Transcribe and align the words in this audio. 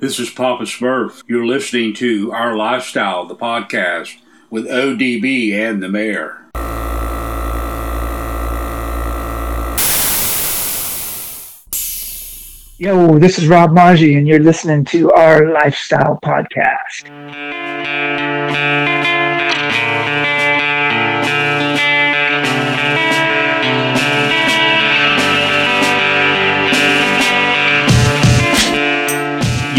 This 0.00 0.18
is 0.18 0.30
Papa 0.30 0.62
Smurf. 0.62 1.22
You're 1.26 1.44
listening 1.44 1.92
to 1.96 2.32
Our 2.32 2.56
Lifestyle, 2.56 3.26
the 3.26 3.36
podcast, 3.36 4.16
with 4.48 4.64
ODB 4.64 5.52
and 5.52 5.82
the 5.82 5.90
mayor. 5.90 6.38
Yo, 12.78 13.18
this 13.18 13.38
is 13.38 13.46
Rob 13.46 13.72
Maggi, 13.72 14.16
and 14.16 14.26
you're 14.26 14.38
listening 14.38 14.86
to 14.86 15.12
our 15.12 15.52
Lifestyle 15.52 16.18
Podcast. 16.24 17.59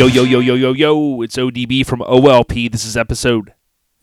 Yo, 0.02 0.08
yo, 0.08 0.24
yo, 0.24 0.40
yo, 0.40 0.56
yo, 0.56 0.74
yo. 0.74 1.22
It's 1.22 1.38
ODB 1.38 1.86
from 1.86 2.00
OLP. 2.00 2.72
This 2.72 2.86
is 2.86 2.98
episode 2.98 3.54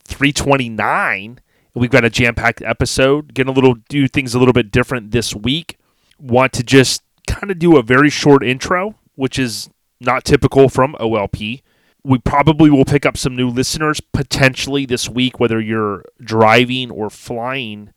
329. 0.05 1.41
We've 1.73 1.89
got 1.89 2.05
a 2.05 2.09
jam 2.09 2.35
packed 2.35 2.61
episode. 2.61 3.33
Getting 3.33 3.51
a 3.51 3.53
little, 3.53 3.73
do 3.89 4.07
things 4.07 4.33
a 4.33 4.39
little 4.39 4.53
bit 4.53 4.71
different 4.71 5.11
this 5.11 5.35
week. 5.35 5.77
Want 6.17 6.53
to 6.53 6.63
just 6.63 7.03
kind 7.27 7.51
of 7.51 7.59
do 7.59 7.75
a 7.75 7.83
very 7.83 8.09
short 8.09 8.45
intro, 8.45 8.95
which 9.15 9.37
is 9.37 9.69
not 9.99 10.23
typical 10.23 10.69
from 10.69 10.95
OLP. 11.01 11.63
We 12.05 12.17
probably 12.19 12.69
will 12.69 12.85
pick 12.85 13.05
up 13.05 13.17
some 13.17 13.35
new 13.35 13.49
listeners 13.49 13.99
potentially 13.99 14.85
this 14.85 15.09
week, 15.09 15.37
whether 15.37 15.59
you're 15.59 16.05
driving 16.21 16.91
or 16.91 17.09
flying 17.09 17.91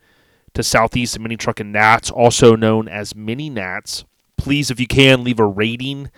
to 0.54 0.64
Southeast 0.64 1.20
Mini 1.20 1.36
Truckin 1.36 1.66
Nats, 1.66 2.10
also 2.10 2.56
known 2.56 2.88
as 2.88 3.14
Mini 3.14 3.48
Nats. 3.48 4.04
Please, 4.36 4.72
if 4.72 4.80
you 4.80 4.88
can, 4.88 5.22
leave 5.22 5.38
a 5.38 5.46
rating 5.46 6.10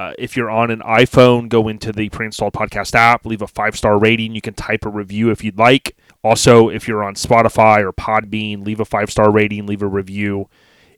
uh, 0.00 0.14
if 0.18 0.34
you're 0.34 0.50
on 0.50 0.70
an 0.70 0.80
iPhone, 0.80 1.46
go 1.46 1.68
into 1.68 1.92
the 1.92 2.08
pre 2.08 2.24
installed 2.24 2.54
podcast 2.54 2.94
app, 2.94 3.26
leave 3.26 3.42
a 3.42 3.46
five 3.46 3.76
star 3.76 3.98
rating. 3.98 4.34
You 4.34 4.40
can 4.40 4.54
type 4.54 4.86
a 4.86 4.88
review 4.88 5.30
if 5.30 5.44
you'd 5.44 5.58
like. 5.58 5.94
Also, 6.24 6.70
if 6.70 6.88
you're 6.88 7.04
on 7.04 7.16
Spotify 7.16 7.82
or 7.82 7.92
Podbean, 7.92 8.64
leave 8.64 8.80
a 8.80 8.86
five 8.86 9.10
star 9.10 9.30
rating, 9.30 9.66
leave 9.66 9.82
a 9.82 9.86
review. 9.86 10.48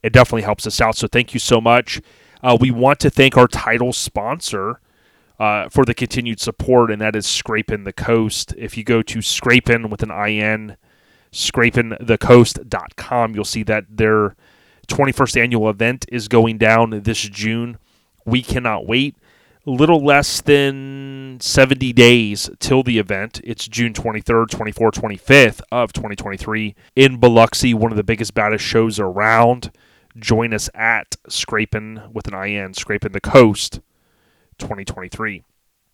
It 0.05 0.13
definitely 0.13 0.43
helps 0.43 0.69
us 0.69 0.81
out. 0.81 0.97
So, 0.97 1.09
thank 1.09 1.35
you 1.35 1.41
so 1.41 1.61
much. 1.61 2.01
Uh, 2.45 2.57
we 2.61 2.71
want 2.71 3.01
to 3.01 3.11
thank 3.11 3.37
our 3.37 3.49
title 3.49 3.93
sponsor. 3.93 4.81
Uh, 5.41 5.69
for 5.69 5.85
the 5.85 5.95
continued 5.95 6.39
support, 6.39 6.93
and 6.93 7.03
that 7.03 7.17
is 7.17 7.27
Scrapin 7.27 7.83
the 7.83 7.93
Coast. 7.93 8.55
If 8.57 8.77
you 8.77 8.85
go 8.85 9.03
to 9.03 9.21
Scraping 9.21 9.91
with 9.91 10.05
an 10.05 10.13
IN, 10.13 10.77
scrapinthecoast.com, 11.33 13.35
you'll 13.35 13.45
see 13.45 13.65
that 13.65 13.87
their 13.91 14.37
21st 14.87 15.43
annual 15.43 15.69
event 15.69 16.07
is 16.13 16.29
going 16.29 16.59
down 16.59 16.91
this 16.91 17.23
June. 17.23 17.79
We 18.25 18.43
cannot 18.43 18.87
wait. 18.87 19.17
A 19.65 19.71
little 19.71 20.05
less 20.05 20.41
than 20.41 21.39
70 21.41 21.93
days 21.93 22.51
till 22.59 22.83
the 22.83 22.99
event. 22.99 23.41
It's 23.45 23.69
June 23.69 23.93
23rd, 23.93 24.47
24th, 24.47 25.01
25th 25.01 25.61
of 25.71 25.93
2023 25.93 26.75
in 26.97 27.19
Biloxi, 27.19 27.73
one 27.73 27.93
of 27.93 27.97
the 27.97 28.03
biggest, 28.03 28.35
baddest 28.35 28.65
shows 28.65 28.99
around. 28.99 29.71
Join 30.17 30.53
us 30.53 30.69
at 30.75 31.17
Scraping 31.29 32.03
with 32.13 32.27
an 32.27 32.35
IN, 32.35 32.75
Scrapin 32.75 33.13
the 33.13 33.21
Coast 33.21 33.81
2023. 34.59 35.45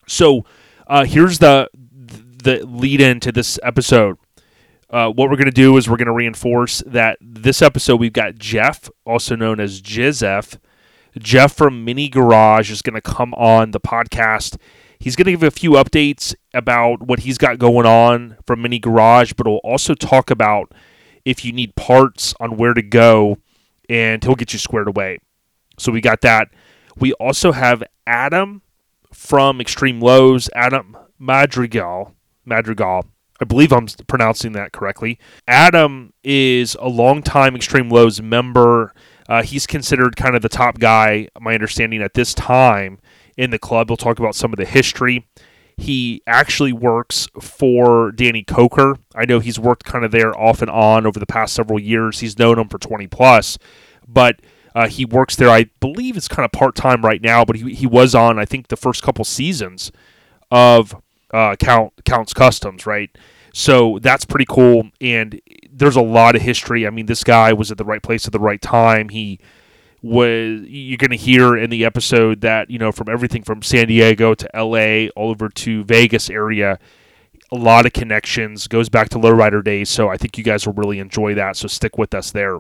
So 0.07 0.45
uh, 0.87 1.05
here's 1.05 1.39
the 1.39 1.69
the 2.43 2.65
lead 2.65 3.01
into 3.01 3.33
this 3.33 3.59
episode. 3.63 4.17
Uh, 4.91 5.11
what 5.11 5.29
we're 5.29 5.37
going 5.37 5.45
to 5.45 5.51
do 5.51 5.77
is 5.77 5.89
we're 5.89 5.97
going 5.97 6.07
to 6.07 6.13
reinforce 6.13 6.83
that 6.87 7.19
this 7.21 7.61
episode 7.61 8.01
we've 8.01 8.13
got 8.13 8.37
Geoff, 8.37 8.89
also 9.05 9.37
known 9.37 9.61
as 9.61 9.83
Jizef, 9.83 10.59
Geoff 11.19 11.53
from 11.53 11.85
Mini 11.85 12.09
Garage 12.09 12.71
is 12.71 12.83
going 12.83 12.95
to 12.95 13.01
come 13.01 13.35
on 13.35 13.71
the 13.73 13.81
podcast. 13.81 14.57
He's 14.99 15.17
going 15.17 15.27
to 15.27 15.31
give 15.33 15.43
a 15.43 15.51
few 15.51 15.73
updates 15.73 16.35
about 16.53 17.03
what 17.03 17.21
he's 17.21 17.39
got 17.39 17.59
going 17.59 17.87
on 17.87 18.37
from 18.47 18.63
Mini 18.63 18.79
Garage, 18.79 19.33
but 19.35 19.47
we'll 19.47 19.59
also 19.59 19.95
talk 19.95 20.31
about 20.31 20.73
if 21.25 21.45
you 21.45 21.53
need 21.53 21.77
parts 21.77 22.35
on 22.41 22.57
where 22.57 22.75
to 22.75 22.83
go, 22.83 23.39
and 23.89 24.23
he'll 24.25 24.35
get 24.35 24.53
you 24.53 24.59
squared 24.59 24.89
away. 24.89 25.19
So 25.79 25.93
we 25.93 26.01
got 26.01 26.21
that. 26.23 26.49
We 26.97 27.13
also 27.15 27.53
have 27.53 27.83
Adam 28.07 28.63
from 29.13 29.59
Xtreme 29.59 30.01
Lowz, 30.01 30.49
Adam 30.55 30.97
Madrigal. 31.19 32.15
Madrigal. 32.45 33.07
I 33.41 33.45
believe 33.45 33.73
I'm 33.73 33.87
pronouncing 34.09 34.53
that 34.53 34.73
correctly. 34.73 35.19
Adam 35.47 36.13
is 36.25 36.77
a 36.81 36.89
longtime 36.89 37.55
Xtreme 37.55 37.91
Lowz 37.91 38.21
member. 38.21 38.93
Uh, 39.29 39.43
he's 39.43 39.67
considered 39.67 40.17
kind 40.17 40.35
of 40.35 40.43
the 40.43 40.49
top 40.49 40.79
guy, 40.79 41.29
my 41.41 41.55
understanding, 41.55 42.03
at 42.03 42.15
this 42.15 42.33
time 42.35 42.99
in 43.37 43.51
the 43.51 43.59
club. 43.59 43.91
We'll 43.91 43.97
talk 43.97 44.19
about 44.19 44.35
some 44.35 44.53
of 44.53 44.57
the 44.57 44.65
history. 44.65 45.27
He 45.77 46.23
actually 46.27 46.73
works 46.73 47.29
for 47.41 48.11
Danny 48.11 48.43
Coker. 48.43 48.97
I 49.15 49.27
know 49.27 49.39
he's 49.39 49.61
worked 49.61 49.85
kind 49.85 50.05
of 50.05 50.11
there 50.11 50.37
off 50.39 50.61
and 50.61 50.71
on 50.71 51.07
over 51.07 51.21
the 51.21 51.27
past 51.27 51.55
several 51.55 51.79
years. 51.79 52.21
He's 52.21 52.39
known 52.39 52.59
him 52.59 52.69
for 52.69 52.79
20 52.79 53.07
plus, 53.07 53.59
but 54.07 54.41
uh, 54.75 54.89
he 54.89 55.05
works 55.05 55.37
there. 55.37 55.51
I 55.51 55.71
believe 55.79 56.17
it's 56.17 56.27
kind 56.27 56.45
of 56.45 56.53
part 56.53 56.75
time 56.75 57.03
right 57.03 57.23
now, 57.23 57.45
but 57.45 57.57
he, 57.57 57.75
he 57.75 57.87
was 57.87 58.15
on, 58.15 58.39
I 58.39 58.45
think, 58.45 58.69
the 58.69 58.77
first 58.77 59.03
couple 59.03 59.25
seasons 59.25 59.93
of 60.51 60.97
uh, 61.33 61.55
Count 61.57 61.93
Count's 62.05 62.35
Kustoms, 62.35 62.87
right? 62.87 63.11
So 63.53 63.99
that's 64.01 64.25
pretty 64.25 64.47
cool. 64.49 64.91
And 65.01 65.41
there's 65.79 65.97
a 65.97 66.03
lot 66.03 66.37
of 66.37 66.43
history. 66.43 66.87
I 66.87 66.91
mean, 66.91 67.07
this 67.07 67.25
guy 67.25 67.53
was 67.53 67.71
at 67.71 67.79
the 67.79 67.85
right 67.85 68.03
place 68.03 68.27
at 68.27 68.33
the 68.33 68.41
right 68.41 68.61
time. 68.61 69.09
He 69.09 69.39
was 70.03 70.61
you're 70.67 70.97
going 70.97 71.11
to 71.11 71.17
hear 71.17 71.57
in 71.57 71.71
the 71.71 71.85
episode 71.85 72.41
that 72.43 72.71
you 72.71 72.79
know 72.79 72.93
from 72.93 73.09
everything 73.09 73.43
from 73.43 73.63
San 73.63 73.89
Diego 73.89 74.35
to 74.35 74.57
L.A. 74.57 75.11
all 75.11 75.31
over 75.31 75.49
to 75.49 75.85
Vegas 75.85 76.31
area, 76.31 76.79
a 77.51 77.57
lot 77.57 77.87
of 77.87 77.93
connections 77.93 78.67
goes 78.69 78.89
back 78.89 79.09
to 79.11 79.19
lowrider 79.19 79.63
days. 79.63 79.89
So 79.89 80.09
I 80.09 80.17
think 80.17 80.39
you 80.39 80.45
guys 80.45 80.67
will 80.67 80.75
really 80.75 80.99
enjoy 80.99 81.35
that. 81.35 81.57
So 81.57 81.69
stick 81.69 81.99
with 81.99 82.15
us 82.15 82.31
there. 82.31 82.59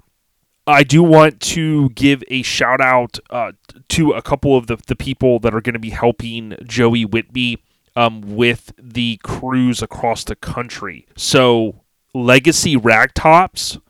I 0.66 0.82
do 0.82 1.02
want 1.02 1.40
to 1.40 1.88
give 1.90 2.22
a 2.28 2.42
shout 2.42 2.80
out 2.82 3.18
uh, 3.30 3.52
to 3.88 4.12
a 4.12 4.20
couple 4.20 4.54
of 4.54 4.66
the, 4.66 4.76
the 4.86 4.96
people 4.96 5.38
that 5.38 5.54
are 5.54 5.62
going 5.62 5.72
to 5.72 5.78
be 5.78 5.90
helping 5.90 6.56
Joey 6.62 7.06
Whitby 7.06 7.62
um, 7.96 8.20
with 8.20 8.72
the 8.78 9.18
crews 9.22 9.80
across 9.80 10.24
the 10.24 10.36
country. 10.36 11.06
So 11.16 11.80
legacy 12.14 12.76
ragtops. 12.76 13.80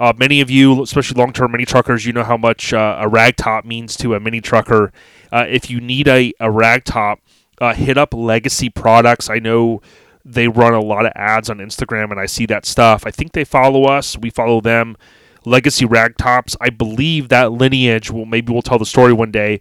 Uh, 0.00 0.12
many 0.16 0.40
of 0.40 0.50
you, 0.50 0.82
especially 0.82 1.18
long 1.20 1.32
term 1.32 1.52
mini 1.52 1.64
truckers, 1.64 2.06
you 2.06 2.12
know 2.12 2.24
how 2.24 2.36
much 2.36 2.72
uh, 2.72 2.98
a 3.00 3.08
ragtop 3.08 3.64
means 3.64 3.96
to 3.96 4.14
a 4.14 4.20
mini 4.20 4.40
trucker. 4.40 4.92
Uh, 5.30 5.46
if 5.48 5.70
you 5.70 5.80
need 5.80 6.08
a, 6.08 6.32
a 6.40 6.48
ragtop, 6.48 7.18
uh, 7.60 7.74
hit 7.74 7.96
up 7.96 8.12
Legacy 8.12 8.68
Products. 8.68 9.30
I 9.30 9.38
know 9.38 9.80
they 10.24 10.48
run 10.48 10.74
a 10.74 10.80
lot 10.80 11.06
of 11.06 11.12
ads 11.14 11.48
on 11.50 11.58
Instagram, 11.58 12.10
and 12.10 12.18
I 12.18 12.26
see 12.26 12.46
that 12.46 12.66
stuff. 12.66 13.06
I 13.06 13.10
think 13.10 13.32
they 13.32 13.44
follow 13.44 13.84
us. 13.84 14.18
We 14.18 14.30
follow 14.30 14.60
them. 14.60 14.96
Legacy 15.44 15.84
Ragtops. 15.84 16.56
I 16.60 16.70
believe 16.70 17.28
that 17.28 17.52
lineage 17.52 18.10
Well, 18.10 18.24
maybe 18.24 18.52
we'll 18.52 18.62
tell 18.62 18.78
the 18.78 18.86
story 18.86 19.12
one 19.12 19.30
day. 19.30 19.60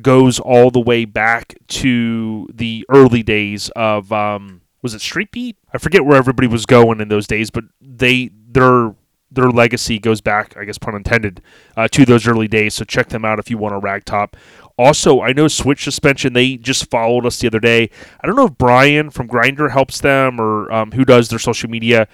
Goes 0.00 0.38
all 0.40 0.70
the 0.70 0.80
way 0.80 1.04
back 1.04 1.54
to 1.68 2.48
the 2.52 2.86
early 2.88 3.22
days 3.22 3.70
of 3.76 4.10
um, 4.10 4.61
was 4.82 4.94
it 4.94 5.00
Street 5.00 5.30
Beat? 5.30 5.56
I 5.72 5.78
forget 5.78 6.04
where 6.04 6.18
everybody 6.18 6.48
was 6.48 6.66
going 6.66 7.00
in 7.00 7.08
those 7.08 7.26
days, 7.26 7.50
but 7.50 7.64
they 7.80 8.30
their 8.34 8.94
their 9.30 9.50
legacy 9.50 9.98
goes 9.98 10.20
back, 10.20 10.54
I 10.58 10.64
guess 10.64 10.76
pun 10.76 10.94
intended, 10.94 11.40
uh, 11.76 11.88
to 11.88 12.04
those 12.04 12.26
early 12.26 12.48
days. 12.48 12.74
So 12.74 12.84
check 12.84 13.08
them 13.08 13.24
out 13.24 13.38
if 13.38 13.48
you 13.48 13.56
want 13.56 13.74
a 13.74 13.80
ragtop. 13.80 14.34
Also, 14.76 15.20
I 15.20 15.32
know 15.32 15.48
Switch 15.48 15.84
Suspension. 15.84 16.32
They 16.32 16.56
just 16.56 16.90
followed 16.90 17.24
us 17.24 17.38
the 17.38 17.46
other 17.46 17.60
day. 17.60 17.90
I 18.20 18.26
don't 18.26 18.36
know 18.36 18.46
if 18.46 18.58
Brian 18.58 19.10
from 19.10 19.26
Grinder 19.28 19.70
helps 19.70 20.00
them 20.00 20.40
or 20.40 20.70
um, 20.72 20.92
who 20.92 21.04
does 21.04 21.28
their 21.28 21.38
social 21.38 21.70
media. 21.70 22.08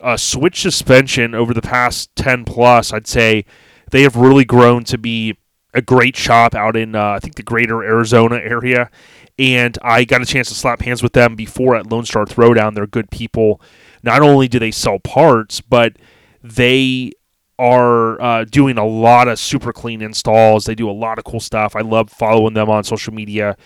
Uh, 0.00 0.16
Switch 0.16 0.62
Suspension 0.62 1.34
over 1.34 1.54
the 1.54 1.62
past 1.62 2.14
ten 2.16 2.44
plus, 2.44 2.92
I'd 2.92 3.06
say 3.06 3.44
they 3.90 4.02
have 4.02 4.16
really 4.16 4.44
grown 4.44 4.84
to 4.84 4.98
be 4.98 5.36
a 5.72 5.82
great 5.82 6.16
shop 6.16 6.54
out 6.54 6.76
in 6.76 6.94
uh, 6.94 7.10
I 7.10 7.18
think 7.18 7.34
the 7.34 7.42
greater 7.42 7.82
Arizona 7.82 8.36
area 8.36 8.90
and 9.38 9.76
I 9.82 10.04
got 10.04 10.22
a 10.22 10.26
chance 10.26 10.48
to 10.48 10.54
slap 10.54 10.82
hands 10.82 11.02
with 11.02 11.12
them 11.12 11.34
before 11.34 11.74
at 11.76 11.90
Lone 11.90 12.04
Star 12.04 12.24
Throwdown. 12.24 12.74
They're 12.74 12.86
good 12.86 13.10
people. 13.10 13.60
Not 14.02 14.22
only 14.22 14.48
do 14.48 14.58
they 14.58 14.70
sell 14.70 14.98
parts, 14.98 15.60
but 15.60 15.96
they 16.42 17.12
are 17.58 18.20
uh, 18.20 18.44
doing 18.44 18.78
a 18.78 18.86
lot 18.86 19.28
of 19.28 19.38
super 19.38 19.72
clean 19.72 20.02
installs. 20.02 20.64
They 20.64 20.74
do 20.74 20.90
a 20.90 20.92
lot 20.92 21.18
of 21.18 21.24
cool 21.24 21.40
stuff. 21.40 21.76
I 21.76 21.80
love 21.80 22.10
following 22.10 22.54
them 22.54 22.68
on 22.68 22.84
social 22.84 23.14
media. 23.14 23.56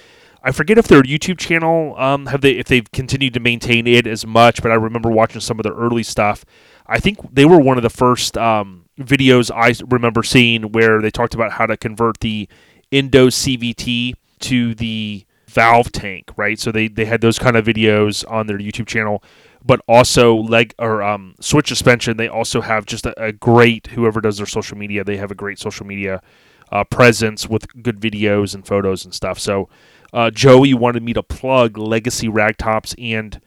I 0.42 0.52
forget 0.52 0.78
if 0.78 0.86
their 0.86 1.02
YouTube 1.02 1.38
channel 1.38 1.96
um, 1.98 2.26
have 2.26 2.40
they 2.40 2.52
if 2.52 2.68
they've 2.68 2.90
continued 2.92 3.34
to 3.34 3.40
maintain 3.40 3.86
it 3.86 4.06
as 4.06 4.26
much, 4.26 4.62
but 4.62 4.70
I 4.70 4.76
remember 4.76 5.10
watching 5.10 5.40
some 5.40 5.58
of 5.58 5.64
their 5.64 5.74
early 5.74 6.02
stuff. 6.02 6.44
I 6.86 6.98
think 7.00 7.18
they 7.34 7.44
were 7.44 7.58
one 7.58 7.76
of 7.76 7.82
the 7.82 7.90
first 7.90 8.38
um, 8.38 8.86
videos 8.98 9.50
I 9.54 9.74
remember 9.90 10.22
seeing 10.22 10.72
where 10.72 11.02
they 11.02 11.10
talked 11.10 11.34
about 11.34 11.52
how 11.52 11.66
to 11.66 11.76
convert 11.76 12.20
the 12.20 12.48
Endo 12.92 13.28
CVT 13.28 14.14
to 14.40 14.74
the 14.74 15.26
valve 15.48 15.90
tank, 15.90 16.30
right? 16.36 16.58
So 16.58 16.70
they, 16.70 16.88
they 16.88 17.06
had 17.06 17.20
those 17.20 17.38
kind 17.38 17.56
of 17.56 17.64
videos 17.64 18.24
on 18.30 18.46
their 18.46 18.58
YouTube 18.58 18.86
channel, 18.86 19.22
but 19.64 19.80
also 19.88 20.34
leg 20.34 20.74
or 20.78 21.02
um, 21.02 21.34
switch 21.40 21.68
suspension. 21.68 22.16
They 22.16 22.28
also 22.28 22.60
have 22.60 22.86
just 22.86 23.06
a, 23.06 23.22
a, 23.22 23.32
great 23.32 23.88
whoever 23.88 24.20
does 24.20 24.36
their 24.36 24.46
social 24.46 24.76
media. 24.76 25.04
They 25.04 25.16
have 25.16 25.30
a 25.30 25.34
great 25.34 25.58
social 25.58 25.86
media 25.86 26.22
uh, 26.70 26.84
presence 26.84 27.48
with 27.48 27.82
good 27.82 28.00
videos 28.00 28.54
and 28.54 28.66
photos 28.66 29.04
and 29.04 29.14
stuff. 29.14 29.38
So 29.38 29.68
Uh, 30.12 30.30
Joey 30.30 30.72
wanted 30.72 31.02
me 31.02 31.12
to 31.12 31.22
plug 31.22 31.76
Legacy 31.76 32.28
Ragtops 32.28 32.94
and 32.98 33.40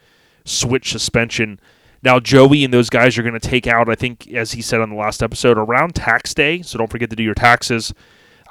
Switch 0.46 0.92
Suspension. 0.92 1.60
Now, 2.04 2.20
Joey 2.20 2.64
and 2.64 2.74
those 2.74 2.90
guys 2.90 3.18
are 3.18 3.24
going 3.24 3.40
to 3.40 3.50
take 3.50 3.68
out, 3.68 3.90
I 3.90 3.96
think, 3.96 4.32
as 4.32 4.52
he 4.52 4.62
said 4.62 4.82
on 4.82 4.90
the 4.90 4.96
last 4.96 5.24
episode, 5.24 5.58
around 5.58 5.96
tax 5.96 6.34
day. 6.34 6.62
So 6.62 6.78
don't 6.78 6.90
forget 6.90 7.10
to 7.10 7.16
do 7.16 7.24
your 7.24 7.34
taxes. 7.36 7.94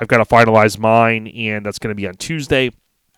I've 0.01 0.09
got 0.09 0.19
to 0.19 0.25
finalize 0.25 0.79
mine, 0.79 1.29
and 1.29 1.65
that's 1.65 1.79
going 1.79 1.95
to 1.95 2.01
be 2.01 2.09
on 2.09 2.15
Tuesday. 2.15 2.71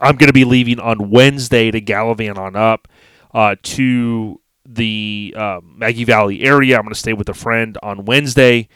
I'm 0.03 0.17
going 0.17 0.29
to 0.29 0.35
be 0.35 0.45
leaving 0.45 0.81
on 0.81 1.11
Wednesday 1.11 1.71
to 1.71 1.81
Gallivant 1.81 2.37
on 2.37 2.57
up 2.57 2.89
uh, 3.33 3.55
to 3.63 4.41
the 4.67 5.33
uh, 5.37 5.61
Maggie 5.65 6.05
Valley 6.05 6.43
area. 6.43 6.77
I'm 6.77 6.83
going 6.83 6.93
to 6.93 6.99
stay 6.99 7.13
with 7.13 7.29
a 7.29 7.35
friend 7.35 7.79
on 7.83 8.05
Wednesday. 8.05 8.69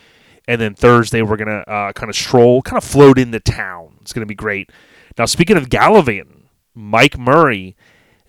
And 0.46 0.60
then 0.60 0.74
Thursday, 0.74 1.22
we're 1.22 1.36
going 1.36 1.48
to 1.48 1.68
uh, 1.68 1.92
kind 1.92 2.08
of 2.08 2.14
stroll, 2.14 2.62
kind 2.62 2.78
of 2.78 2.84
float 2.84 3.18
in 3.18 3.32
the 3.32 3.40
town. 3.40 3.96
It's 4.00 4.12
going 4.12 4.22
to 4.22 4.26
be 4.26 4.36
great. 4.36 4.70
Now, 5.18 5.24
speaking 5.24 5.56
of 5.56 5.68
Gallivant, 5.68 6.28
Mike 6.72 7.18
Murray, 7.18 7.76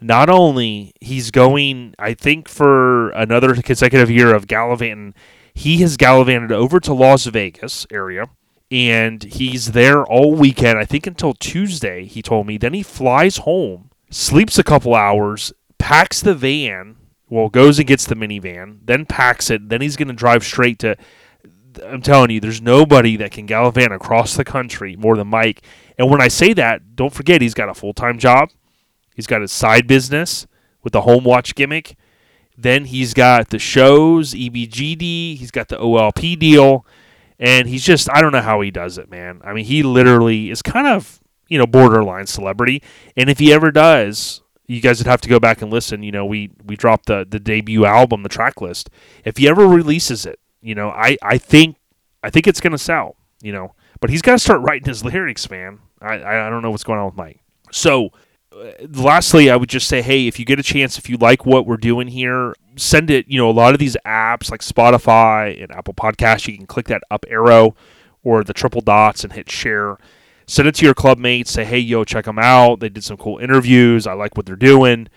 not 0.01 0.27
only 0.27 0.93
he's 0.99 1.29
going, 1.29 1.93
I 1.99 2.15
think, 2.15 2.49
for 2.49 3.11
another 3.11 3.53
consecutive 3.61 4.09
year 4.09 4.33
of 4.33 4.47
gallivanting, 4.47 5.13
he 5.53 5.77
has 5.77 5.97
gallivanted 5.97 6.51
over 6.51 6.79
to 6.79 6.93
Las 6.93 7.25
Vegas 7.25 7.85
area 7.91 8.29
and 8.69 9.23
he's 9.23 9.71
there 9.71 10.03
all 10.03 10.33
weekend. 10.33 10.77
I 10.77 10.85
think 10.85 11.07
until 11.07 11.33
Tuesday, 11.33 12.05
he 12.05 12.21
told 12.21 12.47
me. 12.47 12.57
Then 12.57 12.73
he 12.73 12.83
flies 12.83 13.37
home, 13.37 13.91
sleeps 14.09 14.59
a 14.59 14.63
couple 14.63 14.93
hours, 14.95 15.53
packs 15.77 16.21
the 16.21 16.35
van. 16.35 16.97
Well, 17.29 17.49
goes 17.49 17.77
and 17.77 17.87
gets 17.87 18.05
the 18.05 18.15
minivan, 18.15 18.79
then 18.85 19.05
packs 19.05 19.49
it. 19.49 19.69
Then 19.69 19.81
he's 19.81 19.97
going 19.97 20.07
to 20.07 20.13
drive 20.13 20.43
straight 20.43 20.79
to. 20.79 20.97
I'm 21.85 22.01
telling 22.01 22.31
you, 22.31 22.39
there's 22.39 22.61
nobody 22.61 23.17
that 23.17 23.31
can 23.31 23.45
gallivant 23.45 23.93
across 23.93 24.35
the 24.35 24.45
country 24.45 24.95
more 24.95 25.15
than 25.15 25.27
Mike. 25.27 25.61
And 25.97 26.09
when 26.09 26.21
I 26.21 26.27
say 26.27 26.53
that, 26.53 26.95
don't 26.95 27.13
forget 27.13 27.41
he's 27.41 27.53
got 27.53 27.69
a 27.69 27.73
full 27.73 27.93
time 27.93 28.17
job. 28.17 28.49
He's 29.15 29.27
got 29.27 29.41
his 29.41 29.51
side 29.51 29.87
business 29.87 30.47
with 30.83 30.93
the 30.93 31.01
home 31.01 31.23
watch 31.23 31.53
gimmick. 31.53 31.95
Then 32.57 32.85
he's 32.85 33.13
got 33.13 33.49
the 33.49 33.59
shows, 33.59 34.33
EBGD. 34.33 35.37
He's 35.37 35.51
got 35.51 35.67
the 35.67 35.77
OLP 35.77 36.39
deal 36.39 36.85
and 37.39 37.67
he's 37.67 37.83
just 37.83 38.09
I 38.11 38.21
don't 38.21 38.31
know 38.31 38.41
how 38.41 38.61
he 38.61 38.71
does 38.71 38.97
it, 38.97 39.09
man. 39.09 39.41
I 39.43 39.53
mean, 39.53 39.65
he 39.65 39.83
literally 39.83 40.49
is 40.49 40.61
kind 40.61 40.87
of 40.87 41.21
you 41.47 41.57
know 41.57 41.67
borderline 41.67 42.27
celebrity, 42.27 42.81
and 43.15 43.29
if 43.29 43.39
he 43.39 43.53
ever 43.53 43.71
does, 43.71 44.41
you 44.65 44.81
guys 44.81 44.99
would 44.99 45.07
have 45.07 45.21
to 45.21 45.29
go 45.29 45.39
back 45.39 45.61
and 45.61 45.71
listen. 45.71 46.03
You 46.03 46.11
know, 46.11 46.25
we 46.25 46.51
we 46.63 46.75
dropped 46.75 47.07
the 47.07 47.25
the 47.27 47.39
debut 47.39 47.85
album, 47.85 48.23
the 48.23 48.29
track 48.29 48.61
list. 48.61 48.89
If 49.23 49.37
he 49.37 49.47
ever 49.47 49.67
releases 49.67 50.25
it, 50.25 50.39
you 50.61 50.75
know, 50.75 50.89
I 50.89 51.17
I 51.21 51.37
think 51.37 51.77
I 52.23 52.29
think 52.29 52.47
it's 52.47 52.61
gonna 52.61 52.77
sell. 52.77 53.15
You 53.41 53.51
know, 53.51 53.75
but 53.99 54.09
he's 54.09 54.21
got 54.21 54.33
to 54.33 54.39
start 54.39 54.61
writing 54.61 54.87
his 54.87 55.05
lyrics, 55.05 55.49
man. 55.49 55.79
I 56.01 56.15
I 56.15 56.49
don't 56.49 56.61
know 56.61 56.71
what's 56.71 56.83
going 56.83 56.99
on 56.99 57.05
with 57.05 57.15
Mike. 57.15 57.39
So 57.71 58.09
uh, 58.51 58.71
lastly, 58.93 59.49
I 59.49 59.55
would 59.55 59.69
just 59.69 59.87
say, 59.87 60.01
hey, 60.01 60.27
if 60.27 60.39
you 60.39 60.45
get 60.45 60.59
a 60.59 60.63
chance, 60.63 60.97
if 60.97 61.09
you 61.09 61.17
like 61.17 61.45
what 61.45 61.65
we're 61.65 61.77
doing 61.77 62.07
here, 62.07 62.53
send 62.77 63.09
it. 63.09 63.27
You 63.27 63.37
know, 63.37 63.49
a 63.49 63.51
lot 63.51 63.73
of 63.73 63.79
these 63.79 63.97
apps 64.05 64.51
like 64.51 64.61
Spotify 64.61 65.61
and 65.61 65.71
Apple 65.71 65.93
Podcasts, 65.93 66.47
you 66.47 66.57
can 66.57 66.67
click 66.67 66.87
that 66.87 67.01
up 67.11 67.25
arrow 67.29 67.75
or 68.23 68.43
the 68.43 68.53
triple 68.53 68.81
dots 68.81 69.23
and 69.23 69.33
hit 69.33 69.49
share. 69.49 69.97
Send 70.47 70.67
it 70.67 70.75
to 70.75 70.85
your 70.85 70.93
club 70.93 71.17
mates. 71.17 71.51
Say, 71.51 71.65
hey, 71.65 71.79
yo, 71.79 72.03
check 72.03 72.25
them 72.25 72.39
out. 72.39 72.79
They 72.79 72.89
did 72.89 73.03
some 73.03 73.17
cool 73.17 73.37
interviews. 73.39 74.07
I 74.07 74.13
like 74.13 74.37
what 74.37 74.45
they're 74.45 74.55
doing. 74.55 75.09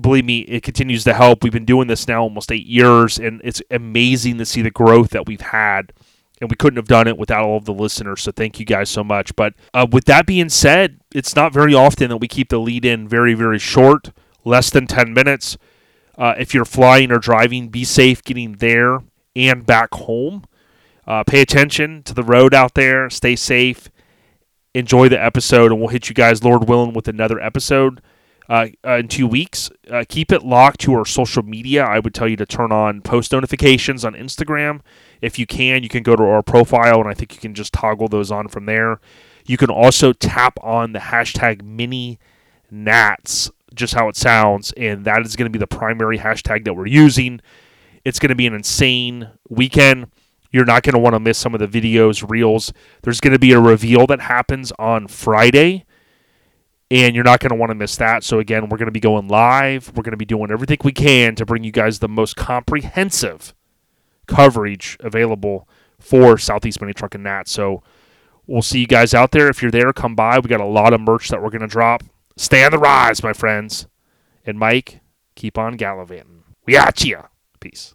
Believe 0.00 0.24
me, 0.24 0.40
it 0.40 0.62
continues 0.62 1.04
to 1.04 1.14
help. 1.14 1.42
We've 1.42 1.52
been 1.52 1.66
doing 1.66 1.86
this 1.86 2.08
now 2.08 2.22
almost 2.22 2.50
eight 2.50 2.66
years, 2.66 3.18
and 3.18 3.42
it's 3.44 3.60
amazing 3.70 4.38
to 4.38 4.46
see 4.46 4.62
the 4.62 4.70
growth 4.70 5.10
that 5.10 5.26
we've 5.26 5.40
had 5.40 5.92
and 6.42 6.50
we 6.50 6.56
couldn't 6.56 6.76
have 6.76 6.88
done 6.88 7.06
it 7.06 7.16
without 7.16 7.44
all 7.44 7.56
of 7.56 7.66
the 7.66 7.72
listeners. 7.72 8.20
So 8.20 8.32
thank 8.32 8.58
you 8.58 8.66
guys 8.66 8.90
so 8.90 9.04
much. 9.04 9.36
But 9.36 9.54
uh, 9.72 9.86
with 9.88 10.06
that 10.06 10.26
being 10.26 10.48
said, 10.48 10.98
it's 11.14 11.36
not 11.36 11.52
very 11.52 11.72
often 11.72 12.08
that 12.08 12.16
we 12.16 12.26
keep 12.26 12.48
the 12.48 12.58
lead 12.58 12.84
in 12.84 13.06
very, 13.06 13.32
very 13.32 13.60
short, 13.60 14.10
less 14.44 14.68
than 14.68 14.88
10 14.88 15.14
minutes. 15.14 15.56
Uh, 16.22 16.36
if 16.38 16.54
you're 16.54 16.64
flying 16.64 17.10
or 17.10 17.18
driving, 17.18 17.68
be 17.68 17.82
safe 17.82 18.22
getting 18.22 18.52
there 18.52 19.00
and 19.34 19.66
back 19.66 19.92
home. 19.92 20.44
Uh, 21.04 21.24
pay 21.24 21.40
attention 21.40 22.00
to 22.04 22.14
the 22.14 22.22
road 22.22 22.54
out 22.54 22.74
there. 22.74 23.10
Stay 23.10 23.34
safe. 23.34 23.90
Enjoy 24.72 25.08
the 25.08 25.20
episode, 25.20 25.72
and 25.72 25.80
we'll 25.80 25.88
hit 25.88 26.08
you 26.08 26.14
guys, 26.14 26.44
Lord 26.44 26.68
willing, 26.68 26.94
with 26.94 27.08
another 27.08 27.40
episode 27.40 28.00
uh, 28.48 28.68
uh, 28.86 28.98
in 28.98 29.08
two 29.08 29.26
weeks. 29.26 29.68
Uh, 29.90 30.04
keep 30.08 30.30
it 30.30 30.44
locked 30.44 30.78
to 30.82 30.94
our 30.94 31.04
social 31.04 31.42
media. 31.42 31.82
I 31.82 31.98
would 31.98 32.14
tell 32.14 32.28
you 32.28 32.36
to 32.36 32.46
turn 32.46 32.70
on 32.70 33.00
post 33.00 33.32
notifications 33.32 34.04
on 34.04 34.14
Instagram. 34.14 34.80
If 35.20 35.40
you 35.40 35.46
can, 35.46 35.82
you 35.82 35.88
can 35.88 36.04
go 36.04 36.14
to 36.14 36.22
our 36.22 36.44
profile, 36.44 37.00
and 37.00 37.08
I 37.08 37.14
think 37.14 37.34
you 37.34 37.40
can 37.40 37.52
just 37.52 37.72
toggle 37.72 38.06
those 38.06 38.30
on 38.30 38.46
from 38.46 38.66
there. 38.66 39.00
You 39.44 39.56
can 39.56 39.70
also 39.70 40.12
tap 40.12 40.56
on 40.62 40.92
the 40.92 41.00
hashtag 41.00 41.64
mini 41.64 42.20
nats, 42.70 43.50
just 43.72 43.94
how 43.94 44.08
it 44.08 44.16
sounds, 44.16 44.72
and 44.76 45.04
that 45.04 45.24
is 45.24 45.36
going 45.36 45.50
to 45.50 45.56
be 45.56 45.58
the 45.58 45.66
primary 45.66 46.18
hashtag 46.18 46.64
that 46.64 46.74
we're 46.74 46.86
using. 46.86 47.40
It's 48.04 48.18
going 48.18 48.30
to 48.30 48.34
be 48.34 48.46
an 48.46 48.54
insane 48.54 49.30
weekend. 49.48 50.08
You're 50.50 50.64
not 50.64 50.82
going 50.82 50.94
to 50.94 50.98
want 50.98 51.14
to 51.14 51.20
miss 51.20 51.38
some 51.38 51.54
of 51.54 51.60
the 51.60 51.66
videos, 51.66 52.28
reels. 52.28 52.72
There's 53.02 53.20
going 53.20 53.32
to 53.32 53.38
be 53.38 53.52
a 53.52 53.60
reveal 53.60 54.06
that 54.08 54.20
happens 54.20 54.72
on 54.78 55.08
Friday 55.08 55.86
and 56.92 57.14
you're 57.14 57.24
not 57.24 57.40
going 57.40 57.48
to 57.48 57.56
want 57.56 57.70
to 57.70 57.74
miss 57.74 57.96
that. 57.96 58.22
So 58.22 58.38
again, 58.38 58.68
we're 58.68 58.76
going 58.76 58.86
to 58.86 58.92
be 58.92 59.00
going 59.00 59.26
live. 59.26 59.90
We're 59.96 60.02
going 60.02 60.10
to 60.10 60.18
be 60.18 60.26
doing 60.26 60.50
everything 60.50 60.76
we 60.84 60.92
can 60.92 61.34
to 61.36 61.46
bring 61.46 61.64
you 61.64 61.72
guys 61.72 62.00
the 62.00 62.08
most 62.08 62.36
comprehensive 62.36 63.54
coverage 64.26 64.98
available 65.00 65.66
for 65.98 66.36
Southeast 66.36 66.82
Mini 66.82 66.92
Truckin 66.92 67.20
Nat. 67.20 67.48
So 67.48 67.82
we'll 68.46 68.60
see 68.60 68.80
you 68.80 68.86
guys 68.86 69.14
out 69.14 69.30
there. 69.30 69.48
If 69.48 69.62
you're 69.62 69.70
there, 69.70 69.94
come 69.94 70.14
by. 70.14 70.38
We 70.38 70.50
got 70.50 70.60
a 70.60 70.66
lot 70.66 70.92
of 70.92 71.00
merch 71.00 71.30
that 71.30 71.42
we're 71.42 71.48
going 71.48 71.62
to 71.62 71.66
drop. 71.66 72.02
Stay 72.36 72.64
on 72.64 72.70
the 72.70 72.78
rise, 72.78 73.22
my 73.22 73.32
friends. 73.32 73.86
And 74.44 74.58
Mike, 74.58 75.00
keep 75.34 75.58
on 75.58 75.76
gallivanting. 75.76 76.44
We 76.66 76.74
got 76.74 77.04
you. 77.04 77.22
Peace. 77.60 77.92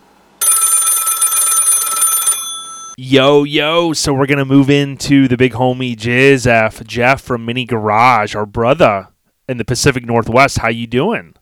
Yo, 2.98 3.44
yo. 3.44 3.94
So 3.94 4.14
we're 4.14 4.26
going 4.26 4.38
to 4.38 4.46
move 4.46 4.70
into 4.70 5.28
the 5.28 5.38
big 5.38 5.54
homie 5.54 5.96
Jizz 5.96 6.86
Geoff 6.86 7.22
from 7.22 7.46
Mini 7.46 7.66
Garage, 7.66 8.36
our 8.36 8.46
brother 8.46 9.10
in 9.48 9.58
the 9.58 9.66
Pacific 9.66 10.06
Northwest. 10.06 10.60
How 10.60 10.70
you 10.70 10.88
doing? 10.88 11.36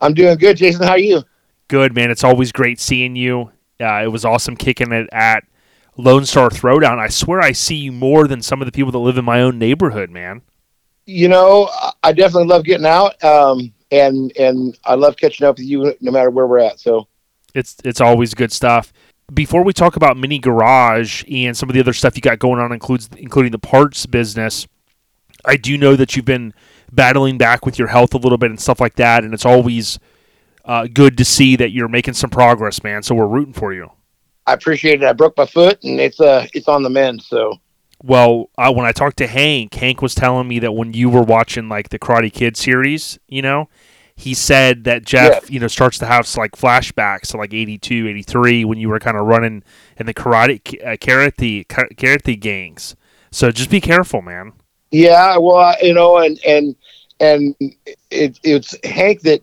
I'm 0.00 0.14
doing 0.14 0.36
good, 0.38 0.56
Jason. 0.56 0.82
How 0.82 0.92
are 0.92 0.98
you? 0.98 1.22
Good, 1.68 1.94
man. 1.94 2.10
It's 2.10 2.24
always 2.24 2.52
great 2.52 2.80
seeing 2.80 3.16
you. 3.16 3.52
Uh, 3.80 4.02
it 4.04 4.12
was 4.12 4.24
awesome 4.24 4.56
kicking 4.56 4.92
it 4.92 5.08
at 5.12 5.44
Lone 5.96 6.24
Star 6.24 6.48
Throwdown. 6.50 6.98
I 6.98 7.08
swear 7.08 7.40
I 7.40 7.52
see 7.52 7.76
you 7.76 7.92
more 7.92 8.26
than 8.26 8.42
some 8.42 8.60
of 8.60 8.66
the 8.66 8.72
people 8.72 8.92
that 8.92 8.98
live 8.98 9.18
in 9.18 9.24
my 9.24 9.40
own 9.40 9.58
neighborhood, 9.58 10.10
man. 10.10 10.42
You 11.08 11.28
know, 11.28 11.70
I 12.02 12.12
definitely 12.12 12.48
love 12.48 12.64
getting 12.64 12.86
out, 12.86 13.22
um, 13.24 13.72
and 13.90 14.36
and 14.36 14.78
I 14.84 14.94
love 14.94 15.16
catching 15.16 15.46
up 15.46 15.56
with 15.56 15.66
you 15.66 15.94
no 16.00 16.12
matter 16.12 16.30
where 16.30 16.46
we're 16.46 16.58
at. 16.58 16.78
So 16.78 17.08
it's 17.54 17.76
it's 17.84 18.00
always 18.00 18.34
good 18.34 18.52
stuff 18.52 18.92
before 19.32 19.62
we 19.62 19.72
talk 19.72 19.96
about 19.96 20.16
Mini 20.16 20.38
Garage 20.38 21.24
and 21.30 21.56
some 21.56 21.68
of 21.68 21.74
the 21.74 21.80
other 21.80 21.92
stuff 21.92 22.16
you 22.16 22.22
got 22.22 22.38
going 22.38 22.60
on, 22.60 22.72
includes 22.72 23.08
including 23.16 23.52
the 23.52 23.58
parts 23.58 24.06
business, 24.06 24.66
I 25.44 25.56
do 25.56 25.76
know 25.76 25.96
that 25.96 26.16
you've 26.16 26.24
been 26.24 26.54
battling 26.92 27.38
back 27.38 27.66
with 27.66 27.78
your 27.78 27.88
health 27.88 28.14
a 28.14 28.18
little 28.18 28.38
bit 28.38 28.50
and 28.50 28.60
stuff 28.60 28.80
like 28.80 28.96
that, 28.96 29.24
and 29.24 29.34
it's 29.34 29.46
always 29.46 29.98
uh, 30.64 30.86
good 30.92 31.18
to 31.18 31.24
see 31.24 31.56
that 31.56 31.70
you're 31.70 31.88
making 31.88 32.14
some 32.14 32.30
progress, 32.30 32.82
man. 32.82 33.02
So 33.02 33.14
we're 33.14 33.26
rooting 33.26 33.52
for 33.52 33.72
you. 33.72 33.90
I 34.46 34.54
appreciate 34.54 35.02
it. 35.02 35.06
I 35.06 35.12
broke 35.12 35.36
my 35.36 35.46
foot, 35.46 35.82
and 35.84 36.00
it's 36.00 36.20
uh 36.20 36.46
it's 36.54 36.68
on 36.68 36.82
the 36.82 36.90
mend. 36.90 37.22
So. 37.22 37.60
Well, 38.02 38.50
uh, 38.56 38.72
when 38.72 38.86
I 38.86 38.92
talked 38.92 39.16
to 39.18 39.26
Hank, 39.26 39.74
Hank 39.74 40.02
was 40.02 40.14
telling 40.14 40.46
me 40.46 40.60
that 40.60 40.72
when 40.72 40.92
you 40.92 41.10
were 41.10 41.22
watching 41.22 41.68
like 41.68 41.88
the 41.88 41.98
Karate 41.98 42.32
Kid 42.32 42.56
series, 42.56 43.18
you 43.28 43.42
know, 43.42 43.68
he 44.14 44.34
said 44.34 44.84
that 44.84 45.04
Geoff, 45.04 45.44
yeah. 45.44 45.48
you 45.48 45.60
know, 45.60 45.68
starts 45.68 45.98
to 45.98 46.06
have 46.06 46.28
like 46.36 46.52
flashbacks 46.52 47.28
to 47.28 47.36
like 47.36 47.54
82, 47.54 48.08
83 48.08 48.64
when 48.64 48.78
you 48.78 48.88
were 48.88 48.98
kind 48.98 49.16
of 49.16 49.26
running 49.26 49.62
in 49.96 50.06
the 50.06 50.14
karate, 50.14 50.60
uh, 50.84 50.96
karate, 50.96 51.66
karate 51.66 52.38
gangs. 52.38 52.96
So 53.30 53.50
just 53.50 53.70
be 53.70 53.80
careful, 53.80 54.22
man. 54.22 54.52
Yeah, 54.90 55.36
well, 55.38 55.74
you 55.82 55.94
know, 55.94 56.18
and 56.18 56.40
and 56.44 56.74
and 57.20 57.54
it, 58.10 58.38
it's 58.42 58.74
Hank 58.84 59.20
that 59.22 59.40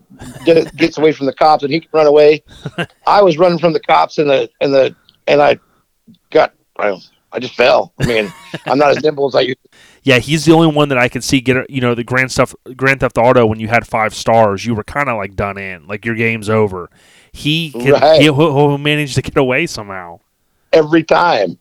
gets 0.75 0.97
away 0.97 1.11
from 1.11 1.27
the 1.27 1.33
cops, 1.33 1.63
and 1.63 1.71
he 1.71 1.81
can 1.81 1.89
run 1.93 2.07
away. 2.07 2.43
I 3.07 3.21
was 3.21 3.37
running 3.37 3.59
from 3.59 3.73
the 3.73 3.79
cops, 3.79 4.17
and 4.17 4.29
the 4.29 4.49
and 4.59 4.73
the 4.73 4.95
and 5.27 5.41
I 5.41 5.59
got 6.31 6.53
I, 6.77 6.99
I 7.35 7.39
just 7.39 7.55
fell. 7.55 7.93
I 7.99 8.05
mean, 8.05 8.33
I'm 8.65 8.77
not 8.77 8.91
as 8.91 9.03
nimble 9.03 9.27
as 9.27 9.35
I 9.35 9.41
used. 9.41 9.59
Yeah, 10.03 10.19
he's 10.19 10.45
the 10.45 10.53
only 10.53 10.73
one 10.73 10.89
that 10.89 10.97
I 10.97 11.09
can 11.09 11.21
see 11.21 11.41
get. 11.41 11.69
You 11.69 11.81
know, 11.81 11.93
the 11.95 12.03
Grand 12.03 12.31
stuff, 12.31 12.55
Grand 12.75 13.01
Theft 13.01 13.17
Auto. 13.17 13.45
When 13.45 13.59
you 13.59 13.67
had 13.67 13.85
five 13.85 14.15
stars, 14.15 14.65
you 14.65 14.73
were 14.73 14.83
kind 14.83 15.09
of 15.09 15.17
like 15.17 15.35
done 15.35 15.57
in, 15.57 15.85
like 15.87 16.05
your 16.05 16.15
game's 16.15 16.49
over. 16.49 16.89
He 17.31 17.71
can, 17.71 17.91
right. 17.91 18.21
he'll, 18.21 18.35
he'll 18.35 18.77
manage 18.77 19.15
to 19.15 19.21
get 19.21 19.35
away 19.35 19.67
somehow 19.67 20.21
every 20.71 21.03
time. 21.03 21.57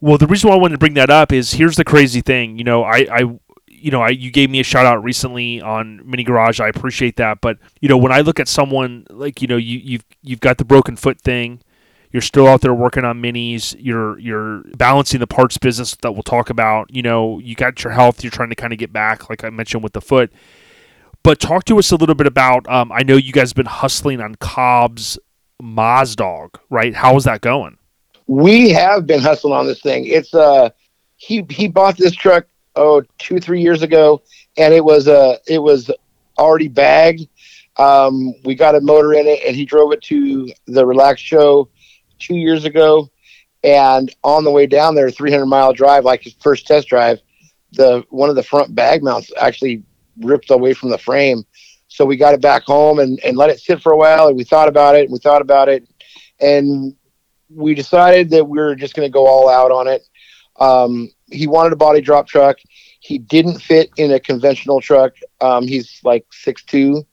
Well, 0.00 0.18
the 0.18 0.26
reason 0.26 0.50
why 0.50 0.56
I 0.56 0.58
wanted 0.58 0.74
to 0.74 0.78
bring 0.78 0.94
that 0.94 1.10
up 1.10 1.32
is 1.32 1.52
here's 1.52 1.76
the 1.76 1.84
crazy 1.84 2.20
thing. 2.20 2.58
You 2.58 2.64
know, 2.64 2.84
I, 2.84 3.06
I 3.10 3.38
you 3.66 3.90
know, 3.90 4.02
I 4.02 4.10
you 4.10 4.30
gave 4.30 4.50
me 4.50 4.60
a 4.60 4.64
shout 4.64 4.86
out 4.86 5.02
recently 5.02 5.60
on 5.60 6.02
Mini 6.08 6.22
Garage. 6.22 6.60
I 6.60 6.68
appreciate 6.68 7.16
that, 7.16 7.40
but 7.40 7.58
you 7.80 7.88
know, 7.88 7.96
when 7.96 8.12
I 8.12 8.20
look 8.20 8.38
at 8.38 8.48
someone 8.48 9.06
like 9.10 9.40
you 9.40 9.48
know, 9.48 9.56
you 9.56 9.78
you've 9.78 10.04
you've 10.22 10.40
got 10.40 10.58
the 10.58 10.64
broken 10.64 10.96
foot 10.96 11.20
thing, 11.20 11.60
You're 12.16 12.22
still 12.22 12.48
out 12.48 12.62
there 12.62 12.72
working 12.72 13.04
on 13.04 13.20
minis. 13.20 13.76
You're 13.78 14.18
you're 14.18 14.62
balancing 14.74 15.20
the 15.20 15.26
parts 15.26 15.58
business 15.58 15.94
that 15.96 16.12
we'll 16.12 16.22
talk 16.22 16.48
about. 16.48 16.88
You 16.90 17.02
know, 17.02 17.38
you 17.40 17.54
got 17.54 17.84
your 17.84 17.92
health. 17.92 18.24
You're 18.24 18.30
trying 18.30 18.48
to 18.48 18.54
kind 18.54 18.72
of 18.72 18.78
get 18.78 18.90
back, 18.90 19.28
like 19.28 19.44
I 19.44 19.50
mentioned 19.50 19.82
with 19.82 19.92
the 19.92 20.00
foot. 20.00 20.32
But 21.22 21.40
talk 21.40 21.64
to 21.64 21.78
us 21.78 21.92
a 21.92 21.96
little 21.96 22.14
bit 22.14 22.26
about. 22.26 22.66
Um, 22.70 22.90
I 22.90 23.02
know 23.02 23.16
you 23.16 23.34
guys 23.34 23.50
have 23.50 23.56
been 23.56 23.66
hustling 23.66 24.22
on 24.22 24.34
Cobb's 24.36 25.18
Mozdog, 25.62 26.54
right? 26.70 26.94
How 26.94 27.16
is 27.16 27.24
that 27.24 27.42
going? 27.42 27.76
We 28.26 28.70
have 28.70 29.06
been 29.06 29.20
hustling 29.20 29.52
on 29.52 29.66
this 29.66 29.82
thing. 29.82 30.06
It's 30.06 30.32
uh, 30.32 30.70
he 31.18 31.44
he 31.50 31.68
bought 31.68 31.98
this 31.98 32.14
truck 32.14 32.46
oh 32.76 33.02
two 33.18 33.40
three 33.40 33.60
years 33.60 33.82
ago, 33.82 34.22
and 34.56 34.72
it 34.72 34.82
was 34.82 35.06
uh 35.06 35.36
it 35.46 35.58
was 35.58 35.90
already 36.38 36.68
bagged. 36.68 37.28
Um, 37.76 38.32
we 38.42 38.54
got 38.54 38.74
a 38.74 38.80
motor 38.80 39.12
in 39.12 39.26
it, 39.26 39.40
and 39.46 39.54
he 39.54 39.66
drove 39.66 39.92
it 39.92 40.00
to 40.04 40.50
the 40.66 40.86
Relax 40.86 41.20
Show 41.20 41.68
two 42.18 42.36
years 42.36 42.64
ago. 42.64 43.10
And 43.64 44.14
on 44.22 44.44
the 44.44 44.50
way 44.50 44.66
down 44.66 44.94
there, 44.94 45.10
300 45.10 45.46
mile 45.46 45.72
drive, 45.72 46.04
like 46.04 46.22
his 46.22 46.34
first 46.40 46.66
test 46.66 46.88
drive, 46.88 47.20
the 47.72 48.04
one 48.10 48.30
of 48.30 48.36
the 48.36 48.42
front 48.42 48.74
bag 48.74 49.02
mounts 49.02 49.32
actually 49.38 49.82
ripped 50.20 50.50
away 50.50 50.72
from 50.72 50.90
the 50.90 50.98
frame. 50.98 51.44
So 51.88 52.04
we 52.04 52.16
got 52.16 52.34
it 52.34 52.40
back 52.40 52.62
home 52.64 52.98
and, 52.98 53.18
and 53.24 53.36
let 53.36 53.50
it 53.50 53.60
sit 53.60 53.82
for 53.82 53.92
a 53.92 53.96
while. 53.96 54.28
And 54.28 54.36
we 54.36 54.44
thought 54.44 54.68
about 54.68 54.94
it 54.94 55.04
and 55.04 55.12
we 55.12 55.18
thought 55.18 55.42
about 55.42 55.68
it. 55.68 55.88
And 56.40 56.94
we 57.48 57.74
decided 57.74 58.30
that 58.30 58.44
we 58.44 58.58
were 58.58 58.74
just 58.74 58.94
going 58.94 59.08
to 59.08 59.12
go 59.12 59.26
all 59.26 59.48
out 59.48 59.70
on 59.70 59.88
it. 59.88 60.06
Um, 60.58 61.10
he 61.30 61.46
wanted 61.46 61.72
a 61.72 61.76
body 61.76 62.00
drop 62.00 62.26
truck. 62.26 62.58
He 63.00 63.18
didn't 63.18 63.60
fit 63.60 63.90
in 63.96 64.12
a 64.12 64.20
conventional 64.20 64.80
truck. 64.80 65.14
Um, 65.40 65.66
he's 65.66 66.00
like 66.02 66.26
six 66.32 66.64
two, 66.64 67.06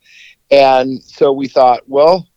and 0.50 1.04
so 1.04 1.32
we 1.32 1.48
thought, 1.48 1.82
well, 1.88 2.28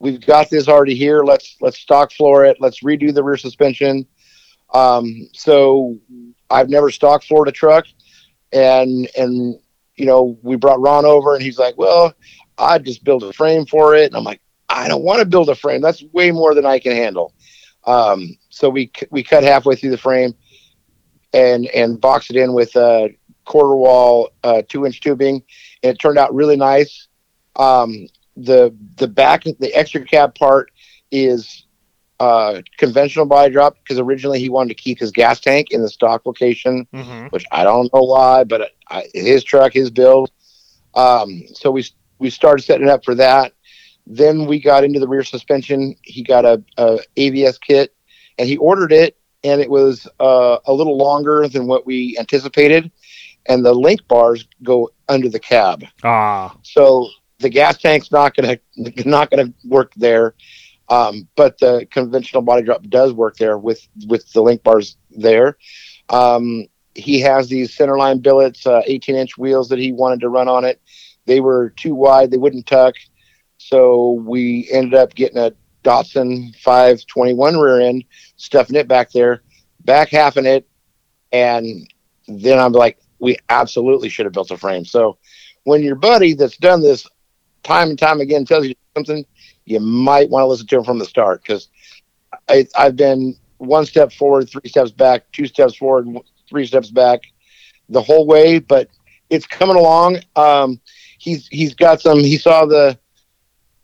we've 0.00 0.24
got 0.24 0.50
this 0.50 0.66
already 0.66 0.96
here. 0.96 1.22
Let's 1.22 1.56
let's 1.60 1.78
stock 1.78 2.12
floor 2.12 2.44
it. 2.44 2.56
Let's 2.60 2.82
redo 2.82 3.14
the 3.14 3.22
rear 3.22 3.36
suspension. 3.36 4.06
Um, 4.74 5.28
so 5.32 5.98
I've 6.48 6.68
never 6.68 6.90
stock 6.90 7.22
floored 7.22 7.48
a 7.48 7.52
truck, 7.52 7.86
and 8.52 9.08
and 9.16 9.58
you 9.94 10.06
know 10.06 10.38
we 10.42 10.56
brought 10.56 10.80
Ron 10.80 11.04
over, 11.04 11.34
and 11.34 11.42
he's 11.42 11.58
like, 11.58 11.78
well, 11.78 12.14
I 12.58 12.78
just 12.78 13.04
built 13.04 13.22
a 13.22 13.32
frame 13.32 13.66
for 13.66 13.94
it, 13.94 14.06
and 14.06 14.16
I'm 14.16 14.24
like, 14.24 14.40
I 14.68 14.88
don't 14.88 15.04
want 15.04 15.20
to 15.20 15.26
build 15.26 15.48
a 15.48 15.54
frame. 15.54 15.80
That's 15.80 16.02
way 16.12 16.32
more 16.32 16.54
than 16.54 16.66
I 16.66 16.78
can 16.78 16.92
handle. 16.92 17.32
Um, 17.84 18.36
so 18.48 18.68
we 18.68 18.90
we 19.10 19.22
cut 19.22 19.44
halfway 19.44 19.76
through 19.76 19.90
the 19.90 19.98
frame 19.98 20.34
and 21.32 21.66
and 21.66 22.00
box 22.00 22.30
it 22.30 22.36
in 22.36 22.52
with 22.52 22.74
a 22.76 23.10
quarter 23.44 23.76
wall 23.76 24.30
uh, 24.44 24.62
two 24.68 24.86
inch 24.86 25.00
tubing, 25.00 25.42
and 25.82 25.94
it 25.94 25.98
turned 25.98 26.18
out 26.18 26.34
really 26.34 26.56
nice. 26.56 27.08
Um, 27.56 28.06
the 28.44 28.74
the 28.96 29.08
back 29.08 29.44
the 29.44 29.72
extra 29.74 30.04
cab 30.04 30.34
part 30.34 30.70
is 31.10 31.66
uh, 32.20 32.60
conventional 32.78 33.26
body 33.26 33.52
drop 33.52 33.76
because 33.82 33.98
originally 33.98 34.38
he 34.38 34.48
wanted 34.48 34.68
to 34.68 34.74
keep 34.82 34.98
his 34.98 35.10
gas 35.10 35.40
tank 35.40 35.68
in 35.70 35.82
the 35.82 35.88
stock 35.88 36.24
location, 36.26 36.86
Mm-hmm. 36.94 37.26
which 37.30 37.44
I 37.52 37.64
don't 37.64 37.92
know 37.94 38.02
why, 38.02 38.44
but 38.44 38.70
I, 38.88 39.04
his 39.14 39.44
truck, 39.44 39.72
his 39.72 39.90
build. 39.90 40.30
Um, 40.94 41.42
so 41.52 41.70
we 41.70 41.84
we 42.18 42.30
started 42.30 42.62
setting 42.62 42.86
it 42.86 42.90
up 42.90 43.04
for 43.04 43.14
that. 43.16 43.52
Then 44.06 44.46
we 44.46 44.60
got 44.60 44.84
into 44.84 45.00
the 45.00 45.08
rear 45.08 45.22
suspension. 45.22 45.94
He 46.02 46.22
got 46.22 46.44
a, 46.44 46.62
a 46.76 46.98
ABS 47.16 47.58
kit, 47.58 47.94
and 48.38 48.48
he 48.48 48.56
ordered 48.56 48.92
it, 48.92 49.16
and 49.44 49.60
it 49.60 49.70
was 49.70 50.06
uh, 50.20 50.58
a 50.66 50.72
little 50.72 50.96
longer 50.96 51.48
than 51.48 51.66
what 51.66 51.86
we 51.86 52.16
anticipated. 52.18 52.90
And 53.48 53.64
the 53.64 53.72
link 53.74 54.06
bars 54.08 54.46
go 54.62 54.90
under 55.08 55.28
the 55.28 55.40
cab, 55.40 55.84
Ah, 56.02 56.56
so 56.62 57.08
the 57.40 57.48
gas 57.48 57.78
tank's 57.78 58.12
not 58.12 58.36
gonna 58.36 58.58
not 59.04 59.30
gonna 59.30 59.52
work 59.64 59.92
there. 59.96 60.34
Um, 60.88 61.28
but 61.36 61.58
the 61.58 61.86
conventional 61.90 62.42
body 62.42 62.62
drop 62.62 62.82
does 62.84 63.12
work 63.12 63.36
there 63.36 63.58
with 63.58 63.86
with 64.08 64.30
the 64.32 64.42
link 64.42 64.62
bars 64.62 64.96
there. 65.10 65.56
Um, 66.08 66.66
he 66.94 67.20
has 67.20 67.48
these 67.48 67.76
centerline 67.76 68.20
billets, 68.20 68.66
uh, 68.66 68.82
18 68.84 69.14
inch 69.14 69.38
wheels 69.38 69.68
that 69.68 69.78
he 69.78 69.92
wanted 69.92 70.20
to 70.20 70.28
run 70.28 70.48
on 70.48 70.64
it. 70.64 70.80
They 71.26 71.40
were 71.40 71.70
too 71.70 71.94
wide; 71.94 72.30
they 72.30 72.38
wouldn't 72.38 72.66
tuck. 72.66 72.96
So 73.58 74.12
we 74.26 74.68
ended 74.72 74.94
up 74.94 75.14
getting 75.14 75.38
a 75.38 75.52
Datsun 75.84 76.56
521 76.56 77.56
rear 77.56 77.80
end, 77.80 78.04
stuffing 78.36 78.76
it 78.76 78.88
back 78.88 79.12
there, 79.12 79.42
back 79.84 80.08
halving 80.08 80.46
it, 80.46 80.66
and 81.32 81.86
then 82.26 82.58
I'm 82.58 82.72
like, 82.72 82.98
we 83.18 83.36
absolutely 83.48 84.08
should 84.08 84.26
have 84.26 84.32
built 84.32 84.50
a 84.50 84.56
frame. 84.56 84.84
So 84.84 85.18
when 85.64 85.82
your 85.82 85.94
buddy 85.94 86.34
that's 86.34 86.56
done 86.56 86.80
this 86.80 87.06
time 87.62 87.90
and 87.90 87.98
time 87.98 88.20
again 88.20 88.44
tells 88.44 88.66
you 88.66 88.74
something, 88.96 89.24
you 89.64 89.80
might 89.80 90.30
want 90.30 90.42
to 90.42 90.46
listen 90.46 90.66
to 90.66 90.78
him 90.78 90.84
from 90.84 90.98
the 90.98 91.04
start 91.04 91.42
because 91.42 91.68
I've 92.74 92.96
been 92.96 93.36
one 93.58 93.86
step 93.86 94.12
forward, 94.12 94.48
three 94.48 94.68
steps 94.68 94.90
back, 94.90 95.30
two 95.32 95.46
steps 95.46 95.76
forward, 95.76 96.06
three 96.48 96.66
steps 96.66 96.90
back 96.90 97.20
the 97.88 98.02
whole 98.02 98.26
way, 98.26 98.58
but 98.58 98.88
it's 99.28 99.46
coming 99.46 99.76
along. 99.76 100.18
Um, 100.36 100.80
he's 101.18 101.46
he's 101.48 101.74
got 101.74 102.00
some. 102.00 102.18
He 102.18 102.36
saw 102.38 102.64
the, 102.66 102.98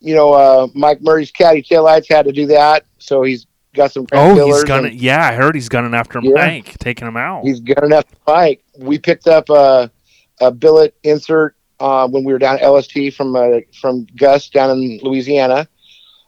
you 0.01 0.15
know, 0.15 0.33
uh, 0.33 0.69
Mike 0.75 1.01
Murray's 1.03 1.31
caddy 1.31 1.63
taillights 1.63 2.09
had 2.09 2.25
to 2.27 2.33
do 2.33 2.47
that, 2.47 2.85
so 2.99 3.23
he's 3.23 3.47
got 3.75 3.93
some. 3.93 4.07
oh, 4.13 4.47
he's 4.47 4.65
gonna. 4.65 4.89
and- 4.89 5.01
Yeah, 5.01 5.25
I 5.29 5.35
heard 5.35 5.55
he's 5.55 5.69
gunning 5.69 5.95
after 5.95 6.21
Yeah. 6.23 6.33
Mike, 6.35 6.79
taking 6.79 7.07
him 7.07 7.17
out. 7.17 7.45
He's 7.45 7.61
got 7.61 7.85
enough 7.85 8.05
to. 8.27 8.57
We 8.79 8.99
picked 8.99 9.27
up 9.29 9.49
a, 9.51 9.91
a 10.41 10.51
billet 10.51 10.97
insert 11.03 11.56
uh, 11.81 12.09
when 12.09 12.25
we 12.25 12.33
were 12.33 12.39
down 12.39 12.59
at 12.59 12.69
LST 12.69 13.15
from 13.17 13.37
uh, 13.37 13.61
from 13.81 14.07
Gus 14.17 14.49
down 14.49 14.71
in 14.71 14.99
Louisiana. 15.03 15.69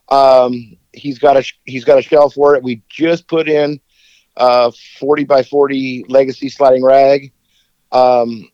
Um, 0.09 0.77
he's 0.93 1.19
got 1.19 1.37
a 1.37 1.45
he's 1.65 1.85
got 1.85 1.99
a 1.99 2.03
shell 2.03 2.31
for 2.31 2.55
it. 2.55 2.63
We 2.63 2.83
just 2.89 3.29
put 3.29 3.49
in 3.49 3.81
a 4.37 4.73
forty 4.99 5.25
by 5.25 5.43
forty 5.43 6.05
legacy 6.09 6.49
sliding 6.49 6.85
rag. 6.85 7.33
Um, 7.93 8.49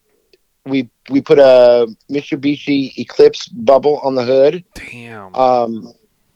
we 0.65 0.89
we 1.11 1.21
put 1.21 1.39
a 1.39 1.87
Mitsubishi 2.11 2.97
Eclipse 2.97 3.49
bubble 3.49 3.99
on 3.99 4.15
the 4.15 4.25
hood. 4.25 4.65
Damn. 4.75 5.35
Um, 5.35 5.93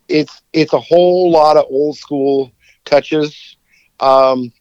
it's 0.09 0.43
it's 0.53 0.73
a 0.73 0.81
whole 0.81 1.31
lot 1.31 1.57
of 1.57 1.65
old 1.71 1.97
school 1.97 2.53
touches, 2.85 3.57
um, 4.01 4.53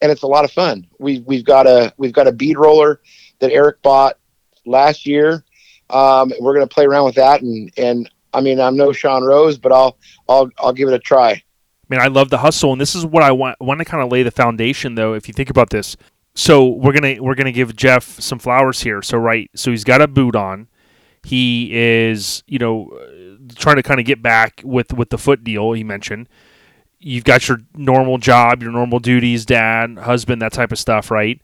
and 0.00 0.10
it's 0.10 0.22
a 0.22 0.26
lot 0.26 0.44
of 0.44 0.52
fun. 0.52 0.86
We 0.98 1.20
we've 1.20 1.44
got 1.44 1.66
a 1.66 1.92
we've 1.96 2.12
got 2.12 2.28
a 2.28 2.32
bead 2.32 2.58
roller 2.58 3.00
that 3.38 3.52
Eric 3.52 3.82
bought 3.82 4.18
last 4.64 5.06
year. 5.06 5.44
Um, 5.90 6.32
we're 6.40 6.54
gonna 6.54 6.66
play 6.66 6.84
around 6.84 7.04
with 7.04 7.16
that, 7.16 7.42
and 7.42 7.70
and 7.76 8.10
I 8.32 8.40
mean 8.40 8.60
I'm 8.60 8.76
no 8.76 8.92
Sean 8.92 9.22
Rose, 9.22 9.58
but 9.58 9.72
I'll 9.72 9.98
I'll 10.28 10.50
I'll 10.58 10.72
give 10.72 10.88
it 10.88 10.94
a 10.94 10.98
try. 10.98 11.30
I 11.32 11.42
mean, 11.88 12.00
I 12.00 12.06
love 12.06 12.30
the 12.30 12.38
hustle, 12.38 12.72
and 12.72 12.80
this 12.80 12.94
is 12.94 13.04
what 13.04 13.22
I 13.22 13.32
want. 13.32 13.60
Want 13.60 13.80
to 13.80 13.84
kind 13.84 14.02
of 14.02 14.10
lay 14.10 14.22
the 14.22 14.30
foundation, 14.30 14.94
though. 14.94 15.12
If 15.12 15.28
you 15.28 15.34
think 15.34 15.50
about 15.50 15.70
this, 15.70 15.96
so 16.34 16.66
we're 16.66 16.92
gonna 16.92 17.22
we're 17.22 17.34
gonna 17.34 17.52
give 17.52 17.76
Geoff 17.76 18.04
some 18.04 18.38
flowers 18.38 18.80
here. 18.80 19.02
So 19.02 19.18
right, 19.18 19.50
so 19.54 19.70
he's 19.70 19.84
got 19.84 20.00
a 20.00 20.08
boot 20.08 20.34
on. 20.34 20.68
He 21.24 21.70
is, 21.72 22.42
you 22.46 22.58
know, 22.58 22.88
uh, 22.88 23.36
trying 23.54 23.76
to 23.76 23.82
kind 23.82 24.00
of 24.00 24.06
get 24.06 24.22
back 24.22 24.62
with 24.64 24.92
with 24.94 25.10
the 25.10 25.18
foot 25.18 25.44
deal 25.44 25.72
he 25.72 25.84
mentioned. 25.84 26.28
You've 26.98 27.24
got 27.24 27.48
your 27.48 27.58
normal 27.74 28.18
job, 28.18 28.62
your 28.62 28.72
normal 28.72 29.00
duties, 29.00 29.44
dad, 29.44 29.98
husband, 29.98 30.40
that 30.40 30.52
type 30.52 30.72
of 30.72 30.78
stuff, 30.78 31.10
right? 31.10 31.40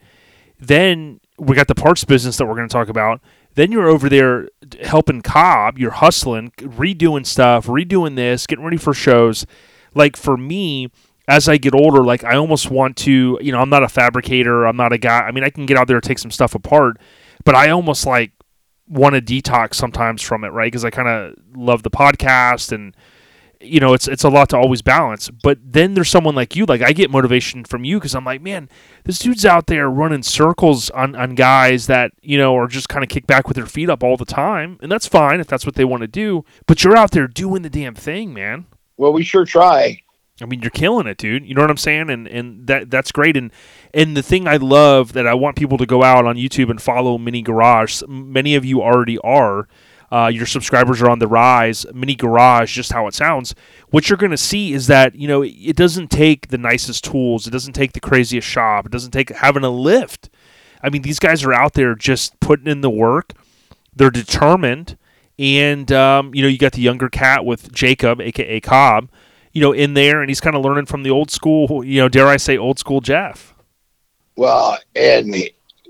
Then 0.59 1.21
we 1.39 1.55
got 1.55 1.69
the 1.69 1.75
parts 1.75 2.05
business 2.05 2.37
that 2.37 2.47
we're 2.47 2.55
going 2.55 2.69
to 2.69 2.73
talk 2.73 2.89
about. 2.89 3.21
Then 3.55 3.73
you're 3.73 3.89
over 3.89 4.09
there 4.09 4.49
helping 4.83 5.23
Cobb. 5.23 5.79
You're 5.79 5.93
hustling, 5.93 6.51
redoing 6.59 7.27
stuff, 7.27 7.67
redoing 7.67 8.17
this, 8.17 8.47
getting 8.47 8.65
ready 8.65 8.77
for 8.77 8.95
shows. 8.95 9.47
Like 9.95 10.17
for 10.17 10.37
me, 10.37 10.91
as 11.29 11.49
I 11.49 11.57
get 11.57 11.75
older, 11.75 12.05
like 12.05 12.25
I 12.25 12.37
almost 12.37 12.71
want 12.71 12.97
to, 12.99 13.39
you 13.41 13.53
know, 13.53 13.61
I'm 13.61 13.71
not 13.71 13.83
a 13.83 13.89
fabricator. 13.89 14.67
I'm 14.67 14.77
not 14.77 14.93
a 14.93 14.99
guy. 14.99 15.21
I 15.21 15.33
mean, 15.33 15.45
I 15.45 15.51
can 15.51 15.67
get 15.67 15.77
out 15.77 15.87
there 15.87 15.97
and 15.97 16.05
take 16.05 16.19
some 16.19 16.31
stuff 16.31 16.55
apart, 16.55 16.99
but 17.45 17.55
I 17.55 17.71
almost 17.71 18.07
like 18.07 18.33
want 18.89 19.15
to 19.15 19.21
detox 19.21 19.75
sometimes 19.75 20.23
from 20.23 20.45
it, 20.45 20.49
right? 20.49 20.67
Because 20.67 20.85
I 20.85 20.91
kind 20.91 21.09
of 21.09 21.35
love 21.55 21.83
the 21.83 21.91
podcast 21.91 22.73
and 22.73 22.97
you 23.61 23.81
know, 23.81 23.93
it's 23.93 24.07
it's 24.07 24.25
a 24.25 24.29
lot 24.29 24.49
to 24.51 24.57
always 24.57 24.83
balance. 24.83 25.31
But 25.31 25.59
then 25.65 25.95
there's 25.95 26.09
someone 26.09 26.35
like 26.35 26.55
you, 26.55 26.65
like 26.65 26.83
I 26.83 26.93
get 26.93 27.11
motivation 27.11 27.65
from 27.65 27.85
you 27.85 27.99
because 27.99 28.15
I'm 28.15 28.25
like, 28.25 28.41
man, 28.41 28.69
this 29.05 29.19
dude's 29.19 29.45
out 29.45 29.67
there 29.67 29.91
running 29.91 30.23
circles 30.23 30.91
on 30.91 31.15
on 31.17 31.35
guys 31.35 31.87
that 31.87 32.13
you 32.23 32.39
know 32.39 32.57
are 32.57 32.69
just 32.69 32.89
kind 32.89 33.03
of 33.03 33.09
kick 33.09 33.27
back 33.27 33.49
with 33.49 33.57
their 33.57 33.67
feet 33.67 33.91
up 33.91 34.03
all 34.03 34.17
the 34.17 34.25
time, 34.25 34.79
and 34.81 34.91
that's 34.91 35.07
fine 35.07 35.41
if 35.41 35.47
that's 35.47 35.67
what 35.67 35.75
they 35.75 35.85
want 35.85 36.03
to 36.03 36.09
do. 36.09 36.45
But 36.67 36.85
you're 36.85 36.97
out 36.97 37.11
there 37.11 37.27
doing 37.27 37.63
the 37.63 37.71
damn 37.71 37.95
thing, 37.95 38.33
man. 38.33 38.67
Well, 38.97 39.13
we 39.13 39.25
sure 39.25 39.45
try. 39.45 40.03
I 40.41 40.47
mean, 40.47 40.61
you're 40.61 40.71
killing 40.71 41.07
it, 41.07 41.19
dude. 41.19 41.45
You 41.45 41.55
know 41.55 41.63
what 41.63 41.71
I'm 41.71 41.77
saying? 41.77 42.11
And 42.11 42.29
and 42.29 42.67
that 42.69 42.91
that's 42.91 43.11
great. 43.11 43.37
And 43.37 43.51
and 43.93 44.17
the 44.17 44.23
thing 44.23 44.47
I 44.47 44.57
love 44.57 45.15
that 45.15 45.27
I 45.27 45.35
want 45.35 45.57
people 45.57 45.79
to 45.79 45.87
go 45.87 46.05
out 46.05 46.27
on 46.27 46.37
YouTube 46.37 46.71
and 46.71 46.81
follow 46.81 47.19
Mini 47.19 47.43
Garage. 47.43 48.03
Many 48.07 48.55
of 48.55 48.65
you 48.65 48.83
already 48.83 49.19
are. 49.19 49.69
Uh, 50.11 50.31
your 50.33 50.47
subscribers 50.47 51.03
are 51.03 51.11
on 51.11 51.19
the 51.19 51.29
rise. 51.29 51.85
Mini 51.93 52.15
Garage, 52.15 52.75
just 52.75 52.93
how 52.93 53.07
it 53.07 53.15
sounds. 53.15 53.55
What 53.91 54.09
you're 54.09 54.17
going 54.17 54.31
to 54.31 54.37
see 54.39 54.73
is 54.73 54.87
that 54.87 55.15
you 55.15 55.29
know 55.29 55.43
it 55.43 55.77
doesn't 55.77 56.11
take 56.11 56.49
the 56.49 56.59
nicest 56.59 57.05
tools. 57.05 57.47
It 57.47 57.51
doesn't 57.51 57.75
take 57.75 57.93
the 57.93 58.01
craziest 58.01 58.49
shop. 58.49 58.87
It 58.87 58.93
doesn't 58.93 59.11
take 59.11 59.31
having 59.31 59.65
a 59.65 59.71
lift. 59.71 60.31
I 60.83 60.91
mean, 60.91 61.03
these 61.03 61.19
guys 61.19 61.45
are 61.45 61.53
out 61.53 61.75
there 61.75 61.95
just 61.95 62.39
putting 62.41 62.69
in 62.69 62.81
the 62.81 62.91
work. 62.91 63.33
They're 63.95 64.11
determined, 64.11 64.97
and 65.39 65.91
um, 65.93 66.35
you 66.35 66.43
know 66.43 66.49
you 66.49 66.59
got 66.59 66.73
the 66.73 66.83
younger 66.83 67.09
cat 67.09 67.45
with 67.45 67.73
Jacob, 67.73 68.21
aka 68.21 68.61
Cobb. 68.61 69.11
You 69.53 69.63
know, 69.63 69.73
in 69.73 69.95
there, 69.95 70.21
and 70.21 70.31
he's 70.31 70.41
kind 70.41 70.55
of 70.55 70.65
learning 70.65 70.87
from 70.87 71.03
the 71.03 71.11
old 71.11 71.31
school, 71.31 71.83
you 71.85 72.01
know, 72.01 72.09
dare 72.09 72.29
I 72.29 72.37
say, 72.37 72.57
old 72.57 72.79
school 72.79 73.01
Geoff. 73.01 73.55
Well, 74.37 74.79
and 74.95 75.35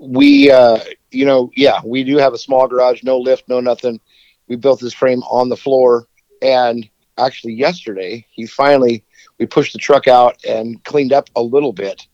we, 0.01 0.49
uh, 0.49 0.79
you 1.11 1.25
know, 1.25 1.51
yeah, 1.55 1.81
we 1.85 2.03
do 2.03 2.17
have 2.17 2.33
a 2.33 2.37
small 2.37 2.67
garage, 2.67 3.03
no 3.03 3.19
lift, 3.19 3.47
no 3.47 3.59
nothing. 3.59 3.99
We 4.49 4.55
built 4.55 4.81
this 4.81 4.93
frame 4.93 5.21
on 5.23 5.49
the 5.49 5.55
floor, 5.55 6.07
and 6.41 6.89
actually 7.17 7.53
yesterday 7.53 8.25
he 8.31 8.45
finally 8.45 9.03
we 9.39 9.45
pushed 9.45 9.73
the 9.73 9.79
truck 9.79 10.07
out 10.07 10.43
and 10.45 10.83
cleaned 10.83 11.13
up 11.13 11.29
a 11.35 11.41
little 11.41 11.71
bit. 11.71 12.05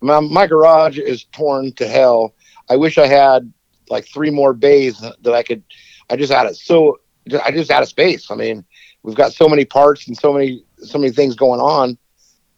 My, 0.00 0.20
my 0.20 0.46
garage 0.46 0.98
is 0.98 1.24
torn 1.24 1.72
to 1.74 1.86
hell. 1.86 2.34
I 2.70 2.76
wish 2.76 2.96
I 2.96 3.06
had 3.06 3.52
like 3.90 4.06
three 4.06 4.30
more 4.30 4.54
bays 4.54 5.00
that 5.00 5.34
I 5.34 5.42
could. 5.42 5.62
I 6.08 6.16
just 6.16 6.32
had 6.32 6.46
it 6.46 6.56
so 6.56 6.98
I 7.44 7.50
just 7.50 7.70
out 7.70 7.82
of 7.82 7.88
space. 7.88 8.30
I 8.30 8.34
mean, 8.34 8.64
we've 9.02 9.16
got 9.16 9.32
so 9.32 9.48
many 9.48 9.64
parts 9.64 10.08
and 10.08 10.16
so 10.16 10.32
many 10.32 10.64
so 10.78 10.98
many 10.98 11.12
things 11.12 11.34
going 11.36 11.60
on 11.60 11.98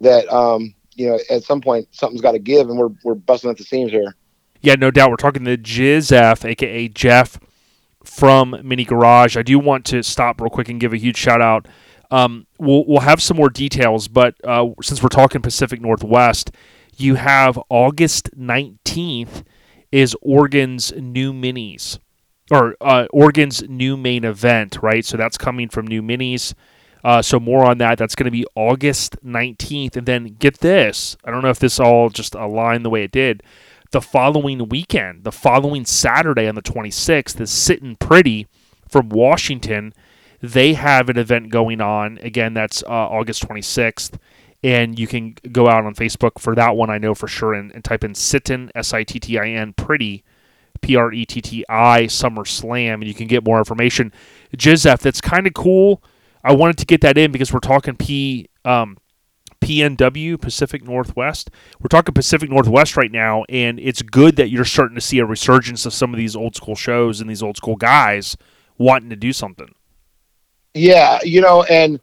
that 0.01 0.29
um, 0.33 0.75
you 0.95 1.09
know 1.09 1.19
at 1.31 1.43
some 1.43 1.61
point 1.61 1.89
something's 1.91 2.21
got 2.21 2.33
to 2.33 2.39
give, 2.39 2.69
and 2.69 2.79
we're 2.79 2.91
we're 3.03 3.15
busting 3.15 3.51
at 3.51 3.57
the 3.57 3.65
seams 3.65 3.91
here. 3.91 4.15
Yeah, 4.61 4.77
no 4.77 4.91
doubt. 4.93 5.11
We're 5.11 5.17
talking 5.17 5.45
to 5.45 5.57
Jizef, 5.57 6.49
aka 6.49 6.89
Geoff 6.89 7.41
from 8.05 8.57
Mini 8.63 8.85
Garage. 8.85 9.37
I 9.37 9.43
do 9.43 9.59
want 9.59 9.85
to 9.87 10.03
stop 10.03 10.41
real 10.41 10.51
quick 10.51 10.69
and 10.69 10.81
give 10.81 10.93
a 10.93 10.99
huge 10.99 11.17
shout 11.17 11.41
out. 11.41 11.67
Um, 12.11 12.47
we'll 12.59 12.85
we'll 12.87 13.01
have 13.01 13.23
some 13.23 13.37
more 13.37 13.49
details, 13.49 14.09
but 14.09 14.35
uh, 14.45 14.69
since 14.83 15.03
we're 15.03 15.09
talking 15.09 15.41
Pacific 15.41 15.81
Northwest, 15.81 16.51
you 16.97 17.15
have 17.15 17.59
August 17.71 18.31
nineteenth 18.37 19.45
is 19.91 20.17
Oregon's 20.23 20.93
new 20.93 21.33
minis 21.33 21.99
or 22.51 22.77
uh, 22.81 23.07
Oregon's 23.13 23.63
new 23.69 23.97
main 23.97 24.25
event, 24.25 24.79
right? 24.83 25.05
So 25.05 25.17
that's 25.17 25.39
coming 25.39 25.69
from 25.69 25.87
new 25.87 26.03
minis. 26.03 26.55
Uh, 27.05 27.21
so 27.21 27.41
more 27.41 27.65
on 27.65 27.79
that. 27.79 27.99
That's 27.99 28.15
going 28.15 28.27
to 28.27 28.31
be 28.31 28.47
August 28.55 29.17
19th. 29.25 29.97
And 29.97 30.07
then 30.07 30.37
get 30.39 30.59
this. 30.59 31.17
I 31.25 31.31
don't 31.31 31.43
know 31.43 31.51
if 31.51 31.59
this 31.59 31.81
all 31.81 32.11
just 32.11 32.35
aligned 32.35 32.85
the 32.85 32.91
way 32.91 33.05
it 33.05 33.11
did. 33.11 33.43
The 33.93 34.01
following 34.01 34.71
weekend, 34.71 35.25
the 35.25 35.31
following 35.31 35.85
Saturday 35.85 36.49
on 36.49 36.55
the 36.55 36.63
26th, 36.63 37.39
is 37.39 37.51
Sittin 37.51 37.97
Pretti 37.97 38.47
from 38.89 39.11
Washington. 39.11 39.93
They 40.41 40.73
have 40.73 41.11
an 41.11 41.19
event 41.19 41.51
going 41.51 41.83
on. 41.83 42.17
Again, 42.23 42.55
that's 42.55 42.83
uh, 42.85 42.89
August 42.89 43.47
26th. 43.47 44.15
And 44.65 44.99
you 44.99 45.07
can 45.07 45.35
go 45.53 45.69
out 45.69 45.85
on 45.85 45.95
Facebook 45.95 46.41
for 46.41 46.55
that 46.55 46.75
one, 46.75 46.89
I 46.89 46.97
know 46.97 47.15
for 47.15 47.29
sure, 47.29 47.53
and, 47.53 47.71
and 47.73 47.85
type 47.85 48.03
in 48.03 48.15
Sittin, 48.15 48.71
S 48.75 48.95
I 48.95 49.05
T 49.05 49.21
T 49.21 49.39
I 49.39 49.49
N, 49.49 49.75
Pretty 49.75 50.25
P 50.81 50.97
R 50.97 51.13
E 51.13 51.27
T 51.27 51.43
T 51.43 51.65
I 51.69 52.07
Summer 52.07 52.47
Slam, 52.47 53.03
and 53.03 53.09
you 53.09 53.15
can 53.15 53.27
get 53.27 53.45
more 53.45 53.59
information. 53.59 54.11
Jizef, 54.57 55.01
that's 55.01 55.21
kind 55.21 55.47
of 55.47 55.53
cool. 55.53 56.03
I 56.43 56.55
wanted 56.55 56.79
to 56.79 56.87
get 56.87 57.03
that 57.03 57.19
in 57.19 57.31
because 57.31 57.53
we're 57.53 57.61
talking 57.61 57.97
P 57.97 58.49
um, 58.65 58.97
PNW 59.63 60.41
Pacific 60.41 60.85
Northwest. 60.85 61.51
We're 61.81 61.89
talking 61.89 62.13
Pacific 62.15 62.51
Northwest 62.51 62.97
right 62.97 63.13
now, 63.13 63.45
and 63.49 63.79
it's 63.79 64.03
good 64.03 64.37
that 64.37 64.51
you're 64.51 64.65
starting 64.65 64.97
to 64.97 65.01
see 65.01 65.19
a 65.21 65.25
resurgence 65.25 65.87
of 65.87 65.95
some 65.95 66.13
of 66.13 66.19
these 66.19 66.37
old 66.37 66.57
school 66.57 66.75
shows 66.75 67.21
and 67.21 67.31
these 67.31 67.43
old 67.43 67.57
school 67.57 67.77
guys 67.77 68.37
wanting 68.77 69.11
to 69.11 69.17
do 69.17 69.33
something. 69.33 69.75
Yeah, 70.75 71.21
you 71.23 71.41
know, 71.41 71.63
and 71.65 72.01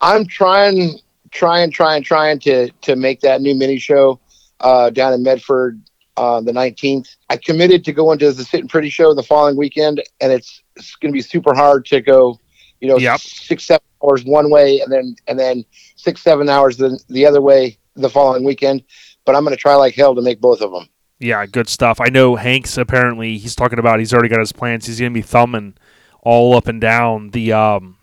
I'm 0.00 0.26
trying, 0.26 0.98
trying, 1.30 1.70
trying, 1.70 2.02
trying 2.02 2.38
to 2.40 2.70
to 2.70 2.96
make 2.96 3.20
that 3.20 3.42
new 3.42 3.54
mini 3.54 3.78
show 3.78 4.18
uh, 4.60 4.90
down 4.90 5.12
in 5.12 5.22
Medford 5.22 5.80
uh, 6.16 6.40
the 6.40 6.52
19th. 6.52 7.16
I 7.28 7.36
committed 7.36 7.84
to 7.84 7.92
going 7.92 8.18
to 8.20 8.32
the 8.32 8.44
Sittin 8.44 8.68
Pretti 8.68 8.90
show 8.90 9.14
the 9.14 9.22
following 9.22 9.56
weekend, 9.56 10.02
and 10.20 10.32
it's, 10.32 10.62
it's 10.76 10.94
going 10.96 11.12
to 11.12 11.16
be 11.16 11.22
super 11.22 11.54
hard 11.54 11.84
to 11.86 12.00
go, 12.00 12.38
you 12.80 12.88
know, 12.88 12.98
yep. 12.98 13.20
six 13.20 13.64
seven 13.64 13.84
hours 14.04 14.24
one 14.24 14.50
way, 14.50 14.80
and 14.80 14.92
then 14.92 15.16
and 15.26 15.38
then 15.38 15.64
six 15.96 16.22
seven 16.22 16.48
hours 16.48 16.76
the 16.76 16.98
the 17.08 17.26
other 17.26 17.40
way 17.40 17.78
the 17.94 18.10
following 18.10 18.44
weekend. 18.44 18.82
But 19.24 19.34
I'm 19.34 19.44
going 19.44 19.56
to 19.56 19.60
try 19.60 19.74
like 19.74 19.94
hell 19.94 20.14
to 20.14 20.22
make 20.22 20.40
both 20.40 20.60
of 20.60 20.72
them. 20.72 20.88
Yeah, 21.18 21.46
good 21.46 21.68
stuff. 21.68 22.00
I 22.00 22.08
know 22.08 22.36
Hanks 22.36 22.76
apparently 22.76 23.38
he's 23.38 23.54
talking 23.54 23.78
about 23.78 23.98
he's 23.98 24.12
already 24.12 24.28
got 24.28 24.40
his 24.40 24.52
plans. 24.52 24.86
He's 24.86 25.00
going 25.00 25.12
to 25.12 25.18
be 25.18 25.22
thumbing 25.22 25.74
all 26.22 26.54
up 26.56 26.66
and 26.66 26.80
down 26.80 27.30
the. 27.30 27.52
Um, 27.52 27.98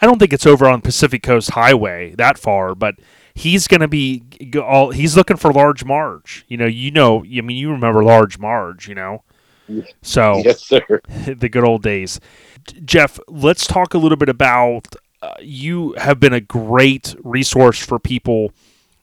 I 0.00 0.06
don't 0.06 0.18
think 0.18 0.32
it's 0.32 0.46
over 0.46 0.66
on 0.66 0.80
Pacific 0.82 1.22
Coast 1.22 1.50
Highway 1.50 2.14
that 2.16 2.38
far, 2.38 2.74
but 2.74 2.96
he's 3.34 3.68
going 3.68 3.80
to 3.80 3.88
be 3.88 4.22
all 4.62 4.90
he's 4.90 5.16
looking 5.16 5.36
for 5.36 5.52
large 5.52 5.84
Marge. 5.84 6.44
You 6.48 6.56
know, 6.56 6.66
you 6.66 6.90
know, 6.90 7.24
I 7.24 7.40
mean, 7.40 7.56
you 7.56 7.70
remember 7.70 8.02
large 8.02 8.38
Marge, 8.38 8.88
you 8.88 8.94
know. 8.94 9.22
So 10.02 10.42
yes, 10.44 10.64
sir. 10.64 11.00
the 11.08 11.48
good 11.48 11.64
old 11.64 11.82
days. 11.82 12.20
Geoff, 12.84 13.20
let's 13.28 13.66
talk 13.66 13.94
a 13.94 13.98
little 13.98 14.16
bit 14.16 14.28
about 14.28 14.94
you 15.40 15.94
have 15.98 16.20
been 16.20 16.32
a 16.32 16.40
great 16.40 17.14
resource 17.22 17.84
for 17.84 17.98
people 17.98 18.52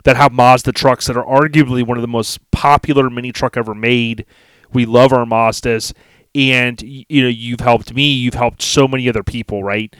that 0.04 0.16
have 0.16 0.32
Mazda 0.32 0.72
trucks 0.72 1.06
that 1.06 1.16
are 1.16 1.24
arguably 1.24 1.86
one 1.86 1.96
of 1.96 2.02
the 2.02 2.08
most 2.08 2.50
popular 2.50 3.08
mini 3.08 3.32
truck 3.32 3.56
ever 3.56 3.74
made. 3.74 4.26
We 4.72 4.84
love 4.86 5.12
our 5.12 5.24
Mazdas 5.24 5.92
and 6.34 6.82
you 6.82 7.22
know, 7.22 7.28
you've 7.28 7.60
helped 7.60 7.94
me, 7.94 8.12
you've 8.12 8.34
helped 8.34 8.60
so 8.60 8.88
many 8.88 9.08
other 9.08 9.22
people, 9.22 9.62
right? 9.62 9.94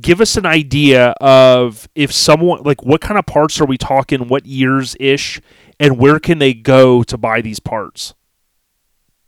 give 0.00 0.20
us 0.20 0.36
an 0.36 0.46
idea 0.46 1.14
of 1.20 1.88
if 1.94 2.12
someone 2.12 2.62
like 2.62 2.82
what 2.82 3.00
kind 3.00 3.18
of 3.18 3.26
parts 3.26 3.60
are 3.60 3.64
we 3.64 3.78
talking 3.78 4.28
what 4.28 4.46
years 4.46 4.96
ish 5.00 5.40
and 5.80 5.98
where 5.98 6.18
can 6.18 6.38
they 6.38 6.52
go 6.52 7.02
to 7.02 7.16
buy 7.16 7.40
these 7.40 7.60
parts 7.60 8.14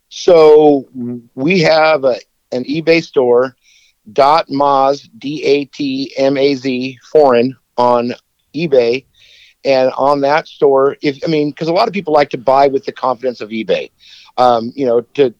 so 0.08 0.88
we 1.34 1.60
have 1.60 2.04
a, 2.04 2.16
an 2.52 2.64
ebay 2.64 3.02
store 3.02 3.56
dat 4.12 4.48
maz 4.48 5.08
d-a-t-m-a-z 5.18 6.96
foreign 7.12 7.56
on 7.76 8.12
ebay 8.54 9.04
and 9.64 9.92
on 9.96 10.20
that 10.20 10.46
store 10.46 10.96
if 11.02 11.18
i 11.24 11.26
mean 11.28 11.50
because 11.50 11.68
a 11.68 11.72
lot 11.72 11.88
of 11.88 11.94
people 11.94 12.12
like 12.12 12.30
to 12.30 12.38
buy 12.38 12.66
with 12.66 12.84
the 12.84 12.92
confidence 12.92 13.40
of 13.40 13.50
ebay 13.50 13.90
um, 14.36 14.72
you 14.74 14.86
know 14.86 15.00
to 15.00 15.34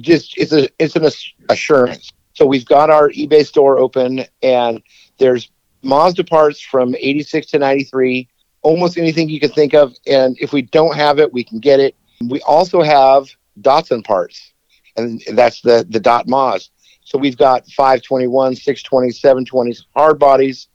just 0.00 0.36
it's 0.36 0.52
a 0.52 0.68
it's 0.78 0.96
an 0.96 1.08
assurance 1.48 2.12
so 2.36 2.44
we've 2.44 2.66
got 2.66 2.90
our 2.90 3.08
eBay 3.10 3.46
store 3.46 3.78
open, 3.78 4.26
and 4.42 4.82
there's 5.18 5.50
Mazda 5.82 6.24
parts 6.24 6.60
from 6.60 6.94
86 6.94 7.46
to 7.46 7.58
93, 7.58 8.28
almost 8.60 8.98
anything 8.98 9.30
you 9.30 9.40
can 9.40 9.48
think 9.48 9.72
of. 9.72 9.94
And 10.06 10.36
if 10.38 10.52
we 10.52 10.60
don't 10.60 10.94
have 10.94 11.18
it, 11.18 11.32
we 11.32 11.42
can 11.42 11.60
get 11.60 11.80
it. 11.80 11.94
We 12.28 12.42
also 12.42 12.82
have 12.82 13.30
Datsun 13.58 14.04
parts, 14.04 14.52
and 14.98 15.22
that's 15.32 15.62
the, 15.62 15.86
the 15.88 15.98
Dat 15.98 16.26
Maz. 16.26 16.68
So 17.06 17.18
we've 17.18 17.36
got 17.36 17.66
521, 17.68 18.56
620, 18.56 19.12
720s, 19.12 19.84
hard 19.94 20.18
bodies. 20.18 20.66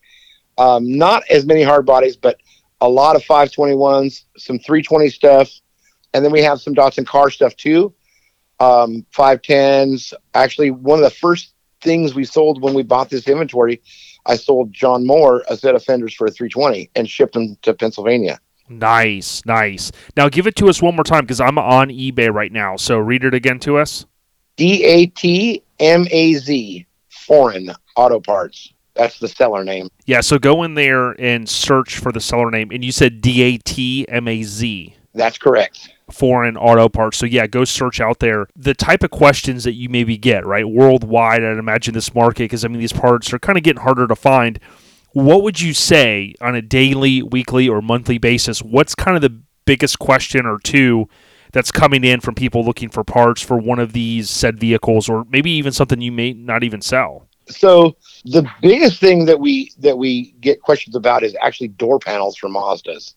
Um, 0.58 0.98
not 0.98 1.24
as 1.30 1.46
many 1.46 1.62
hard 1.62 1.86
bodies, 1.86 2.16
but 2.16 2.38
a 2.80 2.88
lot 2.88 3.18
of 3.18 3.24
521s, 3.24 4.24
some 4.38 4.58
320 4.58 5.10
stuff. 5.10 5.52
And 6.14 6.24
then 6.24 6.32
we 6.32 6.42
have 6.42 6.62
some 6.62 6.74
Datsun 6.74 7.06
car 7.06 7.30
stuff 7.30 7.56
too 7.58 7.94
um, 8.62 9.06
510s. 9.14 10.14
Actually, 10.34 10.72
one 10.72 11.00
of 11.00 11.04
the 11.04 11.10
first 11.10 11.54
things 11.82 12.14
we 12.14 12.24
sold 12.24 12.62
when 12.62 12.74
we 12.74 12.84
bought 12.84 13.10
this 13.10 13.28
inventory, 13.28 13.82
I 14.26 14.38
sold 14.38 14.72
John 14.72 15.06
Moore 15.06 15.44
a 15.50 15.58
set 15.58 15.76
of 15.76 15.84
fenders 15.84 16.14
for 16.14 16.28
a 16.28 16.32
320 16.32 16.92
and 16.96 17.10
shipped 17.10 17.34
them 17.34 17.58
to 17.64 17.74
Pennsylvania. 17.74 18.40
Nice, 18.70 19.44
nice. 19.46 19.92
Now 20.16 20.30
give 20.30 20.48
it 20.48 20.56
to 20.58 20.70
us 20.70 20.82
one 20.82 20.96
more 20.96 21.04
time 21.04 21.26
because 21.26 21.42
I'm 21.42 21.58
on 21.58 21.90
eBay 21.90 22.34
right 22.34 22.52
now. 22.52 22.78
So 22.78 23.00
read 23.00 23.26
it 23.26 23.34
again 23.34 23.60
to 23.62 23.78
us. 23.78 24.06
D 24.56 24.84
A 24.84 25.06
T 25.08 25.64
M 25.80 26.08
A 26.12 26.34
Z, 26.36 26.86
foreign 27.10 27.72
auto 27.96 28.20
parts. 28.20 28.74
That's 28.94 29.20
the 29.20 29.28
seller 29.28 29.64
name. 29.64 29.90
Yeah, 30.06 30.22
so 30.22 30.38
go 30.38 30.64
in 30.64 30.74
there 30.74 31.12
and 31.12 31.48
search 31.48 31.98
for 31.98 32.12
the 32.12 32.20
seller 32.20 32.52
name. 32.52 32.72
And 32.72 32.84
you 32.84 32.92
said 32.92 33.22
D 33.22 33.42
A 33.42 33.58
T 33.58 34.06
M 34.10 34.28
A 34.28 34.44
Z. 34.44 34.96
That's 35.14 35.38
correct 35.38 35.90
foreign 36.12 36.58
auto 36.58 36.90
parts. 36.90 37.18
So 37.18 37.26
yeah, 37.26 37.48
go 37.48 37.66
search 37.66 38.00
out 38.00 38.20
there. 38.20 38.48
The 38.56 38.74
type 38.74 39.04
of 39.04 39.12
questions 39.12 39.64
that 39.64 39.74
you 39.74 39.90
maybe 39.90 40.18
get, 40.18 40.46
right? 40.46 40.68
Worldwide, 40.68 41.44
I'd 41.44 41.58
imagine 41.58 41.94
this 41.94 42.14
market 42.14 42.44
because 42.44 42.64
I 42.64 42.68
mean 42.68 42.80
these 42.80 42.94
parts 42.94 43.34
are 43.34 43.40
kind 43.40 43.58
of 43.58 43.64
getting 43.64 43.84
harder 43.84 44.08
to 44.08 44.16
find. 44.16 44.60
What 45.14 45.44
would 45.44 45.60
you 45.60 45.74
say 45.74 46.36
on 46.40 46.56
a 46.56 46.62
daily, 46.62 47.22
weekly, 47.22 47.68
or 47.68 47.82
monthly 47.82 48.18
basis? 48.18 48.62
What's 48.62 48.96
kind 48.96 49.16
of 49.16 49.22
the 49.22 49.42
biggest 49.66 50.00
question 50.00 50.46
or 50.46 50.58
two 50.60 51.10
that's 51.52 51.72
coming 51.72 52.04
in 52.04 52.22
from 52.22 52.36
people 52.36 52.64
looking 52.64 52.90
for 52.90 53.04
parts 53.04 53.42
for 53.42 53.58
one 53.58 53.80
of 53.80 53.94
these 53.94 54.30
said 54.30 54.60
vehicles, 54.60 55.10
or 55.10 55.26
maybe 55.30 55.52
even 55.52 55.72
something 55.72 56.02
you 56.02 56.12
may 56.12 56.34
not 56.34 56.64
even 56.64 56.82
sell? 56.82 57.28
So 57.48 57.96
the 58.26 58.50
biggest 58.62 59.00
thing 59.00 59.26
that 59.26 59.40
we 59.40 59.72
that 59.80 59.98
we 59.98 60.32
get 60.40 60.62
questions 60.62 60.96
about 60.96 61.24
is 61.24 61.36
actually 61.42 61.70
door 61.70 62.00
panels 62.00 62.38
for 62.38 62.50
Mazdas 62.50 63.16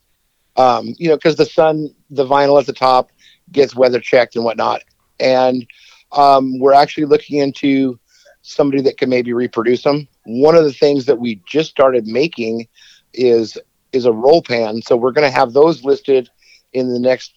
um, 0.57 0.95
you 0.99 1.09
know, 1.09 1.17
because 1.17 1.37
the 1.37 1.47
sun, 1.47 1.95
the 2.11 2.27
vinyl 2.27 2.61
at 2.61 2.67
the 2.67 2.73
top 2.73 3.11
gets 3.53 3.75
weather 3.75 4.01
checked 4.01 4.37
and 4.37 4.45
whatnot. 4.45 4.83
And 5.21 5.67
um, 6.13 6.59
we're 6.59 6.75
actually 6.75 7.07
looking 7.07 7.41
into 7.41 7.99
somebody 8.43 8.83
that 8.83 8.99
can 8.99 9.09
maybe 9.09 9.33
reproduce 9.33 9.83
them. 9.83 10.07
One 10.25 10.55
of 10.55 10.65
the 10.65 10.73
things 10.73 11.07
that 11.07 11.19
we 11.19 11.43
just 11.47 11.71
started 11.71 12.07
making 12.07 12.69
is 13.13 13.59
is 13.93 14.07
a 14.07 14.13
roll 14.13 14.43
pan. 14.43 14.83
So 14.83 14.97
we're 14.97 15.13
going 15.13 15.31
to 15.31 15.37
have 15.37 15.53
those 15.53 15.85
listed 15.85 16.29
in 16.73 16.93
the 16.93 16.99
next 16.99 17.35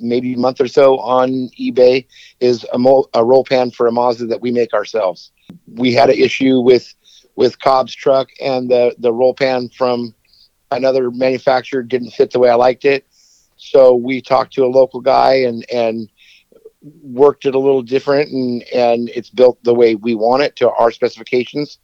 maybe 0.00 0.34
month 0.34 0.60
or 0.60 0.68
so 0.68 0.98
on 0.98 1.48
eBay. 1.58 2.06
Is 2.40 2.64
a, 2.72 2.78
mo- 2.78 3.08
a 3.14 3.24
roll 3.24 3.44
pan 3.44 3.70
for 3.70 3.86
a 3.86 3.92
Mazda 3.92 4.26
that 4.26 4.40
we 4.40 4.50
make 4.50 4.72
ourselves. 4.72 5.32
We 5.66 5.92
had 5.92 6.10
an 6.10 6.18
issue 6.18 6.60
with 6.60 6.92
with 7.36 7.60
Cobb's 7.60 7.94
truck 7.94 8.28
and 8.40 8.70
the 8.70 8.94
the 8.98 9.12
roll 9.12 9.34
pan 9.34 9.68
from 9.68 10.14
another 10.70 11.10
manufacturer 11.10 11.82
didn't 11.82 12.10
fit 12.10 12.30
the 12.30 12.38
way 12.38 12.50
I 12.50 12.54
liked 12.54 12.84
it. 12.84 13.06
So 13.56 13.94
we 13.94 14.20
talked 14.20 14.52
to 14.54 14.64
a 14.64 14.68
local 14.68 15.00
guy 15.00 15.34
and 15.42 15.64
and 15.70 16.08
worked 17.02 17.44
it 17.44 17.54
a 17.54 17.58
little 17.58 17.82
different 17.82 18.30
and 18.30 18.62
and 18.74 19.08
it's 19.10 19.30
built 19.30 19.62
the 19.64 19.74
way 19.74 19.94
we 19.94 20.14
want 20.14 20.42
it 20.42 20.56
to 20.56 20.70
our 20.70 20.90
specifications. 20.90 21.78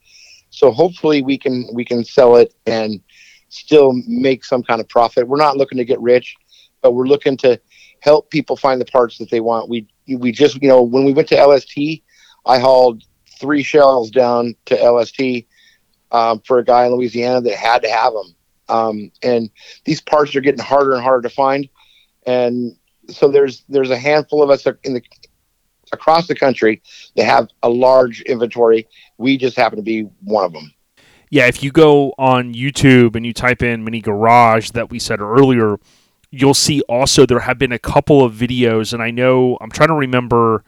So 0.51 0.71
hopefully 0.71 1.23
we 1.23 1.37
can 1.37 1.69
we 1.73 1.85
can 1.85 2.05
sell 2.05 2.37
it 2.37 2.55
and 2.67 3.01
still 3.49 3.93
make 4.07 4.45
some 4.45 4.63
kind 4.63 4.81
of 4.81 4.89
profit. 4.89 5.27
We're 5.27 5.37
not 5.37 5.57
looking 5.57 5.79
to 5.79 5.85
get 5.85 6.01
rich, 6.01 6.37
but 6.83 6.93
we're 6.95 7.07
looking 7.07 7.37
to 7.39 7.61
help 8.05 8.31
people 8.31 8.55
find 8.55 8.81
the 8.81 8.85
parts 8.85 9.17
that 9.17 9.31
they 9.31 9.41
want. 9.41 9.71
We 9.71 9.89
we 10.07 10.31
just 10.31 10.61
you 10.63 10.69
know 10.69 10.83
when 10.83 11.05
we 11.05 11.15
went 11.15 11.29
to 11.29 11.43
LST, 11.43 12.03
I 12.45 12.59
hauled 12.59 13.03
three 13.41 13.63
shells 13.63 14.11
down 14.11 14.55
to 14.67 14.75
LST 14.77 15.47
um, 16.13 16.41
for 16.47 16.59
a 16.59 16.65
guy 16.65 16.85
in 16.85 16.93
Louisiana 16.93 17.41
that 17.41 17.57
had 17.57 17.83
to 17.83 17.91
have 17.91 18.13
them. 18.13 18.35
Um, 18.69 19.13
and 19.23 19.51
these 19.85 20.03
parts 20.03 20.37
are 20.37 20.43
getting 20.43 20.61
harder 20.61 20.93
and 20.93 21.03
harder 21.03 21.27
to 21.29 21.35
find. 21.35 21.67
And 22.27 22.77
so 23.09 23.29
there's 23.29 23.65
there's 23.71 23.91
a 23.91 23.99
handful 23.99 24.43
of 24.43 24.51
us 24.51 24.67
in 24.85 24.95
the 24.95 25.03
across 25.93 26.27
the 26.27 26.35
country 26.35 26.83
that 27.17 27.25
have 27.25 27.49
a 27.63 27.69
large 27.71 28.21
inventory. 28.23 28.87
We 29.17 29.39
just 29.39 29.57
happen 29.57 29.77
to 29.77 29.83
be 29.83 30.03
one 30.23 30.45
of 30.45 30.53
them. 30.53 30.73
Yeah, 31.31 31.47
if 31.47 31.63
you 31.63 31.73
go 31.73 32.13
on 32.19 32.53
YouTube 32.53 33.17
and 33.17 33.25
you 33.25 33.33
type 33.33 33.63
in 33.63 33.83
mini 33.83 34.01
garage 34.01 34.71
that 34.71 34.91
we 34.91 34.99
said 34.99 35.21
earlier, 35.21 35.79
you'll 36.41 36.55
see 36.55 36.81
also 36.83 37.27
there 37.27 37.41
have 37.41 37.59
been 37.59 37.73
a 37.73 37.79
couple 37.79 38.25
of 38.25 38.35
videos 38.35 38.93
and 38.93 39.03
I 39.03 39.11
know 39.11 39.59
I'm 39.61 39.71
trying 39.71 39.89
to 39.89 39.95
remember 39.95 40.65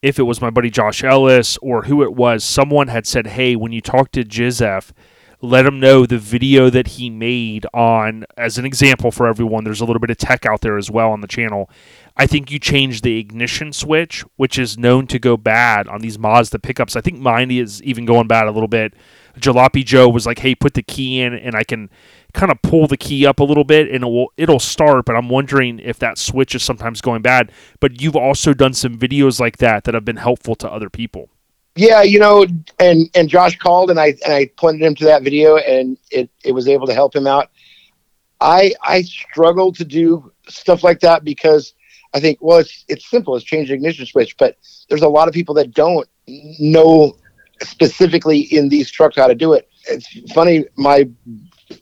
if 0.00 0.18
it 0.18 0.22
was 0.22 0.40
my 0.40 0.50
buddy 0.50 0.70
Josh 0.70 1.04
Ellis 1.04 1.56
or 1.58 1.82
who 1.82 2.02
it 2.02 2.14
was, 2.14 2.42
someone 2.42 2.88
had 2.88 3.06
said, 3.06 3.28
"Hey, 3.28 3.54
when 3.54 3.70
you 3.70 3.80
talk 3.80 4.10
to 4.12 4.24
Jizef, 4.24 4.90
let 5.42 5.66
him 5.66 5.80
know 5.80 6.06
the 6.06 6.18
video 6.18 6.70
that 6.70 6.86
he 6.86 7.10
made 7.10 7.66
on 7.74 8.24
as 8.36 8.58
an 8.58 8.64
example 8.64 9.10
for 9.10 9.26
everyone 9.26 9.64
there's 9.64 9.80
a 9.80 9.84
little 9.84 10.00
bit 10.00 10.08
of 10.08 10.16
tech 10.16 10.46
out 10.46 10.60
there 10.60 10.78
as 10.78 10.90
well 10.90 11.10
on 11.10 11.20
the 11.20 11.26
channel 11.26 11.68
i 12.16 12.26
think 12.26 12.50
you 12.50 12.58
changed 12.58 13.02
the 13.04 13.18
ignition 13.18 13.72
switch 13.72 14.24
which 14.36 14.58
is 14.58 14.78
known 14.78 15.06
to 15.06 15.18
go 15.18 15.36
bad 15.36 15.86
on 15.88 16.00
these 16.00 16.18
mazda 16.18 16.58
pickups 16.58 16.96
i 16.96 17.00
think 17.00 17.18
mine 17.18 17.50
is 17.50 17.82
even 17.82 18.04
going 18.04 18.26
bad 18.26 18.46
a 18.46 18.50
little 18.50 18.68
bit. 18.68 18.94
Jalopy 19.38 19.84
joe 19.84 20.08
was 20.08 20.26
like 20.26 20.40
hey 20.40 20.54
put 20.54 20.74
the 20.74 20.82
key 20.82 21.20
in 21.20 21.32
and 21.32 21.56
i 21.56 21.64
can 21.64 21.88
kind 22.32 22.50
of 22.50 22.60
pull 22.62 22.86
the 22.86 22.96
key 22.96 23.26
up 23.26 23.40
a 23.40 23.44
little 23.44 23.64
bit 23.64 23.88
and 23.90 24.04
it 24.04 24.06
will 24.06 24.32
it'll 24.36 24.60
start. 24.60 25.04
But 25.04 25.16
i'm 25.16 25.28
wondering 25.28 25.78
if 25.78 25.98
that 25.98 26.18
switch 26.18 26.54
is 26.54 26.62
sometimes 26.62 27.00
going 27.00 27.22
bad. 27.22 27.52
But 27.80 28.00
you've 28.00 28.16
also 28.16 28.54
done 28.54 28.74
some 28.74 28.98
videos 28.98 29.40
like 29.40 29.58
that 29.58 29.84
that 29.84 29.94
have 29.94 30.04
been 30.04 30.16
helpful 30.16 30.54
to 30.56 30.70
other 30.70 30.90
people. 30.90 31.28
Yeah, 31.74 32.02
you 32.02 32.18
know, 32.18 32.46
and 32.78 33.10
and 33.14 33.28
Josh 33.28 33.58
called 33.58 33.90
and 33.90 34.00
I 34.00 34.14
and 34.24 34.32
I 34.32 34.50
pointed 34.56 34.82
him 34.82 34.94
to 34.96 35.04
that 35.06 35.22
video 35.22 35.56
and 35.56 35.96
it 36.10 36.30
it 36.44 36.52
was 36.52 36.68
able 36.68 36.86
to 36.86 36.94
help 36.94 37.14
him 37.14 37.26
out. 37.26 37.50
I 38.40 38.74
I 38.82 39.02
struggle 39.02 39.72
to 39.72 39.84
do 39.84 40.32
stuff 40.48 40.82
like 40.82 41.00
that 41.00 41.24
because 41.24 41.74
I 42.14 42.20
think 42.20 42.38
well 42.40 42.58
it's 42.58 42.84
it's 42.88 43.08
simple 43.08 43.36
it's 43.36 43.44
change 43.44 43.68
the 43.68 43.74
ignition 43.74 44.06
switch, 44.06 44.36
but 44.36 44.56
there's 44.88 45.02
a 45.02 45.08
lot 45.08 45.28
of 45.28 45.34
people 45.34 45.54
that 45.56 45.72
don't 45.72 46.08
know 46.26 47.16
specifically 47.60 48.40
in 48.40 48.68
these 48.68 48.90
trucks 48.90 49.16
how 49.16 49.26
to 49.26 49.34
do 49.34 49.52
it. 49.52 49.68
It's 49.88 50.32
funny, 50.32 50.66
my 50.76 51.08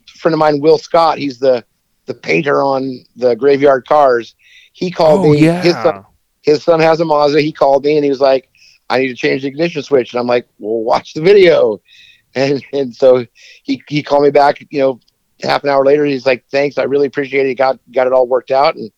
friend 0.07 0.33
of 0.33 0.39
mine, 0.39 0.59
Will 0.59 0.77
Scott, 0.77 1.17
he's 1.17 1.39
the 1.39 1.65
the 2.05 2.13
painter 2.13 2.61
on 2.61 2.99
the 3.15 3.35
Graveyard 3.35 3.85
Carz. 3.85 4.33
He 4.73 4.91
called 4.91 5.25
oh, 5.25 5.31
me. 5.31 5.45
Yeah. 5.45 5.61
His 5.61 5.73
son, 5.73 6.05
his 6.41 6.63
son 6.63 6.79
has 6.79 6.99
a 6.99 7.05
Mazda. 7.05 7.41
He 7.41 7.51
called 7.51 7.83
me 7.83 7.95
and 7.95 8.03
he 8.03 8.09
was 8.09 8.19
like, 8.19 8.49
I 8.89 8.99
need 8.99 9.07
to 9.07 9.15
change 9.15 9.43
the 9.43 9.47
ignition 9.47 9.83
switch. 9.83 10.13
And 10.13 10.19
I'm 10.19 10.27
like, 10.27 10.47
well, 10.59 10.83
watch 10.83 11.13
the 11.13 11.21
video. 11.21 11.81
And, 12.33 12.63
and 12.71 12.95
so 12.95 13.25
he, 13.63 13.83
he 13.89 14.01
called 14.01 14.23
me 14.23 14.29
back, 14.29 14.65
you 14.69 14.79
know, 14.79 15.01
half 15.43 15.65
an 15.65 15.69
hour 15.69 15.83
later. 15.83 16.05
He's 16.05 16.25
like, 16.25 16.45
thanks. 16.49 16.77
I 16.77 16.83
really 16.83 17.07
appreciate 17.07 17.45
it. 17.45 17.55
Got, 17.55 17.77
got 17.91 18.07
it 18.07 18.13
all 18.13 18.25
worked 18.25 18.51
out. 18.51 18.77
And 18.77 18.89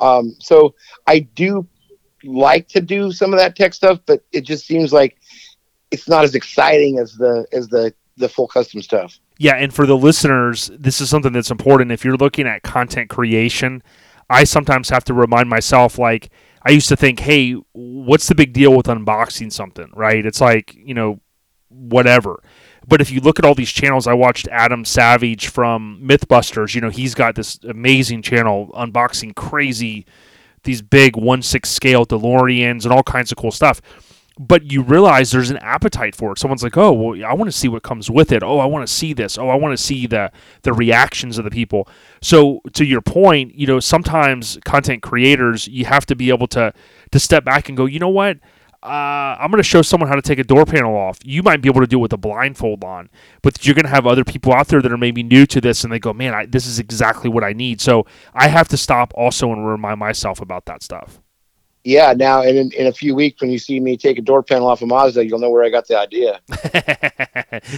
um, 0.00 0.34
so 0.38 0.74
I 1.06 1.20
do 1.20 1.66
like 2.24 2.68
to 2.68 2.80
do 2.80 3.12
some 3.12 3.32
of 3.32 3.38
that 3.38 3.56
tech 3.56 3.74
stuff, 3.74 4.00
but 4.06 4.24
it 4.32 4.42
just 4.42 4.66
seems 4.66 4.92
like 4.92 5.16
it's 5.90 6.08
not 6.08 6.24
as 6.24 6.34
exciting 6.34 6.98
as 6.98 7.14
the, 7.14 7.46
as 7.52 7.68
the, 7.68 7.94
the 8.16 8.28
full 8.28 8.48
custom 8.48 8.82
stuff. 8.82 9.18
Yeah. 9.38 9.54
And 9.54 9.72
for 9.72 9.86
the 9.86 9.96
listeners, 9.96 10.70
this 10.78 11.00
is 11.00 11.08
something 11.08 11.32
that's 11.32 11.50
important. 11.50 11.92
If 11.92 12.04
you're 12.04 12.16
looking 12.16 12.46
at 12.46 12.62
content 12.62 13.08
creation, 13.08 13.82
I 14.28 14.44
sometimes 14.44 14.90
have 14.90 15.04
to 15.04 15.14
remind 15.14 15.48
myself, 15.48 15.98
like, 15.98 16.30
I 16.62 16.70
used 16.72 16.88
to 16.90 16.96
think, 16.96 17.20
hey, 17.20 17.54
what's 17.72 18.28
the 18.28 18.34
big 18.34 18.52
deal 18.52 18.76
with 18.76 18.86
unboxing 18.86 19.50
something, 19.50 19.90
right? 19.94 20.24
It's 20.26 20.42
like, 20.42 20.74
you 20.74 20.92
know, 20.92 21.20
whatever. 21.68 22.42
But 22.90 23.00
if 23.00 23.10
you 23.10 23.20
look 23.20 23.38
at 23.38 23.44
all 23.44 23.54
these 23.54 23.70
channels, 23.70 24.06
I 24.08 24.14
watched 24.14 24.48
Adam 24.48 24.84
Savage 24.84 25.46
from 25.46 26.00
Mythbusters. 26.02 26.74
You 26.74 26.80
know, 26.80 26.90
he's 26.90 27.14
got 27.14 27.36
this 27.36 27.60
amazing 27.62 28.22
channel 28.22 28.70
unboxing 28.74 29.36
crazy, 29.36 30.04
these 30.64 30.82
big 30.82 31.16
1 31.16 31.40
6 31.40 31.70
scale 31.70 32.04
DeLoreans 32.04 32.84
and 32.84 32.92
all 32.92 33.04
kinds 33.04 33.30
of 33.30 33.38
cool 33.38 33.52
stuff 33.52 33.80
but 34.40 34.72
you 34.72 34.82
realize 34.82 35.30
there's 35.30 35.50
an 35.50 35.58
appetite 35.58 36.16
for 36.16 36.32
it. 36.32 36.38
Someone's 36.38 36.62
like, 36.62 36.78
"Oh, 36.78 36.92
well, 36.92 37.24
I 37.26 37.34
want 37.34 37.50
to 37.50 37.56
see 37.56 37.68
what 37.68 37.82
comes 37.82 38.10
with 38.10 38.32
it. 38.32 38.42
Oh, 38.42 38.58
I 38.58 38.64
want 38.64 38.86
to 38.86 38.92
see 38.92 39.12
this. 39.12 39.36
Oh, 39.36 39.50
I 39.50 39.54
want 39.54 39.76
to 39.76 39.82
see 39.82 40.06
the 40.06 40.32
the 40.62 40.72
reactions 40.72 41.36
of 41.36 41.44
the 41.44 41.50
people." 41.50 41.86
So, 42.22 42.62
to 42.72 42.86
your 42.86 43.02
point, 43.02 43.54
you 43.54 43.66
know, 43.66 43.80
sometimes 43.80 44.58
content 44.64 45.02
creators, 45.02 45.68
you 45.68 45.84
have 45.84 46.06
to 46.06 46.16
be 46.16 46.30
able 46.30 46.46
to 46.48 46.72
to 47.10 47.18
step 47.20 47.44
back 47.44 47.68
and 47.68 47.76
go, 47.76 47.84
"You 47.84 47.98
know 47.98 48.08
what? 48.08 48.38
Uh, 48.82 49.36
I'm 49.38 49.50
going 49.50 49.62
to 49.62 49.68
show 49.68 49.82
someone 49.82 50.08
how 50.08 50.16
to 50.16 50.22
take 50.22 50.38
a 50.38 50.44
door 50.44 50.64
panel 50.64 50.96
off. 50.96 51.18
You 51.22 51.42
might 51.42 51.60
be 51.60 51.68
able 51.68 51.82
to 51.82 51.86
do 51.86 51.98
it 51.98 52.00
with 52.00 52.12
a 52.14 52.16
blindfold 52.16 52.82
on, 52.82 53.10
but 53.42 53.66
you're 53.66 53.74
going 53.74 53.84
to 53.84 53.90
have 53.90 54.06
other 54.06 54.24
people 54.24 54.54
out 54.54 54.68
there 54.68 54.80
that 54.80 54.90
are 54.90 54.96
maybe 54.96 55.22
new 55.22 55.44
to 55.46 55.60
this, 55.60 55.84
and 55.84 55.92
they 55.92 55.98
go, 55.98 56.14
"Man, 56.14 56.34
I, 56.34 56.46
this 56.46 56.66
is 56.66 56.78
exactly 56.78 57.28
what 57.28 57.44
I 57.44 57.52
need." 57.52 57.80
So, 57.80 58.06
I 58.32 58.48
have 58.48 58.68
to 58.68 58.78
stop 58.78 59.12
also 59.14 59.52
and 59.52 59.66
remind 59.66 59.98
myself 59.98 60.40
about 60.40 60.64
that 60.64 60.82
stuff 60.82 61.20
yeah, 61.82 62.12
now 62.12 62.42
and 62.42 62.58
in, 62.58 62.72
in 62.72 62.86
a 62.88 62.92
few 62.92 63.14
weeks 63.14 63.40
when 63.40 63.50
you 63.50 63.58
see 63.58 63.80
me 63.80 63.96
take 63.96 64.18
a 64.18 64.22
door 64.22 64.42
panel 64.42 64.68
off 64.68 64.82
a 64.82 64.86
Mazda, 64.86 65.24
you'll 65.24 65.38
know 65.38 65.48
where 65.48 65.64
I 65.64 65.70
got 65.70 65.88
the 65.88 65.98
idea. 65.98 66.40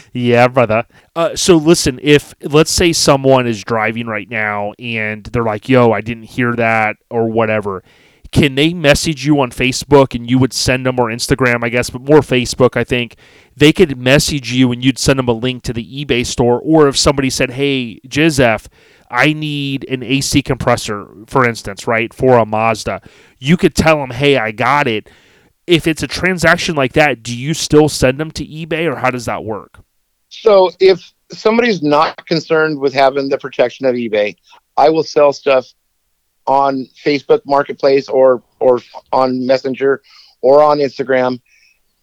yeah, 0.12 0.48
brother. 0.48 0.86
Uh, 1.14 1.36
so 1.36 1.56
listen, 1.56 2.00
if 2.02 2.34
let's 2.42 2.72
say 2.72 2.92
someone 2.92 3.46
is 3.46 3.62
driving 3.62 4.08
right 4.08 4.28
now 4.28 4.72
and 4.78 5.24
they're 5.26 5.44
like, 5.44 5.68
"Yo, 5.68 5.92
I 5.92 6.00
didn't 6.00 6.24
hear 6.24 6.52
that" 6.54 6.96
or 7.10 7.30
whatever, 7.30 7.84
can 8.32 8.54
they 8.54 8.72
message 8.72 9.26
you 9.26 9.40
on 9.40 9.50
Facebook 9.50 10.14
and 10.14 10.28
you 10.28 10.38
would 10.38 10.52
send 10.52 10.86
them 10.86 10.98
or 10.98 11.08
Instagram, 11.08 11.62
I 11.62 11.68
guess, 11.68 11.90
but 11.90 12.00
more 12.00 12.20
Facebook, 12.20 12.76
I 12.76 12.82
think. 12.82 13.16
They 13.54 13.72
could 13.72 13.98
message 13.98 14.52
you 14.52 14.72
and 14.72 14.82
you'd 14.82 14.98
send 14.98 15.18
them 15.18 15.28
a 15.28 15.32
link 15.32 15.62
to 15.64 15.72
the 15.72 16.04
eBay 16.04 16.24
store, 16.24 16.58
or 16.60 16.88
if 16.88 16.96
somebody 16.96 17.30
said, 17.30 17.52
"Hey, 17.52 18.00
Jizef." 18.08 18.66
I 19.12 19.34
need 19.34 19.86
an 19.90 20.02
AC 20.02 20.40
compressor, 20.42 21.06
for 21.26 21.46
instance, 21.46 21.86
right, 21.86 22.14
for 22.14 22.38
a 22.38 22.46
Mazda. 22.46 23.02
You 23.38 23.58
could 23.58 23.74
tell 23.74 23.98
them, 23.98 24.08
hey, 24.08 24.38
I 24.38 24.52
got 24.52 24.88
it. 24.88 25.10
If 25.66 25.86
it's 25.86 26.02
a 26.02 26.06
transaction 26.06 26.74
like 26.74 26.94
that, 26.94 27.22
do 27.22 27.36
you 27.36 27.52
still 27.52 27.90
send 27.90 28.18
them 28.18 28.30
to 28.30 28.46
eBay 28.46 28.90
or 28.90 28.96
how 28.96 29.10
does 29.10 29.26
that 29.26 29.44
work? 29.44 29.80
So 30.30 30.70
if 30.80 31.12
somebody's 31.30 31.82
not 31.82 32.26
concerned 32.26 32.80
with 32.80 32.94
having 32.94 33.28
the 33.28 33.36
protection 33.36 33.84
of 33.84 33.94
eBay, 33.94 34.34
I 34.78 34.88
will 34.88 35.04
sell 35.04 35.34
stuff 35.34 35.70
on 36.46 36.86
Facebook 37.04 37.42
Marketplace 37.46 38.08
or 38.08 38.42
or 38.58 38.80
on 39.12 39.46
Messenger 39.46 40.02
or 40.40 40.62
on 40.62 40.78
Instagram. 40.78 41.40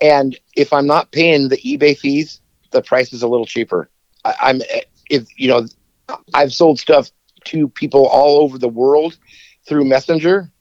And 0.02 0.38
if 0.56 0.71
I'm 0.71 0.88
not 0.88 1.12
paying 1.12 1.49
the 1.49 1.58
eBay 1.58 1.97
fees, 1.97 2.41
the 2.71 2.82
price 2.82 3.12
is 3.13 3.21
a 3.21 3.28
little 3.28 3.45
cheaper. 3.45 3.89
I, 4.23 4.36
I'm 4.41 4.62
if 5.10 5.28
you 5.38 5.47
know 5.47 5.65
I've 6.34 6.54
sold 6.54 6.80
stuff 6.80 7.12
to 7.45 7.67
people 7.69 8.08
all 8.08 8.41
over 8.41 8.58
the 8.58 8.69
world 8.69 9.17
through 9.67 9.86
Messenger, 9.86 10.52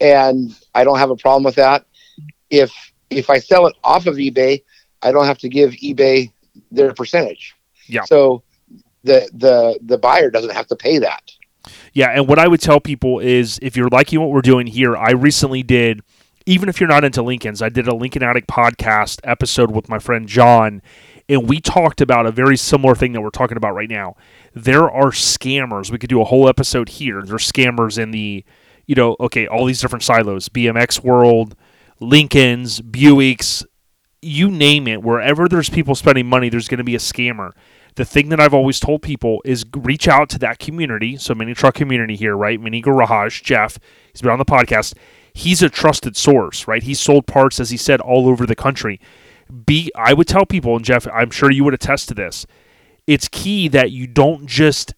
and 0.00 0.54
I 0.74 0.84
don't 0.84 0.98
have 0.98 1.10
a 1.10 1.16
problem 1.16 1.44
with 1.44 1.56
that. 1.56 1.86
If 2.50 2.72
if 3.10 3.30
I 3.30 3.38
sell 3.38 3.66
it 3.66 3.76
off 3.84 4.06
of 4.06 4.16
eBay, 4.16 4.62
I 5.02 5.12
don't 5.12 5.26
have 5.26 5.38
to 5.38 5.48
give 5.48 5.72
eBay 5.72 6.32
their 6.70 6.92
percentage. 6.94 7.54
Yeah. 7.86 8.04
So 8.04 8.42
the 9.04 9.28
the 9.32 9.78
the 9.82 9.98
buyer 9.98 10.30
doesn't 10.30 10.52
have 10.52 10.66
to 10.68 10.76
pay 10.76 10.98
that. 10.98 11.30
Yeah, 11.96 12.10
and 12.10 12.28
what 12.28 12.38
I 12.38 12.46
would 12.46 12.60
tell 12.60 12.78
people 12.78 13.20
is 13.20 13.58
if 13.62 13.74
you're 13.74 13.88
liking 13.88 14.20
what 14.20 14.28
we're 14.28 14.42
doing 14.42 14.66
here, 14.66 14.94
I 14.94 15.12
recently 15.12 15.62
did 15.62 16.02
even 16.44 16.68
if 16.68 16.78
you're 16.78 16.90
not 16.90 17.04
into 17.04 17.22
Lincolns, 17.22 17.62
I 17.62 17.70
did 17.70 17.88
a 17.88 17.94
Lincoln 17.94 18.22
Addict 18.22 18.46
podcast 18.46 19.18
episode 19.24 19.70
with 19.70 19.88
my 19.88 19.98
friend 19.98 20.28
John, 20.28 20.82
and 21.26 21.48
we 21.48 21.58
talked 21.58 22.02
about 22.02 22.26
a 22.26 22.30
very 22.30 22.58
similar 22.58 22.94
thing 22.94 23.12
that 23.12 23.22
we're 23.22 23.30
talking 23.30 23.56
about 23.56 23.74
right 23.74 23.88
now. 23.88 24.14
There 24.52 24.90
are 24.90 25.10
scammers. 25.10 25.90
We 25.90 25.96
could 25.96 26.10
do 26.10 26.20
a 26.20 26.24
whole 26.24 26.50
episode 26.50 26.90
here. 26.90 27.22
There's 27.22 27.50
scammers 27.50 27.98
in 27.98 28.10
the, 28.10 28.44
you 28.84 28.94
know, 28.94 29.16
okay, 29.18 29.46
all 29.46 29.64
these 29.64 29.80
different 29.80 30.02
silos 30.02 30.50
BMX 30.50 31.02
World, 31.02 31.56
Lincolns, 31.98 32.82
Buicks, 32.82 33.64
you 34.20 34.50
name 34.50 34.86
it. 34.86 35.02
Wherever 35.02 35.48
there's 35.48 35.70
people 35.70 35.94
spending 35.94 36.26
money, 36.26 36.50
there's 36.50 36.68
going 36.68 36.76
to 36.76 36.84
be 36.84 36.94
a 36.94 36.98
scammer. 36.98 37.52
The 37.96 38.04
thing 38.04 38.28
that 38.30 38.40
I've 38.40 38.54
always 38.54 38.80
told 38.80 39.02
people 39.02 39.42
is 39.44 39.64
reach 39.74 40.06
out 40.08 40.28
to 40.30 40.38
that 40.38 40.58
community. 40.58 41.16
So, 41.16 41.34
mini 41.34 41.54
truck 41.54 41.74
community 41.74 42.16
here, 42.16 42.36
right? 42.36 42.60
Mini 42.60 42.80
Garage, 42.80 43.42
Geoff, 43.42 43.78
he's 44.12 44.22
been 44.22 44.30
on 44.30 44.38
the 44.38 44.44
podcast. 44.44 44.94
He's 45.32 45.62
a 45.62 45.68
trusted 45.68 46.16
source, 46.16 46.66
right? 46.66 46.82
He's 46.82 47.00
sold 47.00 47.26
parts, 47.26 47.60
as 47.60 47.70
he 47.70 47.76
said, 47.76 48.00
all 48.00 48.28
over 48.28 48.46
the 48.46 48.54
country 48.54 49.00
be 49.64 49.90
I 49.94 50.12
would 50.12 50.26
tell 50.26 50.46
people 50.46 50.76
and 50.76 50.84
Geoff, 50.84 51.06
I'm 51.12 51.30
sure 51.30 51.50
you 51.50 51.64
would 51.64 51.74
attest 51.74 52.08
to 52.08 52.14
this. 52.14 52.46
It's 53.06 53.28
key 53.28 53.68
that 53.68 53.92
you 53.92 54.06
don't 54.06 54.46
just 54.46 54.94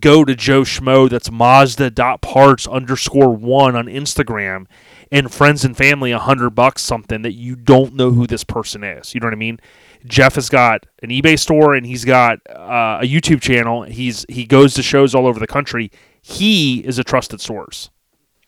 go 0.00 0.24
to 0.24 0.34
Joe 0.34 0.62
Schmo 0.62 1.08
that's 1.10 1.30
Mazda.parts 1.30 2.66
underscore 2.66 3.30
one 3.30 3.76
on 3.76 3.86
Instagram 3.86 4.66
and 5.12 5.32
friends 5.32 5.64
and 5.64 5.76
family 5.76 6.10
a 6.10 6.18
hundred 6.18 6.50
bucks 6.50 6.82
something 6.82 7.22
that 7.22 7.34
you 7.34 7.54
don't 7.54 7.94
know 7.94 8.10
who 8.10 8.26
this 8.26 8.44
person 8.44 8.82
is. 8.82 9.14
You 9.14 9.20
know 9.20 9.26
what 9.26 9.34
I 9.34 9.36
mean? 9.36 9.60
Geoff 10.06 10.34
has 10.34 10.48
got 10.48 10.86
an 11.02 11.08
eBay 11.10 11.38
store 11.38 11.74
and 11.74 11.86
he's 11.86 12.04
got 12.04 12.38
uh, 12.50 12.98
a 13.02 13.06
YouTube 13.06 13.40
channel. 13.40 13.82
He's 13.82 14.26
he 14.28 14.44
goes 14.44 14.74
to 14.74 14.82
shows 14.82 15.14
all 15.14 15.26
over 15.26 15.40
the 15.40 15.46
country. 15.46 15.90
He 16.20 16.80
is 16.80 16.98
a 16.98 17.04
trusted 17.04 17.40
source. 17.40 17.90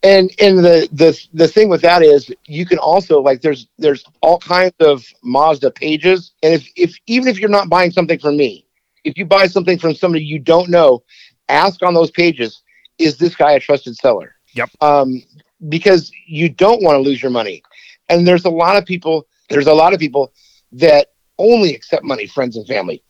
And 0.02 0.30
and 0.38 0.58
the 0.58 0.88
the 0.92 1.18
the 1.32 1.48
thing 1.48 1.68
with 1.68 1.80
that 1.82 2.02
is 2.02 2.30
you 2.46 2.66
can 2.66 2.78
also 2.78 3.20
like 3.20 3.40
there's 3.40 3.66
there's 3.78 4.04
all 4.20 4.38
kinds 4.38 4.74
of 4.80 5.04
Mazda 5.22 5.70
pages, 5.70 6.32
and 6.42 6.52
if 6.52 6.68
if 6.76 6.94
even 7.06 7.28
if 7.28 7.38
you're 7.38 7.48
not 7.48 7.68
buying 7.68 7.90
something 7.90 8.18
from 8.18 8.36
me, 8.36 8.66
if 9.04 9.16
you 9.16 9.24
buy 9.24 9.46
something 9.46 9.78
from 9.78 9.94
somebody 9.94 10.24
you 10.24 10.38
don't 10.38 10.68
know, 10.68 11.02
ask 11.48 11.82
on 11.82 11.94
those 11.94 12.10
pages, 12.10 12.62
is 12.98 13.16
this 13.16 13.34
guy 13.34 13.52
a 13.52 13.60
trusted 13.60 13.96
seller? 13.96 14.34
Yep. 14.52 14.70
Um, 14.80 15.22
because 15.68 16.12
you 16.26 16.50
don't 16.50 16.82
want 16.82 16.96
to 16.96 17.00
lose 17.00 17.22
your 17.22 17.30
money, 17.30 17.62
and 18.10 18.26
there's 18.26 18.44
a 18.44 18.50
lot 18.50 18.76
of 18.76 18.84
people. 18.84 19.26
There's 19.48 19.66
a 19.66 19.74
lot 19.74 19.94
of 19.94 19.98
people 19.98 20.32
that 20.72 21.08
only 21.38 21.74
accept 21.74 22.04
money, 22.04 22.26
friends 22.26 22.56
and 22.56 22.66
family. 22.66 23.02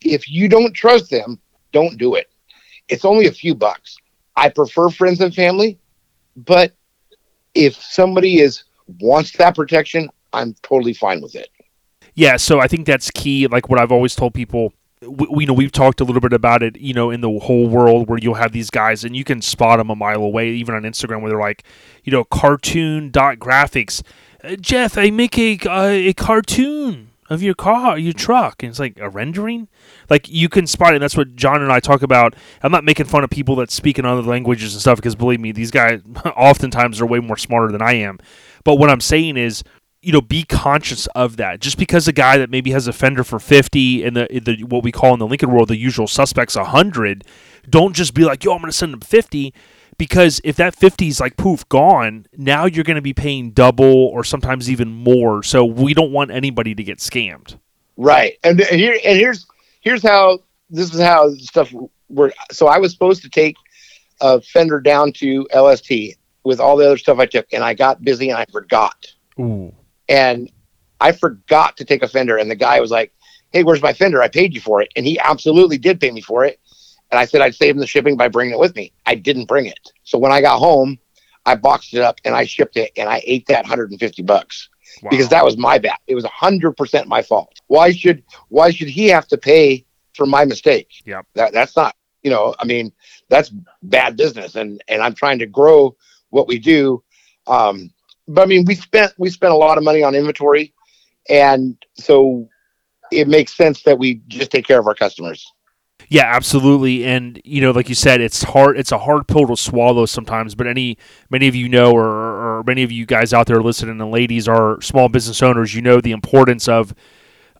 If 0.00 0.30
you 0.30 0.48
don't 0.48 0.72
trust 0.72 1.10
them, 1.10 1.40
don't 1.72 1.98
do 1.98 2.14
it. 2.14 2.30
It's 2.88 3.04
only 3.04 3.26
a 3.26 3.32
few 3.32 3.54
bucks. 3.54 3.96
I 4.36 4.48
prefer 4.48 4.88
friends 4.88 5.20
and 5.20 5.34
family, 5.34 5.78
but 6.36 6.72
if 7.54 7.74
somebody 7.74 8.40
is 8.40 8.64
wants 9.00 9.32
that 9.32 9.54
protection, 9.54 10.08
I'm 10.32 10.54
totally 10.62 10.94
fine 10.94 11.20
with 11.20 11.34
it. 11.34 11.48
Yeah, 12.14 12.36
so 12.36 12.60
I 12.60 12.66
think 12.66 12.86
that's 12.86 13.10
key. 13.10 13.46
Like 13.46 13.68
what 13.68 13.80
I've 13.80 13.92
always 13.92 14.14
told 14.14 14.34
people, 14.34 14.72
we, 15.02 15.26
we 15.30 15.46
know 15.46 15.52
we've 15.52 15.72
talked 15.72 16.00
a 16.00 16.04
little 16.04 16.20
bit 16.20 16.32
about 16.32 16.62
it. 16.62 16.76
You 16.78 16.94
know, 16.94 17.10
in 17.10 17.20
the 17.20 17.38
whole 17.38 17.68
world 17.68 18.08
where 18.08 18.18
you'll 18.18 18.34
have 18.34 18.52
these 18.52 18.70
guys 18.70 19.04
and 19.04 19.16
you 19.16 19.24
can 19.24 19.42
spot 19.42 19.78
them 19.78 19.90
a 19.90 19.96
mile 19.96 20.22
away, 20.22 20.50
even 20.50 20.74
on 20.74 20.82
Instagram, 20.82 21.20
where 21.20 21.30
they're 21.30 21.40
like, 21.40 21.64
you 22.04 22.12
know, 22.12 22.24
cartoon 22.24 23.10
dot 23.10 23.38
graphics. 23.38 24.02
Uh, 24.42 24.56
Geoff, 24.56 24.96
I 24.96 25.10
make 25.10 25.38
a 25.38 25.58
uh, 25.68 25.88
a 25.88 26.12
cartoon 26.14 27.07
of 27.30 27.42
your 27.42 27.54
car, 27.54 27.98
your 27.98 28.12
truck, 28.12 28.62
and 28.62 28.70
it's 28.70 28.78
like 28.78 28.98
a 28.98 29.10
rendering. 29.10 29.68
Like 30.08 30.28
you 30.28 30.48
can 30.48 30.66
spot 30.66 30.92
it. 30.92 30.96
And 30.96 31.02
that's 31.02 31.16
what 31.16 31.36
John 31.36 31.62
and 31.62 31.72
I 31.72 31.80
talk 31.80 32.02
about. 32.02 32.34
I'm 32.62 32.72
not 32.72 32.84
making 32.84 33.06
fun 33.06 33.24
of 33.24 33.30
people 33.30 33.56
that 33.56 33.70
speak 33.70 33.98
in 33.98 34.04
other 34.04 34.22
languages 34.22 34.74
and 34.74 34.80
stuff 34.80 34.96
because 34.96 35.14
believe 35.14 35.40
me, 35.40 35.52
these 35.52 35.70
guys 35.70 36.00
oftentimes 36.36 37.00
are 37.00 37.06
way 37.06 37.20
more 37.20 37.36
smarter 37.36 37.70
than 37.70 37.82
I 37.82 37.94
am. 37.94 38.18
But 38.64 38.76
what 38.76 38.90
I'm 38.90 39.00
saying 39.00 39.36
is, 39.36 39.62
you 40.00 40.12
know, 40.12 40.20
be 40.20 40.44
conscious 40.44 41.06
of 41.08 41.36
that. 41.36 41.60
Just 41.60 41.76
because 41.76 42.08
a 42.08 42.12
guy 42.12 42.38
that 42.38 42.50
maybe 42.50 42.70
has 42.70 42.86
a 42.86 42.92
fender 42.92 43.24
for 43.24 43.38
50 43.38 44.04
and 44.04 44.16
the, 44.16 44.40
the 44.42 44.64
what 44.64 44.82
we 44.82 44.92
call 44.92 45.12
in 45.12 45.18
the 45.18 45.26
Lincoln 45.26 45.50
world 45.50 45.68
the 45.68 45.76
usual 45.76 46.06
suspects 46.06 46.56
100, 46.56 47.24
don't 47.68 47.94
just 47.94 48.14
be 48.14 48.24
like, 48.24 48.44
yo, 48.44 48.52
I'm 48.52 48.60
going 48.60 48.70
to 48.70 48.76
send 48.76 48.94
him 48.94 49.00
50 49.00 49.52
because 49.98 50.40
if 50.44 50.56
that 50.56 50.74
50 50.74 51.08
is 51.08 51.20
like 51.20 51.36
poof 51.36 51.68
gone 51.68 52.26
now 52.36 52.64
you're 52.64 52.84
going 52.84 52.96
to 52.96 53.02
be 53.02 53.12
paying 53.12 53.50
double 53.50 53.84
or 53.84 54.24
sometimes 54.24 54.70
even 54.70 54.88
more. 54.88 55.42
So 55.42 55.64
we 55.64 55.92
don't 55.92 56.12
want 56.12 56.30
anybody 56.30 56.74
to 56.74 56.82
get 56.82 56.98
scammed. 56.98 57.58
Right. 57.96 58.38
And 58.44 58.60
here 58.60 58.98
and 59.04 59.18
here's 59.18 59.46
here's 59.80 60.02
how 60.02 60.38
this 60.70 60.94
is 60.94 61.00
how 61.00 61.30
stuff 61.34 61.74
worked 62.08 62.36
so 62.50 62.66
i 62.66 62.78
was 62.78 62.92
supposed 62.92 63.22
to 63.22 63.28
take 63.28 63.56
a 64.20 64.40
fender 64.40 64.80
down 64.80 65.12
to 65.12 65.46
lst 65.54 66.16
with 66.44 66.60
all 66.60 66.76
the 66.76 66.86
other 66.86 66.96
stuff 66.96 67.18
i 67.18 67.26
took 67.26 67.46
and 67.52 67.62
i 67.62 67.74
got 67.74 68.02
busy 68.02 68.30
and 68.30 68.38
i 68.38 68.46
forgot. 68.50 69.06
Ooh. 69.38 69.72
and 70.08 70.50
i 71.00 71.12
forgot 71.12 71.76
to 71.76 71.84
take 71.84 72.02
a 72.02 72.08
fender 72.08 72.36
and 72.36 72.50
the 72.50 72.56
guy 72.56 72.80
was 72.80 72.90
like 72.90 73.12
hey 73.50 73.64
where's 73.64 73.82
my 73.82 73.92
fender? 73.92 74.22
I 74.22 74.28
paid 74.28 74.54
you 74.54 74.60
for 74.60 74.82
it. 74.82 74.92
And 74.96 75.06
he 75.06 75.18
absolutely 75.18 75.78
did 75.78 76.00
pay 76.00 76.10
me 76.10 76.20
for 76.20 76.44
it 76.44 76.60
and 77.10 77.18
I 77.18 77.24
said 77.24 77.40
I'd 77.40 77.54
save 77.54 77.74
him 77.74 77.80
the 77.80 77.86
shipping 77.86 78.16
by 78.16 78.28
bringing 78.28 78.54
it 78.54 78.58
with 78.58 78.76
me. 78.76 78.92
I 79.06 79.14
didn't 79.14 79.46
bring 79.46 79.66
it. 79.66 79.92
So 80.04 80.18
when 80.18 80.32
I 80.32 80.40
got 80.40 80.58
home, 80.58 80.98
I 81.46 81.54
boxed 81.54 81.94
it 81.94 82.00
up 82.00 82.20
and 82.24 82.34
I 82.34 82.44
shipped 82.44 82.76
it 82.76 82.92
and 82.96 83.08
I 83.08 83.22
ate 83.24 83.46
that 83.46 83.64
150 83.64 84.22
bucks 84.22 84.68
wow. 85.02 85.10
because 85.10 85.28
that 85.30 85.44
was 85.44 85.56
my 85.56 85.78
bad. 85.78 85.96
It 86.06 86.14
was 86.14 86.24
100% 86.24 87.06
my 87.06 87.22
fault. 87.22 87.60
Why 87.68 87.92
should 87.92 88.22
why 88.48 88.70
should 88.70 88.88
he 88.88 89.06
have 89.08 89.26
to 89.28 89.38
pay 89.38 89.86
for 90.14 90.26
my 90.26 90.44
mistake? 90.44 90.90
Yeah. 91.04 91.22
That 91.34 91.52
that's 91.52 91.76
not, 91.76 91.96
you 92.22 92.30
know, 92.30 92.54
I 92.58 92.66
mean, 92.66 92.92
that's 93.28 93.50
bad 93.82 94.16
business 94.16 94.56
and 94.56 94.82
and 94.88 95.02
I'm 95.02 95.14
trying 95.14 95.38
to 95.38 95.46
grow 95.46 95.96
what 96.30 96.48
we 96.48 96.58
do. 96.58 97.02
Um 97.46 97.92
but 98.26 98.42
I 98.42 98.46
mean, 98.46 98.66
we 98.66 98.74
spent 98.74 99.14
we 99.16 99.30
spent 99.30 99.52
a 99.52 99.56
lot 99.56 99.78
of 99.78 99.84
money 99.84 100.02
on 100.02 100.14
inventory 100.14 100.74
and 101.30 101.76
so 101.94 102.48
it 103.10 103.26
makes 103.26 103.56
sense 103.56 103.82
that 103.84 103.98
we 103.98 104.16
just 104.28 104.50
take 104.50 104.66
care 104.66 104.78
of 104.78 104.86
our 104.86 104.94
customers. 104.94 105.50
Yeah, 106.10 106.24
absolutely. 106.24 107.04
And 107.04 107.40
you 107.44 107.60
know, 107.60 107.70
like 107.70 107.88
you 107.88 107.94
said, 107.94 108.20
it's 108.20 108.42
hard. 108.42 108.78
It's 108.78 108.92
a 108.92 108.98
hard 108.98 109.28
pill 109.28 109.46
to 109.48 109.56
swallow 109.56 110.06
sometimes. 110.06 110.54
But 110.54 110.66
any 110.66 110.96
many 111.30 111.48
of 111.48 111.54
you 111.54 111.68
know, 111.68 111.92
or, 111.92 112.06
or 112.06 112.62
many 112.66 112.82
of 112.82 112.90
you 112.90 113.04
guys 113.04 113.34
out 113.34 113.46
there 113.46 113.62
listening, 113.62 114.00
and 114.00 114.10
ladies 114.10 114.48
are 114.48 114.80
small 114.80 115.08
business 115.08 115.42
owners. 115.42 115.74
You 115.74 115.82
know 115.82 116.00
the 116.00 116.12
importance 116.12 116.66
of 116.66 116.94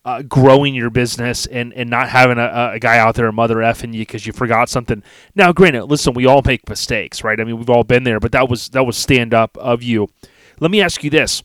uh, 0.04 0.22
growing 0.22 0.74
your 0.74 0.88
business 0.88 1.44
and, 1.46 1.74
and 1.74 1.90
not 1.90 2.08
having 2.08 2.38
a, 2.38 2.72
a 2.74 2.78
guy 2.78 2.98
out 2.98 3.14
there 3.16 3.30
mother 3.32 3.56
effing 3.56 3.92
you 3.92 4.00
because 4.00 4.26
you 4.26 4.32
forgot 4.32 4.70
something. 4.70 5.02
Now, 5.34 5.52
granted, 5.52 5.84
listen, 5.84 6.14
we 6.14 6.24
all 6.24 6.40
make 6.42 6.66
mistakes, 6.68 7.22
right? 7.22 7.38
I 7.38 7.44
mean, 7.44 7.58
we've 7.58 7.68
all 7.70 7.84
been 7.84 8.04
there, 8.04 8.20
but 8.20 8.32
that 8.32 8.48
was 8.48 8.70
that 8.70 8.84
was 8.84 8.96
stand 8.96 9.34
up 9.34 9.56
of 9.58 9.82
you. 9.82 10.08
Let 10.61 10.70
me 10.70 10.80
ask 10.80 11.04
you 11.04 11.11
this: 11.11 11.42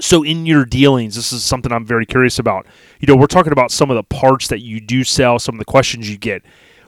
so 0.00 0.22
in 0.22 0.46
your 0.46 0.64
dealings 0.64 1.14
this 1.14 1.32
is 1.32 1.44
something 1.44 1.72
i'm 1.72 1.86
very 1.86 2.06
curious 2.06 2.38
about. 2.38 2.66
You 3.00 3.06
know 3.06 3.16
we're 3.16 3.26
talking 3.26 3.52
about 3.52 3.70
some 3.70 3.90
of 3.90 3.96
the 3.96 4.02
parts 4.02 4.48
that 4.48 4.60
you 4.60 4.80
do 4.80 5.04
sell 5.04 5.38
some 5.38 5.54
of 5.54 5.58
the 5.58 5.64
questions 5.64 6.10
you 6.10 6.18
get. 6.18 6.42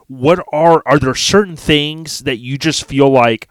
What 0.08 0.44
are 0.52 0.82
are 0.86 0.98
there 0.98 1.14
certain 1.14 1.56
things 1.56 2.20
that 2.20 2.36
you 2.36 2.58
just 2.58 2.86
feel 2.86 3.10
like 3.10 3.48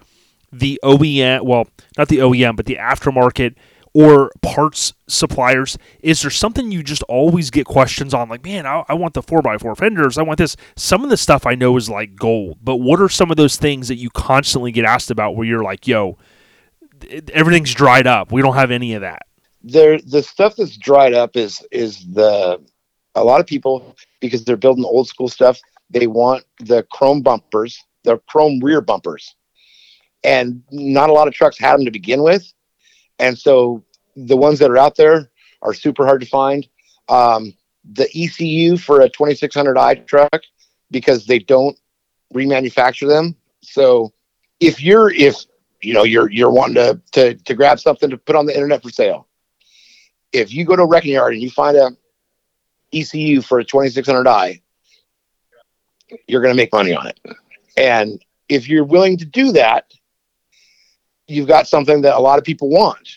the 0.51 0.79
OEM 0.83 1.43
well 1.43 1.67
not 1.97 2.07
the 2.07 2.17
OEM 2.17 2.55
but 2.55 2.65
the 2.65 2.75
aftermarket 2.75 3.55
or 3.93 4.31
parts 4.41 4.93
suppliers 5.07 5.77
is 6.01 6.21
there 6.21 6.31
something 6.31 6.69
you 6.71 6.83
just 6.83 7.03
always 7.03 7.49
get 7.49 7.65
questions 7.65 8.13
on 8.13 8.29
like 8.29 8.43
man 8.43 8.65
I, 8.65 8.83
I 8.87 8.93
want 8.93 9.13
the 9.13 9.23
4x4 9.23 9.77
fenders. 9.77 10.17
I 10.17 10.23
want 10.23 10.37
this. 10.37 10.55
Some 10.75 11.03
of 11.03 11.09
the 11.09 11.17
stuff 11.17 11.45
I 11.45 11.55
know 11.55 11.75
is 11.77 11.89
like 11.89 12.15
gold 12.15 12.57
but 12.61 12.77
what 12.77 13.01
are 13.01 13.09
some 13.09 13.31
of 13.31 13.37
those 13.37 13.57
things 13.57 13.87
that 13.87 13.95
you 13.95 14.09
constantly 14.09 14.71
get 14.71 14.85
asked 14.85 15.11
about 15.11 15.35
where 15.35 15.45
you're 15.45 15.63
like 15.63 15.87
yo 15.87 16.17
everything's 17.33 17.73
dried 17.73 18.07
up. 18.07 18.31
We 18.31 18.41
don't 18.41 18.55
have 18.55 18.71
any 18.71 18.93
of 18.93 19.01
that 19.01 19.23
there 19.67 19.99
the 19.99 20.23
stuff 20.23 20.55
that's 20.55 20.77
dried 20.77 21.13
up 21.13 21.35
is 21.35 21.65
is 21.71 22.05
the 22.13 22.61
a 23.15 23.23
lot 23.23 23.39
of 23.39 23.47
people 23.47 23.95
because 24.21 24.43
they're 24.43 24.57
building 24.57 24.85
old 24.85 25.07
school 25.07 25.27
stuff 25.27 25.59
they 25.89 26.07
want 26.07 26.43
the 26.59 26.83
chrome 26.91 27.21
bumpers 27.21 27.83
the 28.05 28.17
chrome 28.27 28.59
rear 28.63 28.79
bumpers. 28.79 29.35
And 30.23 30.63
not 30.71 31.09
a 31.09 31.13
lot 31.13 31.27
of 31.27 31.33
trucks 31.33 31.59
had 31.59 31.77
them 31.77 31.85
to 31.85 31.91
begin 31.91 32.23
with. 32.23 32.51
And 33.19 33.37
so 33.37 33.83
the 34.15 34.37
ones 34.37 34.59
that 34.59 34.71
are 34.71 34.77
out 34.77 34.95
there 34.95 35.29
are 35.61 35.73
super 35.73 36.05
hard 36.05 36.21
to 36.21 36.27
find. 36.27 36.67
Um, 37.09 37.53
the 37.93 38.09
ecu 38.15 38.77
for 38.77 39.01
a 39.01 39.09
2600i 39.09 40.07
truck 40.07 40.41
because 40.89 41.27
they 41.27 41.37
don't 41.37 41.77
remanufacture 42.33 43.07
them. 43.07 43.35
So 43.61 44.13
if 44.59 44.81
you're 44.81 45.11
if 45.11 45.35
you 45.81 45.93
know 45.93 46.03
you're 46.03 46.31
you're 46.31 46.49
wanting 46.49 46.75
to 46.75 46.99
to, 47.11 47.35
to 47.35 47.53
grab 47.53 47.79
something 47.79 48.09
to 48.09 48.17
put 48.17 48.35
on 48.35 48.47
the 48.47 48.55
internet 48.55 48.81
for 48.81 48.89
sale 48.89 49.27
if 50.35 50.53
you 50.53 50.65
go 50.65 50.75
to 50.75 50.83
a 50.83 50.87
wrecking 50.87 51.13
yard 51.13 51.33
and 51.33 51.41
you 51.41 51.49
find 51.49 51.77
a 51.77 51.91
ECU 52.93 53.41
for 53.41 53.59
a 53.59 53.65
2600i, 53.65 54.61
you're 56.27 56.41
going 56.41 56.53
to 56.53 56.57
make 56.57 56.73
money 56.73 56.93
on 56.93 57.07
it. 57.07 57.19
And 57.77 58.23
if 58.49 58.67
you're 58.67 58.83
willing 58.83 59.17
to 59.17 59.25
do 59.25 59.53
that, 59.53 59.91
you've 61.27 61.47
got 61.47 61.67
something 61.67 62.01
that 62.01 62.15
a 62.15 62.19
lot 62.19 62.37
of 62.37 62.45
people 62.45 62.69
want. 62.69 63.07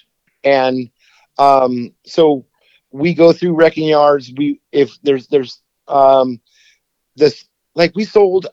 And 0.45 0.91
um, 1.39 1.93
so 2.07 2.47
we 2.91 3.15
go 3.15 3.33
through 3.33 3.55
wrecking 3.55 3.89
yards. 3.89 4.33
We 4.37 4.61
if 4.73 4.97
there's 5.03 5.27
there's 5.27 5.61
um, 5.89 6.41
this 7.17 7.47
like 7.75 7.95
we 7.95 8.05
sold 8.05 8.47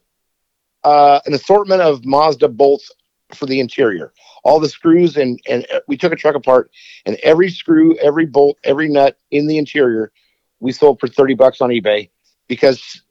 uh, 0.83 1.19
an 1.25 1.33
assortment 1.33 1.81
of 1.81 2.05
Mazda 2.05 2.49
bolts 2.49 2.91
for 3.33 3.45
the 3.45 3.59
interior 3.59 4.13
all 4.45 4.59
the 4.59 4.69
screws 4.69 5.17
and 5.17 5.39
and 5.49 5.65
uh, 5.73 5.81
we 5.87 5.97
took 5.97 6.13
a 6.13 6.15
truck 6.15 6.35
apart 6.35 6.71
and 7.05 7.17
every 7.23 7.49
screw, 7.49 7.97
every 7.97 8.25
bolt, 8.25 8.57
every 8.63 8.87
nut 8.87 9.17
in 9.31 9.47
the 9.47 9.57
interior 9.57 10.13
we 10.61 10.71
sold 10.71 10.99
for 10.99 11.07
30 11.07 11.33
bucks 11.33 11.59
on 11.59 11.71
eBay 11.71 12.09
because 12.47 13.01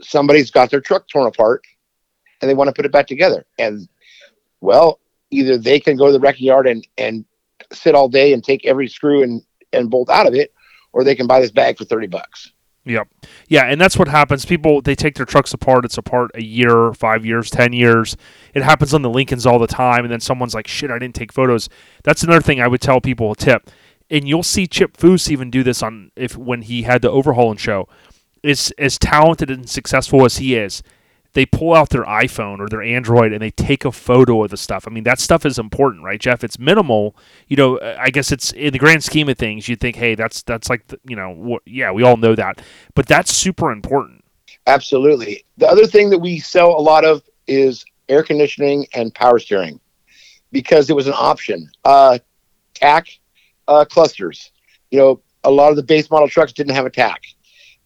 somebody's 0.00 0.50
got 0.50 0.70
their 0.70 0.80
truck 0.80 1.06
torn 1.06 1.28
apart 1.28 1.62
and 2.40 2.50
they 2.50 2.54
want 2.54 2.68
to 2.68 2.74
put 2.74 2.86
it 2.86 2.92
back 2.92 3.06
together. 3.06 3.44
And 3.58 3.86
well, 4.60 4.98
either 5.30 5.58
they 5.58 5.78
can 5.78 5.96
go 5.96 6.06
to 6.06 6.12
the 6.12 6.20
wrecking 6.20 6.46
yard 6.46 6.66
and 6.66 6.84
and 6.98 7.24
sit 7.70 7.94
all 7.94 8.08
day 8.08 8.32
and 8.32 8.42
take 8.42 8.66
every 8.66 8.88
screw 8.88 9.22
and 9.22 9.42
and 9.72 9.90
bolt 9.90 10.08
out 10.08 10.26
of 10.26 10.34
it 10.34 10.52
or 10.92 11.04
they 11.04 11.14
can 11.14 11.26
buy 11.26 11.40
this 11.40 11.52
bag 11.52 11.76
for 11.76 11.84
30 11.84 12.06
bucks. 12.08 12.50
Yep. 12.84 13.08
Yeah, 13.48 13.64
and 13.64 13.80
that's 13.80 13.98
what 13.98 14.08
happens. 14.08 14.44
People 14.46 14.80
they 14.80 14.94
take 14.94 15.14
their 15.14 15.26
trucks 15.26 15.52
apart. 15.52 15.84
It's 15.84 15.98
apart 15.98 16.30
a 16.34 16.42
year, 16.42 16.92
five 16.94 17.26
years, 17.26 17.50
ten 17.50 17.72
years. 17.72 18.16
It 18.54 18.62
happens 18.62 18.94
on 18.94 19.02
the 19.02 19.10
Lincolns 19.10 19.46
all 19.46 19.58
the 19.58 19.66
time. 19.66 20.04
And 20.04 20.12
then 20.12 20.20
someone's 20.20 20.54
like, 20.54 20.66
"Shit, 20.66 20.90
I 20.90 20.98
didn't 20.98 21.14
take 21.14 21.32
photos." 21.32 21.68
That's 22.04 22.22
another 22.22 22.40
thing 22.40 22.60
I 22.60 22.68
would 22.68 22.80
tell 22.80 23.00
people. 23.00 23.32
A 23.32 23.36
tip: 23.36 23.70
and 24.10 24.26
you'll 24.26 24.42
see 24.42 24.66
Chip 24.66 24.96
Foose 24.96 25.30
even 25.30 25.50
do 25.50 25.62
this 25.62 25.82
on 25.82 26.10
if 26.16 26.36
when 26.36 26.62
he 26.62 26.82
had 26.82 27.02
the 27.02 27.10
Overhaulin' 27.10 27.58
show. 27.58 27.86
Is 28.42 28.72
as 28.78 28.98
talented 28.98 29.50
and 29.50 29.68
successful 29.68 30.24
as 30.24 30.38
he 30.38 30.54
is, 30.54 30.82
they 31.32 31.46
pull 31.46 31.74
out 31.74 31.90
their 31.90 32.04
iPhone 32.04 32.58
or 32.58 32.68
their 32.68 32.82
Android 32.82 33.32
and 33.32 33.40
they 33.40 33.50
take 33.50 33.84
a 33.84 33.92
photo 33.92 34.42
of 34.44 34.50
the 34.50 34.56
stuff. 34.56 34.86
I 34.86 34.90
mean, 34.90 35.04
that 35.04 35.20
stuff 35.20 35.46
is 35.46 35.58
important, 35.58 36.04
right, 36.04 36.20
Geoff? 36.20 36.42
It's 36.42 36.58
minimal. 36.58 37.14
You 37.46 37.56
know, 37.56 37.80
I 37.80 38.10
guess 38.10 38.32
it's 38.32 38.52
in 38.52 38.72
the 38.72 38.78
grand 38.78 39.04
scheme 39.04 39.28
of 39.28 39.38
things. 39.38 39.68
You 39.68 39.76
think, 39.76 39.96
hey, 39.96 40.14
that's 40.14 40.42
that's 40.42 40.68
like, 40.68 40.86
the, 40.88 40.98
you 41.04 41.16
know, 41.16 41.58
wh- 41.58 41.68
yeah, 41.68 41.92
we 41.92 42.02
all 42.02 42.16
know 42.16 42.34
that, 42.34 42.60
but 42.94 43.06
that's 43.06 43.32
super 43.32 43.70
important. 43.70 44.24
Absolutely. 44.66 45.44
The 45.56 45.68
other 45.68 45.86
thing 45.86 46.10
that 46.10 46.18
we 46.18 46.38
sell 46.38 46.70
a 46.70 46.82
lot 46.82 47.04
of 47.04 47.22
is 47.46 47.84
air 48.08 48.22
conditioning 48.22 48.86
and 48.94 49.14
power 49.14 49.38
steering 49.38 49.80
because 50.52 50.90
it 50.90 50.96
was 50.96 51.06
an 51.06 51.14
option. 51.16 51.70
Uh, 51.84 52.18
tach 52.74 53.06
uh, 53.68 53.84
clusters. 53.84 54.52
You 54.90 54.98
know, 54.98 55.20
a 55.44 55.50
lot 55.50 55.70
of 55.70 55.76
the 55.76 55.82
base 55.82 56.10
model 56.10 56.28
trucks 56.28 56.52
didn't 56.52 56.74
have 56.74 56.86
a 56.86 56.90
tach, 56.90 57.22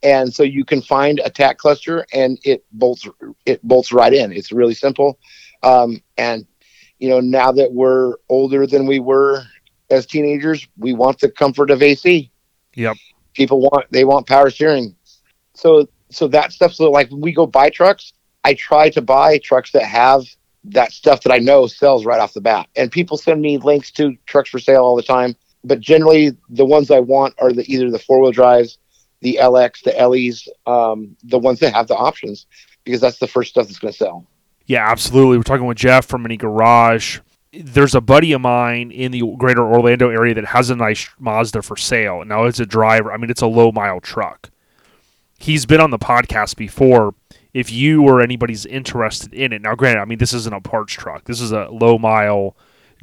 and 0.04 0.32
so 0.32 0.42
you 0.42 0.64
can 0.64 0.82
find 0.82 1.20
a 1.24 1.30
tach 1.30 1.56
cluster 1.58 2.06
and 2.12 2.38
it 2.44 2.64
bolts 2.72 3.08
it 3.46 3.62
bolts 3.62 3.90
right 3.90 4.12
in. 4.12 4.32
It's 4.32 4.52
really 4.52 4.74
simple. 4.74 5.18
Um, 5.62 6.02
and 6.18 6.46
you 6.98 7.08
know, 7.08 7.20
now 7.20 7.50
that 7.50 7.72
we're 7.72 8.14
older 8.28 8.66
than 8.66 8.86
we 8.86 9.00
were 9.00 9.42
as 9.90 10.06
teenagers, 10.06 10.68
we 10.76 10.92
want 10.92 11.18
the 11.18 11.30
comfort 11.30 11.70
of 11.70 11.82
AC. 11.82 12.30
Yep. 12.74 12.96
People 13.32 13.60
want 13.60 13.86
they 13.90 14.04
want 14.04 14.28
power 14.28 14.50
steering. 14.50 14.94
So 15.54 15.88
so 16.10 16.28
that 16.28 16.52
stuff. 16.52 16.74
So 16.74 16.90
like 16.90 17.10
when 17.10 17.22
we 17.22 17.32
go 17.32 17.46
buy 17.46 17.70
trucks, 17.70 18.12
I 18.44 18.54
try 18.54 18.90
to 18.90 19.00
buy 19.00 19.38
trucks 19.38 19.72
that 19.72 19.84
have 19.84 20.24
that 20.64 20.92
stuff 20.92 21.22
that 21.22 21.32
I 21.32 21.38
know 21.38 21.66
sells 21.66 22.04
right 22.04 22.20
off 22.20 22.34
the 22.34 22.40
bat. 22.40 22.68
And 22.76 22.92
people 22.92 23.16
send 23.16 23.40
me 23.40 23.58
links 23.58 23.90
to 23.92 24.16
trucks 24.26 24.50
for 24.50 24.58
sale 24.58 24.82
all 24.82 24.96
the 24.96 25.02
time. 25.02 25.34
But 25.62 25.80
generally, 25.80 26.36
the 26.50 26.64
ones 26.64 26.90
I 26.90 27.00
want 27.00 27.34
are 27.38 27.52
the 27.52 27.64
either 27.72 27.90
the 27.90 27.98
four 27.98 28.20
wheel 28.20 28.32
drives, 28.32 28.78
the 29.20 29.38
LX, 29.40 29.82
the 29.82 29.92
LEs, 29.92 30.48
um, 30.66 31.16
the 31.24 31.38
ones 31.38 31.60
that 31.60 31.74
have 31.74 31.88
the 31.88 31.96
options, 31.96 32.46
because 32.84 33.00
that's 33.00 33.18
the 33.18 33.26
first 33.26 33.50
stuff 33.50 33.66
that's 33.66 33.78
going 33.78 33.92
to 33.92 33.98
sell. 33.98 34.26
Yeah, 34.66 34.88
absolutely. 34.90 35.36
We're 35.36 35.42
talking 35.42 35.66
with 35.66 35.78
Geoff 35.78 36.06
from 36.06 36.22
Mini 36.22 36.36
Garage. 36.36 37.20
There's 37.52 37.94
a 37.94 38.00
buddy 38.00 38.32
of 38.32 38.40
mine 38.40 38.90
in 38.90 39.12
the 39.12 39.22
greater 39.38 39.62
Orlando 39.62 40.10
area 40.10 40.34
that 40.34 40.46
has 40.46 40.70
a 40.70 40.76
nice 40.76 41.08
Mazda 41.18 41.62
for 41.62 41.76
sale. 41.76 42.24
Now, 42.24 42.44
it's 42.44 42.60
a 42.60 42.66
driver, 42.66 43.12
I 43.12 43.16
mean, 43.16 43.30
it's 43.30 43.42
a 43.42 43.46
low 43.46 43.70
mile 43.72 44.00
truck. 44.00 44.50
He's 45.38 45.66
been 45.66 45.80
on 45.80 45.90
the 45.90 45.98
podcast 45.98 46.56
before. 46.56 47.14
If 47.52 47.70
you 47.70 48.02
or 48.02 48.20
anybody's 48.20 48.66
interested 48.66 49.32
in 49.32 49.52
it, 49.52 49.62
now, 49.62 49.76
granted, 49.76 50.00
I 50.00 50.04
mean, 50.06 50.18
this 50.18 50.32
isn't 50.32 50.52
a 50.52 50.60
parts 50.60 50.94
truck, 50.94 51.24
this 51.24 51.40
is 51.40 51.52
a 51.52 51.68
low 51.70 51.98
mile 51.98 52.56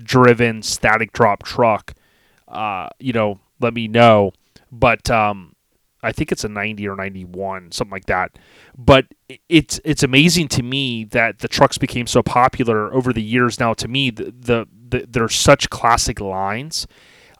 driven 0.04 0.62
static 0.62 1.14
drop 1.14 1.44
truck. 1.44 1.94
Uh, 2.48 2.90
you 3.00 3.14
know, 3.14 3.40
let 3.60 3.74
me 3.74 3.88
know. 3.88 4.34
But 4.72 5.10
um, 5.10 5.51
I 6.04 6.12
think 6.12 6.32
it's 6.32 6.44
a 6.44 6.50
90 6.50 6.88
or 6.88 6.96
91, 6.96 7.72
something 7.72 7.92
like 7.92 8.06
that. 8.06 8.38
But 8.78 9.06
it's 9.50 9.80
it's 9.84 10.04
amazing 10.04 10.48
to 10.50 10.64
me 10.64 11.04
that 11.06 11.40
the 11.40 11.48
trucks 11.48 11.78
became 11.78 12.08
so 12.08 12.24
popular 12.24 12.94
over 12.94 13.14
the 13.14 13.22
years. 13.22 13.60
Now, 13.60 13.74
to 13.76 13.88
me, 13.88 14.10
the, 14.10 14.26
the, 14.26 14.68
the 14.90 15.06
they're 15.08 15.30
such 15.30 15.70
classic 15.70 16.20
lines. 16.20 16.88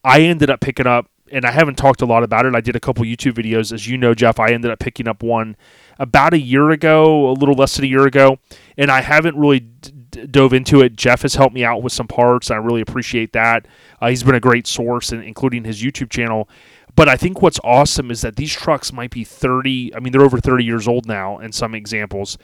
I 0.04 0.22
ended 0.22 0.50
up 0.50 0.62
picking 0.62 0.88
up, 0.88 1.10
and 1.32 1.46
I 1.46 1.52
haven't 1.52 1.76
talked 1.76 2.02
a 2.02 2.06
lot 2.06 2.24
about 2.24 2.46
it. 2.46 2.56
I 2.56 2.62
did 2.62 2.76
a 2.76 2.80
couple 2.80 3.04
YouTube 3.04 3.34
videos, 3.34 3.72
as 3.72 3.88
you 3.88 3.98
know, 3.98 4.14
Geoff. 4.14 4.40
I 4.40 4.52
ended 4.52 4.72
up 4.72 4.80
picking 4.80 5.08
up 5.08 5.24
one 5.24 5.56
about 6.00 6.34
a 6.34 6.40
year 6.40 6.72
ago, 6.72 7.30
a 7.30 7.34
little 7.34 7.56
less 7.56 7.76
than 7.76 7.86
a 7.86 7.88
year 7.88 8.06
ago, 8.06 8.40
and 8.78 8.90
I 8.90 9.02
haven't 9.02 9.38
really 9.38 9.60
d- 9.60 10.26
dove 10.28 10.54
into 10.54 10.82
it. 10.82 10.96
Geoff 10.96 11.22
has 11.24 11.36
helped 11.36 11.56
me 11.56 11.64
out 11.64 11.82
with 11.82 11.94
some 11.94 12.08
parts. 12.08 12.50
And 12.50 12.60
I 12.60 12.64
really 12.64 12.82
appreciate 12.82 13.34
that. 13.34 13.66
Uh, 14.02 14.10
he's 14.10 14.24
been 14.24 14.36
a 14.36 14.40
great 14.40 14.68
source, 14.68 15.12
in, 15.12 15.22
including 15.22 15.64
his 15.64 15.82
YouTube 15.82 16.10
channel. 16.10 16.50
But 16.96 17.08
I 17.08 17.16
think 17.16 17.42
what's 17.42 17.60
awesome 17.64 18.12
is 18.12 18.22
that 18.22 18.36
these 18.36 18.54
trucks 18.54 18.92
might 18.92 19.12
be 19.12 19.24
30, 19.24 19.96
I 19.96 20.00
mean, 20.00 20.12
they're 20.12 20.24
over 20.24 20.40
30 20.40 20.64
years 20.64 20.88
old 20.88 21.08
now 21.08 21.38
in 21.40 21.52
some 21.52 21.74
examples. 21.74 22.38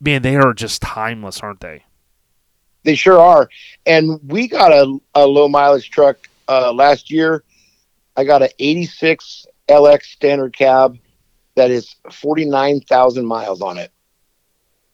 Man, 0.00 0.22
they 0.22 0.36
are 0.36 0.52
just 0.52 0.82
timeless, 0.82 1.40
aren't 1.40 1.60
they? 1.60 1.84
They 2.84 2.94
sure 2.94 3.20
are. 3.20 3.48
And 3.86 4.18
we 4.26 4.48
got 4.48 4.72
a, 4.72 4.98
a 5.14 5.26
low 5.26 5.48
mileage 5.48 5.90
truck 5.90 6.28
uh, 6.48 6.72
last 6.72 7.10
year. 7.10 7.44
I 8.16 8.24
got 8.24 8.42
an 8.42 8.48
86 8.58 9.46
LX 9.68 10.02
standard 10.04 10.56
cab 10.56 10.98
that 11.54 11.70
is 11.70 11.94
49,000 12.10 13.24
miles 13.24 13.60
on 13.60 13.78
it. 13.78 13.92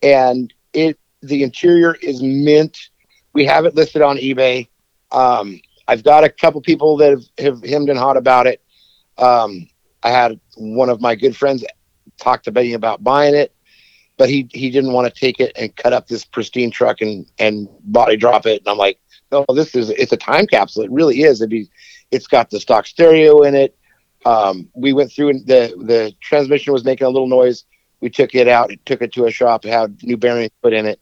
And 0.03 0.53
it 0.73 0.99
the 1.23 1.43
interior 1.43 1.95
is 1.95 2.23
mint. 2.23 2.91
We 3.33 3.45
have 3.47 3.65
it 3.65 3.75
listed 3.75 4.03
on 4.03 4.17
eBay. 4.17 4.69
Um, 5.11 5.61
I've 5.89 6.03
got 6.03 6.25
a 6.25 6.29
couple 6.29 6.61
people 6.61 6.97
that 6.99 7.11
have, 7.11 7.25
have 7.39 7.65
hemmed 7.65 7.89
and 7.89 7.99
hawed 7.99 8.17
about 8.17 8.47
it. 8.47 8.63
Um, 9.19 9.69
I 10.03 10.11
had 10.11 10.39
one 10.57 10.89
of 10.89 11.01
my 11.01 11.15
good 11.15 11.37
friends 11.37 11.65
talk 12.19 12.43
to 12.45 12.53
me 12.53 12.73
about 12.75 13.03
buying 13.03 13.35
it, 13.35 13.55
but 14.17 14.29
he 14.29 14.49
he 14.53 14.71
didn't 14.71 14.93
want 14.93 15.13
to 15.13 15.21
take 15.21 15.41
it 15.41 15.53
and 15.57 15.75
cut 15.77 15.93
up 15.93 16.09
this 16.09 16.25
pristine 16.25 16.71
truck 16.71 17.01
and 17.01 17.27
and 17.39 17.69
body 17.85 18.17
drop 18.17 18.47
it. 18.47 18.61
And 18.61 18.69
I'm 18.69 18.79
like, 18.79 19.01
no, 19.33 19.45
this 19.55 19.75
is 19.75 19.91
it's 19.91 20.13
a 20.13 20.17
time 20.17 20.47
capsule. 20.47 20.83
It 20.83 20.91
really 20.91 21.23
is. 21.23 21.41
It'd 21.41 21.51
be, 21.51 21.69
it's 22.11 22.27
got 22.27 22.51
the 22.51 22.61
stock 22.61 22.87
stereo 22.87 23.43
in 23.43 23.55
it. 23.55 23.77
Um, 24.25 24.69
we 24.75 24.93
went 24.93 25.13
through 25.13 25.31
and 25.31 25.47
the 25.47 25.75
the 25.79 26.15
transmission 26.21 26.73
was 26.73 26.85
making 26.85 27.07
a 27.07 27.11
little 27.11 27.29
noise. 27.29 27.65
We 28.01 28.11
took 28.11 28.35
it 28.35 28.49
out, 28.49 28.71
took 28.85 29.03
it 29.03 29.13
to 29.15 29.27
a 29.27 29.31
shop, 29.31 29.65
had 29.65 30.03
new 30.03 30.17
bearings 30.17 30.51
put 30.63 30.73
in 30.73 30.87
it. 30.87 31.01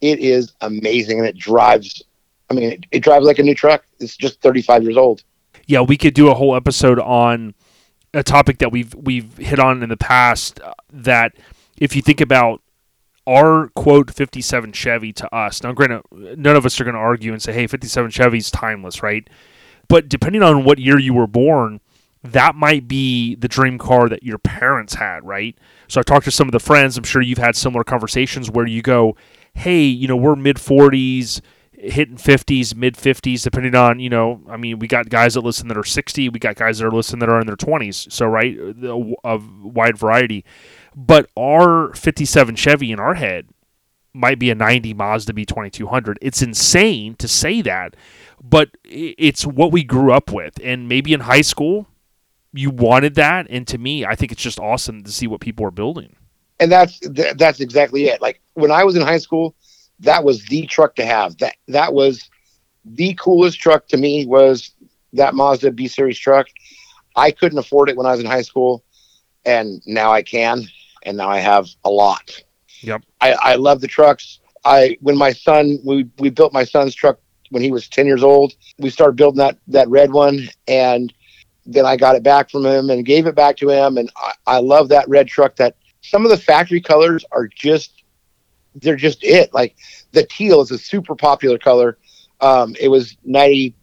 It 0.00 0.18
is 0.20 0.54
amazing, 0.62 1.18
and 1.18 1.28
it 1.28 1.36
drives. 1.36 2.02
I 2.50 2.54
mean, 2.54 2.72
it, 2.72 2.86
it 2.90 3.00
drives 3.00 3.26
like 3.26 3.38
a 3.38 3.42
new 3.42 3.54
truck. 3.54 3.84
It's 4.00 4.16
just 4.16 4.40
35 4.40 4.82
years 4.82 4.96
old. 4.96 5.22
Yeah, 5.70 5.82
we 5.82 5.96
could 5.96 6.14
do 6.14 6.28
a 6.28 6.34
whole 6.34 6.56
episode 6.56 6.98
on 6.98 7.54
a 8.12 8.24
topic 8.24 8.58
that 8.58 8.72
we've 8.72 8.92
we've 8.92 9.36
hit 9.36 9.60
on 9.60 9.84
in 9.84 9.88
the 9.88 9.96
past. 9.96 10.60
Uh, 10.60 10.72
that 10.92 11.36
if 11.78 11.94
you 11.94 12.02
think 12.02 12.20
about 12.20 12.60
our 13.24 13.68
quote 13.76 14.12
57 14.12 14.72
Chevy 14.72 15.12
to 15.12 15.32
us, 15.32 15.62
now 15.62 15.70
granted, 15.70 16.02
none 16.10 16.56
of 16.56 16.66
us 16.66 16.80
are 16.80 16.84
going 16.84 16.94
to 16.94 17.00
argue 17.00 17.32
and 17.32 17.40
say, 17.40 17.52
"Hey, 17.52 17.68
57 17.68 18.10
Chevy's 18.10 18.50
timeless," 18.50 19.00
right? 19.00 19.30
But 19.86 20.08
depending 20.08 20.42
on 20.42 20.64
what 20.64 20.80
year 20.80 20.98
you 20.98 21.14
were 21.14 21.28
born, 21.28 21.78
that 22.24 22.56
might 22.56 22.88
be 22.88 23.36
the 23.36 23.46
dream 23.46 23.78
car 23.78 24.08
that 24.08 24.24
your 24.24 24.38
parents 24.38 24.94
had, 24.94 25.24
right? 25.24 25.56
So 25.86 26.00
I 26.00 26.02
talked 26.02 26.24
to 26.24 26.32
some 26.32 26.48
of 26.48 26.52
the 26.52 26.58
friends. 26.58 26.98
I'm 26.98 27.04
sure 27.04 27.22
you've 27.22 27.38
had 27.38 27.54
similar 27.54 27.84
conversations 27.84 28.50
where 28.50 28.66
you 28.66 28.82
go, 28.82 29.14
"Hey, 29.54 29.84
you 29.84 30.08
know, 30.08 30.16
we're 30.16 30.34
mid 30.34 30.58
40s." 30.58 31.40
Hitting 31.82 32.16
50s, 32.16 32.74
mid 32.74 32.94
50s, 32.94 33.42
depending 33.42 33.74
on, 33.74 34.00
you 34.00 34.10
know, 34.10 34.40
I 34.48 34.56
mean, 34.56 34.78
we 34.78 34.86
got 34.86 35.08
guys 35.08 35.34
that 35.34 35.40
listen 35.40 35.68
that 35.68 35.76
are 35.76 35.84
60, 35.84 36.28
we 36.28 36.38
got 36.38 36.56
guys 36.56 36.78
that 36.78 36.86
are 36.86 36.90
listening 36.90 37.20
that 37.20 37.28
are 37.28 37.40
in 37.40 37.46
their 37.46 37.56
20s. 37.56 38.12
So, 38.12 38.26
right, 38.26 38.56
a 39.24 39.38
wide 39.62 39.98
variety. 39.98 40.44
But 40.94 41.30
our 41.36 41.92
57 41.94 42.56
Chevy 42.56 42.92
in 42.92 43.00
our 43.00 43.14
head 43.14 43.48
might 44.12 44.38
be 44.38 44.50
a 44.50 44.54
90 44.54 44.94
Mazda 44.94 45.32
B2200. 45.32 46.16
It's 46.20 46.42
insane 46.42 47.14
to 47.16 47.28
say 47.28 47.62
that, 47.62 47.94
but 48.42 48.70
it's 48.84 49.46
what 49.46 49.72
we 49.72 49.84
grew 49.84 50.12
up 50.12 50.32
with. 50.32 50.58
And 50.62 50.88
maybe 50.88 51.12
in 51.12 51.20
high 51.20 51.42
school, 51.42 51.86
you 52.52 52.70
wanted 52.70 53.14
that. 53.14 53.46
And 53.48 53.66
to 53.68 53.78
me, 53.78 54.04
I 54.04 54.14
think 54.14 54.32
it's 54.32 54.42
just 54.42 54.58
awesome 54.58 55.04
to 55.04 55.12
see 55.12 55.26
what 55.26 55.40
people 55.40 55.64
are 55.64 55.70
building. 55.70 56.16
And 56.58 56.70
that's 56.70 57.00
that's 57.36 57.60
exactly 57.60 58.08
it. 58.08 58.20
Like 58.20 58.40
when 58.52 58.70
I 58.70 58.84
was 58.84 58.94
in 58.94 59.00
high 59.02 59.18
school, 59.18 59.54
that 60.00 60.24
was 60.24 60.44
the 60.46 60.66
truck 60.66 60.94
to 60.96 61.04
have. 61.04 61.36
That 61.38 61.56
that 61.68 61.92
was 61.92 62.28
the 62.84 63.14
coolest 63.14 63.60
truck 63.60 63.86
to 63.88 63.96
me 63.96 64.26
was 64.26 64.72
that 65.12 65.34
Mazda 65.34 65.72
B 65.72 65.88
series 65.88 66.18
truck. 66.18 66.48
I 67.16 67.30
couldn't 67.30 67.58
afford 67.58 67.88
it 67.90 67.96
when 67.96 68.06
I 68.06 68.12
was 68.12 68.20
in 68.20 68.26
high 68.26 68.42
school, 68.42 68.84
and 69.44 69.82
now 69.86 70.12
I 70.12 70.22
can, 70.22 70.64
and 71.02 71.16
now 71.16 71.28
I 71.28 71.38
have 71.38 71.68
a 71.84 71.90
lot. 71.90 72.42
Yep. 72.82 73.02
I, 73.20 73.32
I 73.32 73.54
love 73.56 73.80
the 73.80 73.88
trucks. 73.88 74.40
I 74.64 74.96
when 75.00 75.16
my 75.16 75.32
son 75.32 75.78
we 75.84 76.08
we 76.18 76.30
built 76.30 76.52
my 76.52 76.64
son's 76.64 76.94
truck 76.94 77.18
when 77.50 77.62
he 77.62 77.70
was 77.70 77.88
ten 77.88 78.06
years 78.06 78.22
old. 78.22 78.54
We 78.78 78.90
started 78.90 79.16
building 79.16 79.38
that 79.38 79.58
that 79.68 79.88
red 79.88 80.12
one, 80.12 80.48
and 80.68 81.12
then 81.66 81.86
I 81.86 81.96
got 81.96 82.16
it 82.16 82.22
back 82.22 82.50
from 82.50 82.64
him 82.64 82.90
and 82.90 83.04
gave 83.04 83.26
it 83.26 83.34
back 83.34 83.56
to 83.58 83.70
him. 83.70 83.98
And 83.98 84.10
I, 84.16 84.32
I 84.46 84.58
love 84.60 84.88
that 84.88 85.08
red 85.08 85.28
truck. 85.28 85.56
That 85.56 85.76
some 86.02 86.24
of 86.24 86.30
the 86.30 86.36
factory 86.36 86.80
colors 86.80 87.24
are 87.32 87.46
just 87.46 87.99
they're 88.74 88.96
just 88.96 89.22
it. 89.22 89.52
Like 89.52 89.76
the 90.12 90.24
teal 90.24 90.60
is 90.60 90.70
a 90.70 90.78
super 90.78 91.14
popular 91.14 91.58
color. 91.58 91.98
Um, 92.40 92.74
it 92.80 92.88
was 92.88 93.16
90, 93.24 93.74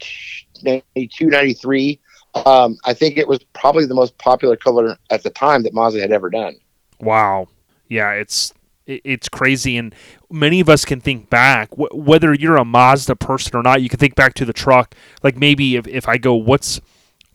92, 0.63 1.25
93. 1.25 1.99
Um, 2.45 2.77
I 2.85 2.93
think 2.93 3.17
it 3.17 3.27
was 3.27 3.39
probably 3.53 3.85
the 3.85 3.95
most 3.95 4.17
popular 4.17 4.55
color 4.55 4.97
at 5.09 5.23
the 5.23 5.29
time 5.29 5.63
that 5.63 5.73
Mazda 5.73 6.01
had 6.01 6.11
ever 6.11 6.29
done. 6.29 6.55
Wow. 6.99 7.47
Yeah, 7.87 8.11
it's 8.11 8.53
it's 8.87 9.27
crazy, 9.27 9.75
and 9.75 9.93
many 10.31 10.61
of 10.61 10.69
us 10.69 10.85
can 10.85 11.01
think 11.01 11.29
back. 11.29 11.69
Wh- 11.73 11.93
whether 11.93 12.33
you're 12.33 12.55
a 12.55 12.63
Mazda 12.63 13.17
person 13.17 13.57
or 13.57 13.61
not, 13.61 13.81
you 13.81 13.89
can 13.89 13.99
think 13.99 14.15
back 14.15 14.33
to 14.35 14.45
the 14.45 14.53
truck. 14.53 14.95
Like 15.23 15.37
maybe 15.37 15.75
if, 15.75 15.87
if 15.87 16.07
I 16.07 16.17
go, 16.17 16.33
what's 16.35 16.79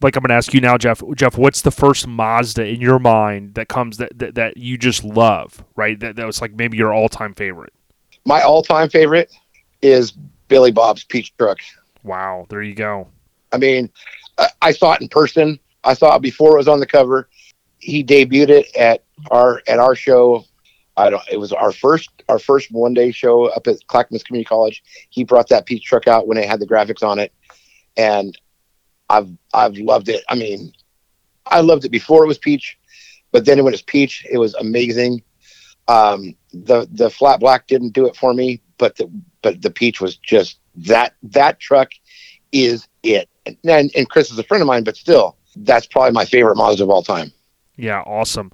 like 0.03 0.17
I'm 0.17 0.23
going 0.23 0.31
to 0.31 0.35
ask 0.35 0.53
you 0.55 0.61
now, 0.61 0.77
Geoff. 0.77 1.03
Geoff, 1.15 1.39
what's 1.39 1.63
the 1.63 1.71
first 1.71 2.07
Mazda 2.07 2.67
in 2.67 2.81
your 2.81 2.99
mind 2.99 3.55
that 3.55 3.69
comes 3.69 3.99
that 3.99 4.19
that, 4.19 4.35
that 4.35 4.57
you 4.57 4.79
just 4.79 5.05
love, 5.05 5.65
right? 5.77 5.99
That 6.01 6.17
that 6.17 6.27
was 6.27 6.41
like 6.41 6.55
maybe 6.55 6.77
your 6.77 6.93
all 6.93 7.09
time 7.09 7.35
favorite. 7.35 7.73
My 8.25 8.41
all 8.43 8.63
time 8.63 8.89
favorite 8.89 9.33
is 9.81 10.13
Billy 10.49 10.71
Bob's 10.71 11.05
Peach 11.05 11.37
Truck. 11.37 11.59
Wow, 12.05 12.47
there 12.49 12.63
you 12.63 12.75
go. 12.75 13.09
I 13.53 13.59
mean, 13.59 13.91
I, 14.39 14.49
I 14.61 14.73
saw 14.73 14.93
it 14.93 15.03
in 15.03 15.09
person. 15.09 15.59
I 15.85 15.95
saw 15.95 16.17
it 16.17 16.23
before 16.23 16.55
it 16.55 16.59
was 16.59 16.69
on 16.69 16.81
the 16.81 16.87
cover. 16.87 17.29
He 17.79 18.05
debuted 18.05 18.49
it 18.49 18.77
at 18.77 19.03
our 19.31 19.63
at 19.67 19.79
our 19.79 19.95
show. 19.95 20.45
I 20.97 21.11
don't. 21.11 21.23
It 21.31 21.39
was 21.39 21.53
our 21.53 21.73
first 21.73 22.11
our 22.29 22.39
first 22.39 22.71
one 22.71 22.95
day 22.95 23.13
show 23.13 23.47
up 23.47 23.67
at 23.67 23.87
Clackamas 23.87 24.23
Community 24.23 24.47
College. 24.47 24.83
He 25.11 25.25
brought 25.25 25.49
that 25.49 25.67
Peach 25.67 25.85
truck 25.85 26.07
out 26.07 26.27
when 26.27 26.39
it 26.39 26.49
had 26.49 26.61
the 26.61 26.67
graphics 26.67 27.03
on 27.03 27.19
it, 27.19 27.33
and 27.97 28.39
I've 29.13 29.29
I've 29.53 29.77
loved 29.77 30.09
it. 30.09 30.25
I 30.29 30.35
mean, 30.35 30.73
I 31.47 31.61
loved 31.61 31.85
it 31.85 31.91
before 31.91 32.25
it 32.25 32.29
was 32.29 32.39
Peach, 32.39 32.79
but 33.31 33.45
then 33.45 33.63
when 33.63 33.75
it's 33.75 33.83
Peach, 33.83 34.27
it 34.31 34.39
was 34.39 34.55
amazing. 34.55 35.23
Um, 35.87 36.35
the 36.53 36.89
the 36.91 37.11
flat 37.11 37.39
black 37.41 37.67
didn't 37.67 37.93
do 37.93 38.07
it 38.07 38.17
for 38.17 38.33
me, 38.33 38.63
but 38.79 38.97
the 38.97 39.11
but 39.43 39.61
the 39.61 39.71
Peach 39.71 40.01
was 40.01 40.17
just 40.17 40.59
that 40.77 41.15
that 41.23 41.61
truck 41.61 41.91
is 42.53 42.89
it. 43.03 43.29
And, 43.65 43.91
and 43.95 44.09
Chris 44.09 44.31
is 44.31 44.39
a 44.39 44.45
friend 44.45 44.63
of 44.63 44.67
mine, 44.67 44.85
but 44.85 44.97
still, 44.97 45.37
that's 45.57 45.87
probably 45.87 46.13
my 46.13 46.25
favorite 46.25 46.57
Mazda 46.57 46.85
of 46.85 46.91
all 46.91 47.03
time. 47.03 47.33
Yeah, 47.77 48.01
awesome. 48.01 48.53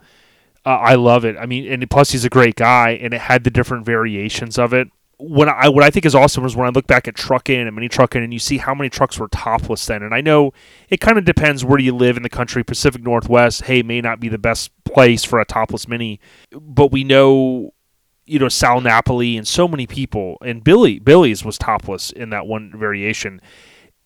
Uh, 0.65 0.71
I 0.71 0.95
love 0.95 1.25
it. 1.25 1.37
I 1.39 1.47
mean, 1.47 1.71
and 1.71 1.89
plus 1.89 2.11
he's 2.11 2.25
a 2.25 2.31
great 2.31 2.57
guy, 2.57 2.99
and 3.01 3.15
it 3.15 3.21
had 3.21 3.45
the 3.45 3.51
different 3.51 3.85
variations 3.85 4.59
of 4.59 4.73
it. 4.73 4.89
When 5.21 5.49
I 5.49 5.69
what 5.69 5.83
I 5.83 5.91
think 5.91 6.07
is 6.07 6.15
awesome 6.15 6.45
is 6.45 6.55
when 6.55 6.67
I 6.67 6.71
look 6.71 6.87
back 6.87 7.09
at 7.09 7.17
trucking 7.17 7.67
and 7.67 7.75
mini 7.75 7.89
trucking, 7.89 8.23
and 8.23 8.33
you 8.33 8.39
see 8.39 8.59
how 8.59 8.75
many 8.75 8.89
trucks 8.89 9.19
were 9.19 9.29
topless 9.29 9.85
then. 9.87 10.03
And 10.03 10.15
I 10.15 10.21
know 10.21 10.53
it 10.89 11.01
kind 11.01 11.19
of 11.19 11.25
depends 11.25 11.65
where 11.65 11.81
you 11.81 11.95
live 11.95 12.17
in 12.17 12.23
the 12.23 12.29
country. 12.29 12.63
Pacific 12.63 13.03
Northwest, 13.03 13.63
hey, 13.65 13.83
may 13.83 14.01
not 14.01 14.21
be 14.21 14.29
the 14.29 14.39
best 14.39 14.71
place 14.85 15.25
for 15.25 15.41
a 15.41 15.45
topless 15.45 15.89
mini, 15.89 16.21
but 16.53 16.93
we 16.93 17.03
know 17.03 17.75
you 18.27 18.39
know 18.39 18.49
Sal 18.49 18.81
Napoli 18.81 19.37
and 19.37 19.49
so 19.49 19.67
many 19.67 19.87
people 19.87 20.37
and 20.45 20.63
Billy 20.63 20.99
Billy's 20.99 21.45
was 21.45 21.59
topless 21.59 22.11
in 22.11 22.31
that 22.31 22.47
one 22.47 22.73
variation. 22.77 23.41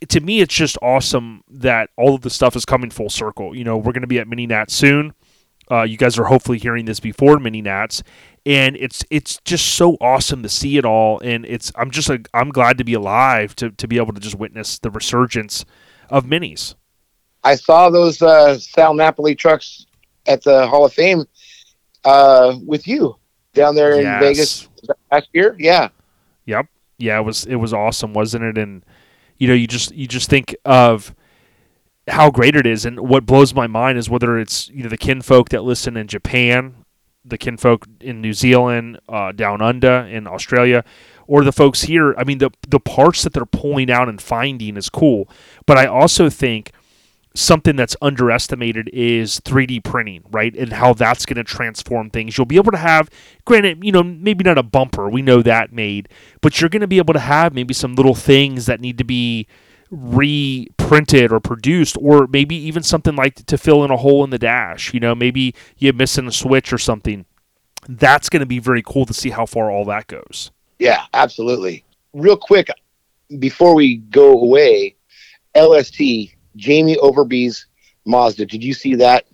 To 0.09 0.21
me, 0.21 0.41
it's 0.41 0.55
just 0.55 0.79
awesome 0.83 1.45
that 1.49 1.91
all 1.97 2.15
of 2.15 2.23
the 2.23 2.31
stuff 2.31 2.57
is 2.57 2.65
coming 2.65 2.91
full 2.91 3.11
circle. 3.11 3.55
You 3.55 3.65
know, 3.65 3.77
we're 3.77 3.93
going 3.93 4.01
to 4.01 4.09
be 4.09 4.19
at 4.19 4.27
Mini 4.27 4.47
Nat 4.47 4.71
soon. 4.71 5.15
Uh, 5.71 5.83
you 5.85 5.97
guys 5.97 6.19
are 6.19 6.25
hopefully 6.25 6.59
hearing 6.59 6.85
this 6.85 7.01
before 7.01 7.39
Mini 7.39 7.63
Nats, 7.63 8.03
and 8.45 8.77
it's 8.77 9.05
it's 9.11 9.39
just 9.45 9.67
so 9.75 9.97
awesome 10.01 10.43
to 10.43 10.49
see 10.49 10.77
it 10.77 10.85
all. 10.85 11.21
And 11.21 11.45
it's 11.47 11.73
I'm 11.77 11.91
just 11.91 12.09
like 12.09 12.29
I'm 12.35 12.51
glad 12.51 12.79
to 12.79 12.85
be 12.85 12.95
alive 12.95 13.55
to 13.57 13.71
to 13.71 13.89
be 13.89 13.97
able 13.99 14.13
to 14.13 14.21
just 14.21 14.35
witness 14.37 14.79
the 14.79 14.91
resurgence 14.91 15.65
of 16.11 16.25
minis. 16.25 16.75
I 17.45 17.57
saw 17.57 17.91
those 17.91 18.23
uh, 18.23 18.59
Sal 18.59 18.95
Napoli 18.95 19.35
trucks 19.35 19.87
at 20.27 20.43
the 20.43 20.67
Hall 20.69 20.85
of 20.85 20.93
Fame 20.93 21.25
uh, 22.05 22.57
with 22.65 22.87
you 22.87 23.17
down 23.55 23.75
there 23.75 23.95
in 23.95 24.03
Yes. 24.03 24.21
Vegas 24.21 24.69
last 25.11 25.29
year. 25.33 25.57
Yeah, 25.59 25.89
Yep. 26.47 26.67
Yeah, 26.99 27.19
it 27.19 27.23
was 27.23 27.45
it 27.47 27.57
was 27.57 27.73
awesome, 27.73 28.13
wasn't 28.15 28.45
it? 28.45 28.59
And 28.59 28.85
you 29.39 29.49
know, 29.49 29.55
you 29.55 29.67
just 29.67 29.93
you 29.93 30.07
just 30.07 30.31
think 30.31 30.55
of 30.65 31.15
how 32.09 32.31
great 32.31 32.55
it 32.57 32.67
is, 32.67 32.85
and 32.85 33.01
what 33.01 33.27
blows 33.27 33.55
my 33.55 33.67
mind 33.67 33.99
is 33.99 34.09
whether 34.09 34.39
it's 34.39 34.69
you 34.71 34.83
know 34.85 34.89
the 34.89 34.97
kinfolk 34.97 35.49
that 35.51 35.63
listen 35.65 35.97
in 35.97 36.07
Japan, 36.07 36.82
the 37.25 37.39
kinfolk 37.39 37.87
in 38.01 38.21
New 38.21 38.33
Zealand, 38.33 38.99
uh, 39.09 39.33
down 39.33 39.63
under 39.63 40.01
in 40.07 40.27
Australia, 40.27 40.85
or 41.27 41.45
the 41.45 41.53
folks 41.53 41.83
here. 41.83 42.15
I 42.17 42.25
mean, 42.25 42.39
the 42.39 42.51
the 42.69 42.81
parts 42.81 43.23
that 43.23 43.33
they're 43.33 43.47
pulling 43.47 43.91
out 43.91 44.09
and 44.09 44.21
finding 44.21 44.77
is 44.77 44.89
cool, 44.89 45.29
but 45.67 45.79
I 45.79 45.87
also 45.87 46.29
think 46.29 46.73
something 47.35 47.77
that's 47.77 47.97
underestimated 48.03 48.91
is 48.93 49.41
3D 49.41 49.83
printing, 49.83 50.23
right? 50.31 50.55
And 50.55 50.73
how 50.73 50.93
that's 50.93 51.25
going 51.25 51.37
to 51.37 51.45
transform 51.45 52.11
things. 52.11 52.37
You'll 52.37 52.45
be 52.45 52.57
able 52.57 52.73
to 52.73 52.79
have, 52.79 53.09
granted, 53.45 53.83
you 53.83 53.93
know, 53.93 54.03
maybe 54.03 54.45
not 54.45 54.59
a 54.59 54.63
bumper, 54.63 55.09
we 55.09 55.23
know 55.23 55.43
that 55.43 55.73
made, 55.73 56.09
but 56.41 56.61
you're 56.61 56.71
going 56.71 56.83
to 56.83 56.89
be 56.89 56.99
able 56.99 57.15
to 57.15 57.21
have 57.21 57.55
maybe 57.55 57.73
some 57.75 57.95
little 57.95 58.15
things 58.15 58.67
that 58.67 58.81
need 58.81 58.99
to 58.99 59.05
be 59.05 59.47
reprinted 60.93 61.33
or 61.33 61.41
produced, 61.41 61.97
or 62.01 62.27
maybe 62.27 62.55
even 62.55 62.83
something 62.83 63.17
like 63.17 63.35
to 63.47 63.59
fill 63.59 63.85
in 63.85 63.91
a 63.91 63.97
hole 63.97 64.25
in 64.25 64.31
the 64.31 64.39
dash. 64.39 64.93
You 64.93 65.01
know, 65.01 65.15
maybe 65.15 65.55
you're 65.79 65.93
missing 65.93 66.27
a 66.27 66.33
switch 66.33 66.73
or 66.73 66.79
something. 66.79 67.25
That's 67.89 68.29
going 68.29 68.41
to 68.41 68.47
be 68.47 68.59
very 68.59 68.83
cool 68.83 69.07
to 69.07 69.15
see 69.15 69.31
how 69.31 69.47
far 69.47 69.71
all 69.71 69.85
that 69.87 70.07
goes. 70.07 70.51
yeah, 70.79 71.05
absolutely. 71.15 71.85
Real 72.13 72.37
quick, 72.37 72.69
before 73.39 73.75
we 73.75 73.97
go 73.97 74.39
away, 74.39 74.95
LST 75.57 76.01
Jamie 76.57 76.97
Overby's 76.99 77.67
Mazda. 78.05 78.47
Did 78.47 78.63
you 78.63 78.75
see 78.75 78.95
that 78.97 79.25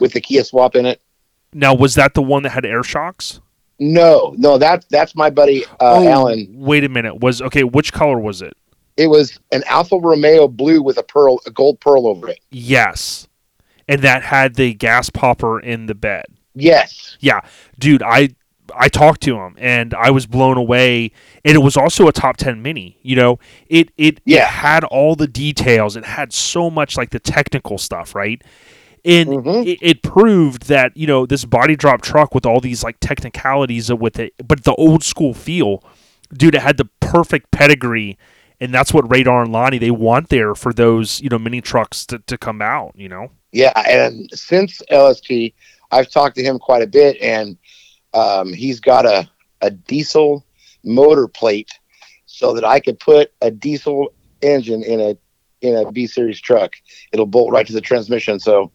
with 0.00 0.12
the 0.12 0.20
Kia 0.20 0.44
swap 0.44 0.76
in 0.76 0.86
it? 0.86 1.00
Now, 1.52 1.74
was 1.74 1.96
that 1.96 2.14
the 2.14 2.22
one 2.22 2.44
that 2.44 2.50
had 2.50 2.64
air 2.64 2.84
shocks? 2.84 3.40
No, 3.80 4.34
no, 4.38 4.58
that 4.58 4.84
that's 4.90 5.16
my 5.16 5.30
buddy 5.30 5.64
uh, 5.64 5.68
Oh, 5.80 6.08
Alan. 6.08 6.46
Wait 6.52 6.84
a 6.84 6.88
minute. 6.88 7.18
Was 7.18 7.42
okay. 7.42 7.64
Which 7.64 7.92
color 7.92 8.18
was 8.20 8.42
it? 8.42 8.54
It 8.96 9.06
was 9.06 9.38
an 9.52 9.62
Alfa 9.66 9.96
Romeo 9.98 10.48
blue 10.48 10.82
with 10.82 10.98
a 10.98 11.02
pearl, 11.02 11.40
a 11.46 11.50
gold 11.50 11.80
pearl 11.80 12.06
over 12.06 12.28
it. 12.28 12.40
Yes. 12.50 13.26
And 13.88 14.02
that 14.02 14.22
had 14.22 14.54
the 14.54 14.74
gas 14.74 15.10
popper 15.10 15.58
in 15.58 15.86
the 15.86 15.94
bed. 15.94 16.26
Yes, 16.54 17.16
Yeah. 17.20 17.40
Dude, 17.78 18.02
I 18.02 18.30
I 18.76 18.88
talked 18.88 19.20
to 19.22 19.36
him 19.36 19.56
and 19.58 19.94
I 19.94 20.10
was 20.10 20.26
blown 20.26 20.56
away. 20.56 21.10
And 21.44 21.54
it 21.56 21.60
was 21.60 21.76
also 21.76 22.06
a 22.06 22.12
top 22.12 22.36
10 22.36 22.60
mini, 22.62 22.98
you 23.02 23.16
know. 23.16 23.38
It 23.68 23.90
it, 23.96 24.20
it 24.26 24.40
had 24.42 24.84
all 24.84 25.16
the 25.16 25.26
details. 25.28 25.96
It 25.96 26.04
had 26.04 26.32
so 26.32 26.70
much 26.70 26.96
like 26.96 27.10
the 27.10 27.18
technical 27.20 27.78
stuff, 27.78 28.14
right? 28.14 28.42
And 29.04 29.28
Mhm. 29.30 29.66
it, 29.66 29.78
it 29.80 30.02
proved 30.02 30.66
that, 30.68 30.96
you 30.96 31.06
know, 31.06 31.24
this 31.24 31.44
body 31.44 31.74
drop 31.74 32.02
truck 32.02 32.34
with 32.34 32.44
all 32.44 32.60
these 32.60 32.84
like 32.84 33.00
technicalities 33.00 33.92
with 33.92 34.18
it, 34.18 34.34
but 34.46 34.64
the 34.64 34.74
old 34.74 35.02
school 35.02 35.32
feel, 35.34 35.82
dude, 36.32 36.54
it 36.54 36.62
had 36.62 36.76
the 36.76 36.88
perfect 37.00 37.50
pedigree. 37.50 38.18
And 38.60 38.74
that's 38.74 38.92
what 38.92 39.10
Radar 39.10 39.42
and 39.42 39.52
Lonnie 39.52 39.78
they 39.78 39.90
want 39.90 40.28
there 40.28 40.54
for 40.54 40.72
those, 40.72 41.20
you 41.20 41.28
know, 41.28 41.38
mini 41.38 41.60
trucks 41.60 42.04
to, 42.06 42.18
to 42.20 42.36
come 42.36 42.60
out, 42.60 42.92
you 42.94 43.08
know. 43.08 43.30
yeah. 43.52 43.72
And 43.88 44.30
since 44.32 44.82
LST, 44.90 45.30
I've 45.90 46.10
talked 46.10 46.36
to 46.36 46.42
him 46.42 46.58
quite 46.58 46.82
a 46.82 46.86
bit, 46.86 47.16
and 47.20 47.56
um, 48.14 48.52
he's 48.52 48.80
got 48.80 49.06
a 49.06 49.28
a 49.62 49.70
diesel 49.70 50.44
motor 50.84 51.28
plate 51.28 51.70
so 52.26 52.54
that 52.54 52.64
I 52.64 52.80
could 52.80 52.98
put 52.98 53.32
a 53.42 53.50
diesel 53.50 54.12
engine 54.42 54.82
in 54.82 55.00
a 55.00 55.16
in 55.60 55.76
a 55.76 55.90
B 55.90 56.06
series 56.06 56.40
truck. 56.40 56.74
It'll 57.12 57.26
bolt 57.26 57.52
right 57.52 57.66
to 57.66 57.72
the 57.72 57.80
transmission. 57.80 58.38
So 58.38 58.72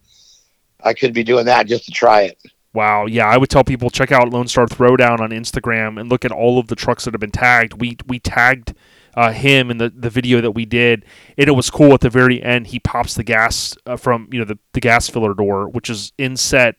I 0.83 0.93
could 0.93 1.13
be 1.13 1.23
doing 1.23 1.45
that 1.45 1.67
just 1.67 1.85
to 1.85 1.91
try 1.91 2.23
it. 2.23 2.37
Wow, 2.73 3.05
yeah, 3.05 3.27
I 3.27 3.37
would 3.37 3.49
tell 3.49 3.63
people 3.63 3.89
check 3.89 4.11
out 4.11 4.33
Lone 4.33 4.49
Star 4.49 4.65
Throwdown 4.65 5.21
on 5.21 5.29
Instagram 5.29 5.99
and 5.99 6.09
look 6.09 6.25
at 6.25 6.31
all 6.31 6.59
of 6.59 6.67
the 6.67 6.75
trucks 6.75 7.05
that 7.05 7.13
have 7.13 7.21
been 7.21 7.31
tagged. 7.31 7.79
We 7.79 7.97
we 8.05 8.19
tagged 8.19 8.75
uh, 9.15 9.31
him 9.31 9.71
in 9.71 9.77
the, 9.77 9.89
the 9.89 10.09
video 10.09 10.41
that 10.41 10.51
we 10.51 10.65
did, 10.65 11.05
and 11.37 11.47
it 11.47 11.53
was 11.53 11.69
cool. 11.69 11.93
At 11.93 12.01
the 12.01 12.09
very 12.09 12.43
end, 12.43 12.67
he 12.67 12.79
pops 12.79 13.15
the 13.15 13.23
gas 13.23 13.77
uh, 13.85 13.95
from 13.95 14.29
you 14.31 14.39
know 14.39 14.45
the, 14.45 14.59
the 14.73 14.81
gas 14.81 15.09
filler 15.09 15.33
door, 15.33 15.69
which 15.69 15.89
is 15.89 16.11
inset 16.17 16.75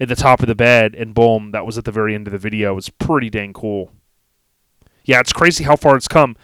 at 0.00 0.08
the 0.08 0.16
top 0.16 0.40
of 0.40 0.46
the 0.46 0.54
bed, 0.54 0.94
and 0.94 1.14
boom, 1.14 1.50
that 1.52 1.66
was 1.66 1.78
at 1.78 1.84
the 1.84 1.92
very 1.92 2.14
end 2.14 2.26
of 2.26 2.32
the 2.32 2.38
video. 2.38 2.72
It 2.72 2.76
was 2.76 2.88
pretty 2.88 3.30
dang 3.30 3.52
cool. 3.52 3.90
Yeah, 5.04 5.20
it's 5.20 5.32
crazy 5.32 5.64
how 5.64 5.76
far 5.76 5.96
it's 5.96 6.08
come. 6.08 6.36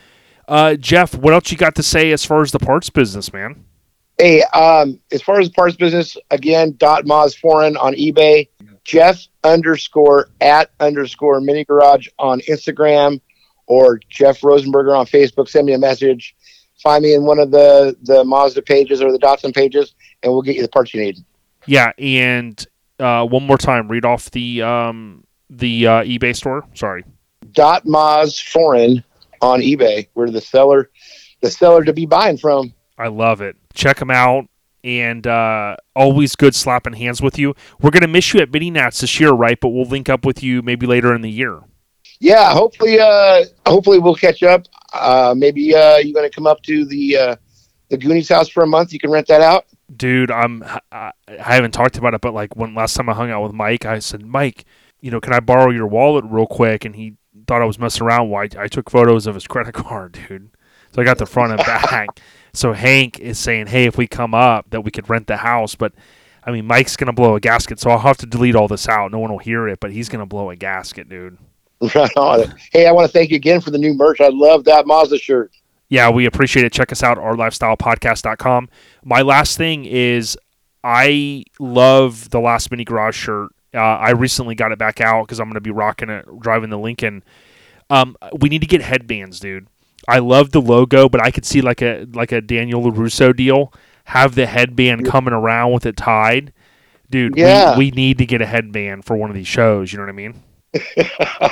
Uh, 0.48 0.74
Geoff, 0.74 1.14
what 1.14 1.34
else 1.34 1.50
you 1.50 1.56
got 1.56 1.74
to 1.76 1.82
say 1.82 2.12
as 2.12 2.24
far 2.24 2.42
as 2.42 2.50
the 2.50 2.58
parts 2.58 2.90
business, 2.90 3.32
man? 3.32 3.64
Hey, 4.18 4.42
um, 4.54 5.00
as 5.12 5.22
far 5.22 5.40
as 5.40 5.48
parts 5.48 5.76
business, 5.76 6.16
again, 6.30 6.74
Dat 6.78 7.04
Maz 7.04 7.36
Foreign 7.36 7.76
on 7.76 7.94
eBay, 7.94 8.48
Geoff 8.84 9.26
underscore 9.42 10.28
at 10.40 10.70
underscore 10.80 11.40
mini 11.40 11.64
garage 11.64 12.08
on 12.18 12.40
Instagram, 12.42 13.20
or 13.66 14.00
Geoff 14.08 14.40
Rosenberger 14.40 14.96
on 14.96 15.06
Facebook. 15.06 15.48
Send 15.48 15.66
me 15.66 15.72
a 15.72 15.78
message. 15.78 16.34
Find 16.82 17.02
me 17.02 17.14
in 17.14 17.24
one 17.24 17.38
of 17.38 17.50
the 17.50 17.96
the 18.02 18.24
Mazda 18.24 18.62
pages 18.62 19.00
or 19.00 19.12
the 19.12 19.18
Datsun 19.18 19.54
pages, 19.54 19.94
and 20.22 20.32
we'll 20.32 20.42
get 20.42 20.56
you 20.56 20.62
the 20.62 20.68
parts 20.68 20.92
you 20.92 21.00
need. 21.00 21.18
Yeah, 21.66 21.92
and 21.98 22.64
uh, 22.98 23.26
one 23.26 23.46
more 23.46 23.58
time, 23.58 23.88
read 23.88 24.04
off 24.04 24.30
the 24.30 24.62
um, 24.62 25.24
the 25.48 25.86
uh, 25.86 26.02
eBay 26.02 26.36
store. 26.36 26.64
Sorry. 26.74 27.04
Dot 27.52 27.84
Moz 27.84 28.42
Foreign 28.42 29.04
on 29.40 29.60
eBay. 29.60 30.08
We're 30.14 30.30
the 30.30 30.40
seller, 30.40 30.90
the 31.40 31.50
seller 31.50 31.84
to 31.84 31.92
be 31.92 32.06
buying 32.06 32.38
from. 32.38 32.74
I 32.98 33.08
love 33.08 33.40
it. 33.40 33.56
Check 33.72 33.98
them 33.98 34.10
out. 34.10 34.48
And 34.82 35.26
uh, 35.26 35.76
always 35.96 36.36
good 36.36 36.54
slapping 36.54 36.92
hands 36.92 37.22
with 37.22 37.38
you. 37.38 37.54
We're 37.80 37.90
going 37.90 38.02
to 38.02 38.08
miss 38.08 38.34
you 38.34 38.40
at 38.40 38.52
Mini 38.52 38.70
Nats 38.70 39.00
this 39.00 39.18
year, 39.18 39.32
right? 39.32 39.58
But 39.58 39.70
we'll 39.70 39.86
link 39.86 40.10
up 40.10 40.26
with 40.26 40.42
you 40.42 40.60
maybe 40.60 40.86
later 40.86 41.14
in 41.14 41.22
the 41.22 41.30
year. 41.30 41.60
Yeah, 42.20 42.52
hopefully, 42.52 42.98
uh, 43.00 43.44
hopefully 43.66 43.98
we'll 43.98 44.14
catch 44.14 44.42
up. 44.42 44.66
Uh, 44.92 45.34
maybe 45.36 45.74
uh, 45.74 45.98
you're 45.98 46.14
going 46.14 46.28
to 46.28 46.34
come 46.34 46.46
up 46.46 46.62
to 46.62 46.84
the 46.84 47.16
uh, 47.16 47.36
the 47.88 47.98
Goonies 47.98 48.28
house 48.28 48.48
for 48.48 48.62
a 48.62 48.66
month. 48.66 48.92
You 48.92 48.98
can 48.98 49.10
rent 49.10 49.26
that 49.28 49.40
out. 49.40 49.66
Dude, 49.94 50.30
I'm, 50.30 50.64
I, 50.90 51.12
I 51.28 51.54
haven't 51.54 51.72
talked 51.72 51.98
about 51.98 52.14
it, 52.14 52.20
but 52.20 52.34
like 52.34 52.56
when 52.56 52.74
last 52.74 52.94
time 52.94 53.08
I 53.08 53.14
hung 53.14 53.30
out 53.30 53.42
with 53.42 53.52
Mike, 53.52 53.84
I 53.84 53.98
said, 53.98 54.24
Mike, 54.24 54.64
you 55.00 55.10
know, 55.10 55.20
can 55.20 55.32
I 55.34 55.40
borrow 55.40 55.70
your 55.70 55.86
wallet 55.86 56.24
real 56.26 56.46
quick? 56.46 56.84
And 56.84 56.96
he 56.96 57.16
thought 57.46 57.62
I 57.62 57.66
was 57.66 57.78
messing 57.78 58.06
around. 58.06 58.30
Why 58.30 58.48
I, 58.58 58.68
took 58.68 58.90
photos 58.90 59.26
of 59.26 59.34
his 59.34 59.46
credit 59.46 59.74
card, 59.74 60.18
dude. 60.28 60.50
So 60.92 61.02
I 61.02 61.04
got 61.04 61.18
the 61.18 61.26
front 61.26 61.52
and 61.52 61.58
back. 61.58 62.20
so 62.54 62.72
Hank 62.72 63.18
is 63.18 63.38
saying, 63.38 63.66
hey, 63.66 63.84
if 63.84 63.98
we 63.98 64.06
come 64.06 64.34
up, 64.34 64.70
that 64.70 64.82
we 64.82 64.90
could 64.90 65.10
rent 65.10 65.26
the 65.26 65.38
house. 65.38 65.74
But 65.74 65.92
I 66.44 66.50
mean, 66.52 66.66
Mike's 66.66 66.96
gonna 66.96 67.12
blow 67.12 67.36
a 67.36 67.40
gasket, 67.40 67.80
so 67.80 67.90
I'll 67.90 67.98
have 67.98 68.16
to 68.18 68.26
delete 68.26 68.54
all 68.54 68.68
this 68.68 68.88
out. 68.88 69.10
No 69.10 69.18
one 69.18 69.30
will 69.30 69.38
hear 69.38 69.68
it, 69.68 69.80
but 69.80 69.92
he's 69.92 70.08
gonna 70.08 70.26
blow 70.26 70.50
a 70.50 70.56
gasket, 70.56 71.08
dude. 71.08 71.38
Right 71.94 72.16
on. 72.16 72.54
Hey, 72.72 72.86
I 72.86 72.92
want 72.92 73.06
to 73.06 73.12
thank 73.12 73.30
you 73.30 73.36
again 73.36 73.60
for 73.60 73.70
the 73.70 73.78
new 73.78 73.92
merch. 73.94 74.20
I 74.20 74.28
love 74.28 74.64
that 74.64 74.86
Mazda 74.86 75.18
shirt. 75.18 75.52
Yeah, 75.88 76.10
we 76.10 76.24
appreciate 76.26 76.64
it. 76.64 76.72
Check 76.72 76.92
us 76.92 77.02
out, 77.02 77.18
ourlifestylepodcast.com. 77.18 78.68
My 79.04 79.22
last 79.22 79.58
thing 79.58 79.84
is 79.84 80.38
I 80.82 81.44
love 81.58 82.30
the 82.30 82.40
last 82.40 82.70
mini 82.70 82.84
garage 82.84 83.16
shirt. 83.16 83.50
Uh, 83.74 83.78
I 83.78 84.10
recently 84.10 84.54
got 84.54 84.72
it 84.72 84.78
back 84.78 85.00
out 85.00 85.26
because 85.26 85.40
I'm 85.40 85.46
going 85.46 85.54
to 85.54 85.60
be 85.60 85.70
rocking 85.70 86.08
it 86.08 86.26
driving 86.40 86.70
the 86.70 86.78
Lincoln. 86.78 87.22
Um, 87.90 88.16
we 88.38 88.48
need 88.48 88.60
to 88.60 88.66
get 88.66 88.80
headbands, 88.80 89.40
dude. 89.40 89.66
I 90.08 90.18
love 90.18 90.50
the 90.50 90.60
logo, 90.60 91.08
but 91.08 91.22
I 91.22 91.30
could 91.30 91.44
see 91.44 91.60
like 91.60 91.82
a 91.82 92.06
like 92.12 92.32
a 92.32 92.40
Daniel 92.40 92.82
Larusso 92.82 93.34
deal. 93.34 93.72
Have 94.04 94.34
the 94.34 94.46
headband 94.46 95.06
coming 95.06 95.32
around 95.32 95.72
with 95.72 95.86
it 95.86 95.96
tied, 95.96 96.52
dude. 97.10 97.36
Yeah. 97.36 97.76
We, 97.76 97.86
we 97.86 97.90
need 97.90 98.18
to 98.18 98.26
get 98.26 98.42
a 98.42 98.46
headband 98.46 99.04
for 99.04 99.16
one 99.16 99.30
of 99.30 99.36
these 99.36 99.48
shows. 99.48 99.92
You 99.92 99.98
know 99.98 100.04
what 100.04 100.10
I 100.10 100.14
mean? 100.14 100.42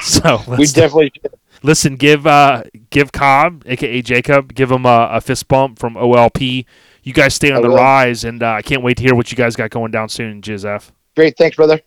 So 0.03 0.43
We 0.49 0.66
definitely 0.66 1.12
listen. 1.62 1.97
Give 1.97 2.27
uh 2.27 2.64
give 2.91 3.12
Cobb, 3.12 3.62
aka 3.66 4.03
Jacob, 4.03 4.55
give 4.55 4.70
him 4.70 4.85
a, 4.87 5.09
a 5.12 5.20
fist 5.20 5.49
bump 5.49 5.79
from 5.79 5.95
OLP. 5.95 6.64
You 7.03 7.12
guys 7.12 7.35
stay 7.35 7.51
on 7.51 7.59
I 7.59 7.62
the 7.62 7.68
will. 7.68 7.77
rise, 7.77 8.25
and 8.25 8.43
uh, 8.43 8.53
I 8.53 8.62
can't 8.62 8.83
wait 8.83 8.97
to 8.99 9.03
hear 9.03 9.14
what 9.14 9.31
you 9.33 9.37
guys 9.37 9.57
got 9.57 9.70
going 9.70 9.91
down 9.91 10.09
soon, 10.09 10.41
Jizef. 10.41 10.91
great. 11.16 11.37
Thanks, 11.37 11.57
brother. 11.57 11.81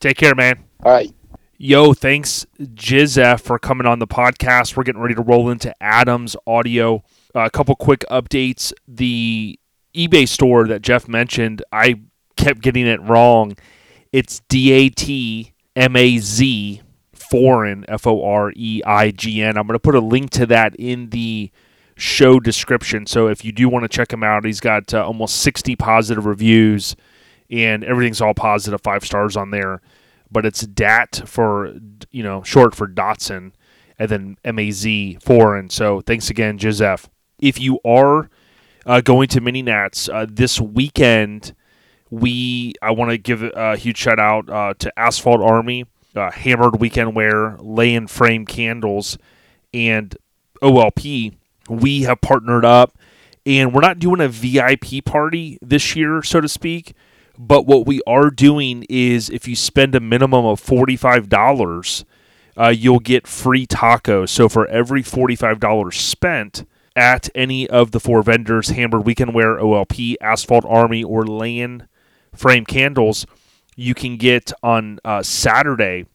Take 0.00 0.16
care, 0.16 0.34
man. 0.34 0.64
All 0.84 0.92
right. 0.92 1.12
Yo, 1.58 1.92
thanks, 1.94 2.44
Jizef, 2.60 3.40
for 3.40 3.58
coming 3.58 3.86
on 3.86 4.00
the 4.00 4.06
podcast. 4.06 4.76
We're 4.76 4.82
getting 4.82 5.00
ready 5.00 5.14
to 5.14 5.22
roll 5.22 5.48
into 5.50 5.72
Adams 5.82 6.34
Audio. 6.46 7.04
Uh, 7.34 7.40
a 7.40 7.50
couple 7.50 7.76
quick 7.76 8.04
updates. 8.10 8.72
The 8.88 9.58
eBay 9.94 10.26
store 10.26 10.66
that 10.66 10.82
Geoff 10.82 11.06
mentioned, 11.06 11.62
I 11.70 12.00
kept 12.36 12.62
getting 12.62 12.86
it 12.86 13.00
wrong. 13.02 13.56
It's 14.10 14.40
D 14.48 14.72
A 14.72 14.88
T 14.88 15.51
M 15.74 15.96
A 15.96 16.18
Z 16.18 16.82
foreign 17.12 17.84
F 17.88 18.06
O 18.06 18.22
R 18.24 18.52
E 18.54 18.82
I 18.84 19.10
G 19.10 19.42
N. 19.42 19.56
I'm 19.56 19.66
going 19.66 19.74
to 19.74 19.80
put 19.80 19.94
a 19.94 20.00
link 20.00 20.30
to 20.30 20.46
that 20.46 20.74
in 20.76 21.10
the 21.10 21.50
show 21.96 22.40
description. 22.40 23.06
So 23.06 23.28
if 23.28 23.44
you 23.44 23.52
do 23.52 23.68
want 23.68 23.84
to 23.84 23.88
check 23.88 24.12
him 24.12 24.22
out, 24.22 24.44
he's 24.44 24.60
got 24.60 24.92
uh, 24.92 25.04
almost 25.04 25.36
60 25.36 25.76
positive 25.76 26.26
reviews, 26.26 26.96
and 27.50 27.84
everything's 27.84 28.20
all 28.20 28.34
positive, 28.34 28.80
five 28.82 29.04
stars 29.04 29.36
on 29.36 29.50
there. 29.50 29.80
But 30.30 30.46
it's 30.46 30.66
DAT 30.66 31.22
for 31.26 31.74
you 32.10 32.22
know 32.22 32.42
short 32.42 32.74
for 32.74 32.86
Datsun, 32.88 33.52
and 33.98 34.08
then 34.08 34.36
M 34.44 34.58
A 34.58 34.70
Z 34.70 35.18
foreign. 35.22 35.70
So 35.70 36.00
thanks 36.00 36.30
again, 36.30 36.58
Joseph. 36.58 37.08
If 37.38 37.60
you 37.60 37.80
are 37.84 38.30
uh, 38.86 39.00
going 39.00 39.28
to 39.28 39.40
Mini 39.40 39.62
Nats 39.62 40.08
uh, 40.08 40.26
this 40.28 40.60
weekend, 40.60 41.54
we 42.12 42.74
I 42.82 42.90
want 42.90 43.10
to 43.10 43.16
give 43.16 43.42
a 43.42 43.74
huge 43.74 43.96
shout 43.96 44.18
out 44.18 44.50
uh, 44.50 44.74
to 44.80 44.98
Asphalt 44.98 45.40
Army, 45.40 45.86
uh, 46.14 46.30
Hammered 46.30 46.78
Weekend 46.78 47.14
Wear, 47.14 47.56
Lay 47.58 47.94
and 47.94 48.08
Frame 48.08 48.44
Candles, 48.44 49.16
and 49.72 50.14
OLP. 50.62 51.34
We 51.70 52.02
have 52.02 52.20
partnered 52.20 52.66
up, 52.66 52.98
and 53.46 53.72
we're 53.72 53.80
not 53.80 53.98
doing 53.98 54.20
a 54.20 54.28
VIP 54.28 55.02
party 55.06 55.58
this 55.62 55.96
year, 55.96 56.22
so 56.22 56.42
to 56.42 56.48
speak. 56.48 56.94
But 57.38 57.66
what 57.66 57.86
we 57.86 58.02
are 58.06 58.28
doing 58.28 58.84
is 58.90 59.30
if 59.30 59.48
you 59.48 59.56
spend 59.56 59.94
a 59.94 60.00
minimum 60.00 60.44
of 60.44 60.62
$45, 60.62 62.04
uh, 62.58 62.68
you'll 62.68 62.98
get 62.98 63.26
free 63.26 63.66
tacos. 63.66 64.28
So 64.28 64.50
for 64.50 64.66
every 64.66 65.02
$45 65.02 65.94
spent 65.94 66.66
at 66.94 67.30
any 67.34 67.66
of 67.70 67.92
the 67.92 68.00
four 68.00 68.22
vendors 68.22 68.68
Hammered 68.68 69.06
Weekend 69.06 69.32
Wear, 69.32 69.56
OLP, 69.56 70.16
Asphalt 70.20 70.66
Army, 70.66 71.02
or 71.02 71.26
Land 71.26 71.88
Frame 72.34 72.64
Candles, 72.64 73.26
you 73.76 73.94
can 73.94 74.16
get 74.16 74.52
on 74.62 74.98
uh, 75.04 75.22
Saturday. 75.22 76.06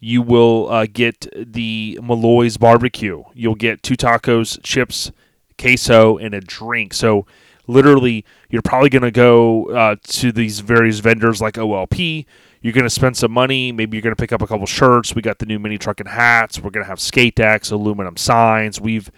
You 0.00 0.22
will 0.22 0.68
uh, 0.68 0.86
get 0.92 1.26
the 1.34 1.98
Malloy's 2.02 2.56
barbecue. 2.56 3.22
You'll 3.34 3.54
get 3.54 3.82
two 3.82 3.96
tacos, 3.96 4.58
chips, 4.62 5.12
queso, 5.58 6.18
and 6.18 6.34
a 6.34 6.40
drink. 6.40 6.92
So 6.92 7.26
literally 7.66 8.24
you're 8.50 8.62
probably 8.62 8.90
going 8.90 9.02
to 9.02 9.10
go 9.10 9.70
uh, 9.70 9.96
to 10.02 10.32
these 10.32 10.60
various 10.60 10.98
vendors 10.98 11.40
like 11.40 11.54
OLP. 11.54 12.26
You're 12.60 12.72
going 12.72 12.84
to 12.84 12.90
spend 12.90 13.16
some 13.16 13.32
money. 13.32 13.72
Maybe 13.72 13.96
you're 13.96 14.02
going 14.02 14.14
to 14.14 14.20
pick 14.20 14.32
up 14.32 14.42
a 14.42 14.46
couple 14.46 14.66
shirts. 14.66 15.14
We 15.14 15.22
got 15.22 15.38
the 15.38 15.46
new 15.46 15.58
mini 15.58 15.78
truck 15.78 16.00
and 16.00 16.08
hats. 16.08 16.60
We're 16.60 16.70
going 16.70 16.84
to 16.84 16.88
have 16.88 17.00
skate 17.00 17.34
decks, 17.34 17.70
aluminum 17.70 18.16
signs. 18.16 18.80
We've 18.80 19.10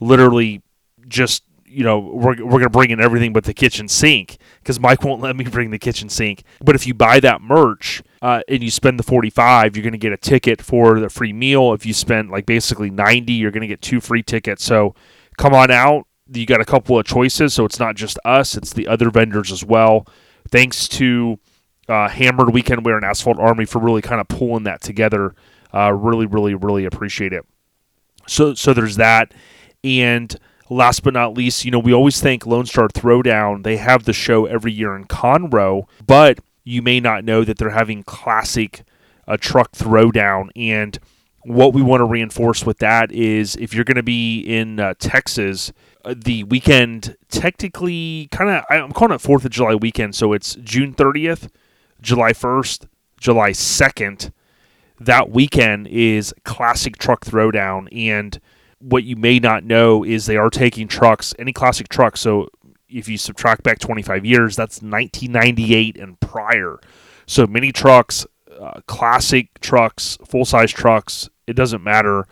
literally 0.00 0.62
just, 1.08 1.44
you 1.70 1.84
know, 1.84 1.98
we're, 1.98 2.36
we're 2.44 2.58
going 2.58 2.62
to 2.64 2.70
bring 2.70 2.90
in 2.90 3.00
everything 3.00 3.32
but 3.32 3.44
the 3.44 3.54
kitchen 3.54 3.88
sink 3.88 4.38
because 4.60 4.80
Mike 4.80 5.04
won't 5.04 5.22
let 5.22 5.36
me 5.36 5.44
bring 5.44 5.70
the 5.70 5.78
kitchen 5.78 6.08
sink. 6.08 6.42
But 6.60 6.74
if 6.74 6.86
you 6.86 6.94
buy 6.94 7.20
that 7.20 7.40
merch 7.40 8.02
uh, 8.20 8.42
and 8.48 8.62
you 8.62 8.70
spend 8.70 8.98
the 8.98 9.02
45, 9.02 9.76
you're 9.76 9.82
going 9.82 9.92
to 9.92 9.98
get 9.98 10.12
a 10.12 10.16
ticket 10.16 10.60
for 10.60 10.98
the 10.98 11.08
free 11.08 11.32
meal. 11.32 11.72
If 11.72 11.86
you 11.86 11.94
spend 11.94 12.30
like 12.30 12.46
basically 12.46 12.90
90, 12.90 13.32
you're 13.32 13.50
going 13.50 13.62
to 13.62 13.68
get 13.68 13.80
two 13.80 14.00
free 14.00 14.22
tickets. 14.22 14.64
So 14.64 14.94
come 15.36 15.54
on 15.54 15.70
out 15.70 16.06
you 16.32 16.46
got 16.46 16.60
a 16.60 16.64
couple 16.64 16.98
of 16.98 17.06
choices, 17.06 17.54
so 17.54 17.64
it's 17.64 17.78
not 17.78 17.96
just 17.96 18.18
us; 18.24 18.56
it's 18.56 18.72
the 18.72 18.86
other 18.86 19.10
vendors 19.10 19.50
as 19.50 19.64
well. 19.64 20.06
Thanks 20.50 20.88
to 20.88 21.38
uh, 21.88 22.08
Hammered 22.08 22.52
Weekend 22.52 22.84
Wear 22.84 22.96
and 22.96 23.04
Asphalt 23.04 23.38
Army 23.38 23.64
for 23.64 23.80
really 23.80 24.02
kind 24.02 24.20
of 24.20 24.28
pulling 24.28 24.64
that 24.64 24.80
together. 24.80 25.34
Uh, 25.74 25.92
really, 25.92 26.26
really, 26.26 26.54
really 26.54 26.84
appreciate 26.84 27.32
it. 27.32 27.44
So, 28.26 28.54
so 28.54 28.72
there's 28.72 28.96
that, 28.96 29.32
and 29.82 30.34
last 30.70 31.02
but 31.02 31.12
not 31.12 31.36
least, 31.36 31.64
you 31.64 31.70
know, 31.70 31.78
we 31.78 31.92
always 31.92 32.20
thank 32.20 32.46
Lone 32.46 32.64
Star 32.64 32.88
Throwdown. 32.88 33.64
They 33.64 33.76
have 33.76 34.04
the 34.04 34.12
show 34.12 34.46
every 34.46 34.72
year 34.72 34.96
in 34.96 35.04
Conroe, 35.04 35.86
but 36.06 36.38
you 36.64 36.80
may 36.80 37.00
not 37.00 37.24
know 37.24 37.44
that 37.44 37.58
they're 37.58 37.70
having 37.70 38.02
classic 38.02 38.84
uh, 39.28 39.36
truck 39.36 39.72
throwdown 39.72 40.48
and 40.56 40.98
what 41.44 41.72
we 41.72 41.82
want 41.82 42.00
to 42.00 42.04
reinforce 42.04 42.66
with 42.66 42.78
that 42.78 43.10
is 43.12 43.56
if 43.56 43.72
you're 43.72 43.84
going 43.84 43.96
to 43.96 44.02
be 44.02 44.40
in 44.40 44.78
uh, 44.78 44.94
Texas, 44.98 45.72
uh, 46.04 46.14
the 46.16 46.44
weekend 46.44 47.16
technically 47.30 48.28
kind 48.30 48.50
of 48.50 48.64
I'm 48.68 48.92
calling 48.92 49.14
it 49.14 49.20
Fourth 49.20 49.44
of 49.44 49.50
July 49.50 49.74
weekend, 49.74 50.14
so 50.14 50.32
it's 50.32 50.54
June 50.56 50.94
30th, 50.94 51.48
July 52.00 52.32
1st, 52.32 52.86
July 53.18 53.50
2nd. 53.50 54.32
That 54.98 55.30
weekend 55.30 55.86
is 55.88 56.34
classic 56.44 56.98
truck 56.98 57.24
throwdown, 57.24 57.88
and 57.90 58.38
what 58.80 59.04
you 59.04 59.16
may 59.16 59.38
not 59.38 59.64
know 59.64 60.04
is 60.04 60.26
they 60.26 60.36
are 60.36 60.50
taking 60.50 60.88
trucks, 60.88 61.34
any 61.38 61.52
classic 61.52 61.88
truck. 61.88 62.16
So 62.16 62.48
if 62.88 63.08
you 63.08 63.18
subtract 63.18 63.62
back 63.62 63.78
25 63.78 64.24
years, 64.24 64.56
that's 64.56 64.82
1998 64.82 65.96
and 65.96 66.18
prior. 66.20 66.80
So 67.26 67.46
many 67.46 67.72
trucks, 67.72 68.26
uh, 68.58 68.80
classic 68.86 69.60
trucks, 69.60 70.18
full 70.26 70.44
size 70.44 70.72
trucks, 70.72 71.28
it 71.46 71.54
doesn't 71.54 71.84
matter. 71.84 72.26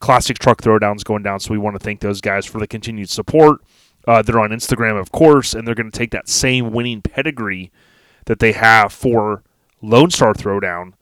Classic 0.00 0.38
truck 0.38 0.60
throwdowns 0.60 1.04
going 1.04 1.22
down. 1.22 1.40
So 1.40 1.52
we 1.52 1.58
want 1.58 1.74
to 1.76 1.84
thank 1.84 2.00
those 2.00 2.20
guys 2.20 2.44
for 2.46 2.58
the 2.58 2.66
continued 2.66 3.10
support. 3.10 3.60
Uh, 4.06 4.22
they're 4.22 4.40
on 4.40 4.50
Instagram, 4.50 4.98
of 4.98 5.12
course, 5.12 5.54
and 5.54 5.66
they're 5.66 5.76
going 5.76 5.90
to 5.90 5.96
take 5.96 6.10
that 6.10 6.28
same 6.28 6.72
winning 6.72 7.02
pedigree 7.02 7.70
that 8.26 8.40
they 8.40 8.52
have 8.52 8.92
for 8.92 9.44
Lone 9.80 10.10
Star 10.10 10.34
Throwdown, 10.34 10.94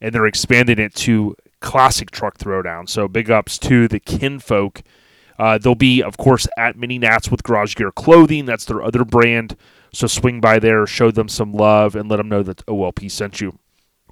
and 0.00 0.14
they're 0.14 0.26
expanding 0.26 0.78
it 0.78 0.94
to 0.96 1.36
classic 1.64 2.10
truck 2.10 2.38
throwdown. 2.38 2.88
So 2.88 3.08
big 3.08 3.30
ups 3.30 3.58
to 3.60 3.88
the 3.88 3.98
kinfolk. 3.98 4.82
Uh, 5.38 5.58
they'll 5.58 5.74
be, 5.74 6.02
of 6.02 6.16
course, 6.16 6.46
at 6.56 6.76
Mini 6.76 6.98
Nats 6.98 7.30
with 7.30 7.42
Garage 7.42 7.74
Gear 7.74 7.90
Clothing. 7.90 8.44
That's 8.44 8.66
their 8.66 8.82
other 8.82 9.04
brand. 9.04 9.56
So 9.92 10.06
swing 10.06 10.40
by 10.40 10.58
there, 10.58 10.86
show 10.86 11.10
them 11.10 11.28
some 11.28 11.52
love, 11.52 11.96
and 11.96 12.08
let 12.08 12.16
them 12.16 12.28
know 12.28 12.42
that 12.42 12.64
OLP 12.66 13.10
sent 13.10 13.40
you. 13.40 13.58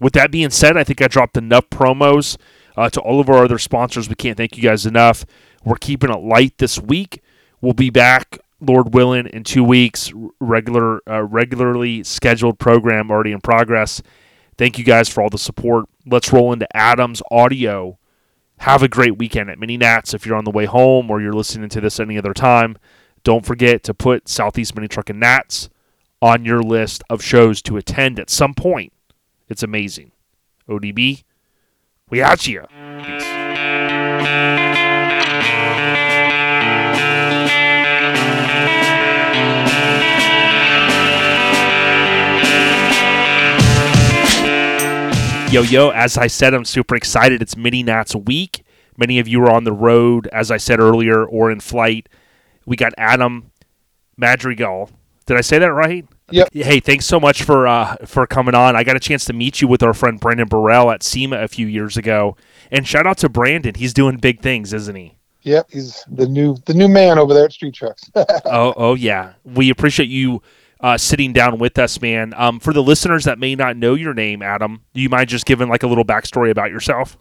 With 0.01 0.15
that 0.15 0.33
being 0.33 0.51
said, 0.51 0.77
I 0.77 0.83
think 0.83 1.01
I 1.01 1.07
dropped 1.07 1.37
enough 1.37 1.69
promos 1.71 2.37
uh, 2.77 2.89
to 2.91 3.01
all 3.01 3.21
of 3.21 3.29
our 3.29 3.45
other 3.45 3.59
sponsors. 3.59 4.09
We 4.09 4.15
can't 4.15 4.37
thank 4.37 4.57
you 4.57 4.63
guys 4.63 4.87
enough. 4.87 5.25
We're 5.65 5.77
keeping 5.77 6.11
it 6.11 6.21
light 6.21 6.59
this 6.59 6.81
week. 6.81 7.23
We'll 7.61 7.75
be 7.75 7.91
back, 7.91 8.39
Lord 8.61 8.95
willing, 8.95 9.27
in 9.27 9.45
two 9.45 9.63
weeks. 9.63 10.13
Regular, 10.41 11.01
uh, 11.09 11.23
regularly 11.23 12.03
scheduled 12.03 12.59
program 12.59 13.11
already 13.11 13.33
in 13.33 13.41
progress. 13.41 14.03
Thank 14.59 14.79
you 14.79 14.85
guys 14.85 15.09
for 15.09 15.23
all 15.23 15.31
the 15.31 15.39
support. 15.39 15.87
Let's 16.07 16.33
roll 16.33 16.53
into 16.53 16.67
Adams 16.77 17.23
Audio. 17.31 17.99
Have 18.59 18.83
a 18.83 18.89
great 18.89 19.19
weekend 19.19 19.51
at 19.51 19.59
Mini 19.59 19.77
Nats 19.77 20.15
if 20.15 20.25
you're 20.25 20.37
on 20.37 20.45
the 20.45 20.51
way 20.51 20.67
home 20.67 21.11
or 21.11 21.21
you're 21.21 21.33
listening 21.33 21.69
to 21.71 21.81
this 21.81 21.99
any 21.99 22.17
other 22.19 22.35
time. 22.35 22.77
Don't 23.25 23.47
forget 23.47 23.83
to 23.85 23.95
put 23.95 24.29
Southeast 24.29 24.75
Mini 24.75 24.89
Truckin 24.89 25.17
Nats 25.17 25.69
on 26.21 26.45
your 26.45 26.63
list 26.63 27.03
of 27.11 27.23
shows 27.23 27.61
to 27.63 27.77
attend 27.77 28.21
at 28.21 28.31
some 28.31 28.55
point. 28.55 28.93
It's 29.49 29.63
amazing. 29.63 30.13
ODB, 30.69 31.25
we 32.09 32.23
out 32.23 32.47
you. 32.47 32.65
Peace. 33.03 33.42
Yo, 45.53 45.61
yo, 45.61 45.91
as 45.91 46.17
I 46.17 46.29
said, 46.29 46.55
I'm 46.55 46.65
super 46.65 46.97
excited. 46.97 47.43
It's 47.43 47.59
Mini 47.59 47.83
Nats 47.83 48.17
week. 48.17 48.65
Many 48.97 49.19
of 49.19 49.29
you 49.29 49.43
are 49.43 49.51
on 49.51 49.65
the 49.65 49.73
road, 49.73 50.27
as 50.29 50.51
I 50.51 50.57
said 50.57 50.81
earlier, 50.81 51.27
or 51.27 51.51
in 51.51 51.61
flight. 51.61 52.09
We 52.65 52.75
got 52.75 52.95
Adam 52.97 53.51
Madrigal. 54.17 54.89
Did 55.27 55.37
I 55.37 55.43
say 55.43 55.59
that 55.59 55.75
right? 55.75 56.07
Yep. 56.31 56.55
Hey, 56.55 56.81
thanks 56.81 57.05
so 57.05 57.21
much 57.21 57.43
for 57.43 57.67
uh, 57.67 57.97
for 58.07 58.27
coming 58.27 58.55
on. 58.55 58.77
I 58.77 58.83
got 58.83 58.97
a 58.97 59.01
chance 59.01 59.27
to 59.27 59.35
meet 59.35 59.61
you 59.61 59.69
with 59.69 59.83
our 59.83 59.93
friend 59.93 60.19
Brandon 60.19 60.49
Burrell 60.49 60.91
at 60.91 61.03
SEMA 61.03 61.37
a 61.37 61.49
few 61.49 61.67
years 61.67 61.99
ago. 61.99 62.35
And 62.71 62.89
shout 62.89 63.07
out 63.07 63.19
to 63.19 63.29
Brandon. 63.29 63.75
He's 63.75 63.93
doing 63.93 64.17
big 64.17 64.41
things, 64.41 64.73
isn't 64.73 64.97
he? 64.97 65.19
Yep, 65.43 65.67
he's 65.71 66.03
the 66.11 66.27
new 66.27 66.57
the 66.65 66.73
new 66.73 66.89
man 66.89 67.19
over 67.19 67.35
there 67.35 67.45
at 67.45 67.53
Street 67.53 67.75
Trucks. 67.75 68.11
oh, 68.15 68.73
oh 68.75 68.95
yeah. 68.95 69.35
We 69.45 69.69
appreciate 69.69 70.09
you 70.09 70.41
uh, 70.83 70.99
sitting 70.99 71.33
down 71.33 71.59
with 71.59 71.79
us, 71.79 72.01
man. 72.01 72.35
Um, 72.37 72.61
for 72.61 72.73
the 72.73 72.83
listeners 72.83 73.25
that 73.25 73.39
may 73.39 73.55
not 73.55 73.77
know 73.77 73.95
your 73.95 74.15
name, 74.15 74.43
Adam, 74.43 74.83
do 74.95 75.01
you 75.01 75.09
mind 75.09 75.29
just 75.29 75.47
giving 75.47 75.69
like 75.69 75.83
a 75.83 75.87
little 75.87 76.05
backstory 76.05 76.51
about 76.51 76.71
yourself? 76.71 77.17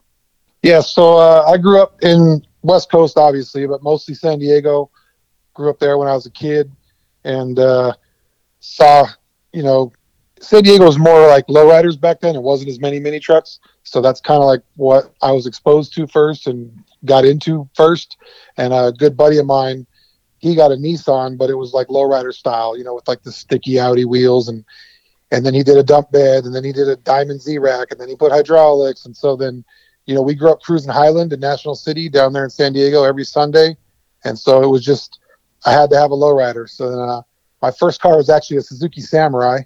yeah, 0.62 0.80
so 0.80 1.16
uh, 1.16 1.44
I 1.46 1.58
grew 1.58 1.82
up 1.82 2.02
in 2.02 2.44
West 2.62 2.90
Coast, 2.90 3.18
obviously, 3.18 3.66
but 3.66 3.82
mostly 3.82 4.14
San 4.14 4.38
Diego. 4.38 4.90
Grew 5.54 5.68
up 5.68 5.78
there 5.78 5.98
when 5.98 6.08
I 6.08 6.14
was 6.14 6.24
a 6.24 6.30
kid, 6.30 6.70
and 7.24 7.58
uh, 7.58 7.92
saw, 8.60 9.06
you 9.52 9.62
know, 9.62 9.92
San 10.40 10.62
Diego 10.62 10.86
was 10.86 10.98
more 10.98 11.26
like 11.26 11.46
lowriders 11.48 12.00
back 12.00 12.20
then. 12.20 12.36
It 12.36 12.42
wasn't 12.42 12.70
as 12.70 12.80
many 12.80 13.00
mini 13.00 13.20
trucks, 13.20 13.58
so 13.82 14.00
that's 14.00 14.20
kind 14.20 14.40
of 14.40 14.46
like 14.46 14.62
what 14.76 15.12
I 15.20 15.32
was 15.32 15.46
exposed 15.46 15.94
to 15.94 16.06
first 16.06 16.46
and 16.46 16.72
got 17.04 17.24
into 17.24 17.68
first. 17.74 18.16
And 18.56 18.72
a 18.72 18.92
good 18.96 19.16
buddy 19.16 19.38
of 19.38 19.46
mine, 19.46 19.86
he 20.42 20.56
got 20.56 20.72
a 20.72 20.74
Nissan, 20.74 21.38
but 21.38 21.50
it 21.50 21.54
was 21.54 21.72
like 21.72 21.86
lowrider 21.86 22.32
style, 22.34 22.76
you 22.76 22.82
know, 22.82 22.94
with 22.94 23.06
like 23.06 23.22
the 23.22 23.30
sticky 23.30 23.78
Audi 23.78 24.04
wheels. 24.04 24.48
And 24.48 24.64
and 25.30 25.46
then 25.46 25.54
he 25.54 25.62
did 25.62 25.78
a 25.78 25.84
dump 25.84 26.10
bed 26.10 26.44
and 26.44 26.54
then 26.54 26.64
he 26.64 26.72
did 26.72 26.88
a 26.88 26.96
diamond 26.96 27.40
Z 27.40 27.56
rack 27.58 27.92
and 27.92 28.00
then 28.00 28.08
he 28.08 28.16
put 28.16 28.32
hydraulics. 28.32 29.06
And 29.06 29.16
so 29.16 29.36
then 29.36 29.64
you 30.04 30.14
know 30.16 30.20
we 30.20 30.34
grew 30.34 30.50
up 30.50 30.60
cruising 30.60 30.90
Highland 30.90 31.32
in 31.32 31.38
National 31.38 31.76
City 31.76 32.08
down 32.08 32.32
there 32.32 32.42
in 32.42 32.50
San 32.50 32.72
Diego 32.72 33.04
every 33.04 33.24
Sunday. 33.24 33.76
And 34.24 34.36
so 34.36 34.62
it 34.62 34.66
was 34.66 34.84
just 34.84 35.20
I 35.64 35.72
had 35.72 35.90
to 35.90 35.96
have 35.96 36.10
a 36.10 36.16
lowrider. 36.16 36.68
So 36.68 36.90
then 36.90 36.98
uh, 36.98 37.22
my 37.62 37.70
first 37.70 38.00
car 38.00 38.16
was 38.16 38.28
actually 38.28 38.56
a 38.56 38.62
Suzuki 38.62 39.00
Samurai. 39.00 39.60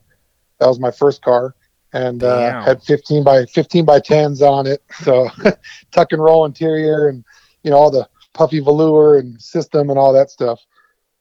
That 0.60 0.68
was 0.68 0.78
my 0.78 0.90
first 0.90 1.22
car. 1.22 1.54
And 1.94 2.22
uh, 2.22 2.62
had 2.62 2.82
15 2.82 3.24
by 3.24 3.46
15 3.46 3.86
by 3.86 4.00
10s 4.00 4.42
on 4.42 4.66
it. 4.66 4.82
So 5.02 5.30
tuck 5.90 6.12
and 6.12 6.22
roll 6.22 6.44
interior 6.44 7.08
and 7.08 7.24
you 7.62 7.70
know 7.70 7.78
all 7.78 7.90
the 7.90 8.06
puffy 8.36 8.60
velour 8.60 9.18
and 9.18 9.40
system 9.40 9.90
and 9.90 9.98
all 9.98 10.12
that 10.12 10.30
stuff. 10.30 10.60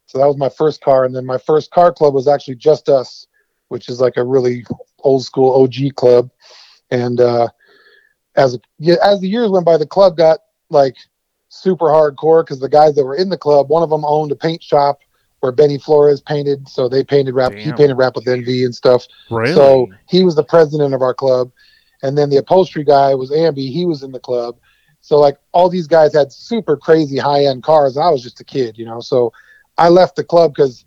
So 0.05 0.19
that 0.19 0.27
was 0.27 0.37
my 0.37 0.49
first 0.49 0.81
car. 0.81 1.05
And 1.05 1.15
then 1.15 1.25
my 1.25 1.37
first 1.37 1.71
car 1.71 1.91
club 1.91 2.13
was 2.13 2.27
actually 2.27 2.55
just 2.55 2.89
us 2.89 3.25
which 3.69 3.89
is 3.89 3.99
like 3.99 4.17
a 4.17 4.23
really 4.23 4.65
old 4.99 5.23
school 5.23 5.61
og 5.61 5.73
club. 5.95 6.29
And 6.91 7.19
uh 7.19 7.49
as 8.35 8.57
yeah, 8.79 8.95
as 9.03 9.21
the 9.21 9.29
years 9.29 9.49
went 9.49 9.65
by 9.65 9.77
the 9.77 9.87
club 9.87 10.17
got 10.17 10.39
like 10.69 10.95
super 11.49 11.85
hardcore 11.85 12.43
because 12.43 12.59
the 12.59 12.69
guys 12.69 12.95
that 12.95 13.05
were 13.05 13.15
in 13.15 13.29
the 13.29 13.37
club 13.37 13.69
one 13.69 13.83
of 13.83 13.89
them 13.89 14.03
owned 14.05 14.31
a 14.31 14.35
paint 14.35 14.61
shop 14.61 14.99
where 15.39 15.51
benny 15.51 15.77
flores 15.77 16.21
painted. 16.21 16.67
So 16.67 16.89
they 16.89 17.03
painted 17.03 17.33
rap 17.33 17.53
he 17.53 17.71
painted 17.73 17.95
rap 17.95 18.15
with 18.15 18.27
envy 18.27 18.63
and 18.63 18.75
stuff. 18.75 19.05
Really? 19.29 19.53
so 19.53 19.87
he 20.07 20.23
was 20.23 20.35
the 20.35 20.43
president 20.43 20.93
of 20.93 21.01
our 21.01 21.13
club, 21.13 21.51
and 22.01 22.17
then 22.17 22.29
the 22.29 22.37
upholstery 22.37 22.83
guy 22.83 23.13
was 23.15 23.31
Amby. 23.31 23.71
He 23.71 23.85
was 23.85 24.03
in 24.03 24.11
the 24.11 24.19
club. 24.19 24.57
So 25.05 25.19
like 25.19 25.37
all 25.51 25.69
these 25.69 25.85
guys 25.85 26.15
had 26.15 26.33
super 26.33 26.75
crazy 26.75 27.19
high 27.19 27.45
end 27.45 27.61
cars, 27.61 27.95
and 27.95 28.03
I 28.03 28.09
was 28.09 28.23
just 28.23 28.41
a 28.41 28.43
kid, 28.43 28.75
you 28.75 28.85
know. 28.85 29.01
So 29.01 29.31
I 29.77 29.89
left 29.89 30.15
the 30.15 30.23
club 30.23 30.55
because 30.55 30.83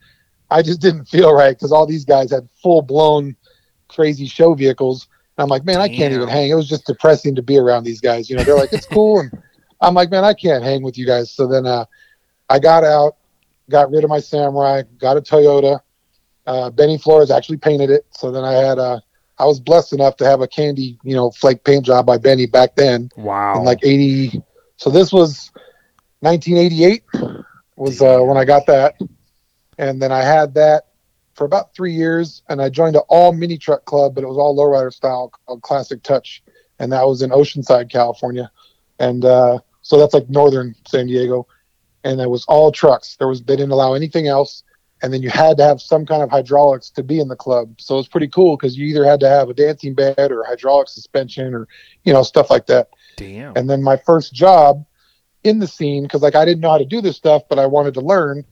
I 0.51 0.61
just 0.61 0.81
didn't 0.87 1.05
feel 1.05 1.33
right 1.33 1.57
because 1.57 1.71
all 1.71 1.87
these 1.87 2.05
guys 2.05 2.33
had 2.33 2.49
full 2.61 2.83
blown 2.83 3.37
crazy 3.87 4.27
show 4.27 4.55
vehicles. 4.55 5.07
And 5.37 5.45
I'm 5.45 5.49
like, 5.49 5.64
man, 5.64 5.81
I 5.81 5.87
can't 5.87 6.11
Damn. 6.11 6.14
even 6.14 6.29
hang. 6.29 6.51
It 6.51 6.55
was 6.55 6.69
just 6.69 6.85
depressing 6.85 7.37
to 7.37 7.43
be 7.43 7.59
around 7.59 7.85
these 7.85 8.01
guys. 8.01 8.29
You 8.29 8.35
know, 8.35 8.43
they're 8.43 8.57
like, 8.57 8.73
it's 8.73 8.87
cool, 8.87 9.21
and 9.21 9.31
I'm 9.81 9.95
like, 9.95 10.11
man, 10.11 10.25
I 10.25 10.35
can't 10.35 10.64
hang 10.64 10.83
with 10.83 10.99
you 10.99 11.07
guys. 11.07 11.31
So 11.31 11.47
then 11.47 11.64
uh, 11.64 11.85
I 12.51 12.59
got 12.59 12.83
out, 12.83 13.19
got 13.71 13.89
rid 13.93 14.03
of 14.03 14.11
my 14.11 14.19
Samurai, 14.19 14.83
got 14.99 15.16
a 15.16 15.21
Toyota. 15.21 15.79
Uh, 16.45 16.71
Benny 16.71 16.99
Flores 16.99 17.31
actually 17.31 17.59
painted 17.59 17.91
it. 17.91 18.05
So 18.11 18.33
then 18.33 18.43
I 18.43 18.55
had 18.55 18.81
uh, 18.81 18.99
I 19.39 19.45
was 19.45 19.61
blessed 19.61 19.93
enough 19.93 20.16
to 20.16 20.24
have 20.24 20.41
a 20.41 20.49
candy, 20.49 20.99
you 21.05 21.14
know, 21.14 21.30
flake 21.30 21.64
paint 21.64 21.86
job 21.86 22.07
by 22.07 22.18
Benny 22.18 22.47
back 22.47 22.74
then 22.74 23.11
wow. 23.16 23.59
in 23.59 23.64
like 23.64 23.78
80. 23.82 24.43
So 24.76 24.91
this 24.91 25.12
was 25.12 25.53
1988 26.20 27.05
was 27.76 28.03
uh, 28.03 28.18
when 28.20 28.36
I 28.36 28.45
got 28.45 28.66
that. 28.66 28.95
And 29.78 30.03
then 30.03 30.11
I 30.11 30.22
had 30.22 30.55
that 30.55 30.89
for 31.34 31.45
about 31.45 31.72
three 31.72 31.93
years 31.93 32.43
and 32.49 32.61
I 32.61 32.68
joined 32.68 32.97
an 32.97 33.03
all 33.09 33.32
mini 33.32 33.59
truck 33.59 33.84
club, 33.84 34.16
but 34.16 34.24
it 34.24 34.26
was 34.26 34.36
all 34.36 34.57
lowrider 34.57 34.93
style 34.93 35.32
called 35.47 35.62
Classic 35.62 36.03
Touch. 36.03 36.43
And 36.80 36.91
that 36.93 37.07
was 37.07 37.22
in 37.22 37.30
Oceanside, 37.30 37.91
California. 37.91 38.51
And 38.99 39.24
uh, 39.24 39.61
so 39.82 39.99
that's 39.99 40.14
like 40.14 40.28
northern 40.28 40.74
San 40.86 41.07
Diego. 41.07 41.47
And 42.03 42.20
it 42.20 42.28
was 42.28 42.45
all 42.47 42.72
trucks. 42.72 43.16
There 43.16 43.28
was 43.28 43.43
they 43.43 43.55
didn't 43.55 43.72
allow 43.72 43.95
anything 43.95 44.26
else 44.26 44.64
and 45.03 45.12
then 45.12 45.22
you 45.22 45.30
had 45.30 45.57
to 45.59 45.64
have 45.64 45.80
some 45.80 46.05
kind 46.05 46.22
of 46.22 46.30
hydraulics 46.30 46.90
to 46.90 47.03
be 47.03 47.20
in 47.20 47.28
the 47.28 47.36
club. 47.36 47.80
So 47.80 47.94
it 47.94 47.99
was 47.99 48.09
pretty 48.09 48.28
cool 48.28 48.57
because 48.57 48.76
you 48.76 48.86
either 48.86 49.05
had 49.05 49.20
to 49.20 49.28
have 49.28 49.49
a 49.49 49.55
dancing 49.55 49.94
bed 49.94 50.16
or 50.18 50.44
hydraulic 50.44 50.88
suspension 50.88 51.55
or 51.55 51.68
you 52.05 52.12
know 52.12 52.22
stuff 52.22 52.51
like 52.51 52.66
that. 52.66 52.88
Damn. 53.16 53.57
And 53.57 53.70
then 53.70 53.82
my 53.82 53.96
first 53.96 54.34
job 54.34 54.84
in 55.44 55.61
the 55.61 55.66
scene 55.66 56.03
because 56.03 56.22
like 56.22 56.34
I 56.34 56.44
didn't 56.44 56.61
know 56.61 56.70
how 56.70 56.78
to 56.78 56.84
do 56.84 57.01
this 57.01 57.16
stuff, 57.16 57.42
but 57.49 57.59
I 57.59 57.66
wanted 57.66 57.94
to 57.94 58.01
learn. 58.01 58.44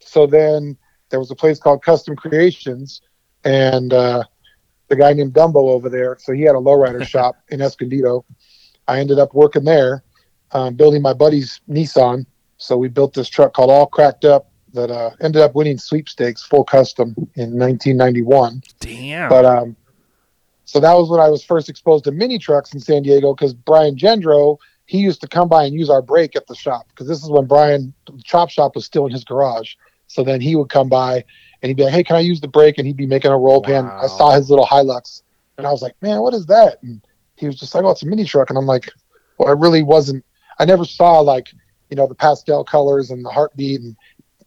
So 0.00 0.26
then 0.26 0.76
there 1.10 1.18
was 1.20 1.30
a 1.30 1.36
place 1.36 1.58
called 1.58 1.82
Custom 1.82 2.16
Creations, 2.16 3.00
and 3.44 3.92
uh, 3.92 4.24
the 4.88 4.96
guy 4.96 5.12
named 5.12 5.32
Dumbo 5.32 5.70
over 5.70 5.88
there. 5.88 6.16
So 6.20 6.32
he 6.32 6.42
had 6.42 6.54
a 6.54 6.58
lowrider 6.58 7.06
shop 7.08 7.36
in 7.48 7.62
Escondido. 7.62 8.24
I 8.86 9.00
ended 9.00 9.18
up 9.18 9.32
working 9.32 9.64
there, 9.64 10.04
um, 10.52 10.74
building 10.74 11.00
my 11.00 11.14
buddy's 11.14 11.60
Nissan. 11.68 12.26
So 12.58 12.76
we 12.76 12.88
built 12.88 13.14
this 13.14 13.28
truck 13.28 13.54
called 13.54 13.70
All 13.70 13.86
Cracked 13.86 14.26
Up 14.26 14.50
that 14.74 14.90
uh, 14.90 15.10
ended 15.20 15.40
up 15.40 15.54
winning 15.54 15.78
sweepstakes 15.78 16.42
full 16.42 16.64
custom 16.64 17.14
in 17.34 17.58
1991. 17.58 18.62
Damn. 18.80 19.28
But 19.28 19.44
um, 19.44 19.76
so 20.64 20.80
that 20.80 20.92
was 20.94 21.08
when 21.08 21.20
I 21.20 21.28
was 21.28 21.44
first 21.44 21.68
exposed 21.68 22.04
to 22.04 22.12
mini 22.12 22.38
trucks 22.38 22.74
in 22.74 22.80
San 22.80 23.02
Diego 23.02 23.34
because 23.34 23.54
Brian 23.54 23.96
Gendro 23.96 24.58
he 24.86 24.98
used 24.98 25.20
to 25.22 25.28
come 25.28 25.48
by 25.48 25.64
and 25.64 25.74
use 25.74 25.88
our 25.88 26.02
brake 26.02 26.36
at 26.36 26.46
the 26.46 26.54
shop 26.54 26.86
because 26.88 27.08
this 27.08 27.22
is 27.22 27.30
when 27.30 27.46
Brian 27.46 27.94
chop 28.22 28.50
shop 28.50 28.74
was 28.74 28.84
still 28.84 29.06
in 29.06 29.12
his 29.12 29.24
garage. 29.24 29.74
So 30.08 30.22
then 30.22 30.40
he 30.40 30.56
would 30.56 30.68
come 30.68 30.88
by 30.90 31.24
and 31.62 31.70
he'd 31.70 31.76
be 31.76 31.84
like, 31.84 31.94
"Hey, 31.94 32.04
can 32.04 32.16
I 32.16 32.20
use 32.20 32.40
the 32.40 32.48
brake?" 32.48 32.76
And 32.76 32.86
he'd 32.86 32.96
be 32.96 33.06
making 33.06 33.30
a 33.30 33.38
roll 33.38 33.62
pan. 33.62 33.86
I 33.86 34.06
saw 34.08 34.32
his 34.32 34.50
little 34.50 34.66
Hilux 34.66 35.22
and 35.56 35.66
I 35.66 35.70
was 35.70 35.80
like, 35.80 35.94
"Man, 36.02 36.20
what 36.20 36.34
is 36.34 36.46
that?" 36.46 36.82
And 36.82 37.00
he 37.36 37.46
was 37.46 37.58
just 37.58 37.74
like, 37.74 37.84
"Oh, 37.84 37.90
it's 37.90 38.02
a 38.02 38.06
mini 38.06 38.24
truck." 38.24 38.50
And 38.50 38.58
I'm 38.58 38.66
like, 38.66 38.90
"Well, 39.38 39.48
I 39.48 39.52
really 39.52 39.82
wasn't. 39.82 40.24
I 40.58 40.66
never 40.66 40.84
saw 40.84 41.20
like 41.20 41.48
you 41.90 41.96
know 41.96 42.06
the 42.06 42.14
pastel 42.14 42.64
colors 42.64 43.10
and 43.10 43.24
the 43.24 43.30
heartbeat 43.30 43.80
and 43.80 43.96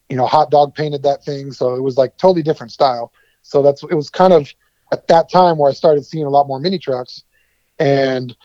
you 0.09 0.15
know 0.15 0.25
hot 0.25 0.51
dog 0.51 0.73
painted 0.73 1.03
that 1.03 1.23
thing, 1.23 1.51
so 1.51 1.75
it 1.75 1.81
was 1.81 1.97
like 1.97 2.17
totally 2.17 2.43
different 2.43 2.71
style." 2.71 3.11
So 3.41 3.61
that's 3.61 3.83
it 3.83 3.95
was 3.95 4.09
kind 4.09 4.33
of 4.33 4.53
at 4.91 5.07
that 5.07 5.29
time 5.29 5.57
where 5.57 5.69
I 5.69 5.73
started 5.73 6.05
seeing 6.05 6.25
a 6.25 6.29
lot 6.29 6.47
more 6.47 6.59
mini 6.59 6.79
trucks, 6.79 7.23
and 7.79 8.35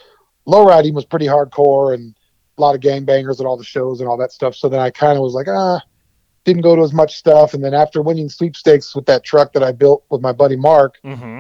low 0.47 0.65
riding 0.65 0.95
was 0.95 1.05
pretty 1.05 1.27
hardcore 1.27 1.95
and 1.95 2.15
a 2.59 2.61
lot 2.61 2.75
of 2.75 2.81
gangbangers 2.81 3.41
at 3.41 3.47
all 3.47 3.57
the 3.57 3.65
shows 3.65 4.01
and 4.01 4.09
all 4.09 4.17
that 4.19 4.33
stuff. 4.33 4.55
So 4.55 4.69
then 4.69 4.81
I 4.81 4.91
kind 4.91 5.17
of 5.17 5.23
was 5.23 5.35
like, 5.35 5.49
ah, 5.49 5.81
didn't 6.45 6.63
go 6.63 6.77
to 6.77 6.83
as 6.83 6.93
much 6.93 7.17
stuff. 7.17 7.55
And 7.55 7.65
then 7.65 7.75
after 7.75 8.03
winning 8.03 8.29
sweepstakes 8.29 8.95
with 8.95 9.07
that 9.07 9.25
truck 9.25 9.53
that 9.53 9.63
I 9.63 9.73
built 9.73 10.05
with 10.11 10.21
my 10.21 10.33
buddy 10.33 10.57
Mark, 10.57 10.99
mm-hmm. 11.05 11.39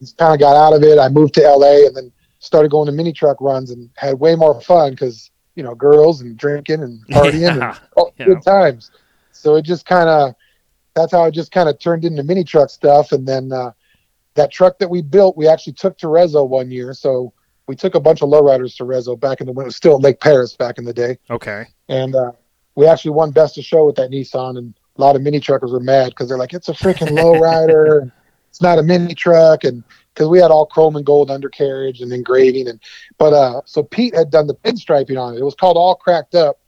just 0.00 0.16
kind 0.16 0.34
of 0.34 0.40
got 0.40 0.56
out 0.56 0.76
of 0.76 0.82
it. 0.82 0.98
I 0.98 1.08
moved 1.08 1.34
to 1.34 1.42
LA 1.42 1.86
and 1.86 1.96
then 1.96 2.12
started 2.40 2.70
going 2.70 2.86
to 2.86 2.92
mini 2.92 3.12
truck 3.12 3.40
runs 3.40 3.70
and 3.70 3.90
had 3.96 4.18
way 4.18 4.34
more 4.34 4.60
fun 4.60 4.90
because 4.90 5.30
you 5.54 5.62
know 5.62 5.74
girls 5.74 6.20
and 6.20 6.36
drinking 6.36 6.82
and 6.82 7.04
partying 7.08 7.40
Yeah, 7.40 7.70
and 7.70 7.80
all 7.96 8.14
yeah. 8.18 8.26
good 8.26 8.42
times. 8.42 8.90
So 9.38 9.56
it 9.56 9.62
just 9.62 9.86
kind 9.86 10.08
of 10.08 10.34
that's 10.94 11.12
how 11.12 11.24
it 11.24 11.32
just 11.32 11.52
kind 11.52 11.68
of 11.68 11.78
turned 11.78 12.04
into 12.04 12.22
mini 12.22 12.44
truck 12.44 12.70
stuff. 12.70 13.12
And 13.12 13.26
then 13.26 13.52
uh, 13.52 13.72
that 14.34 14.50
truck 14.50 14.78
that 14.80 14.90
we 14.90 15.00
built, 15.00 15.36
we 15.36 15.46
actually 15.46 15.74
took 15.74 15.96
to 15.98 16.06
Rezo 16.06 16.48
one 16.48 16.70
year. 16.70 16.92
So 16.92 17.32
we 17.68 17.76
took 17.76 17.94
a 17.94 18.00
bunch 18.00 18.20
of 18.22 18.30
lowriders 18.30 18.76
to 18.78 18.84
Rezo 18.84 19.18
back 19.18 19.40
in 19.40 19.46
the 19.46 19.52
when 19.52 19.64
it 19.64 19.68
was 19.68 19.76
still 19.76 20.00
Lake 20.00 20.20
Perris 20.20 20.56
back 20.56 20.78
in 20.78 20.84
the 20.84 20.92
day 20.92 21.18
Okay. 21.30 21.66
and 21.88 22.16
uh, 22.16 22.32
we 22.74 22.86
actually 22.86 23.10
won 23.12 23.30
best 23.30 23.58
of 23.58 23.64
show 23.64 23.84
with 23.86 23.96
that 23.96 24.10
Nissan, 24.10 24.56
and 24.58 24.74
a 24.96 25.00
lot 25.00 25.16
of 25.16 25.22
mini 25.22 25.38
truckers 25.40 25.70
were 25.72 25.80
mad 25.80 26.10
because 26.10 26.28
they're 26.28 26.38
like, 26.38 26.54
"It's 26.54 26.68
a 26.68 26.72
freaking 26.72 27.10
lowrider, 27.10 28.10
it's 28.48 28.62
not 28.62 28.78
a 28.78 28.82
mini 28.82 29.14
truck," 29.14 29.64
and 29.64 29.84
because 30.14 30.28
we 30.28 30.38
had 30.40 30.50
all 30.50 30.66
chrome 30.66 30.96
and 30.96 31.04
gold 31.04 31.30
undercarriage 31.30 32.00
and 32.00 32.12
engraving, 32.12 32.68
and 32.68 32.80
but 33.18 33.32
uh, 33.32 33.60
so 33.66 33.82
Pete 33.82 34.14
had 34.14 34.30
done 34.30 34.46
the 34.46 34.54
pinstriping 34.54 35.20
on 35.20 35.34
it. 35.34 35.38
It 35.40 35.44
was 35.44 35.54
called 35.54 35.76
All 35.76 35.94
Cracked 35.94 36.34
Up 36.34 36.58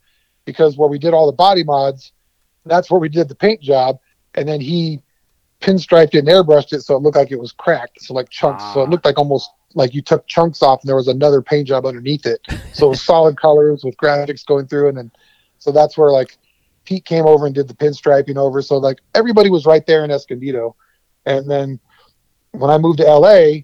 because 0.45 0.77
where 0.77 0.89
we 0.89 0.99
did 0.99 1.13
all 1.13 1.25
the 1.27 1.33
body 1.33 1.63
mods, 1.63 2.11
that's 2.65 2.89
where 2.91 2.99
we 2.99 3.09
did 3.09 3.27
the 3.27 3.35
paint 3.35 3.61
job, 3.61 3.97
and 4.35 4.47
then 4.47 4.61
he 4.61 5.01
pinstriped 5.61 6.15
it 6.15 6.19
and 6.19 6.27
airbrushed 6.27 6.73
it 6.73 6.81
so 6.81 6.95
it 6.95 7.03
looked 7.03 7.15
like 7.17 7.31
it 7.31 7.39
was 7.39 7.51
cracked, 7.51 8.01
so 8.01 8.13
like 8.13 8.29
chunks, 8.29 8.63
so 8.73 8.81
Ah. 8.81 8.83
it 8.83 8.89
looked 8.89 9.05
like 9.05 9.17
almost 9.17 9.51
like 9.73 9.93
you 9.93 10.01
took 10.01 10.25
chunks 10.27 10.61
off 10.61 10.81
and 10.81 10.89
there 10.89 10.95
was 10.95 11.07
another 11.07 11.41
paint 11.41 11.67
job 11.67 11.85
underneath 11.85 12.25
it. 12.25 12.41
So 12.73 12.87
it 12.87 12.89
was 12.89 13.01
solid 13.05 13.37
colors 13.39 13.83
with 13.83 13.95
graphics 13.97 14.45
going 14.45 14.67
through, 14.67 14.89
and 14.89 14.97
then 14.97 15.11
so 15.59 15.71
that's 15.71 15.97
where 15.97 16.11
like 16.11 16.37
Pete 16.85 17.05
came 17.05 17.25
over 17.27 17.45
and 17.45 17.53
did 17.53 17.67
the 17.67 17.73
pinstriping 17.75 18.37
over. 18.37 18.61
So 18.61 18.77
like 18.77 18.99
everybody 19.13 19.49
was 19.51 19.65
right 19.67 19.85
there 19.85 20.03
in 20.03 20.09
Escondido. 20.11 20.75
And 21.27 21.49
then 21.49 21.79
when 22.51 22.71
I 22.71 22.79
moved 22.79 22.97
to 22.97 23.05
LA, 23.05 23.61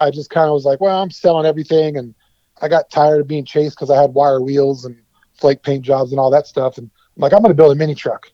I 0.00 0.10
just 0.10 0.30
kind 0.30 0.48
of 0.48 0.54
was 0.54 0.64
like, 0.64 0.80
well, 0.80 1.00
I'm 1.02 1.10
selling 1.10 1.44
everything. 1.44 1.98
And 1.98 2.14
I 2.62 2.68
got 2.68 2.90
tired 2.90 3.20
of 3.20 3.28
being 3.28 3.44
chased 3.44 3.76
because 3.76 3.90
I 3.90 4.00
had 4.00 4.14
wire 4.14 4.40
wheels 4.40 4.86
and 4.86 4.96
flake 5.34 5.62
paint 5.62 5.84
jobs 5.84 6.12
and 6.12 6.18
all 6.18 6.30
that 6.30 6.46
stuff. 6.46 6.78
And 6.78 6.90
like, 7.20 7.32
I'm 7.32 7.40
going 7.40 7.50
to 7.50 7.54
build 7.54 7.72
a 7.72 7.74
mini 7.74 7.94
truck. 7.94 8.30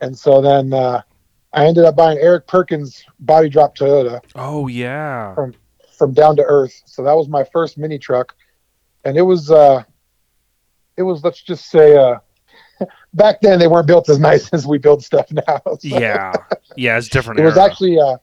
And 0.00 0.16
so 0.16 0.40
then 0.40 0.72
uh, 0.72 1.02
I 1.52 1.66
ended 1.66 1.84
up 1.84 1.96
buying 1.96 2.18
Eric 2.18 2.46
Perkins 2.46 3.04
body 3.20 3.48
drop 3.48 3.76
Toyota 3.76 4.20
Oh 4.34 4.68
yeah. 4.68 5.34
from 5.34 5.54
from 5.96 6.12
Down 6.12 6.36
to 6.36 6.44
Earth. 6.44 6.80
So 6.86 7.02
that 7.02 7.14
was 7.14 7.28
my 7.28 7.44
first 7.52 7.76
mini 7.78 7.98
truck, 7.98 8.34
and 9.04 9.16
it 9.16 9.22
was 9.22 9.50
uh, 9.50 9.82
it 10.96 11.02
was 11.02 11.24
let's 11.24 11.42
just 11.42 11.68
say 11.70 11.96
uh, 11.96 12.18
back 13.14 13.40
then 13.40 13.58
they 13.58 13.66
weren't 13.66 13.86
built 13.88 14.08
as 14.08 14.18
nice 14.20 14.48
as 14.52 14.66
we 14.66 14.78
build 14.78 15.02
stuff 15.02 15.30
now. 15.32 15.60
So 15.66 15.76
Yeah, 15.82 16.32
yeah, 16.76 16.96
it's 16.98 17.08
different. 17.08 17.40
it 17.40 17.44
was 17.44 17.58
actually 17.58 17.98
uh, 17.98 18.18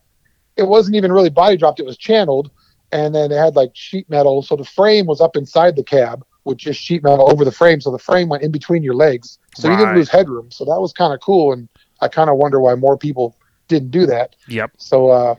it 0.56 0.64
wasn't 0.68 0.96
even 0.96 1.12
really 1.12 1.30
body 1.30 1.58
dropped. 1.58 1.80
It 1.82 1.86
was 1.86 1.98
channeled, 1.98 2.52
and 2.94 3.14
then 3.14 3.32
it 3.32 3.38
had 3.38 3.56
like 3.56 3.72
sheet 3.74 4.10
metal. 4.10 4.42
So 4.42 4.56
the 4.56 4.64
frame 4.64 5.06
was 5.06 5.20
up 5.20 5.36
inside 5.36 5.76
the 5.76 5.84
cab 5.84 6.24
with 6.46 6.58
just 6.58 6.80
sheet 6.80 7.04
metal 7.04 7.30
over 7.30 7.44
the 7.44 7.52
frame. 7.52 7.82
So 7.82 7.92
the 7.92 8.00
frame 8.00 8.30
went 8.30 8.44
in 8.44 8.52
between 8.52 8.84
your 8.84 8.94
legs, 8.94 9.40
so 9.56 9.70
you 9.70 9.76
didn't 9.76 9.96
lose 9.96 10.10
headroom. 10.10 10.52
So 10.52 10.64
that 10.66 10.80
was 10.80 10.94
kind 10.94 11.14
of 11.14 11.20
cool, 11.20 11.52
and 11.52 11.68
I 12.02 12.08
kind 12.08 12.30
of 12.30 12.38
wonder 12.38 12.60
why 12.60 12.76
more 12.76 12.98
people 12.98 13.36
didn't 13.68 13.92
do 13.92 14.06
that. 14.06 14.36
Yep. 14.48 14.72
So 14.78 15.10
uh, 15.10 15.36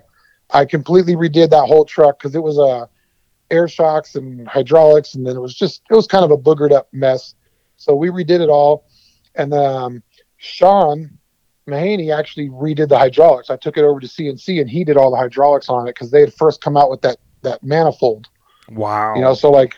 I 0.51 0.65
completely 0.65 1.15
redid 1.15 1.51
that 1.51 1.67
whole 1.67 1.85
truck 1.85 2.19
because 2.19 2.35
it 2.35 2.43
was 2.43 2.59
uh, 2.59 2.87
air 3.51 3.69
shocks 3.69 4.17
and 4.17 4.47
hydraulics, 4.47 5.15
and 5.15 5.27
then 5.27 5.37
it 5.37 5.41
was 5.41 5.55
just 5.55 5.83
it 5.91 5.95
was 5.95 6.07
kind 6.07 6.25
of 6.25 6.31
a 6.31 6.37
boogered 6.37 6.73
up 6.73 6.89
mess. 6.93 7.35
So 7.77 7.95
we 7.95 8.09
redid 8.09 8.41
it 8.41 8.49
all, 8.49 8.87
and 9.35 9.55
um, 9.55 10.03
Sean 10.39 11.19
Mahaney 11.69 12.17
actually 12.17 12.49
redid 12.49 12.89
the 12.89 12.99
hydraulics. 12.99 13.51
I 13.51 13.57
took 13.57 13.77
it 13.77 13.85
over 13.85 14.01
to 14.01 14.07
CNC, 14.07 14.61
and 14.61 14.69
he 14.69 14.85
did 14.85 14.97
all 14.97 15.11
the 15.11 15.17
hydraulics 15.17 15.69
on 15.69 15.87
it 15.87 15.95
because 15.95 16.11
they 16.11 16.21
had 16.21 16.35
first 16.35 16.61
come 16.61 16.77
out 16.77 16.91
with 16.91 17.03
that 17.03 17.19
that 17.43 17.63
manifold. 17.63 18.29
Wow. 18.71 19.15
You 19.15 19.21
know, 19.21 19.35
so 19.35 19.51
like, 19.51 19.77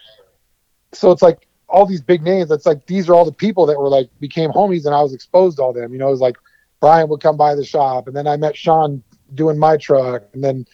so 0.98 1.12
it's 1.12 1.22
like 1.22 1.46
all 1.68 1.86
these 1.86 2.00
big 2.00 2.22
names. 2.22 2.50
It's 2.50 2.66
like 2.66 2.86
these 2.86 3.08
are 3.08 3.14
all 3.14 3.24
the 3.24 3.32
people 3.32 3.66
that 3.66 3.78
were 3.78 3.88
like 3.88 4.08
became 4.20 4.50
homies, 4.50 4.84
and 4.84 4.94
I 4.94 5.00
was 5.00 5.14
exposed 5.14 5.58
to 5.58 5.62
all 5.62 5.72
them. 5.72 5.92
You 5.92 5.98
know, 5.98 6.08
it 6.08 6.12
was 6.12 6.20
like 6.20 6.36
Brian 6.80 7.08
would 7.08 7.20
come 7.20 7.36
by 7.36 7.54
the 7.54 7.64
shop, 7.64 8.08
and 8.08 8.16
then 8.16 8.26
I 8.26 8.36
met 8.36 8.56
Sean 8.56 9.02
doing 9.34 9.58
my 9.58 9.76
truck, 9.76 10.24
and 10.32 10.42
then 10.42 10.66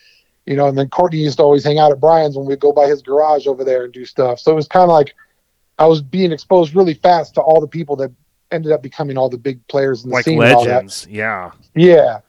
you 0.46 0.56
know, 0.56 0.66
and 0.68 0.78
then 0.78 0.88
Courtney 0.88 1.18
used 1.18 1.38
to 1.38 1.42
always 1.42 1.64
hang 1.64 1.78
out 1.78 1.92
at 1.92 2.00
Brian's 2.00 2.36
when 2.36 2.46
we'd 2.46 2.60
go 2.60 2.72
by 2.72 2.86
his 2.86 3.02
garage 3.02 3.46
over 3.46 3.64
there 3.64 3.84
and 3.84 3.92
do 3.92 4.04
stuff. 4.04 4.38
So 4.38 4.52
it 4.52 4.54
was 4.54 4.68
kind 4.68 4.84
of 4.84 4.90
like 4.90 5.14
I 5.78 5.86
was 5.86 6.00
being 6.00 6.32
exposed 6.32 6.74
really 6.74 6.94
fast 6.94 7.34
to 7.34 7.40
all 7.40 7.60
the 7.60 7.68
people 7.68 7.96
that 7.96 8.10
ended 8.50 8.72
up 8.72 8.82
becoming 8.82 9.18
all 9.18 9.28
the 9.28 9.38
big 9.38 9.66
players 9.68 10.04
in 10.04 10.10
the 10.10 10.14
like 10.14 10.24
scene. 10.24 10.38
that. 10.38 10.58
legends. 10.58 11.06
Yeah. 11.10 11.50
Yeah. 11.74 12.20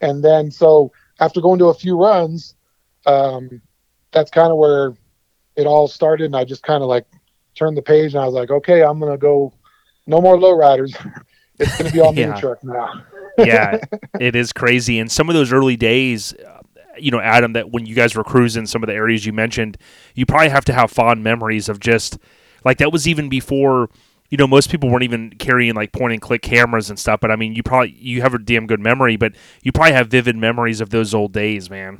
And 0.00 0.24
then 0.24 0.50
so 0.50 0.92
after 1.20 1.40
going 1.40 1.58
to 1.60 1.66
a 1.66 1.74
few 1.74 1.98
runs, 1.98 2.54
um, 3.06 3.60
that's 4.12 4.30
kind 4.30 4.50
of 4.50 4.58
where 4.58 4.94
it 5.56 5.66
all 5.66 5.86
started. 5.86 6.26
And 6.26 6.36
I 6.36 6.44
just 6.44 6.62
kind 6.62 6.82
of 6.82 6.88
like 6.88 7.06
turned 7.60 7.76
the 7.76 7.82
page 7.82 8.14
and 8.14 8.22
I 8.22 8.26
was 8.26 8.34
like, 8.34 8.50
okay, 8.50 8.82
I'm 8.82 8.98
going 8.98 9.12
to 9.12 9.18
go 9.18 9.52
no 10.06 10.20
more 10.20 10.36
lowriders. 10.36 10.94
it's 11.60 11.76
going 11.78 11.88
to 11.88 11.92
be 11.92 12.00
all 12.00 12.14
Yeah. 12.14 12.28
mini 12.30 12.40
truck 12.40 12.64
now. 12.64 13.04
yeah, 13.38 13.78
it 14.20 14.34
is 14.34 14.52
crazy. 14.52 14.98
And 14.98 15.12
some 15.12 15.28
of 15.28 15.34
those 15.34 15.52
early 15.52 15.76
days, 15.76 16.32
uh, 16.34 16.62
you 16.98 17.10
know, 17.10 17.20
Adam, 17.20 17.52
that 17.52 17.70
when 17.70 17.86
you 17.86 17.94
guys 17.94 18.16
were 18.16 18.24
cruising 18.24 18.66
some 18.66 18.82
of 18.82 18.88
the 18.88 18.94
areas 18.94 19.24
you 19.24 19.32
mentioned, 19.32 19.76
you 20.14 20.26
probably 20.26 20.48
have 20.48 20.64
to 20.64 20.72
have 20.72 20.90
fond 20.90 21.22
memories 21.22 21.68
of 21.68 21.78
just 21.78 22.18
like 22.64 22.78
that 22.78 22.90
was 22.90 23.06
even 23.06 23.28
before. 23.28 23.90
You 24.30 24.36
know, 24.36 24.46
most 24.46 24.70
people 24.70 24.88
weren't 24.88 25.02
even 25.02 25.30
carrying 25.38 25.74
like 25.74 25.92
point 25.92 26.12
and 26.12 26.22
click 26.22 26.40
cameras 26.42 26.88
and 26.88 26.96
stuff. 26.98 27.18
But 27.20 27.30
I 27.32 27.36
mean, 27.36 27.54
you 27.54 27.62
probably 27.64 27.90
you 27.98 28.22
have 28.22 28.32
a 28.32 28.38
damn 28.38 28.66
good 28.66 28.78
memory, 28.80 29.16
but 29.16 29.34
you 29.62 29.72
probably 29.72 29.92
have 29.92 30.06
vivid 30.08 30.36
memories 30.36 30.80
of 30.80 30.90
those 30.90 31.12
old 31.14 31.32
days, 31.32 31.68
man. 31.68 31.98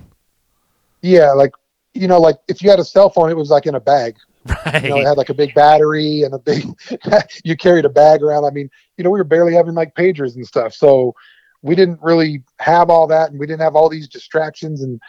Yeah. 1.02 1.32
Like, 1.32 1.50
you 1.92 2.06
know, 2.06 2.20
like 2.20 2.36
if 2.46 2.62
you 2.62 2.70
had 2.70 2.78
a 2.78 2.84
cell 2.84 3.11
phone, 3.11 3.30
it 3.30 3.36
was 3.36 3.50
like 3.50 3.66
in 3.66 3.74
a 3.74 3.80
bag. 3.80 4.16
Right? 4.47 4.82
You 4.82 4.88
know, 4.91 4.99
it 4.99 5.07
had 5.07 5.18
like 5.18 5.28
a 5.28 5.34
big 5.34 5.55
battery 5.55 6.22
and 6.22 6.34
a 6.34 6.38
big, 6.38 6.64
you 7.45 7.57
carried 7.57 7.84
a 7.84 7.91
bag 7.91 8.22
around. 8.22 8.45
I 8.45 8.51
mean, 8.51 8.70
you 8.97 9.05
know, 9.05 9.11
we 9.11 9.18
were 9.18 9.24
barely 9.24 9.55
having 9.55 9.74
like 9.74 9.95
pagers 9.95 10.34
and 10.34 10.47
stuff. 10.47 10.72
So 10.72 11.14
we 11.62 11.74
didn't 11.74 12.01
really 12.03 12.43
have 12.59 12.88
all 12.91 13.07
that 13.09 13.30
and 13.30 13.38
we 13.38 13.47
didn't 13.47 13.61
have 13.61 13.76
all 13.76 13.88
these 13.88 14.09
distractions. 14.09 14.82
And 14.82 15.01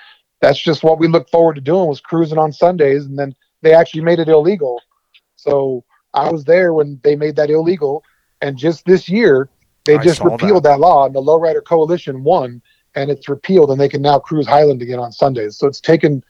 that's 0.42 0.60
just 0.60 0.84
what 0.84 1.00
we 1.00 1.08
looked 1.08 1.30
forward 1.30 1.56
to 1.56 1.62
doing 1.62 1.88
was 1.88 2.02
cruising 2.02 2.38
on 2.38 2.52
Sundays. 2.52 3.06
And 3.06 3.18
then 3.18 3.34
they 3.62 3.74
actually 3.74 4.02
made 4.02 4.20
it 4.20 4.28
illegal. 4.28 4.82
So 5.38 5.84
I 6.14 6.30
was 6.30 6.44
there 6.44 6.74
when 6.74 7.00
they 7.04 7.16
made 7.16 7.36
that 7.38 7.50
illegal. 7.50 8.04
And 8.42 8.58
just 8.58 8.86
this 8.86 9.08
year, 9.08 9.50
they 9.86 9.98
I 9.98 10.04
just 10.04 10.22
repealed 10.22 10.64
that. 10.64 10.80
law 10.80 11.06
and 11.06 11.16
the 11.16 11.22
Lowrider 11.22 11.64
Coalition 11.64 12.24
won 12.24 12.62
and 12.96 13.10
it's 13.10 13.30
repealed 13.30 13.72
and 13.72 13.80
they 13.80 13.90
can 13.90 14.02
now 14.02 14.20
cruise 14.20 14.48
Highland 14.48 14.82
again 14.82 15.00
on 15.00 15.12
Sundays. 15.12 15.58
So 15.58 15.68
it's 15.68 15.80
taken 15.80 16.24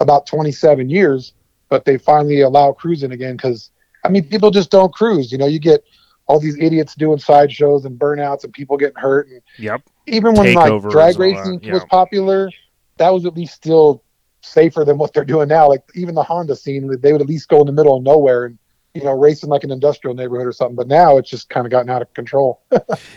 about 0.00 0.26
27 0.26 0.88
years, 0.88 1.34
but 1.68 1.84
they 1.84 1.98
finally 1.98 2.40
allow 2.40 2.72
cruising 2.72 3.12
again 3.12 3.36
because 3.36 3.70
I 4.04 4.08
mean 4.08 4.24
people 4.24 4.50
just 4.50 4.70
don't 4.70 4.92
cruise. 4.92 5.32
You 5.32 5.38
know, 5.38 5.46
you 5.46 5.58
get 5.58 5.84
all 6.26 6.40
these 6.40 6.58
idiots 6.58 6.94
doing 6.94 7.18
sideshows 7.18 7.84
and 7.84 7.98
burnouts 7.98 8.44
and 8.44 8.52
people 8.52 8.76
getting 8.76 8.96
hurt. 8.96 9.28
And 9.28 9.40
Yep. 9.58 9.82
even 10.06 10.34
when 10.34 10.46
Takeovers 10.46 10.82
like 10.84 10.90
drag 10.92 10.92
and 10.92 10.96
all 10.96 11.02
that, 11.02 11.18
racing 11.18 11.60
yeah. 11.62 11.72
was 11.72 11.84
popular, 11.84 12.50
that 12.98 13.10
was 13.10 13.26
at 13.26 13.34
least 13.34 13.54
still 13.54 14.02
safer 14.42 14.84
than 14.84 14.98
what 14.98 15.12
they're 15.12 15.24
doing 15.24 15.48
now. 15.48 15.68
Like 15.68 15.82
even 15.94 16.14
the 16.14 16.22
Honda 16.22 16.56
scene, 16.56 16.90
they 17.00 17.12
would 17.12 17.20
at 17.20 17.28
least 17.28 17.48
go 17.48 17.60
in 17.60 17.66
the 17.66 17.72
middle 17.72 17.96
of 17.96 18.02
nowhere 18.02 18.46
and 18.46 18.58
you 18.94 19.04
know 19.04 19.12
racing 19.12 19.50
like 19.50 19.62
an 19.62 19.70
industrial 19.70 20.14
neighborhood 20.14 20.46
or 20.46 20.52
something. 20.52 20.76
But 20.76 20.88
now 20.88 21.18
it's 21.18 21.30
just 21.30 21.48
kind 21.48 21.66
of 21.66 21.70
gotten 21.70 21.90
out 21.90 22.02
of 22.02 22.12
control. 22.14 22.62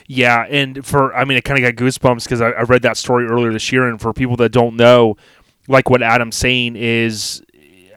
Yeah, 0.07 0.45
and 0.49 0.83
for 0.83 1.15
I 1.15 1.23
mean, 1.23 1.37
it 1.37 1.43
kind 1.43 1.63
of 1.63 1.75
got 1.75 1.81
goosebumps 1.81 2.23
because 2.23 2.41
I, 2.41 2.49
I 2.49 2.61
read 2.63 2.81
that 2.81 2.97
story 2.97 3.27
earlier 3.27 3.53
this 3.53 3.71
year, 3.71 3.87
and 3.87 4.01
for 4.01 4.11
people 4.11 4.35
that 4.37 4.49
don't 4.49 4.75
know, 4.75 5.17
like 5.67 5.87
what 5.87 6.01
Adam's 6.01 6.35
saying 6.35 6.75
is, 6.75 7.43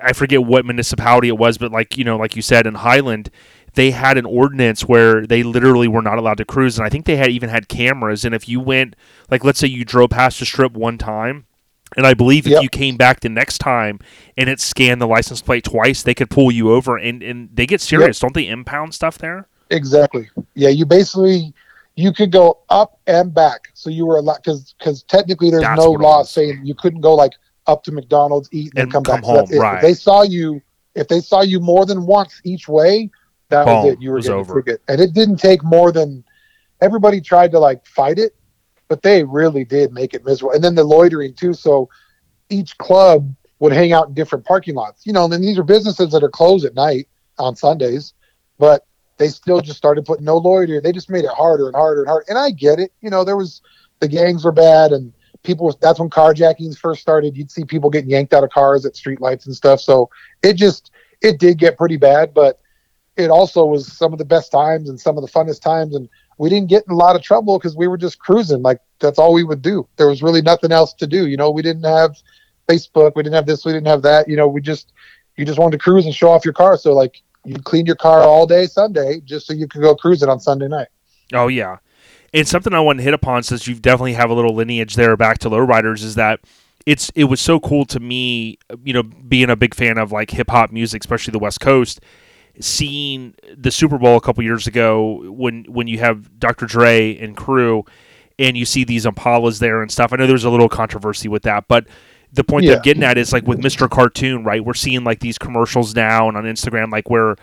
I 0.02 0.12
forget 0.12 0.44
what 0.44 0.64
municipality 0.64 1.28
it 1.28 1.38
was, 1.38 1.58
but 1.58 1.72
like 1.72 1.96
you 1.96 2.04
know, 2.04 2.16
like 2.16 2.36
you 2.36 2.42
said 2.42 2.66
in 2.66 2.74
Highland, 2.74 3.30
they 3.74 3.90
had 3.90 4.18
an 4.18 4.26
ordinance 4.26 4.82
where 4.82 5.26
they 5.26 5.42
literally 5.42 5.88
were 5.88 6.02
not 6.02 6.18
allowed 6.18 6.38
to 6.38 6.44
cruise, 6.44 6.78
and 6.78 6.86
I 6.86 6.90
think 6.90 7.06
they 7.06 7.16
had 7.16 7.30
even 7.30 7.48
had 7.48 7.68
cameras, 7.68 8.24
and 8.24 8.34
if 8.34 8.48
you 8.48 8.60
went, 8.60 8.96
like 9.30 9.44
let's 9.44 9.58
say 9.58 9.68
you 9.68 9.84
drove 9.84 10.10
past 10.10 10.40
the 10.40 10.46
strip 10.46 10.72
one 10.72 10.98
time. 10.98 11.46
And 11.94 12.06
I 12.06 12.14
believe 12.14 12.46
if 12.46 12.52
Yep. 12.52 12.62
you 12.62 12.68
came 12.70 12.96
back 12.96 13.20
the 13.20 13.28
next 13.28 13.58
time 13.58 13.98
and 14.38 14.48
it 14.48 14.60
scanned 14.60 14.98
the 15.02 15.06
license 15.06 15.42
plate 15.42 15.62
twice, 15.62 16.02
they 16.02 16.14
could 16.14 16.30
pull 16.30 16.50
you 16.50 16.72
over 16.72 16.96
and, 16.96 17.22
and 17.22 17.50
they 17.52 17.66
get 17.66 17.82
serious, 17.82 18.18
don't 18.18 18.32
they 18.32 18.48
impound 18.48 18.94
stuff 18.94 19.18
there? 19.18 19.46
Exactly. 19.68 20.30
Yeah, 20.54 20.70
you 20.70 20.86
basically 20.86 21.52
you 21.96 22.12
could 22.12 22.32
go 22.32 22.60
up 22.70 22.98
and 23.06 23.34
back. 23.34 23.68
So 23.74 23.90
you 23.90 24.06
were 24.06 24.16
allowed 24.16 24.38
because 24.42 24.74
because 24.78 25.02
technically 25.02 25.50
there's 25.50 25.62
That's 25.62 25.78
no 25.78 25.90
law 25.90 26.22
saying 26.22 26.62
you 26.64 26.74
couldn't 26.74 27.02
go 27.02 27.14
like 27.14 27.32
up 27.66 27.84
to 27.84 27.92
McDonald's, 27.92 28.48
eat, 28.52 28.72
and, 28.74 28.84
And 28.84 28.92
come, 28.92 29.04
come 29.04 29.20
back. 29.20 29.24
Home, 29.24 29.48
it. 29.50 29.58
right. 29.58 29.76
If 29.76 29.82
they 29.82 29.94
saw 29.94 30.22
you, 30.22 30.60
if 30.94 31.08
they 31.08 31.20
saw 31.20 31.42
you 31.42 31.60
more 31.60 31.86
than 31.86 32.06
once 32.06 32.40
each 32.44 32.68
way, 32.68 33.10
that 33.48 33.66
was 33.66 33.92
it. 33.92 34.00
You 34.00 34.10
were 34.10 34.20
getting 34.20 34.32
over. 34.32 34.62
ticket, 34.62 34.82
and 34.88 35.00
it 35.00 35.12
didn't 35.12 35.36
take 35.36 35.62
more 35.62 35.92
than. 35.92 36.24
Everybody 36.80 37.20
tried 37.20 37.52
to 37.52 37.60
like 37.60 37.86
fight 37.86 38.18
it, 38.18 38.34
but 38.88 39.02
they 39.02 39.22
really 39.22 39.64
did 39.64 39.92
make 39.92 40.14
it 40.14 40.24
miserable. 40.24 40.54
And 40.54 40.64
then 40.64 40.74
the 40.74 40.82
loitering 40.82 41.34
too. 41.34 41.54
So 41.54 41.88
each 42.50 42.76
club 42.78 43.32
would 43.60 43.72
hang 43.72 43.92
out 43.92 44.08
in 44.08 44.14
different 44.14 44.44
parking 44.44 44.74
lots. 44.74 45.06
You 45.06 45.12
know, 45.12 45.24
and 45.24 45.32
then 45.32 45.42
these 45.42 45.58
are 45.58 45.62
businesses 45.62 46.10
that 46.10 46.24
are 46.24 46.30
closed 46.30 46.64
at 46.64 46.74
night 46.74 47.08
on 47.38 47.54
Sundays, 47.54 48.14
but 48.58 48.84
they 49.18 49.28
still 49.28 49.60
just 49.60 49.78
started 49.78 50.04
putting 50.04 50.24
no 50.24 50.36
loiter. 50.36 50.80
They 50.80 50.90
just 50.90 51.08
made 51.08 51.24
it 51.24 51.30
harder 51.30 51.66
and 51.66 51.76
harder 51.76 52.00
and 52.00 52.08
harder. 52.08 52.24
And 52.28 52.38
I 52.38 52.50
get 52.50 52.80
it. 52.80 52.92
You 53.00 53.10
know, 53.10 53.22
there 53.22 53.36
was 53.36 53.62
the 54.00 54.08
gangs 54.08 54.44
were 54.44 54.52
bad 54.52 54.90
and 54.90 55.12
people. 55.42 55.76
That's 55.80 55.98
when 55.98 56.10
carjackings 56.10 56.78
first 56.78 57.00
started. 57.00 57.36
You'd 57.36 57.50
see 57.50 57.64
people 57.64 57.90
getting 57.90 58.10
yanked 58.10 58.34
out 58.34 58.44
of 58.44 58.50
cars 58.50 58.84
at 58.84 58.94
streetlights 58.94 59.46
and 59.46 59.54
stuff. 59.54 59.80
So 59.80 60.10
it 60.42 60.54
just 60.54 60.90
it 61.20 61.38
did 61.38 61.58
get 61.58 61.78
pretty 61.78 61.96
bad, 61.96 62.34
but 62.34 62.60
it 63.16 63.30
also 63.30 63.64
was 63.64 63.90
some 63.92 64.12
of 64.12 64.18
the 64.18 64.24
best 64.24 64.50
times 64.50 64.88
and 64.88 64.98
some 64.98 65.16
of 65.18 65.22
the 65.22 65.30
funnest 65.30 65.60
times. 65.60 65.94
And 65.94 66.08
we 66.38 66.48
didn't 66.48 66.68
get 66.68 66.84
in 66.86 66.92
a 66.92 66.96
lot 66.96 67.16
of 67.16 67.22
trouble 67.22 67.58
because 67.58 67.76
we 67.76 67.86
were 67.86 67.98
just 67.98 68.18
cruising. 68.18 68.62
Like 68.62 68.80
that's 68.98 69.18
all 69.18 69.32
we 69.32 69.44
would 69.44 69.62
do. 69.62 69.86
There 69.96 70.08
was 70.08 70.22
really 70.22 70.42
nothing 70.42 70.72
else 70.72 70.94
to 70.94 71.06
do. 71.06 71.26
You 71.26 71.36
know, 71.36 71.50
we 71.50 71.62
didn't 71.62 71.84
have 71.84 72.16
Facebook. 72.68 73.12
We 73.14 73.22
didn't 73.22 73.34
have 73.34 73.46
this. 73.46 73.64
We 73.64 73.72
didn't 73.72 73.88
have 73.88 74.02
that. 74.02 74.28
You 74.28 74.36
know, 74.36 74.48
we 74.48 74.60
just 74.60 74.92
you 75.36 75.44
just 75.44 75.58
wanted 75.58 75.78
to 75.78 75.82
cruise 75.82 76.06
and 76.06 76.14
show 76.14 76.30
off 76.30 76.44
your 76.44 76.54
car. 76.54 76.76
So 76.76 76.92
like 76.92 77.22
you 77.44 77.56
cleaned 77.56 77.86
your 77.86 77.96
car 77.96 78.20
all 78.20 78.46
day 78.46 78.66
Sunday 78.66 79.20
just 79.24 79.46
so 79.46 79.52
you 79.52 79.66
could 79.66 79.82
go 79.82 79.94
cruising 79.94 80.28
on 80.28 80.40
Sunday 80.40 80.68
night. 80.68 80.88
Oh 81.32 81.48
yeah, 81.48 81.78
and 82.32 82.46
something 82.48 82.72
I 82.72 82.80
want 82.80 82.98
to 82.98 83.02
hit 83.02 83.14
upon 83.14 83.42
since 83.42 83.66
you 83.66 83.74
definitely 83.74 84.14
have 84.14 84.30
a 84.30 84.34
little 84.34 84.54
lineage 84.54 84.94
there 84.94 85.16
back 85.16 85.38
to 85.40 85.50
lowriders 85.50 86.02
is 86.02 86.14
that 86.14 86.40
it's 86.86 87.10
it 87.14 87.24
was 87.24 87.40
so 87.40 87.60
cool 87.60 87.84
to 87.86 88.00
me, 88.00 88.58
you 88.84 88.92
know, 88.92 89.02
being 89.02 89.50
a 89.50 89.56
big 89.56 89.74
fan 89.74 89.98
of 89.98 90.10
like 90.12 90.30
hip 90.30 90.50
hop 90.50 90.72
music, 90.72 91.02
especially 91.02 91.32
the 91.32 91.38
West 91.38 91.60
Coast, 91.60 92.00
seeing 92.60 93.34
the 93.56 93.70
Super 93.70 93.98
Bowl 93.98 94.16
a 94.16 94.20
couple 94.20 94.42
years 94.42 94.66
ago 94.66 95.30
when 95.30 95.64
when 95.64 95.86
you 95.86 95.98
have 95.98 96.38
Dr. 96.40 96.66
Dre 96.66 97.16
and 97.18 97.36
crew, 97.36 97.84
and 98.38 98.56
you 98.56 98.64
see 98.64 98.84
these 98.84 99.04
Impalas 99.04 99.58
there 99.60 99.82
and 99.82 99.90
stuff. 99.92 100.12
I 100.12 100.16
know 100.16 100.26
there's 100.26 100.44
a 100.44 100.50
little 100.50 100.68
controversy 100.68 101.28
with 101.28 101.42
that, 101.44 101.68
but 101.68 101.86
the 102.32 102.42
point 102.42 102.64
that 102.64 102.70
Yeah. 102.70 102.76
I'm 102.78 102.82
getting 102.82 103.02
at 103.04 103.18
is 103.18 103.32
like 103.32 103.46
with 103.46 103.60
Mr. 103.60 103.88
Cartoon, 103.88 104.42
right? 104.42 104.64
We're 104.64 104.74
seeing 104.74 105.04
like 105.04 105.20
these 105.20 105.38
commercials 105.38 105.94
now 105.94 106.28
and 106.28 106.36
on 106.36 106.44
Instagram, 106.44 106.90
like 106.90 107.10
where 107.10 107.36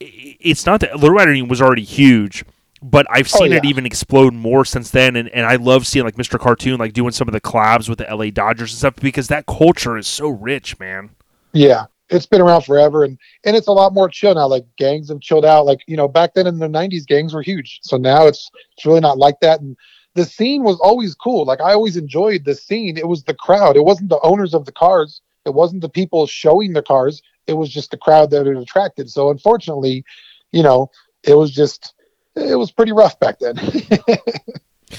it's 0.00 0.66
not 0.66 0.80
that 0.80 0.92
lowriding 0.92 1.48
was 1.48 1.60
already 1.62 1.84
huge, 1.84 2.44
but 2.90 3.06
I've 3.10 3.28
Oh, 3.34 3.40
seen 3.40 3.52
it 3.52 3.64
even 3.64 3.84
explode 3.84 4.32
more 4.32 4.64
since 4.64 4.90
then, 4.90 5.16
and, 5.16 5.28
and 5.30 5.44
I 5.44 5.56
love 5.56 5.86
seeing 5.86 6.04
like 6.04 6.16
Mr. 6.16 6.38
Cartoon 6.38 6.78
like 6.78 6.92
doing 6.92 7.10
some 7.12 7.28
of 7.28 7.32
the 7.32 7.40
collabs 7.40 7.88
with 7.88 7.98
the 7.98 8.04
LA 8.14 8.30
Dodgers 8.30 8.70
and 8.72 8.78
stuff 8.78 8.96
because 8.96 9.28
that 9.28 9.46
culture 9.46 9.96
is 9.96 10.06
so 10.06 10.28
rich, 10.28 10.78
man. 10.78 11.10
Yeah, 11.52 11.86
it's 12.10 12.26
been 12.26 12.40
around 12.40 12.62
forever, 12.62 13.04
and 13.04 13.18
and 13.44 13.56
it's 13.56 13.66
a 13.66 13.72
lot 13.72 13.92
more 13.92 14.08
chill 14.08 14.34
now. 14.34 14.46
Like 14.46 14.66
gangs 14.78 15.08
have 15.08 15.20
chilled 15.20 15.44
out. 15.44 15.66
Like 15.66 15.80
you 15.88 15.96
know, 15.96 16.06
back 16.08 16.34
then 16.34 16.46
in 16.46 16.58
the 16.58 16.68
'90s, 16.68 17.06
gangs 17.06 17.34
were 17.34 17.42
huge. 17.42 17.80
So 17.82 17.96
now 17.96 18.26
it's 18.26 18.50
it's 18.76 18.86
really 18.86 19.00
not 19.00 19.18
like 19.18 19.40
that. 19.40 19.60
And 19.60 19.76
the 20.14 20.24
scene 20.24 20.62
was 20.62 20.78
always 20.80 21.14
cool. 21.14 21.44
Like 21.44 21.60
I 21.60 21.72
always 21.72 21.96
enjoyed 21.96 22.44
the 22.44 22.54
scene. 22.54 22.96
It 22.96 23.08
was 23.08 23.24
the 23.24 23.34
crowd. 23.34 23.76
It 23.76 23.84
wasn't 23.84 24.10
the 24.10 24.20
owners 24.20 24.54
of 24.54 24.64
the 24.64 24.72
cars. 24.72 25.22
It 25.44 25.54
wasn't 25.54 25.82
the 25.82 25.88
people 25.88 26.26
showing 26.26 26.72
the 26.72 26.82
cars. 26.82 27.20
It 27.48 27.54
was 27.54 27.70
just 27.70 27.90
the 27.90 27.98
crowd 27.98 28.30
that 28.30 28.46
it 28.46 28.56
attracted. 28.56 29.10
So 29.10 29.30
unfortunately, 29.30 30.04
you 30.52 30.62
know, 30.62 30.90
it 31.24 31.34
was 31.34 31.52
just 31.52 31.94
it 32.36 32.56
was 32.56 32.70
pretty 32.70 32.92
rough 32.92 33.18
back 33.20 33.38
then. 33.38 33.56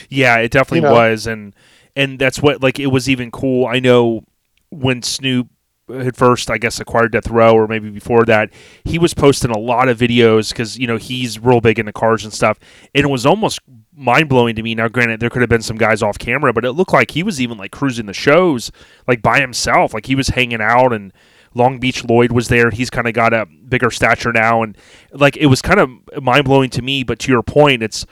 Yeah, 0.10 0.38
it 0.40 0.52
definitely 0.52 0.80
You 0.80 0.94
know? 0.94 0.94
was, 0.94 1.28
and 1.28 1.56
and 1.96 2.20
that's 2.20 2.42
what 2.42 2.62
like 2.62 2.80
it 2.80 2.88
was 2.88 3.10
even 3.10 3.32
cool. 3.32 3.66
I 3.66 3.80
know 3.80 4.24
when 4.70 5.02
Snoop 5.02 5.48
had 5.90 6.18
first, 6.18 6.52
I 6.52 6.58
guess, 6.58 6.80
acquired 6.82 7.14
Death 7.14 7.30
Row, 7.30 7.54
or 7.56 7.68
maybe 7.68 7.90
before 7.90 8.26
that, 8.26 8.52
he 8.84 9.00
was 9.00 9.14
posting 9.14 9.50
a 9.52 9.58
lot 9.58 9.88
of 9.88 9.98
videos 9.98 10.50
because 10.50 10.78
you 10.78 10.88
know 10.88 10.98
he's 10.98 11.40
real 11.40 11.62
big 11.62 11.80
into 11.80 11.94
cars 11.94 12.26
and 12.26 12.34
stuff, 12.34 12.60
and 12.94 13.06
it 13.06 13.10
was 13.10 13.26
almost 13.26 13.60
mind 13.96 14.28
blowing 14.28 14.56
to 14.56 14.62
me. 14.62 14.76
Now, 14.76 14.90
granted, 14.90 15.22
there 15.22 15.30
could 15.30 15.42
have 15.42 15.50
been 15.50 15.62
some 15.62 15.78
guys 15.78 16.04
off 16.04 16.20
camera, 16.20 16.52
but 16.52 16.66
it 16.66 16.74
looked 16.74 16.94
like 16.94 17.12
he 17.12 17.24
was 17.24 17.40
even 17.40 17.58
like 17.58 17.72
cruising 17.72 18.08
the 18.08 18.14
shows 18.14 18.72
like 19.08 19.22
by 19.22 19.40
himself, 19.40 19.94
like 19.94 20.06
he 20.06 20.16
was 20.16 20.28
hanging 20.30 20.62
out 20.62 20.92
and. 20.92 21.14
Long 21.58 21.80
Beach 21.80 22.04
Lloyd 22.06 22.32
was 22.32 22.48
there. 22.48 22.70
He's 22.70 22.90
kind 22.90 23.08
of 23.08 23.14
got 23.14 23.34
a 23.34 23.46
bigger 23.46 23.92
stature 23.92 24.32
now, 24.32 24.64
and 24.64 24.78
like 25.12 25.36
it 25.36 25.48
was 25.48 25.62
kind 25.62 25.80
of 25.80 26.24
mind 26.24 26.46
blowing 26.46 26.70
to 26.72 26.82
me. 26.82 27.04
But 27.04 27.20
to 27.20 27.32
your 27.32 27.44
point, 27.44 27.84
it's 27.84 28.06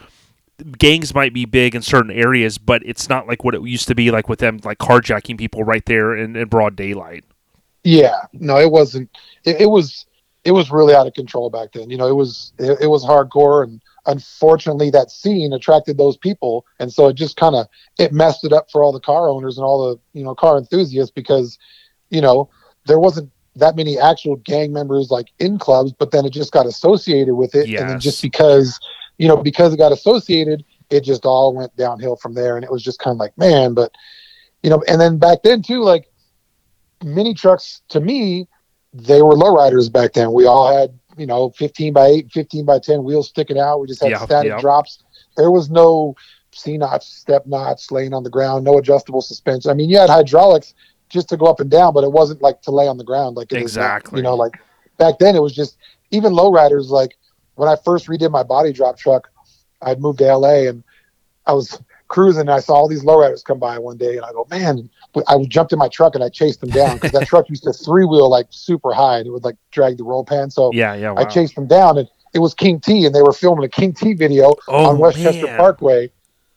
gangs 0.77 1.13
might 1.13 1.33
be 1.33 1.45
big 1.45 1.75
in 1.75 1.81
certain 1.81 2.11
areas, 2.11 2.57
but 2.57 2.81
it's 2.85 3.09
not 3.09 3.27
like 3.27 3.43
what 3.43 3.55
it 3.55 3.61
used 3.61 3.87
to 3.87 3.95
be 3.95 4.11
like 4.11 4.29
with 4.29 4.39
them 4.39 4.59
like 4.63 4.77
carjacking 4.77 5.37
people 5.37 5.63
right 5.63 5.85
there 5.85 6.15
in, 6.15 6.35
in 6.35 6.47
broad 6.47 6.75
daylight. 6.75 7.23
Yeah, 7.83 8.21
no, 8.33 8.57
it 8.57 8.71
wasn't. 8.71 9.09
It, 9.43 9.61
it 9.61 9.67
was 9.67 10.05
it 10.43 10.51
was 10.51 10.71
really 10.71 10.95
out 10.95 11.07
of 11.07 11.13
control 11.13 11.49
back 11.49 11.73
then. 11.73 11.89
You 11.89 11.97
know, 11.97 12.07
it 12.07 12.15
was 12.15 12.53
it, 12.57 12.79
it 12.81 12.87
was 12.87 13.05
hardcore, 13.05 13.63
and 13.63 13.81
unfortunately, 14.05 14.89
that 14.91 15.11
scene 15.11 15.53
attracted 15.53 15.97
those 15.97 16.17
people, 16.17 16.65
and 16.79 16.91
so 16.91 17.07
it 17.07 17.15
just 17.15 17.37
kind 17.37 17.55
of 17.55 17.67
it 17.99 18.13
messed 18.13 18.43
it 18.45 18.53
up 18.53 18.71
for 18.71 18.83
all 18.83 18.91
the 18.91 18.99
car 18.99 19.27
owners 19.27 19.57
and 19.57 19.65
all 19.65 19.89
the 19.89 20.19
you 20.19 20.23
know 20.23 20.35
car 20.35 20.57
enthusiasts 20.57 21.11
because 21.11 21.57
you 22.09 22.21
know 22.21 22.49
there 22.85 22.99
wasn't 22.99 23.29
that 23.55 23.75
many 23.75 23.97
actual 23.97 24.35
gang 24.37 24.73
members 24.73 25.09
like 25.11 25.27
in 25.39 25.57
clubs, 25.57 25.93
but 25.93 26.11
then 26.11 26.25
it 26.25 26.31
just 26.31 26.51
got 26.51 26.65
associated 26.65 27.35
with 27.35 27.55
it, 27.55 27.67
and 27.81 27.89
then 27.89 27.99
just 27.99 28.21
because 28.21 28.79
you 29.17 29.27
know 29.27 29.37
because 29.37 29.73
it 29.73 29.77
got 29.77 29.91
associated, 29.91 30.63
it 30.89 31.03
just 31.03 31.25
all 31.25 31.53
went 31.53 31.75
downhill 31.75 32.15
from 32.17 32.33
there, 32.33 32.55
and 32.55 32.63
it 32.63 32.71
was 32.71 32.83
just 32.83 32.99
kind 32.99 33.15
of 33.15 33.19
like 33.19 33.37
man, 33.37 33.73
but 33.73 33.91
you 34.63 34.69
know, 34.69 34.83
and 34.87 34.99
then 34.99 35.17
back 35.17 35.43
then 35.43 35.61
too, 35.61 35.81
like 35.81 36.07
mini 37.03 37.33
trucks 37.33 37.81
to 37.89 37.99
me, 37.99 38.47
they 38.93 39.21
were 39.21 39.35
lowriders 39.35 39.91
back 39.91 40.13
then. 40.13 40.31
We 40.31 40.45
all 40.45 40.75
had, 40.75 40.97
you 41.17 41.27
know, 41.27 41.51
15 41.51 41.93
by 41.93 42.07
8, 42.07 42.31
15 42.31 42.65
by 42.65 42.79
10 42.79 43.03
wheels 43.03 43.29
sticking 43.29 43.59
out. 43.59 43.79
We 43.79 43.87
just 43.87 44.01
had 44.01 44.11
Yeah, 44.11 44.25
static 44.25 44.49
yeah. 44.49 44.59
drops. 44.59 45.03
There 45.37 45.51
was 45.51 45.69
no 45.69 46.15
C 46.51 46.77
notch, 46.77 47.05
step 47.05 47.45
notch 47.45 47.91
laying 47.91 48.13
on 48.13 48.23
the 48.23 48.29
ground, 48.29 48.63
no 48.63 48.77
adjustable 48.77 49.21
suspension. 49.21 49.69
I 49.69 49.73
mean, 49.73 49.89
you 49.89 49.97
had 49.97 50.09
hydraulics 50.09 50.73
just 51.15 51.29
to 51.29 51.37
go 51.37 51.45
up 51.45 51.59
and 51.59 51.71
down, 51.71 51.93
but 51.93 52.03
it 52.03 52.11
wasn't 52.11 52.41
like 52.41 52.61
to 52.61 52.71
lay 52.71 52.87
on 52.87 52.97
the 52.97 53.03
ground. 53.03 53.35
Like 53.35 53.51
it 53.51 53.57
is. 53.57 53.63
Exactly. 53.63 54.19
you 54.19 54.23
know, 54.23 54.35
like 54.35 54.61
back 54.99 55.17
then 55.19 55.35
it 55.35 55.41
was 55.41 55.55
just 55.55 55.77
even 56.11 56.33
lowriders. 56.33 56.89
Like 56.89 57.17
when 57.55 57.67
I 57.67 57.75
first 57.83 58.07
redid 58.07 58.29
my 58.29 58.43
body 58.43 58.71
drop 58.71 58.97
truck, 58.97 59.31
I'd 59.81 59.99
moved 59.99 60.19
to 60.19 60.37
LA 60.37 60.67
and 60.69 60.83
I 61.47 61.53
was 61.53 61.81
cruising 62.09 62.41
and 62.41 62.51
I 62.51 62.59
saw 62.59 62.73
all 62.73 62.87
these 62.87 63.03
lowriders 63.03 63.43
come 63.43 63.57
by 63.57 63.79
one 63.79 63.97
day 63.97 64.17
and 64.17 64.25
I 64.25 64.31
go, 64.33 64.45
man, 64.51 64.89
I 65.27 65.43
jumped 65.45 65.73
in 65.73 65.79
my 65.79 65.87
truck 65.87 66.13
and 66.13 66.23
I 66.23 66.29
chased 66.29 66.59
them 66.59 66.69
down 66.69 66.97
because 66.97 67.11
that 67.11 67.27
truck 67.27 67.49
used 67.49 67.63
to 67.63 67.73
three 67.73 68.05
wheel 68.05 68.29
like 68.29 68.47
super 68.49 68.93
high 68.93 69.17
and 69.19 69.27
it 69.27 69.31
would 69.31 69.43
like 69.43 69.55
drag 69.71 69.97
the 69.97 70.03
roll 70.03 70.25
pan. 70.25 70.51
So 70.51 70.71
Yeah, 70.73 70.93
yeah. 70.93 71.11
Wow. 71.11 71.21
I 71.21 71.25
chased 71.25 71.55
them 71.55 71.67
down 71.67 71.97
and 71.97 72.07
it 72.33 72.39
was 72.39 72.53
King 72.53 72.81
T 72.81 73.05
and 73.05 73.15
they 73.15 73.21
were 73.21 73.31
filming 73.31 73.63
a 73.63 73.69
King 73.69 73.93
T 73.93 74.13
video 74.13 74.55
oh, 74.67 74.89
on 74.89 74.99
Westchester 74.99 75.45
man. 75.45 75.57
Parkway. 75.57 76.11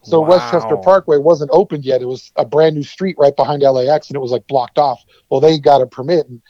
So 0.09 0.21
Westchester 0.21 0.77
Parkway 0.77 1.19
wasn't 1.19 1.51
opened 1.53 1.85
yet. 1.85 2.03
It 2.03 2.07
was 2.07 2.33
a 2.37 2.45
brand 2.45 2.77
new 2.77 2.83
street 2.83 3.17
right 3.19 3.35
behind 3.35 3.63
LAX 3.63 4.09
and 4.09 4.17
it 4.17 4.21
was 4.21 4.31
like 4.31 4.47
blocked 4.47 4.79
off. 4.79 5.05
Well, 5.31 5.41
they 5.41 5.59
got 5.59 5.83
a 5.83 5.87
permit 5.87 6.29
and 6.29 6.41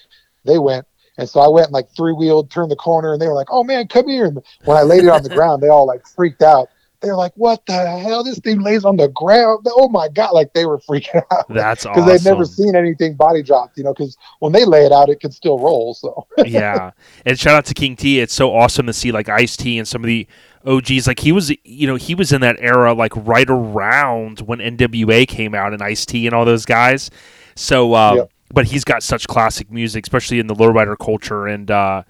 they 0.45 0.59
went. 0.59 0.87
And 1.19 1.29
so 1.29 1.41
I 1.41 1.49
went 1.49 1.67
and 1.67 1.75
like 1.75 1.91
three 1.97 2.13
wheeled, 2.13 2.51
turned 2.51 2.71
the 2.71 2.77
corner, 2.77 3.13
and 3.13 3.21
they 3.21 3.27
were 3.27 3.35
like, 3.35 3.49
"Oh 3.51 3.65
man, 3.65 3.89
come 3.89 4.09
here!" 4.09 4.25
And 4.25 4.39
when 4.65 4.77
I 4.77 4.83
laid 4.83 5.03
it 5.03 5.11
on 5.11 5.25
the 5.25 5.29
ground, 5.35 5.63
they 5.63 5.69
all 5.69 5.85
like 5.85 6.07
freaked 6.07 6.43
out. 6.43 6.69
They're 7.01 7.17
like, 7.17 7.33
"What 7.35 7.67
the 7.67 7.99
hell? 7.99 8.23
This 8.23 8.39
thing 8.39 8.61
lays 8.61 8.85
on 8.85 8.97
the 8.97 9.09
ground! 9.09 9.67
Oh 9.69 9.89
my 9.89 10.09
god!" 10.09 10.31
Like 10.33 10.53
they 10.53 10.65
were 10.65 10.79
freaking 10.89 11.23
out 11.33 11.47
That's 11.49 11.83
because 11.83 11.99
awesome. 11.99 12.07
they've 12.07 12.25
never 12.25 12.45
seen 12.45 12.77
anything 12.77 13.15
body 13.15 13.43
dropped. 13.43 13.79
You 13.79 13.85
know, 13.85 13.93
because 13.93 14.17
when 14.39 14.53
they 14.53 14.65
lay 14.65 14.85
it 14.85 14.93
out, 14.93 15.09
it 15.09 15.19
can 15.19 15.33
still 15.33 15.59
roll. 15.59 15.93
So 15.95 16.29
yeah, 16.47 16.93
and 17.27 17.39
shout 17.39 17.57
out 17.57 17.67
to 17.67 17.75
King 17.75 17.97
T. 17.97 18.21
It's 18.21 18.35
so 18.35 18.55
awesome 18.55 18.87
to 18.87 18.93
see 18.93 19.11
like 19.11 19.29
Ice 19.29 19.57
T 19.57 19.77
and 19.77 19.89
some 19.89 20.03
of 20.03 20.07
the 20.07 20.27
OGs. 20.69 21.07
Like 21.07 21.21
he 21.21 21.33
was, 21.33 21.51
you 21.65 21.87
know, 21.87 21.97
he 21.97 22.15
was 22.15 22.33
in 22.33 22.41
that 22.43 22.57
era 22.61 22.93
like 22.93 23.13
right 23.17 23.49
around 23.49 24.41
when 24.41 24.59
NWA 24.59 25.27
came 25.27 25.55
out 25.55 25.73
and 25.73 25.83
Ice 25.83 26.05
T 26.05 26.27
and 26.27 26.35
all 26.35 26.45
those 26.45 26.65
guys. 26.65 27.11
So, 27.57 27.95
uh, 27.95 28.27
but 28.53 28.67
he's 28.67 28.85
got 28.85 29.03
such 29.03 29.27
classic 29.27 29.71
music, 29.71 30.05
especially 30.07 30.39
in 30.39 30.47
the 30.47 30.55
lowrider 30.55 30.97
culture, 30.99 31.47
and 31.47 31.71
uh, 31.71 32.03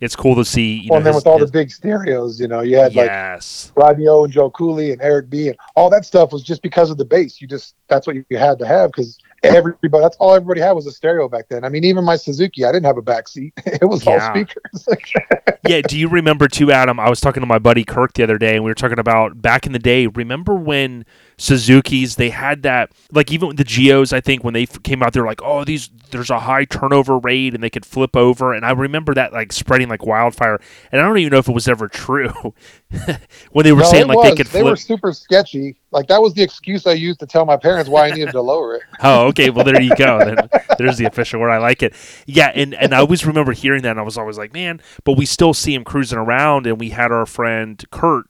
it's 0.00 0.16
cool 0.16 0.34
to 0.34 0.44
see. 0.44 0.80
You 0.80 0.90
well, 0.90 0.96
know, 0.96 0.96
and 0.98 1.06
then 1.06 1.14
his- 1.14 1.20
with 1.22 1.26
all 1.26 1.38
his- 1.38 1.50
the 1.50 1.58
big 1.58 1.70
stereos, 1.70 2.40
you 2.40 2.48
know, 2.48 2.60
you 2.60 2.76
had 2.76 2.94
like 2.94 3.06
yes, 3.06 3.72
Rodney 3.76 4.08
O 4.08 4.24
and 4.24 4.32
Joe 4.32 4.50
Cooley 4.50 4.92
and 4.92 5.00
Eric 5.00 5.30
B 5.30 5.48
and 5.48 5.56
all 5.74 5.90
that 5.90 6.04
stuff 6.04 6.32
was 6.32 6.42
just 6.42 6.62
because 6.62 6.90
of 6.90 6.98
the 6.98 7.04
bass. 7.04 7.40
You 7.40 7.46
just 7.46 7.74
that's 7.88 8.06
what 8.06 8.16
you 8.16 8.24
had 8.36 8.58
to 8.58 8.66
have 8.66 8.90
because 8.90 9.18
everybody 9.42 10.02
that's 10.02 10.16
all 10.16 10.34
everybody 10.34 10.60
had 10.60 10.72
was 10.72 10.86
a 10.86 10.92
stereo 10.92 11.28
back 11.28 11.48
then. 11.48 11.64
I 11.64 11.68
mean, 11.68 11.84
even 11.84 12.04
my 12.04 12.16
Suzuki, 12.16 12.64
I 12.64 12.72
didn't 12.72 12.86
have 12.86 12.98
a 12.98 13.02
back 13.02 13.28
seat. 13.28 13.52
It 13.66 13.84
was 13.84 14.06
all 14.06 14.18
speakers. 14.20 14.88
yeah. 15.68 15.82
Do 15.82 15.98
you 15.98 16.08
remember 16.08 16.48
too, 16.48 16.72
Adam? 16.72 16.98
I 16.98 17.10
was 17.10 17.20
talking 17.20 17.42
to 17.42 17.46
my 17.46 17.58
buddy 17.58 17.84
Kirk 17.84 18.14
the 18.14 18.22
other 18.22 18.38
day, 18.38 18.54
and 18.54 18.64
we 18.64 18.70
were 18.70 18.74
talking 18.74 18.98
about 18.98 19.42
back 19.42 19.66
in 19.66 19.72
the 19.72 19.78
day. 19.78 20.06
Remember 20.06 20.54
when 20.54 21.04
Suzuki's 21.38 22.16
they 22.16 22.30
had 22.30 22.62
that 22.62 22.92
like 23.12 23.30
even 23.30 23.48
with 23.48 23.56
the 23.58 23.64
Geos? 23.64 24.12
I 24.12 24.20
think 24.20 24.42
when 24.42 24.54
they 24.54 24.62
f- 24.62 24.82
came 24.82 25.02
out, 25.02 25.12
they're 25.12 25.26
like, 25.26 25.42
oh, 25.42 25.64
these 25.64 25.90
there's 26.10 26.30
a 26.30 26.40
high 26.40 26.64
turnover 26.64 27.18
rate, 27.18 27.52
and 27.54 27.62
they 27.62 27.70
could 27.70 27.84
flip 27.84 28.16
over. 28.16 28.54
And 28.54 28.64
I 28.64 28.70
remember 28.72 29.12
that 29.14 29.32
like 29.32 29.52
spreading 29.52 29.88
like 29.88 30.06
wildfire. 30.06 30.60
And 30.92 31.00
I 31.00 31.04
don't 31.04 31.18
even 31.18 31.32
know 31.32 31.38
if 31.38 31.48
it 31.48 31.52
was 31.54 31.68
ever 31.68 31.88
true 31.88 32.30
when 33.52 33.64
they 33.64 33.72
were 33.72 33.80
No, 33.82 33.90
saying 33.90 34.06
like 34.08 34.16
was. 34.16 34.30
they 34.30 34.36
could 34.36 34.46
They 34.46 34.62
were 34.62 34.76
super 34.76 35.12
sketchy. 35.12 35.76
Like 35.90 36.06
that 36.08 36.20
was 36.20 36.34
the 36.34 36.42
excuse 36.42 36.86
I 36.86 36.92
used 36.92 37.20
to 37.20 37.26
tell 37.26 37.44
my 37.44 37.56
parents 37.56 37.88
why 37.88 38.06
I 38.08 38.10
needed 38.12 38.32
to 38.32 38.40
lower 38.42 38.76
it. 38.76 38.82
Oh, 39.02 39.26
okay. 39.28 39.50
Well, 39.50 39.64
there 39.64 39.80
you 39.80 39.94
go. 39.94 40.24
Then 40.24 40.48
there's 40.78 40.96
the 40.96 41.04
official 41.04 41.38
word. 41.40 41.50
I 41.50 41.58
like 41.58 41.82
it. 41.82 41.94
Yeah, 42.26 42.50
and 42.54 42.74
and 42.74 42.94
I 42.94 42.98
always 42.98 43.26
remember 43.26 43.52
hearing 43.52 43.82
that, 43.82 43.90
and 43.90 44.00
I 44.00 44.02
was 44.02 44.16
always 44.16 44.38
like, 44.38 44.54
man. 44.54 44.80
But 45.04 45.12
we 45.18 45.26
still 45.26 45.52
see 45.54 45.74
him 45.74 45.84
cruising 45.84 46.18
around, 46.18 46.66
and 46.66 46.80
we 46.80 46.90
had 46.90 47.12
our 47.12 47.26
friend 47.26 47.82
Kurt, 47.90 48.26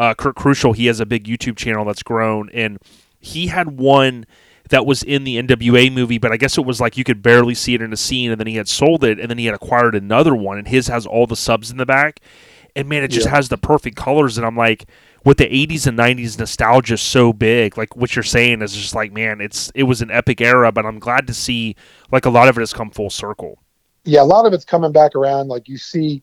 uh, 0.00 0.14
Kurt 0.14 0.34
Crucial. 0.34 0.72
He 0.72 0.86
has 0.86 0.98
a 0.98 1.06
big 1.06 1.24
YouTube 1.24 1.56
channel 1.56 1.84
that's 1.84 2.02
grown, 2.02 2.48
and 2.54 2.78
he 3.20 3.48
had 3.48 3.78
one 3.78 4.24
that 4.70 4.86
was 4.86 5.02
in 5.02 5.24
the 5.24 5.36
NWA 5.36 5.92
movie, 5.92 6.16
but 6.16 6.32
I 6.32 6.38
guess 6.38 6.56
it 6.56 6.64
was 6.64 6.80
like 6.80 6.96
you 6.96 7.04
could 7.04 7.22
barely 7.22 7.54
see 7.54 7.74
it 7.74 7.82
in 7.82 7.92
a 7.92 7.96
scene, 7.96 8.30
and 8.30 8.40
then 8.40 8.46
he 8.46 8.56
had 8.56 8.68
sold 8.68 9.04
it, 9.04 9.20
and 9.20 9.28
then 9.30 9.36
he 9.36 9.44
had 9.44 9.54
acquired 9.54 9.94
another 9.94 10.34
one, 10.34 10.56
and 10.58 10.68
his 10.68 10.86
has 10.88 11.04
all 11.04 11.26
the 11.26 11.36
subs 11.36 11.70
in 11.70 11.76
the 11.76 11.84
back, 11.84 12.20
and 12.74 12.88
man, 12.88 13.02
it 13.02 13.08
just 13.08 13.26
Yeah. 13.26 13.34
has 13.34 13.50
the 13.50 13.58
perfect 13.58 13.96
colors, 13.96 14.38
and 14.38 14.46
I'm 14.46 14.56
like, 14.56 14.86
with 15.22 15.36
the 15.36 15.52
80s 15.52 15.86
and 15.86 15.98
90s 15.98 16.38
nostalgia 16.38 16.96
so 16.96 17.32
big, 17.34 17.76
like 17.76 17.94
what 17.94 18.16
you're 18.16 18.22
saying 18.22 18.62
is 18.62 18.74
just 18.74 18.94
like, 18.94 19.12
man, 19.12 19.42
it's 19.42 19.70
it 19.74 19.82
was 19.82 20.00
an 20.00 20.10
epic 20.10 20.40
era, 20.40 20.72
but 20.72 20.86
I'm 20.86 20.98
glad 20.98 21.26
to 21.26 21.34
see 21.34 21.76
like 22.10 22.24
a 22.24 22.30
lot 22.30 22.48
of 22.48 22.56
it 22.56 22.60
has 22.62 22.72
come 22.72 22.90
full 22.90 23.10
circle. 23.10 23.58
Yeah, 24.04 24.22
a 24.22 24.24
lot 24.24 24.46
of 24.46 24.54
it's 24.54 24.64
coming 24.64 24.92
back 24.92 25.14
around. 25.14 25.48
Like 25.48 25.68
you 25.68 25.76
see, 25.76 26.22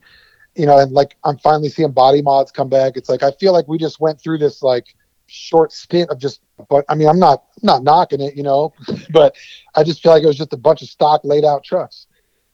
you 0.54 0.66
know, 0.66 0.78
and 0.78 0.92
like 0.92 1.16
I'm 1.24 1.38
finally 1.38 1.68
seeing 1.68 1.92
body 1.92 2.22
mods 2.22 2.50
come 2.50 2.68
back. 2.68 2.96
It's 2.96 3.08
like 3.08 3.22
I 3.22 3.30
feel 3.32 3.52
like 3.52 3.68
we 3.68 3.78
just 3.78 4.00
went 4.00 4.20
through 4.20 4.38
this 4.38 4.62
like 4.62 4.94
short 5.26 5.72
stint 5.72 6.10
of 6.10 6.18
just 6.18 6.40
but 6.70 6.84
I 6.88 6.94
mean 6.94 7.08
I'm 7.08 7.18
not 7.18 7.44
not 7.62 7.82
knocking 7.82 8.20
it, 8.20 8.36
you 8.36 8.42
know, 8.42 8.72
but 9.10 9.36
I 9.74 9.84
just 9.84 10.02
feel 10.02 10.12
like 10.12 10.22
it 10.22 10.26
was 10.26 10.38
just 10.38 10.52
a 10.52 10.58
bunch 10.58 10.82
of 10.82 10.88
stock 10.88 11.20
laid 11.24 11.44
out 11.44 11.64
trucks. 11.64 12.06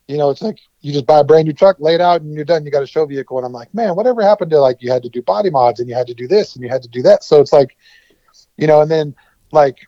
You 0.07 0.19
know, 0.19 0.29
it's 0.29 0.43
like 0.43 0.59
you 0.83 0.93
just 0.93 1.07
buy 1.07 1.21
a 1.21 1.25
brand 1.25 1.47
new 1.47 1.55
truck, 1.55 1.77
lay 1.81 1.95
it 1.95 2.01
out, 2.01 2.21
and 2.21 2.35
you're 2.35 2.45
done. 2.45 2.65
You 2.65 2.71
got 2.71 2.83
a 2.83 2.87
show 2.87 3.07
vehicle, 3.07 3.39
and 3.39 3.47
I'm 3.47 3.53
like, 3.53 3.73
man, 3.73 3.97
whatever 3.97 4.21
happened 4.23 4.51
to 4.51 4.61
like 4.61 4.83
you 4.83 4.93
had 4.93 5.03
to 5.03 5.09
do 5.09 5.23
body 5.23 5.49
mods 5.49 5.81
and 5.81 5.89
you 5.89 5.95
had 5.95 6.07
to 6.09 6.15
do 6.15 6.29
this 6.29 6.55
and 6.55 6.63
you 6.63 6.69
had 6.69 6.83
to 6.83 6.89
do 6.89 7.01
that. 7.03 7.25
So 7.25 7.41
it's 7.41 7.55
like, 7.55 7.77
you 8.59 8.67
know, 8.67 8.83
and 8.83 8.91
then 8.91 9.15
like 9.51 9.79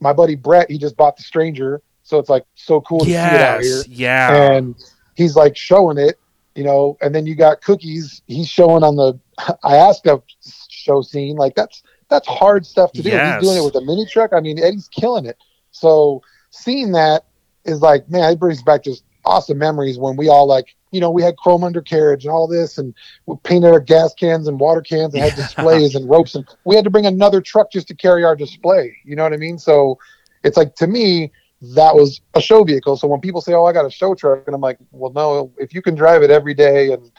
my 0.00 0.14
buddy 0.14 0.34
Brett, 0.34 0.70
he 0.70 0.78
just 0.78 0.96
bought 0.96 1.16
the 1.18 1.22
Stranger, 1.22 1.82
so 2.04 2.18
it's 2.18 2.30
like 2.30 2.44
so 2.54 2.80
cool 2.80 3.00
to 3.00 3.04
see 3.04 3.10
it 3.10 3.40
out 3.42 3.60
here 3.60 3.82
Yes, 3.86 3.88
yeah, 3.88 4.52
and 4.52 4.74
he's 5.14 5.36
like 5.36 5.56
showing 5.56 5.98
it, 5.98 6.18
you 6.56 6.64
know. 6.64 6.96
And 7.00 7.14
then 7.14 7.26
you 7.26 7.36
got 7.36 7.62
cookies. 7.62 8.22
He's 8.26 8.48
showing 8.48 8.82
on 8.82 8.96
the 8.96 9.18
ISCA 9.64 10.22
show 10.68 11.02
scene. 11.02 11.36
Like 11.36 11.54
that's 11.54 11.82
that's 12.08 12.26
hard 12.26 12.66
stuff 12.66 12.92
to 12.92 13.02
do. 13.02 13.10
Yes. 13.10 13.40
He's 13.40 13.48
doing 13.48 13.62
it 13.62 13.64
with 13.64 13.76
a 13.76 13.84
mini 13.84 14.06
truck. 14.06 14.32
I 14.32 14.40
mean, 14.40 14.58
Eddie's 14.58 14.88
killing 14.88 15.26
it. 15.26 15.36
So 15.70 16.22
seeing 16.50 16.92
that 16.92 17.26
is 17.64 17.80
like, 17.80 18.08
man, 18.08 18.32
it 18.32 18.38
brings 18.38 18.62
back 18.62 18.84
just 18.84 19.04
awesome 19.24 19.58
memories 19.58 19.98
when 19.98 20.16
we 20.16 20.28
all 20.28 20.46
like, 20.46 20.74
you 20.92 21.00
know, 21.00 21.10
we 21.10 21.22
had 21.22 21.36
chrome 21.36 21.64
undercarriage 21.64 22.24
and 22.24 22.32
all 22.32 22.46
this, 22.46 22.78
and 22.78 22.94
we 23.26 23.36
painted 23.42 23.72
our 23.72 23.80
gas 23.80 24.14
cans 24.14 24.48
and 24.48 24.58
water 24.58 24.80
cans 24.80 25.12
and 25.14 25.22
had 25.22 25.34
displays 25.34 25.94
and 25.94 26.08
ropes, 26.08 26.34
and 26.34 26.46
we 26.64 26.76
had 26.76 26.84
to 26.84 26.90
bring 26.90 27.06
another 27.06 27.40
truck 27.40 27.70
just 27.70 27.88
to 27.88 27.94
carry 27.94 28.24
our 28.24 28.36
display. 28.36 28.96
You 29.04 29.16
know 29.16 29.24
what 29.24 29.32
I 29.32 29.36
mean? 29.36 29.58
So 29.58 29.98
it's 30.44 30.56
like 30.56 30.76
to 30.76 30.86
me, 30.86 31.32
that 31.62 31.94
was 31.94 32.20
a 32.34 32.40
show 32.40 32.64
vehicle. 32.64 32.96
So 32.96 33.08
when 33.08 33.20
people 33.20 33.40
say, 33.40 33.54
"Oh, 33.54 33.64
I 33.64 33.72
got 33.72 33.86
a 33.86 33.90
show 33.90 34.14
truck," 34.14 34.44
and 34.46 34.54
I'm 34.54 34.60
like, 34.60 34.78
"Well, 34.92 35.12
no. 35.12 35.52
If 35.58 35.74
you 35.74 35.82
can 35.82 35.94
drive 35.94 36.22
it 36.22 36.30
every 36.30 36.54
day 36.54 36.92
and 36.92 37.10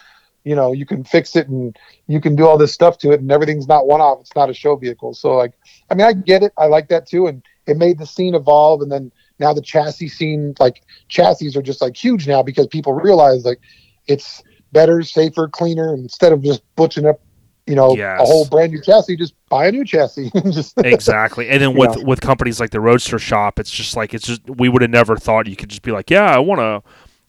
you 0.43 0.55
know 0.55 0.71
you 0.71 0.85
can 0.85 1.03
fix 1.03 1.35
it 1.35 1.47
and 1.49 1.75
you 2.07 2.21
can 2.21 2.35
do 2.35 2.47
all 2.47 2.57
this 2.57 2.73
stuff 2.73 2.97
to 2.99 3.11
it 3.11 3.19
and 3.19 3.31
everything's 3.31 3.67
not 3.67 3.87
one 3.87 3.99
off, 3.99 4.19
it's 4.21 4.35
not 4.35 4.49
a 4.49 4.53
show 4.53 4.75
vehicle." 4.75 5.13
So 5.13 5.35
like, 5.35 5.53
I 5.89 5.95
mean, 5.95 6.05
I 6.05 6.13
get 6.13 6.43
it. 6.43 6.53
I 6.57 6.67
like 6.67 6.89
that 6.89 7.07
too, 7.07 7.27
and 7.27 7.43
it 7.65 7.77
made 7.77 7.97
the 7.97 8.05
scene 8.05 8.35
evolve. 8.35 8.81
And 8.81 8.91
then 8.91 9.11
now 9.39 9.53
the 9.53 9.61
chassis 9.61 10.09
scene, 10.09 10.53
like 10.59 10.83
chassis, 11.09 11.57
are 11.57 11.61
just 11.61 11.81
like 11.81 11.95
huge 11.95 12.27
now 12.27 12.43
because 12.43 12.67
people 12.67 12.93
realize 12.93 13.43
like 13.43 13.59
it's 14.07 14.43
better, 14.71 15.01
safer, 15.01 15.47
cleaner. 15.47 15.93
Instead 15.95 16.31
of 16.31 16.43
just 16.43 16.61
butching 16.75 17.07
up 17.07 17.19
you 17.67 17.75
know, 17.75 17.95
Yes. 17.95 18.21
a 18.21 18.25
whole 18.25 18.45
brand 18.45 18.71
new 18.71 18.81
chassis, 18.81 19.15
just 19.17 19.33
buy 19.49 19.67
a 19.67 19.71
new 19.71 19.83
chassis. 19.85 20.31
just 20.51 20.73
exactly. 20.77 21.49
And 21.49 21.61
then 21.61 21.73
with 21.77 21.97
know. 21.97 22.03
with 22.03 22.21
companies 22.21 22.59
like 22.59 22.69
the 22.71 22.79
Roadster 22.81 23.19
Shop, 23.19 23.59
it's 23.59 23.71
just 23.71 23.95
like 23.95 24.13
it's 24.13 24.25
just 24.25 24.41
we 24.49 24.69
would 24.69 24.81
have 24.81 24.91
never 24.91 25.15
thought 25.17 25.47
you 25.47 25.55
could 25.55 25.69
just 25.69 25.81
be 25.83 25.91
like, 25.91 26.09
yeah, 26.09 26.25
I 26.25 26.39
want 26.39 26.61
a 26.61 26.81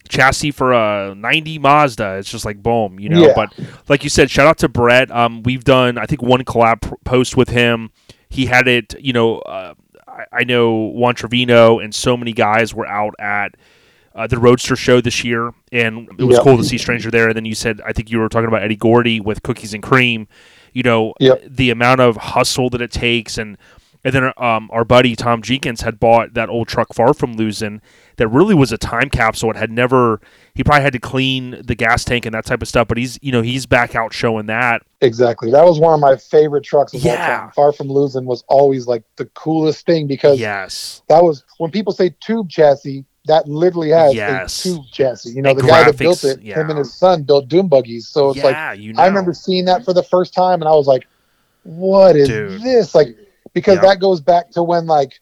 chassis 0.08 0.50
for 0.52 0.72
a 0.72 1.14
90 1.14 1.58
Mazda. 1.58 2.16
It's 2.16 2.30
just 2.30 2.44
like 2.44 2.62
boom, 2.62 2.98
you 2.98 3.08
know. 3.08 3.26
Yeah. 3.26 3.32
But 3.34 3.52
like 3.88 4.04
you 4.04 4.10
said, 4.10 4.30
shout 4.30 4.46
out 4.46 4.58
to 4.58 4.68
Brett. 4.68 5.10
Um, 5.10 5.42
we've 5.42 5.64
done 5.64 5.98
I 5.98 6.06
think 6.06 6.22
one 6.22 6.42
collab 6.44 6.92
post 7.04 7.36
with 7.36 7.48
him. 7.50 7.90
He 8.30 8.46
had 8.46 8.68
it, 8.68 8.94
you 9.00 9.12
know. 9.12 9.38
Uh, 9.40 9.74
I, 10.06 10.24
I 10.32 10.44
know 10.44 10.86
Juan 10.88 11.14
Trevino 11.14 11.78
and 11.78 11.94
so 11.94 12.16
many 12.16 12.32
guys 12.32 12.74
were 12.74 12.86
out 12.86 13.14
at. 13.18 13.54
Uh, 14.18 14.26
the 14.26 14.38
Roadster 14.38 14.74
show 14.76 15.00
this 15.00 15.22
year, 15.22 15.52
and 15.70 16.08
it 16.18 16.24
was 16.24 16.36
Yep. 16.38 16.44
cool 16.44 16.56
to 16.56 16.64
see 16.64 16.76
Stranger 16.76 17.10
there. 17.10 17.28
And 17.28 17.36
then 17.36 17.44
you 17.44 17.54
said, 17.54 17.80
I 17.86 17.92
think 17.92 18.10
you 18.10 18.18
were 18.18 18.28
talking 18.28 18.48
about 18.48 18.62
Eddie 18.62 18.74
Gordy 18.76 19.20
with 19.20 19.42
Cookies 19.44 19.72
and 19.74 19.82
Cream. 19.82 20.26
You 20.72 20.82
know, 20.82 21.14
Yep. 21.20 21.42
the 21.48 21.70
amount 21.70 22.00
of 22.00 22.16
hustle 22.16 22.68
that 22.70 22.82
it 22.82 22.90
takes, 22.90 23.38
and 23.38 23.56
and 24.04 24.14
then 24.14 24.32
um, 24.36 24.70
our 24.72 24.84
buddy 24.84 25.16
Tom 25.16 25.42
Jenkins 25.42 25.80
had 25.80 25.98
bought 25.98 26.34
that 26.34 26.48
old 26.48 26.68
truck 26.68 26.94
far 26.94 27.12
from 27.12 27.34
losing 27.34 27.80
that 28.16 28.28
really 28.28 28.54
was 28.54 28.70
a 28.70 28.78
time 28.78 29.08
capsule. 29.10 29.50
It 29.50 29.56
had 29.56 29.70
never. 29.72 30.20
He 30.54 30.62
probably 30.64 30.82
had 30.82 30.92
to 30.92 30.98
clean 31.00 31.62
the 31.64 31.74
gas 31.74 32.04
tank 32.04 32.24
and 32.26 32.34
that 32.34 32.44
type 32.46 32.62
of 32.62 32.68
stuff, 32.68 32.86
but 32.88 32.96
he's 32.98 33.18
you 33.22 33.32
know 33.32 33.42
he's 33.42 33.66
back 33.66 33.94
out 33.94 34.12
showing 34.12 34.46
that. 34.46 34.82
exactly. 35.00 35.50
That 35.50 35.64
was 35.64 35.78
one 35.78 35.94
of 35.94 36.00
my 36.00 36.16
favorite 36.16 36.64
trucks 36.64 36.92
of 36.94 37.00
Yeah. 37.02 37.50
Far 37.50 37.72
from 37.72 37.88
losing 37.88 38.24
was 38.24 38.44
always 38.48 38.86
like 38.86 39.02
the 39.16 39.26
coolest 39.26 39.86
thing 39.86 40.06
because 40.06 40.38
Yes, 40.40 41.02
that 41.08 41.22
was 41.24 41.44
when 41.58 41.70
people 41.70 41.92
say 41.92 42.14
tube 42.20 42.48
chassis, 42.50 43.04
that 43.28 43.48
literally 43.48 43.90
has 43.90 44.14
Yes. 44.14 44.60
a 44.60 44.68
tube 44.68 44.84
chassis. 44.92 45.30
You 45.30 45.42
know, 45.42 45.50
And 45.50 45.58
the 45.60 45.66
guy 45.66 45.84
that 45.84 45.96
built 45.96 46.24
it, 46.24 46.42
yeah. 46.42 46.60
him 46.60 46.70
and 46.70 46.78
his 46.78 46.92
son 46.92 47.22
built 47.22 47.48
dune 47.48 47.68
buggies. 47.68 48.08
So 48.08 48.30
it's 48.30 48.42
like 48.42 48.78
you 48.80 48.92
know. 48.92 49.02
I 49.02 49.06
remember 49.06 49.32
seeing 49.32 49.64
that 49.66 49.84
for 49.84 49.92
the 49.94 50.02
first 50.02 50.34
time, 50.34 50.60
and 50.60 50.68
I 50.68 50.72
was 50.72 50.86
like, 50.86 51.06
"What 51.62 52.16
is 52.16 52.28
Dude. 52.28 52.62
this?" 52.62 52.94
Like, 52.94 53.16
because 53.54 53.76
Yeah. 53.76 53.82
that 53.82 54.00
goes 54.00 54.20
back 54.20 54.50
to 54.52 54.62
when, 54.62 54.86
like, 54.86 55.14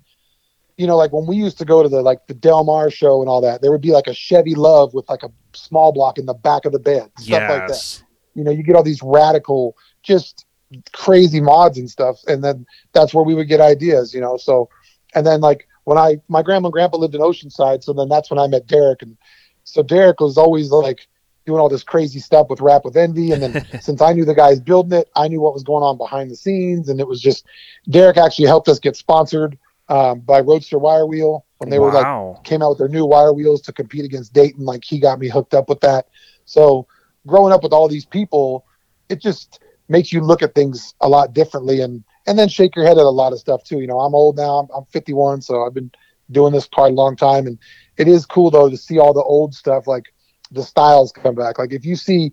you 0.77 0.87
know, 0.87 0.97
like 0.97 1.13
when 1.13 1.27
we 1.27 1.37
used 1.37 1.59
to 1.59 1.65
go 1.65 1.83
to 1.83 1.89
the 1.89 2.03
like 2.03 2.27
the 2.27 2.35
Del 2.35 2.65
Mar 2.65 2.91
show 2.91 3.21
and 3.21 3.29
all 3.29 3.41
that. 3.43 3.61
There 3.63 3.71
would 3.71 3.81
be 3.81 3.93
like 3.93 4.07
a 4.09 4.15
Chevy 4.15 4.55
Love 4.55 4.95
with 4.95 5.09
like 5.09 5.23
a 5.23 5.31
small 5.55 5.93
block 5.93 6.19
in 6.19 6.27
the 6.27 6.35
back 6.35 6.65
of 6.65 6.73
the 6.73 6.79
bed, 6.79 7.11
stuff 7.19 7.41
like 7.49 7.69
that. 7.69 8.03
You 8.35 8.45
know, 8.45 8.51
you 8.51 8.63
get 8.63 8.77
all 8.77 8.83
these 8.83 9.03
radical, 9.03 9.77
just 10.03 10.45
crazy 10.93 11.41
mods 11.41 11.79
and 11.79 11.89
stuff, 11.89 12.19
and 12.29 12.45
then 12.45 12.67
that's 12.93 13.15
where 13.15 13.25
we 13.25 13.35
would 13.35 13.49
get 13.49 13.61
ideas. 13.61 14.13
You 14.13 14.21
know, 14.21 14.37
so 14.37 14.69
and 15.15 15.27
then 15.27 15.41
like 15.41 15.67
when 15.87 15.99
I 15.99 16.17
my 16.29 16.43
grandma 16.43 16.67
and 16.67 16.73
grandpa 16.73 16.99
lived 16.99 17.15
in 17.15 17.21
Oceanside, 17.21 17.83
so 17.85 17.93
then 17.93 18.09
that's 18.09 18.29
when 18.29 18.41
I 18.41 18.49
met 18.49 18.67
Derek, 18.67 19.03
and 19.03 19.17
so 19.63 19.83
Derek 19.83 20.21
was 20.21 20.37
always 20.37 20.71
like 20.71 21.07
doing 21.47 21.61
all 21.61 21.69
this 21.69 21.85
crazy 21.85 22.19
stuff 22.19 22.49
with 22.51 22.61
Rap 22.61 22.85
with 22.85 22.97
Envy, 22.97 23.31
and 23.31 23.41
then 23.41 23.65
since 23.81 24.03
I 24.03 24.13
knew 24.13 24.25
the 24.25 24.35
guys 24.35 24.61
building 24.61 24.99
it, 24.99 25.09
I 25.15 25.29
knew 25.29 25.41
what 25.41 25.55
was 25.55 25.63
going 25.63 25.85
on 25.85 25.97
behind 25.97 26.29
the 26.31 26.37
scenes, 26.37 26.89
and 26.89 26.99
it 26.99 27.07
was 27.07 27.21
just 27.21 27.47
Derek 27.89 28.17
actually 28.17 28.49
helped 28.49 28.69
us 28.69 28.81
get 28.81 28.97
sponsored 28.97 29.57
um, 29.89 30.21
by 30.21 30.41
Roadster 30.41 30.79
Wire 30.79 31.07
Wheel 31.07 31.47
when 31.59 31.71
they 31.71 31.79
were 31.79 31.93
like 31.93 32.45
came 32.45 32.63
out 32.63 32.71
with 32.71 32.79
their 32.79 32.89
new 32.89 33.07
wire 33.07 33.33
wheels 33.33 33.61
to 33.63 33.73
compete 33.73 34.05
against 34.05 34.33
Dayton. 34.33 34.65
Like 34.65 34.83
he 34.85 34.99
got 34.99 35.21
me 35.21 35.29
hooked 35.29 35.55
up 35.55 35.69
with 35.69 35.81
that. 35.81 36.09
So 36.47 36.89
growing 37.29 37.53
up 37.53 37.63
with 37.63 37.73
all 37.73 37.87
these 37.87 38.05
people, 38.05 38.67
it 39.09 39.21
just 39.21 39.61
makes 39.89 40.13
you 40.13 40.21
look 40.21 40.43
at 40.43 40.57
things 40.57 40.95
a 41.01 41.09
lot 41.09 41.33
differently 41.33 41.81
and 41.81 42.03
and 42.27 42.39
then 42.39 42.49
shake 42.49 42.75
your 42.77 42.85
head 42.85 42.99
at 42.99 43.05
a 43.05 43.09
lot 43.09 43.33
of 43.33 43.39
stuff 43.39 43.65
too. 43.65 43.81
You 43.81 43.87
know, 43.87 44.01
I'm 44.01 44.15
old 44.15 44.37
now. 44.37 44.59
I'm, 44.59 44.69
I'm 44.75 44.85
51, 44.87 45.43
so 45.43 45.65
I've 45.65 45.75
been 45.75 45.91
doing 46.31 46.53
this 46.53 46.67
quite 46.67 46.93
a 46.93 46.95
long 46.95 47.17
time, 47.17 47.47
and 47.47 47.59
it 47.97 48.09
is 48.09 48.27
cool 48.27 48.51
though 48.51 48.69
to 48.69 48.77
see 48.77 48.99
all 48.99 49.13
the 49.13 49.23
old 49.23 49.55
stuff 49.55 49.87
like 49.87 50.05
the 50.51 50.63
styles 50.63 51.13
come 51.13 51.35
back. 51.35 51.59
Like 51.59 51.73
if 51.73 51.85
you 51.85 51.97
see 51.97 52.33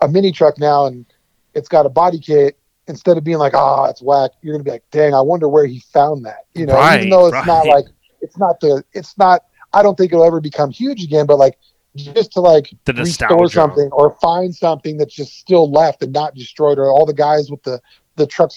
a 0.00 0.08
mini 0.08 0.32
truck 0.32 0.58
now 0.58 0.86
and 0.86 1.06
it's 1.54 1.68
got 1.68 1.86
a 1.86 1.90
body 1.90 2.18
kit. 2.18 2.58
Instead 2.86 3.16
of 3.16 3.24
being 3.24 3.38
like, 3.38 3.54
"Ah, 3.54 3.86
it's 3.86 4.02
whack," 4.02 4.32
you're 4.42 4.52
gonna 4.52 4.62
be 4.62 4.70
like, 4.70 4.84
"Dang, 4.90 5.14
I 5.14 5.20
wonder 5.22 5.48
where 5.48 5.64
he 5.64 5.80
found 5.80 6.26
that." 6.26 6.40
You 6.54 6.66
know, 6.66 6.74
Right, 6.74 6.98
even 6.98 7.08
though 7.08 7.26
it's 7.28 7.46
not 7.46 7.66
like 7.66 7.86
it's 8.20 8.36
not 8.38 8.58
the 8.60 8.82
it's 8.92 9.16
not 9.18 9.44
i 9.72 9.82
don't 9.82 9.96
think 9.96 10.12
it'll 10.12 10.24
ever 10.24 10.40
become 10.40 10.70
huge 10.70 11.04
again 11.04 11.26
but 11.26 11.36
like 11.36 11.58
just 11.94 12.32
to 12.32 12.40
like 12.40 12.70
The 12.86 12.92
restore 12.94 13.42
nostalgia. 13.42 13.54
something 13.54 13.90
or 13.92 14.16
find 14.20 14.54
something 14.54 14.96
that's 14.96 15.14
just 15.14 15.34
still 15.38 15.70
left 15.70 16.02
and 16.02 16.12
not 16.12 16.34
destroyed 16.34 16.78
or 16.78 16.90
all 16.90 17.06
the 17.06 17.12
guys 17.12 17.50
with 17.50 17.62
the 17.62 17.80
the 18.16 18.26
truck 18.26 18.50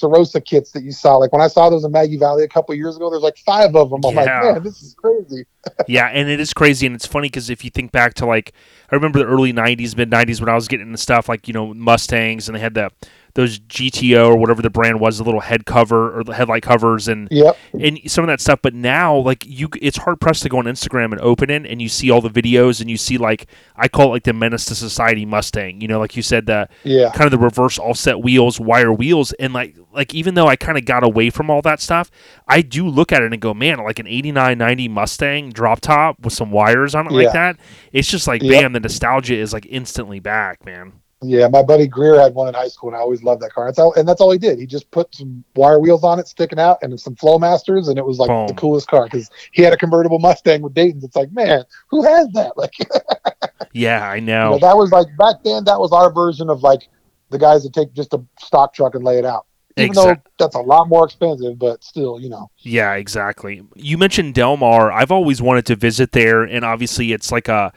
kits 0.45 0.71
that 0.71 0.83
you 0.83 0.91
saw. 0.91 1.17
Like 1.17 1.31
when 1.31 1.41
i 1.41 1.47
saw 1.47 1.69
those 1.69 1.83
in 1.83 1.91
maggie 1.91 2.17
valley 2.17 2.43
a 2.43 2.47
couple 2.47 2.75
years 2.75 2.95
ago 2.95 3.09
there's 3.09 3.23
like 3.23 3.37
five 3.37 3.75
of 3.75 3.89
them. 3.89 4.01
I'm 4.05 4.15
like 4.15 4.25
man 4.25 4.63
this 4.63 4.81
is 4.81 4.93
crazy. 4.93 5.45
Yeah, 5.87 6.05
and 6.05 6.29
it 6.29 6.39
is 6.39 6.53
crazy, 6.53 6.85
and 6.85 6.95
it's 6.95 7.05
funny 7.05 7.27
because 7.27 7.49
if 7.49 7.65
you 7.65 7.69
think 7.69 7.91
back 7.91 8.13
to 8.15 8.25
like, 8.25 8.53
I 8.89 8.95
remember 8.95 9.19
the 9.19 9.25
early 9.25 9.51
'90s, 9.51 9.97
mid 9.97 10.09
'90s 10.09 10.39
when 10.39 10.47
I 10.47 10.55
was 10.55 10.69
getting 10.69 10.87
into 10.87 10.97
stuff 10.97 11.27
like 11.27 11.47
you 11.49 11.53
know 11.53 11.73
Mustangs, 11.73 12.47
and 12.47 12.55
they 12.55 12.61
had 12.61 12.73
the 12.73 12.89
those 13.38 13.59
GTO 13.59 14.29
or 14.29 14.35
whatever 14.35 14.63
the 14.63 14.69
brand 14.71 14.99
was, 14.99 15.19
the 15.19 15.23
little 15.23 15.41
head 15.41 15.67
cover 15.67 16.17
or 16.19 16.23
the 16.23 16.33
headlight 16.33 16.63
covers, 16.63 17.07
and 17.07 17.27
yep 17.29 17.55
and 17.79 17.99
some 18.07 18.23
of 18.23 18.27
that 18.29 18.41
stuff. 18.41 18.59
But 18.63 18.73
now, 18.73 19.15
like 19.15 19.45
you, 19.45 19.69
it's 19.79 19.97
hard 19.97 20.19
pressed 20.19 20.41
to 20.41 20.49
go 20.49 20.57
on 20.57 20.65
Instagram 20.65 21.11
and 21.11 21.21
open 21.21 21.51
it, 21.51 21.67
and 21.67 21.79
you 21.79 21.88
see 21.88 22.09
all 22.09 22.19
the 22.19 22.31
videos, 22.31 22.81
and 22.81 22.89
you 22.89 22.97
see 22.97 23.19
like 23.19 23.45
I 23.75 23.88
call 23.88 24.07
it 24.07 24.09
like 24.09 24.23
the 24.23 24.33
menace 24.33 24.65
to 24.65 24.75
society 24.75 25.23
Mustang. 25.23 25.81
You 25.81 25.88
know, 25.88 25.99
like 25.99 26.15
you 26.15 26.23
said, 26.23 26.47
the 26.47 26.67
yeah 26.83 27.11
kind 27.11 27.25
of 27.25 27.31
the 27.31 27.38
reverse 27.38 27.77
offset 27.77 28.21
wheels, 28.21 28.59
wire 28.59 28.91
wheels, 28.91 29.33
and 29.33 29.53
like 29.53 29.75
like 29.93 30.15
even 30.15 30.33
though 30.33 30.47
I 30.47 30.55
kind 30.55 30.79
of 30.79 30.85
got 30.85 31.03
away 31.03 31.29
from 31.29 31.51
all 31.51 31.61
that 31.61 31.79
stuff, 31.79 32.09
I 32.47 32.63
do 32.63 32.88
look 32.88 33.11
at 33.11 33.21
it 33.21 33.31
and 33.31 33.39
go, 33.41 33.53
man, 33.53 33.77
like 33.77 33.99
an 33.99 34.07
89, 34.07 34.57
90 34.57 34.88
Mustang 34.88 35.51
drop 35.51 35.79
top 35.81 36.19
with 36.21 36.33
some 36.33 36.49
wires 36.49 36.95
on 36.95 37.05
it 37.05 37.11
like 37.11 37.33
that. 37.33 37.57
It's 37.93 38.09
just 38.09 38.27
like, 38.27 38.41
Yep. 38.41 38.61
bam, 38.61 38.73
the 38.73 38.79
nostalgia 38.79 39.35
is 39.35 39.53
like 39.53 39.67
instantly 39.69 40.19
back, 40.19 40.65
man. 40.65 40.93
Yeah 41.24 41.47
my 41.47 41.63
buddy 41.63 41.88
greer 41.88 42.20
had 42.20 42.34
one 42.36 42.47
in 42.47 42.53
high 42.53 42.68
school 42.68 42.89
and 42.89 42.95
i 42.95 42.99
always 42.99 43.24
loved 43.24 43.41
that 43.41 43.51
car 43.51 43.65
that's 43.65 43.80
all, 43.80 43.91
and 43.95 44.07
that's 44.07 44.22
all 44.22 44.32
he 44.32 44.38
did 44.38 44.59
he 44.59 44.68
just 44.68 44.89
put 44.91 45.13
some 45.15 45.43
wire 45.55 45.80
wheels 45.80 46.03
on 46.03 46.20
it 46.20 46.28
sticking 46.28 46.59
out 46.59 46.78
and 46.84 46.99
some 46.99 47.15
flowmasters 47.15 47.89
and 47.89 47.97
it 47.97 48.05
was 48.05 48.20
like 48.20 48.28
Boom. 48.28 48.45
the 48.47 48.53
coolest 48.53 48.88
car 48.88 49.05
because 49.05 49.30
he 49.51 49.63
had 49.63 49.74
a 49.74 49.78
convertible 49.78 50.20
mustang 50.20 50.61
with 50.61 50.74
dayton's 50.76 51.03
it's 51.03 51.15
like 51.15 51.32
man 51.32 51.63
who 51.89 52.03
has 52.03 52.28
that 52.34 52.55
like 52.57 52.74
Yeah, 53.74 54.09
I 54.09 54.15
You 54.15 54.22
know. 54.22 54.51
know, 54.51 54.59
that 54.59 54.76
was 54.76 54.91
like 54.91 55.07
back 55.18 55.43
then. 55.43 55.63
That 55.65 55.80
was 55.80 55.91
our 55.91 56.11
version 56.11 56.49
of 56.49 56.63
like 56.63 56.88
the 57.30 57.38
guys 57.38 57.63
that 57.63 57.74
take 57.74 57.93
just 57.93 58.13
a 58.13 58.24
stock 58.39 58.74
truck 58.74 58.95
and 58.95 59.03
lay 59.03 59.20
it 59.20 59.26
out. 59.26 59.45
Even 59.76 59.89
Exact- 59.91 60.24
though 60.26 60.45
that's 60.45 60.55
a 60.55 60.59
lot 60.59 60.88
more 60.89 61.05
expensive, 61.05 61.59
but 61.59 61.84
still, 61.84 62.20
you 62.20 62.30
know. 62.30 62.49
Yeah, 62.59 62.93
exactly. 62.93 63.61
You 63.76 63.97
mentioned 63.99 64.34
Del 64.34 64.57
Mar. 64.57 64.91
I've 64.91 65.11
always 65.11 65.41
wanted 65.43 65.68
to 65.68 65.76
visit 65.76 66.11
there, 66.11 66.43
and 66.43 66.65
obviously, 66.65 67.11
it's 67.11 67.32
like 67.32 67.47
a, 67.47 67.72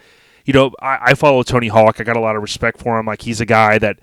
you 0.44 0.52
know, 0.52 0.72
I, 0.80 0.98
I 1.02 1.14
follow 1.14 1.42
Tony 1.42 1.68
Hawk. 1.68 2.00
I 2.00 2.04
got 2.04 2.16
a 2.16 2.20
lot 2.20 2.36
of 2.36 2.42
respect 2.42 2.78
for 2.80 2.98
him. 2.98 3.06
Like 3.06 3.22
he's 3.22 3.40
a 3.40 3.46
guy 3.46 3.78
that, 3.78 3.98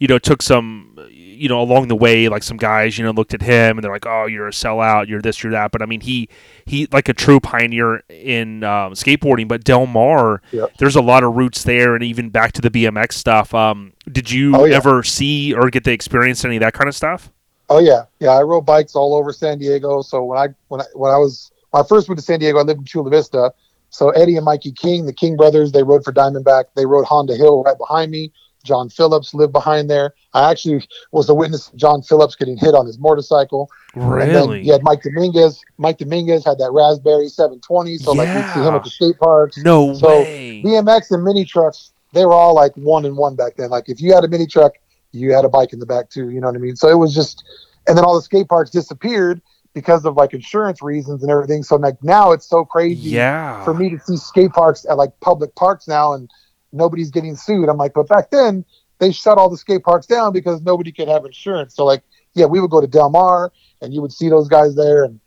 you 0.00 0.08
know, 0.08 0.18
took 0.18 0.42
some, 0.42 0.98
you 1.10 1.48
know, 1.48 1.60
along 1.60 1.88
the 1.88 1.96
way. 1.96 2.28
Like 2.28 2.42
some 2.42 2.56
guys, 2.56 2.96
you 2.98 3.04
know, 3.04 3.10
looked 3.10 3.34
at 3.34 3.42
him 3.42 3.76
and 3.76 3.84
they're 3.84 3.92
like, 3.92 4.06
"Oh, 4.06 4.26
you're 4.26 4.46
a 4.48 4.52
sellout. 4.52 5.08
You're 5.08 5.20
this. 5.22 5.42
You're 5.42 5.52
that." 5.52 5.72
But 5.72 5.82
I 5.82 5.86
mean, 5.86 6.00
he 6.00 6.28
he 6.66 6.86
like 6.92 7.08
a 7.08 7.12
true 7.12 7.40
pioneer 7.40 8.02
in 8.08 8.62
um, 8.64 8.92
skateboarding. 8.92 9.48
But 9.48 9.64
Del 9.64 9.86
Mar, 9.86 10.42
Yep. 10.52 10.74
there's 10.78 10.96
a 10.96 11.02
lot 11.02 11.22
of 11.24 11.34
roots 11.34 11.62
there, 11.64 11.94
and 11.94 12.02
even 12.04 12.30
back 12.30 12.52
to 12.52 12.60
the 12.60 12.70
BMX 12.70 13.12
stuff. 13.12 13.52
Um, 13.54 13.92
did 14.10 14.30
you 14.30 14.54
Oh, 14.56 14.64
yeah. 14.64 14.76
ever 14.76 15.02
see 15.02 15.52
or 15.54 15.70
get 15.70 15.84
to 15.84 15.92
experience 15.92 16.44
any 16.44 16.56
of 16.56 16.60
that 16.60 16.72
kind 16.74 16.88
of 16.88 16.94
stuff? 16.94 17.30
Oh 17.70 17.78
yeah, 17.78 18.04
yeah. 18.20 18.30
I 18.30 18.42
rode 18.42 18.66
bikes 18.66 18.94
all 18.94 19.14
over 19.14 19.32
San 19.32 19.58
Diego. 19.58 20.02
So 20.02 20.22
when 20.24 20.38
I 20.38 20.48
when 20.68 20.80
I 20.82 20.84
when 20.94 21.10
I 21.12 21.16
was 21.16 21.50
when 21.70 21.82
I 21.82 21.86
first 21.86 22.08
moved 22.08 22.18
to 22.18 22.24
San 22.24 22.38
Diego, 22.40 22.58
I 22.58 22.62
lived 22.62 22.80
in 22.80 22.84
Chula 22.84 23.10
Vista. 23.10 23.52
So 23.94 24.10
Eddie 24.10 24.34
and 24.36 24.44
Mikey 24.44 24.72
King, 24.72 25.06
the 25.06 25.12
King 25.12 25.36
brothers, 25.36 25.70
they 25.70 25.84
rode 25.84 26.02
for 26.02 26.12
Diamondback. 26.12 26.64
They 26.74 26.84
rode 26.84 27.04
Honda 27.04 27.36
Hill 27.36 27.62
right 27.62 27.78
behind 27.78 28.10
me. 28.10 28.32
John 28.64 28.88
Phillips 28.88 29.34
lived 29.34 29.52
behind 29.52 29.88
there. 29.88 30.14
I 30.32 30.50
actually 30.50 30.88
was 31.12 31.28
a 31.28 31.34
witness 31.34 31.68
of 31.68 31.76
John 31.76 32.02
Phillips 32.02 32.34
getting 32.34 32.56
hit 32.56 32.74
on 32.74 32.86
his 32.86 32.98
motorcycle. 32.98 33.70
And 33.94 34.02
then 34.20 34.28
Really? 34.30 34.62
you 34.62 34.72
had 34.72 34.82
Mike 34.82 35.02
Dominguez. 35.02 35.60
Mike 35.78 35.98
Dominguez 35.98 36.44
had 36.44 36.58
that 36.58 36.72
Raspberry 36.72 37.28
720. 37.28 37.98
So 37.98 38.12
like 38.12 38.26
we'd 38.34 38.52
see 38.52 38.66
him 38.66 38.74
at 38.74 38.82
the 38.82 38.90
skate 38.90 39.18
parks. 39.18 39.58
No 39.58 39.94
So, 39.94 40.08
way. 40.08 40.60
BMX 40.64 41.12
and 41.12 41.22
mini 41.22 41.44
trucks, 41.44 41.92
they 42.14 42.24
were 42.26 42.32
all 42.32 42.54
like 42.54 42.74
one 42.76 43.04
and 43.04 43.16
one 43.16 43.36
back 43.36 43.54
then. 43.56 43.70
Like 43.70 43.88
if 43.88 44.00
you 44.00 44.12
had 44.12 44.24
a 44.24 44.28
mini 44.28 44.46
truck, 44.48 44.72
you 45.12 45.32
had 45.32 45.44
a 45.44 45.48
bike 45.48 45.72
in 45.72 45.78
the 45.78 45.86
back 45.86 46.10
too. 46.10 46.30
You 46.30 46.40
know 46.40 46.48
what 46.48 46.56
I 46.56 46.58
mean? 46.58 46.74
So 46.74 46.88
it 46.88 46.96
was 46.98 47.14
just, 47.14 47.44
and 47.86 47.96
then 47.96 48.04
all 48.04 48.16
the 48.16 48.22
skate 48.22 48.48
parks 48.48 48.70
disappeared 48.70 49.40
because 49.74 50.04
of 50.04 50.16
like 50.16 50.32
insurance 50.32 50.80
reasons 50.82 51.22
and 51.22 51.30
everything. 51.30 51.62
So 51.62 51.76
like 51.76 51.96
now 52.02 52.32
it's 52.32 52.48
so 52.48 52.64
crazy 52.64 53.10
Yeah. 53.10 53.64
for 53.64 53.74
me 53.74 53.90
to 53.90 53.98
see 53.98 54.16
skate 54.16 54.52
parks 54.52 54.86
at 54.88 54.96
like 54.96 55.10
public 55.20 55.54
parks 55.56 55.86
now 55.88 56.12
and 56.12 56.30
nobody's 56.72 57.10
getting 57.10 57.36
sued. 57.36 57.68
I'm 57.68 57.76
like, 57.76 57.92
but 57.94 58.08
back 58.08 58.30
then 58.30 58.64
they 59.00 59.10
shut 59.12 59.36
all 59.36 59.50
the 59.50 59.56
skate 59.56 59.82
parks 59.82 60.06
down 60.06 60.32
because 60.32 60.62
nobody 60.62 60.92
could 60.92 61.08
have 61.08 61.24
insurance. 61.24 61.74
So 61.74 61.84
like, 61.84 62.02
yeah, 62.34 62.46
we 62.46 62.60
would 62.60 62.70
go 62.70 62.80
to 62.80 62.86
Del 62.86 63.10
Mar 63.10 63.52
and 63.82 63.92
you 63.92 64.00
would 64.00 64.12
see 64.12 64.28
those 64.28 64.48
guys 64.48 64.74
there 64.76 65.04
and 65.04 65.20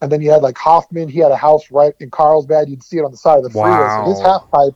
and 0.00 0.10
then 0.12 0.20
you 0.20 0.30
had 0.30 0.42
like 0.42 0.58
Hoffman, 0.58 1.08
he 1.08 1.20
had 1.20 1.30
a 1.30 1.36
house 1.36 1.70
right 1.70 1.94
in 1.98 2.10
Carlsbad. 2.10 2.68
You'd 2.68 2.82
see 2.82 2.98
it 2.98 3.04
on 3.04 3.10
the 3.10 3.16
side 3.16 3.38
of 3.38 3.44
the 3.44 3.50
freeway. 3.50 3.88
So 3.88 4.02
his 4.02 4.20
Wow. 4.20 4.40
half 4.40 4.50
pipe, 4.50 4.74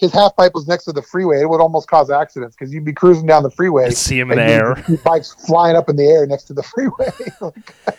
his 0.00 0.12
half 0.14 0.34
pipe 0.34 0.52
was 0.54 0.66
next 0.66 0.84
to 0.84 0.92
the 0.92 1.02
freeway, 1.02 1.42
it 1.42 1.48
would 1.48 1.60
almost 1.60 1.86
cause 1.86 2.10
accidents 2.10 2.56
because 2.56 2.72
you'd 2.72 2.86
be 2.86 2.92
cruising 2.92 3.26
down 3.26 3.42
the 3.42 3.50
freeway. 3.50 3.90
See 3.90 4.18
him 4.18 4.30
in 4.30 4.38
the 4.38 4.44
air. 4.44 4.98
bikes 5.04 5.34
flying 5.46 5.76
up 5.76 5.90
in 5.90 5.96
the 5.96 6.06
air 6.06 6.26
next 6.26 6.44
to 6.44 6.54
the 6.54 6.62
freeway. 7.42 7.52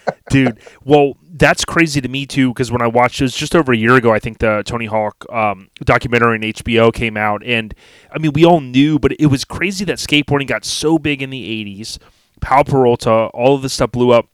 dude. 0.32 0.60
Well, 0.84 1.14
that's 1.22 1.64
crazy 1.64 2.02
to 2.02 2.10
me 2.10 2.26
too 2.26 2.50
because 2.50 2.72
when 2.72 2.82
I 2.82 2.88
watched 2.88 3.22
it 3.22 3.26
was 3.26 3.36
just 3.36 3.56
over 3.56 3.72
a 3.72 3.78
year 3.78 3.96
ago, 3.96 4.12
I 4.12 4.18
think 4.18 4.40
the 4.40 4.64
Tony 4.66 4.88
Hawk 4.88 5.32
um, 5.32 5.70
documentary 5.86 6.38
on 6.38 6.42
HBO 6.42 6.92
came 6.92 7.18
out, 7.18 7.44
and 7.46 7.76
I 8.12 8.18
mean 8.18 8.32
we 8.34 8.46
all 8.46 8.62
knew, 8.62 8.98
but 8.98 9.12
it 9.20 9.28
was 9.28 9.46
crazy 9.46 9.86
that 9.86 9.98
skateboarding 9.98 10.48
got 10.48 10.66
so 10.66 10.98
big 10.98 11.22
in 11.22 11.30
the 11.30 11.44
'80s. 11.64 12.00
Pal 12.42 12.64
Peralta, 12.64 13.28
all 13.28 13.54
of 13.54 13.62
this 13.62 13.74
stuff 13.74 13.92
blew 13.92 14.10
up, 14.10 14.28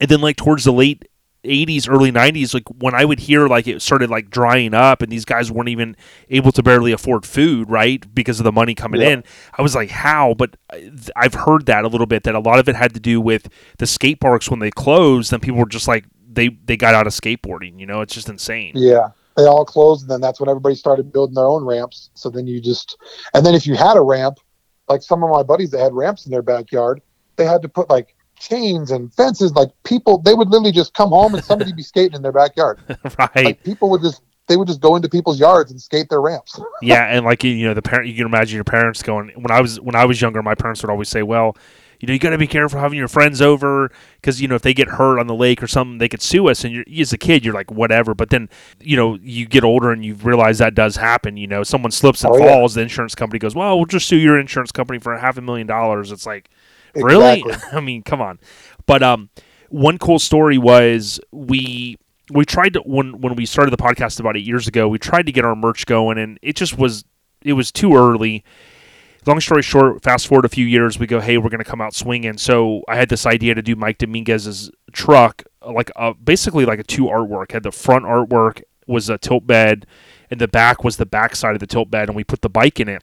and 0.00 0.08
then 0.08 0.20
like 0.20 0.36
towards 0.36 0.62
the 0.62 0.72
late 0.72 1.08
80s 1.44 1.88
early 1.88 2.12
90s 2.12 2.52
like 2.52 2.64
when 2.78 2.94
i 2.94 3.04
would 3.04 3.18
hear 3.18 3.48
like 3.48 3.66
it 3.66 3.80
started 3.80 4.10
like 4.10 4.28
drying 4.28 4.74
up 4.74 5.00
and 5.00 5.10
these 5.10 5.24
guys 5.24 5.50
weren't 5.50 5.68
even 5.70 5.96
able 6.28 6.52
to 6.52 6.62
barely 6.62 6.92
afford 6.92 7.24
food 7.24 7.70
right 7.70 8.14
because 8.14 8.38
of 8.40 8.44
the 8.44 8.52
money 8.52 8.74
coming 8.74 9.00
Yeah. 9.00 9.08
in 9.08 9.24
i 9.56 9.62
was 9.62 9.74
like 9.74 9.88
how 9.90 10.34
but 10.34 10.56
uh, 10.70 10.76
I- 10.76 11.24
i've 11.24 11.34
heard 11.34 11.66
that 11.66 11.84
a 11.84 11.88
little 11.88 12.06
bit 12.06 12.24
that 12.24 12.34
a 12.34 12.40
lot 12.40 12.58
of 12.58 12.68
it 12.68 12.76
had 12.76 12.92
to 12.94 13.00
do 13.00 13.20
with 13.20 13.48
the 13.78 13.86
skate 13.86 14.20
parks 14.20 14.50
when 14.50 14.60
they 14.60 14.70
closed 14.70 15.30
then 15.30 15.40
people 15.40 15.58
were 15.58 15.66
just 15.66 15.88
like 15.88 16.04
they 16.30 16.50
they 16.66 16.76
got 16.76 16.94
out 16.94 17.06
of 17.06 17.14
skateboarding 17.14 17.80
you 17.80 17.86
know 17.86 18.02
it's 18.02 18.14
just 18.14 18.28
insane 18.28 18.72
yeah, 18.74 19.08
they 19.36 19.44
all 19.46 19.64
closed, 19.64 20.02
and 20.02 20.10
then 20.10 20.20
that's 20.20 20.38
when 20.40 20.48
everybody 20.50 20.74
started 20.74 21.12
building 21.12 21.34
their 21.34 21.46
own 21.46 21.64
ramps. 21.64 22.10
So 22.14 22.28
then 22.28 22.46
you 22.46 22.60
just, 22.60 22.98
and 23.32 23.46
then 23.46 23.54
if 23.54 23.66
you 23.66 23.74
had 23.74 23.96
a 23.96 24.00
ramp, 24.00 24.38
like 24.88 25.02
some 25.02 25.22
of 25.24 25.30
my 25.30 25.42
buddies 25.42 25.70
that 25.70 25.78
had 25.80 25.94
ramps 25.94 26.26
in 26.26 26.32
their 26.32 26.42
backyard, 26.42 27.00
they 27.36 27.46
had 27.46 27.62
to 27.62 27.68
put 27.68 27.88
like 27.88 28.14
chains 28.40 28.90
and 28.90 29.12
fences. 29.14 29.52
Like 29.52 29.70
people, 29.84 30.18
they 30.18 30.34
would 30.34 30.48
literally 30.48 30.72
just 30.72 30.94
come 30.94 31.10
home 31.10 31.34
and 31.34 31.44
somebody 31.44 31.72
be 31.72 31.82
skating 31.82 32.14
in 32.16 32.22
their 32.22 32.32
backyard. 32.32 32.80
right 33.18 33.44
Like 33.44 33.64
people 33.64 33.90
would 33.90 34.02
just, 34.02 34.22
they 34.48 34.56
would 34.56 34.66
just 34.66 34.80
go 34.80 34.96
into 34.96 35.08
people's 35.08 35.38
yards 35.38 35.70
and 35.70 35.80
skate 35.80 36.08
their 36.08 36.20
ramps. 36.20 36.58
yeah 36.82 37.04
and 37.04 37.24
like 37.24 37.44
you 37.44 37.64
know 37.66 37.74
the 37.74 37.82
parent 37.82 38.08
you 38.08 38.14
can 38.16 38.26
imagine 38.26 38.56
your 38.56 38.64
parents 38.64 39.00
going 39.02 39.28
when 39.36 39.50
i 39.52 39.60
was 39.60 39.78
when 39.80 39.94
i 39.94 40.04
was 40.04 40.20
younger 40.20 40.42
my 40.42 40.56
parents 40.56 40.82
would 40.82 40.90
always 40.90 41.08
say 41.08 41.22
well 41.22 41.56
you 42.00 42.06
know 42.08 42.12
you 42.14 42.18
got 42.18 42.30
to 42.30 42.38
be 42.38 42.46
careful 42.48 42.80
having 42.80 42.98
your 42.98 43.06
friends 43.06 43.40
over 43.40 43.92
because 44.16 44.40
you 44.40 44.48
know 44.48 44.56
if 44.56 44.62
they 44.62 44.74
get 44.74 44.88
hurt 44.88 45.20
on 45.20 45.26
the 45.28 45.34
lake 45.34 45.62
or 45.62 45.68
something 45.68 45.98
they 45.98 46.08
could 46.08 46.22
sue 46.22 46.48
us 46.48 46.64
and 46.64 46.74
you're 46.74 46.84
as 47.00 47.12
a 47.12 47.18
kid 47.18 47.44
you're 47.44 47.54
like 47.54 47.70
whatever 47.70 48.12
but 48.14 48.30
then 48.30 48.48
you 48.80 48.96
know 48.96 49.18
you 49.22 49.46
get 49.46 49.62
older 49.62 49.92
and 49.92 50.04
you 50.04 50.14
realize 50.14 50.58
that 50.58 50.74
does 50.74 50.96
happen 50.96 51.36
you 51.36 51.46
know 51.46 51.62
someone 51.62 51.92
slips 51.92 52.24
and 52.24 52.34
Oh, 52.34 52.38
yeah. 52.38 52.46
falls 52.46 52.74
the 52.74 52.80
insurance 52.80 53.14
company 53.14 53.38
goes 53.38 53.54
well 53.54 53.76
we'll 53.76 53.86
just 53.86 54.08
sue 54.08 54.16
your 54.16 54.36
insurance 54.38 54.72
company 54.72 54.98
for 54.98 55.12
a 55.12 55.20
half 55.20 55.36
a 55.38 55.42
million 55.42 55.66
dollars 55.68 56.10
it's 56.10 56.26
like 56.26 56.50
really? 56.94 57.40
Exactly. 57.40 57.70
i 57.78 57.80
mean 57.80 58.02
come 58.02 58.20
on. 58.20 58.38
But 58.86 59.02
um 59.02 59.30
one 59.68 59.98
cool 59.98 60.18
story 60.18 60.58
was 60.58 61.20
we 61.30 61.96
we 62.30 62.44
tried 62.44 62.74
to 62.74 62.80
when 62.80 63.20
when 63.20 63.34
we 63.34 63.46
started 63.46 63.70
the 63.70 63.76
podcast 63.76 64.20
about 64.20 64.36
eight 64.36 64.46
years 64.46 64.68
ago 64.68 64.88
we 64.88 64.98
tried 64.98 65.26
to 65.26 65.32
get 65.32 65.44
our 65.44 65.56
merch 65.56 65.86
going 65.86 66.18
and 66.18 66.38
it 66.42 66.56
just 66.56 66.76
was 66.78 67.04
it 67.42 67.54
was 67.54 67.72
too 67.72 67.94
early. 67.96 68.44
Long 69.26 69.38
story 69.40 69.62
short 69.62 70.02
fast 70.02 70.26
forward 70.26 70.44
a 70.44 70.48
few 70.48 70.66
years 70.66 70.98
we 70.98 71.06
go 71.06 71.20
hey 71.20 71.38
we're 71.38 71.50
going 71.50 71.62
to 71.62 71.70
come 71.70 71.80
out 71.80 71.94
swinging. 71.94 72.38
So 72.38 72.82
i 72.88 72.96
had 72.96 73.08
this 73.08 73.26
idea 73.26 73.54
to 73.54 73.62
do 73.62 73.76
mike 73.76 73.98
dominguez's 73.98 74.70
truck 74.92 75.44
like 75.66 75.90
a, 75.96 76.14
basically 76.14 76.64
like 76.64 76.78
a 76.78 76.84
two 76.84 77.04
artwork. 77.04 77.52
Had 77.52 77.62
the 77.62 77.72
front 77.72 78.04
artwork 78.04 78.62
was 78.86 79.08
a 79.08 79.18
tilt 79.18 79.46
bed 79.46 79.86
and 80.30 80.40
the 80.40 80.48
back 80.48 80.82
was 80.84 80.96
the 80.96 81.06
back 81.06 81.36
side 81.36 81.54
of 81.54 81.60
the 81.60 81.66
tilt 81.66 81.90
bed 81.90 82.08
and 82.08 82.16
we 82.16 82.24
put 82.24 82.40
the 82.42 82.48
bike 82.48 82.80
in 82.80 82.88
it 82.88 83.02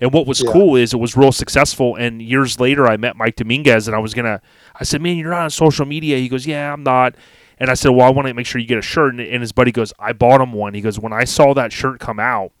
and 0.00 0.12
what 0.12 0.26
was 0.26 0.42
Yeah. 0.42 0.52
cool 0.52 0.76
is 0.76 0.92
it 0.94 0.98
was 0.98 1.16
real 1.16 1.32
successful 1.32 1.96
and 1.96 2.20
years 2.22 2.60
later 2.60 2.86
i 2.86 2.96
met 2.96 3.16
mike 3.16 3.36
dominguez 3.36 3.86
and 3.88 3.94
i 3.96 3.98
was 3.98 4.14
gonna 4.14 4.40
i 4.76 4.84
said 4.84 5.00
man 5.02 5.16
you're 5.16 5.30
not 5.30 5.42
on 5.42 5.50
social 5.50 5.86
media 5.86 6.18
he 6.18 6.28
goes 6.28 6.46
yeah 6.46 6.72
i'm 6.72 6.82
not 6.82 7.14
and 7.58 7.70
i 7.70 7.74
said 7.74 7.90
well 7.90 8.06
i 8.06 8.10
want 8.10 8.28
to 8.28 8.34
make 8.34 8.46
sure 8.46 8.60
you 8.60 8.66
get 8.66 8.78
a 8.78 8.82
shirt 8.82 9.10
and, 9.12 9.20
and 9.20 9.40
his 9.40 9.52
buddy 9.52 9.72
goes 9.72 9.92
i 9.98 10.12
bought 10.12 10.40
him 10.40 10.52
one 10.52 10.74
he 10.74 10.80
goes 10.80 10.98
when 10.98 11.12
i 11.12 11.24
saw 11.24 11.52
that 11.54 11.72
shirt 11.72 11.98
come 12.00 12.20
out 12.20 12.52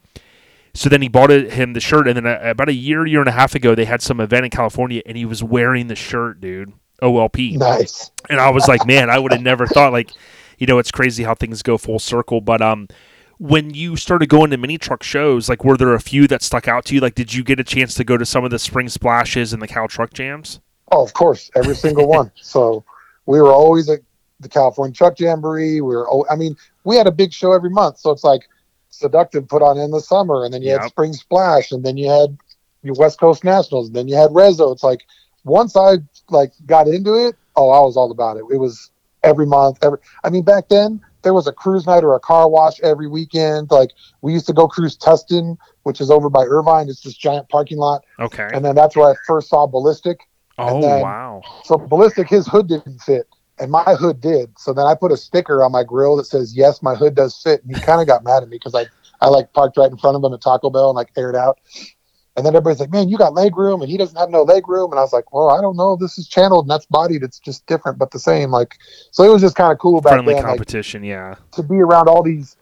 so 0.74 0.88
then 0.88 1.02
he 1.02 1.08
bought 1.08 1.30
it, 1.32 1.54
him 1.54 1.72
the 1.72 1.80
shirt, 1.80 2.06
and 2.06 2.16
then 2.16 2.26
uh, 2.26 2.38
about 2.44 2.68
a 2.68 2.72
year, 2.74 3.04
year 3.04 3.18
and 3.18 3.28
a 3.28 3.32
half 3.32 3.56
ago, 3.56 3.74
they 3.74 3.86
had 3.86 4.00
some 4.00 4.20
event 4.20 4.44
in 4.44 4.50
California, 4.50 5.02
and 5.06 5.16
he 5.16 5.24
was 5.24 5.42
wearing 5.42 5.88
the 5.88 5.96
shirt, 5.96 6.40
dude. 6.40 6.72
OLP, 7.02 7.56
Nice. 7.56 8.12
and 8.30 8.38
I 8.38 8.50
was 8.50 8.68
like, 8.68 8.86
man, 8.86 9.10
I 9.10 9.18
would 9.18 9.32
have 9.32 9.40
never 9.42 9.66
thought. 9.66 9.92
Like, 9.92 10.10
you 10.58 10.68
know, 10.68 10.78
it's 10.78 10.92
crazy 10.92 11.24
how 11.24 11.34
things 11.34 11.62
go 11.64 11.78
full 11.78 11.98
circle. 11.98 12.40
But 12.40 12.62
um, 12.62 12.86
when 13.38 13.72
you 13.72 13.96
started 13.96 14.28
going 14.28 14.50
to 14.50 14.56
mini 14.56 14.78
truck 14.78 15.02
shows, 15.02 15.48
like, 15.48 15.64
were 15.64 15.76
there 15.76 15.94
a 15.94 16.00
few 16.00 16.26
that 16.28 16.42
stuck 16.42 16.68
out 16.68 16.84
to 16.86 16.94
you? 16.94 17.00
Like, 17.00 17.14
did 17.14 17.32
you 17.32 17.44
get 17.44 17.60
a 17.60 17.64
chance 17.64 17.94
to 17.94 18.04
go 18.04 18.16
to 18.16 18.26
some 18.26 18.44
of 18.44 18.50
the 18.50 18.58
spring 18.58 18.88
splashes 18.88 19.52
and 19.52 19.62
the 19.62 19.68
Cal 19.68 19.88
Truck 19.88 20.12
Jams? 20.12 20.60
Oh, 20.90 21.04
of 21.04 21.12
course, 21.14 21.50
every 21.54 21.74
single 21.76 22.08
one. 22.18 22.32
So 22.40 22.84
we 23.26 23.40
were 23.40 23.52
always 23.52 23.88
at 23.88 24.00
the 24.40 24.48
California 24.48 24.94
Truck 24.94 25.18
Jamboree. 25.18 25.80
We 25.80 25.94
were, 25.96 26.30
I 26.30 26.36
mean, 26.36 26.56
we 26.84 26.96
had 26.96 27.06
a 27.06 27.12
big 27.12 27.32
show 27.32 27.52
every 27.52 27.70
month. 27.70 27.98
So 27.98 28.10
it's 28.10 28.24
like 28.24 28.42
Seductive 28.90 29.46
put 29.46 29.62
on 29.62 29.78
in 29.78 29.90
the 29.90 30.00
summer, 30.00 30.44
and 30.44 30.52
then 30.52 30.62
you 30.62 30.70
Yep. 30.70 30.80
had 30.80 30.88
Spring 30.88 31.12
Splash, 31.12 31.70
and 31.72 31.84
then 31.84 31.96
you 31.96 32.08
had 32.08 32.36
your 32.82 32.94
West 32.98 33.20
Coast 33.20 33.44
Nationals, 33.44 33.88
and 33.88 33.94
then 33.94 34.08
you 34.08 34.16
had 34.16 34.30
Rezo. 34.30 34.72
It's 34.72 34.82
like 34.82 35.02
once 35.44 35.76
I 35.76 35.98
like 36.30 36.52
got 36.66 36.88
into 36.88 37.14
it, 37.14 37.36
oh, 37.54 37.70
I 37.70 37.80
was 37.80 37.96
all 37.96 38.10
about 38.10 38.38
it. 38.38 38.44
It 38.50 38.56
was 38.56 38.90
every 39.22 39.46
month. 39.46 39.78
Every, 39.82 39.98
I 40.24 40.30
mean, 40.30 40.42
back 40.42 40.68
then 40.68 41.00
there 41.28 41.34
was 41.34 41.46
a 41.46 41.52
cruise 41.52 41.86
night 41.86 42.04
or 42.04 42.14
a 42.14 42.20
car 42.20 42.48
wash 42.48 42.80
every 42.80 43.06
weekend. 43.06 43.70
Like 43.70 43.90
we 44.22 44.32
used 44.32 44.46
to 44.46 44.54
go 44.54 44.66
cruise 44.66 44.96
Tustin, 44.96 45.58
which 45.82 46.00
is 46.00 46.10
over 46.10 46.30
by 46.30 46.44
Irvine. 46.44 46.88
It's 46.88 47.02
this 47.02 47.14
giant 47.14 47.50
parking 47.50 47.76
lot, 47.76 48.02
Okay. 48.18 48.48
and 48.54 48.64
then 48.64 48.74
that's 48.74 48.96
where 48.96 49.10
I 49.10 49.14
first 49.26 49.50
saw 49.50 49.66
Ballistic. 49.66 50.20
Oh 50.56 50.80
then- 50.80 51.02
wow. 51.02 51.42
So 51.64 51.76
ballistic, 51.76 52.30
his 52.30 52.46
hood 52.46 52.66
didn't 52.68 53.00
fit, 53.02 53.28
and 53.58 53.70
my 53.70 53.82
hood 53.94 54.22
did. 54.22 54.58
So 54.58 54.72
then 54.72 54.86
I 54.86 54.94
put 54.94 55.12
a 55.12 55.18
sticker 55.18 55.62
on 55.62 55.70
my 55.70 55.84
grill 55.84 56.16
that 56.16 56.24
says, 56.24 56.56
"Yes, 56.56 56.82
my 56.82 56.94
hood 56.94 57.14
does 57.14 57.36
fit." 57.42 57.62
And 57.62 57.76
he 57.76 57.82
kind 57.82 58.00
of 58.00 58.06
got 58.06 58.24
mad 58.24 58.42
at 58.42 58.48
me 58.48 58.56
because 58.56 58.74
I, 58.74 58.86
I 59.20 59.28
like 59.28 59.52
parked 59.52 59.76
right 59.76 59.90
in 59.90 59.98
front 59.98 60.16
of 60.16 60.24
him 60.24 60.32
at 60.32 60.40
Taco 60.40 60.70
Bell 60.70 60.88
and 60.88 60.96
like 60.96 61.10
aired 61.14 61.36
out. 61.36 61.58
And 62.38 62.46
then 62.46 62.54
everybody's 62.54 62.78
like, 62.78 62.92
"Man, 62.92 63.08
you 63.08 63.18
got 63.18 63.34
leg 63.34 63.56
room, 63.56 63.82
and 63.82 63.90
he 63.90 63.96
doesn't 63.96 64.16
have 64.16 64.30
no 64.30 64.44
leg 64.44 64.68
room." 64.68 64.92
And 64.92 64.98
I 65.00 65.02
was 65.02 65.12
like, 65.12 65.32
"Well, 65.32 65.50
I 65.50 65.60
don't 65.60 65.76
know. 65.76 65.96
This 65.96 66.18
is 66.18 66.28
channeled 66.28 66.66
and 66.66 66.70
that's 66.70 66.86
bodied. 66.86 67.24
It's 67.24 67.40
just 67.40 67.66
different, 67.66 67.98
but 67.98 68.12
the 68.12 68.20
same." 68.20 68.52
Like, 68.52 68.76
so 69.10 69.24
it 69.24 69.28
was 69.28 69.42
just 69.42 69.56
kind 69.56 69.72
of 69.72 69.78
cool 69.80 70.00
back 70.00 70.12
Friendly 70.12 70.34
then, 70.34 70.44
like 70.44 70.52
competition, 70.52 71.02
yeah. 71.02 71.34
to 71.52 71.64
be 71.64 71.78
around 71.78 72.08
all 72.08 72.22
these 72.22 72.56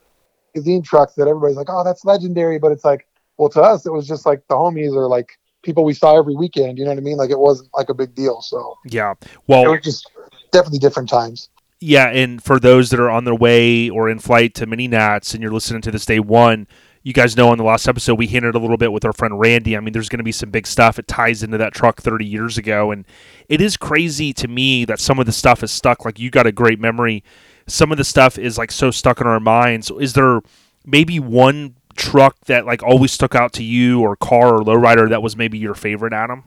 magazine 0.54 0.82
trucks 0.82 1.12
that 1.16 1.28
everybody's 1.28 1.58
like, 1.58 1.68
"Oh, 1.68 1.84
that's 1.84 2.06
legendary," 2.06 2.58
but 2.58 2.72
it's 2.72 2.84
like, 2.86 3.06
well, 3.36 3.50
to 3.50 3.60
us, 3.60 3.84
it 3.84 3.92
was 3.92 4.08
just 4.08 4.24
like 4.24 4.48
the 4.48 4.54
homies 4.54 4.94
or 4.94 5.08
like 5.08 5.38
people 5.62 5.84
we 5.84 5.92
saw 5.92 6.18
every 6.18 6.34
weekend. 6.34 6.78
You 6.78 6.84
know 6.84 6.92
what 6.92 6.98
I 6.98 7.02
mean? 7.02 7.18
Like 7.18 7.30
it 7.30 7.38
wasn't 7.38 7.68
like 7.74 7.90
a 7.90 7.94
big 7.94 8.14
deal. 8.14 8.40
So 8.40 8.78
Yeah. 8.86 9.14
Well, 9.46 9.64
it 9.64 9.68
was 9.68 9.84
just 9.84 10.10
definitely 10.52 10.78
different 10.78 11.10
times. 11.10 11.50
Yeah, 11.80 12.08
and 12.08 12.42
for 12.42 12.58
those 12.58 12.88
that 12.90 13.00
are 13.00 13.10
on 13.10 13.24
their 13.24 13.34
way 13.34 13.90
or 13.90 14.08
in 14.08 14.18
flight 14.18 14.54
to 14.54 14.66
Mini 14.66 14.88
Nats 14.88 15.34
and 15.34 15.42
you're 15.42 15.52
listening 15.52 15.82
to 15.82 15.90
this 15.90 16.06
day 16.06 16.20
one, 16.20 16.66
you 17.06 17.12
guys 17.12 17.36
know 17.36 17.50
on 17.50 17.56
the 17.56 17.62
last 17.62 17.86
episode 17.86 18.18
we 18.18 18.26
hinted 18.26 18.56
a 18.56 18.58
little 18.58 18.76
bit 18.76 18.90
with 18.90 19.04
our 19.04 19.12
friend 19.12 19.38
Randy. 19.38 19.76
I 19.76 19.80
mean, 19.80 19.92
there's 19.92 20.08
going 20.08 20.18
to 20.18 20.24
be 20.24 20.32
some 20.32 20.50
big 20.50 20.66
stuff. 20.66 20.98
It 20.98 21.06
ties 21.06 21.44
into 21.44 21.56
that 21.56 21.72
truck 21.72 22.02
30 22.02 22.26
years 22.26 22.58
ago, 22.58 22.90
and 22.90 23.04
it 23.48 23.60
is 23.60 23.76
crazy 23.76 24.32
to 24.32 24.48
me 24.48 24.84
that 24.86 24.98
some 24.98 25.20
of 25.20 25.26
the 25.26 25.30
stuff 25.30 25.62
is 25.62 25.70
stuck. 25.70 26.04
Like 26.04 26.18
you 26.18 26.30
got 26.30 26.48
a 26.48 26.52
great 26.52 26.80
memory. 26.80 27.22
Some 27.68 27.92
of 27.92 27.98
the 27.98 28.02
stuff 28.02 28.38
is 28.38 28.58
like 28.58 28.72
so 28.72 28.90
stuck 28.90 29.20
in 29.20 29.28
our 29.28 29.38
minds. 29.38 29.88
Is 30.00 30.14
there 30.14 30.40
maybe 30.84 31.20
one 31.20 31.76
truck 31.96 32.40
that 32.46 32.66
like 32.66 32.82
always 32.82 33.12
stuck 33.12 33.36
out 33.36 33.52
to 33.52 33.62
you, 33.62 34.00
or 34.00 34.16
car 34.16 34.56
or 34.56 34.62
lowrider 34.62 35.08
that 35.08 35.22
was 35.22 35.36
maybe 35.36 35.58
your 35.58 35.74
favorite, 35.74 36.12
Adam? 36.12 36.42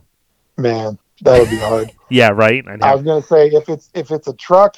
Man, 0.57 0.99
that 1.21 1.39
would 1.39 1.49
be 1.49 1.57
hard. 1.57 1.91
Yeah, 2.09 2.31
right. 2.31 2.67
I 2.67 2.75
know. 2.75 2.85
I 2.85 2.95
was 2.95 3.03
gonna 3.05 3.21
say 3.21 3.47
if 3.47 3.69
it's 3.69 3.89
if 3.93 4.11
it's 4.11 4.27
a 4.27 4.33
truck, 4.33 4.75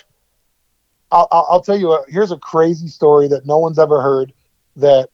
I'll, 1.11 1.27
I'll, 1.31 1.47
I'll 1.49 1.61
tell 1.61 1.79
you. 1.79 1.93
A, 1.93 2.05
here's 2.07 2.31
a 2.31 2.37
crazy 2.37 2.87
story 2.87 3.27
that 3.29 3.47
no 3.47 3.57
one's 3.57 3.79
ever 3.79 3.99
heard. 3.99 4.31
That 4.75 5.09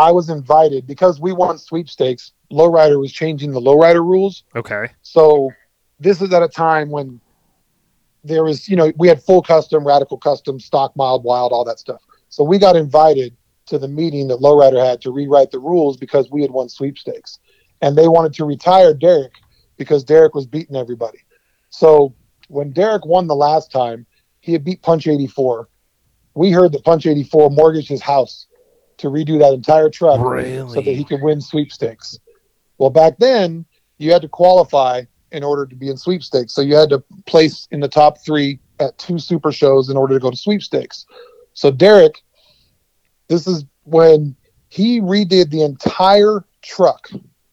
I 0.00 0.10
was 0.12 0.30
invited 0.30 0.86
because 0.86 1.20
we 1.20 1.34
won 1.34 1.58
sweepstakes. 1.58 2.32
Lowrider 2.50 2.98
was 2.98 3.12
changing 3.12 3.52
the 3.52 3.60
lowrider 3.60 4.02
rules, 4.02 4.44
okay. 4.56 4.88
so 5.02 5.50
this 6.00 6.22
is 6.22 6.32
at 6.32 6.42
a 6.42 6.48
time 6.48 6.88
when 6.88 7.20
there 8.24 8.42
was, 8.42 8.66
you 8.66 8.76
know, 8.76 8.90
we 8.96 9.08
had 9.08 9.22
full 9.22 9.42
custom, 9.42 9.86
radical 9.86 10.16
custom, 10.16 10.58
stock, 10.58 10.96
mild, 10.96 11.22
wild, 11.22 11.52
all 11.52 11.66
that 11.66 11.78
stuff. 11.78 12.00
So 12.30 12.42
we 12.42 12.58
got 12.58 12.76
invited 12.76 13.36
to 13.66 13.78
the 13.78 13.88
meeting 13.88 14.28
that 14.28 14.38
Lowrider 14.38 14.82
had 14.82 15.02
to 15.02 15.10
rewrite 15.10 15.50
the 15.50 15.58
rules 15.58 15.98
because 15.98 16.30
we 16.30 16.40
had 16.40 16.50
won 16.50 16.70
sweepstakes, 16.70 17.38
and 17.82 17.96
they 17.96 18.08
wanted 18.08 18.32
to 18.34 18.46
retire 18.46 18.94
Derek 18.94 19.34
because 19.76 20.02
Derek 20.02 20.34
was 20.34 20.46
beating 20.46 20.76
everybody. 20.76 21.18
So 21.68 22.14
when 22.48 22.70
Derek 22.70 23.04
won 23.04 23.26
the 23.26 23.36
last 23.36 23.70
time, 23.70 24.06
he 24.40 24.52
had 24.54 24.64
beat 24.64 24.80
Punch 24.80 25.06
84. 25.06 25.68
We 26.32 26.52
heard 26.52 26.72
that 26.72 26.84
Punch 26.84 27.04
84 27.04 27.50
mortgaged 27.50 27.90
his 27.90 28.00
house 28.00 28.46
to 29.00 29.08
redo 29.08 29.38
that 29.38 29.52
entire 29.52 29.88
truck 29.88 30.18
so 30.68 30.80
that 30.80 30.94
he 30.94 31.04
could 31.04 31.22
win 31.22 31.40
sweepstakes. 31.40 32.18
Well, 32.78 32.90
back 32.90 33.18
then, 33.18 33.64
you 33.98 34.12
had 34.12 34.22
to 34.22 34.28
qualify 34.28 35.02
in 35.32 35.42
order 35.42 35.66
to 35.66 35.76
be 35.76 35.88
in 35.88 35.96
sweepstakes. 35.96 36.52
So 36.52 36.60
you 36.60 36.74
had 36.74 36.90
to 36.90 37.02
place 37.26 37.66
in 37.70 37.80
the 37.80 37.88
top 37.88 38.18
three 38.24 38.58
at 38.78 38.96
two 38.98 39.18
super 39.18 39.52
shows 39.52 39.88
in 39.88 39.96
order 39.96 40.14
to 40.14 40.20
go 40.20 40.30
to 40.30 40.36
sweepstakes. 40.36 41.06
So 41.54 41.70
Derek, 41.70 42.22
this 43.28 43.46
is 43.46 43.64
when 43.84 44.36
he 44.68 45.00
redid 45.00 45.50
the 45.50 45.62
entire 45.62 46.44
truck 46.62 47.08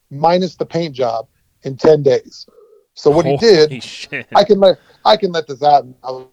minus 0.10 0.56
the 0.56 0.65
paint 0.65 0.95
job 0.95 1.28
in 1.64 1.78
10 1.78 2.03
days. 2.03 2.45
So 2.94 3.11
what 3.11 3.26
he 3.26 3.38
did, 3.38 3.84
shit. 3.84 4.28
I 4.36 4.44
can 4.44 4.60
let 4.60 4.80
I 5.06 5.18
can 5.18 5.32
let 5.32 5.48
this 5.48 5.61
out. 5.61 5.86
I 6.03 6.07
don't 6.07 6.30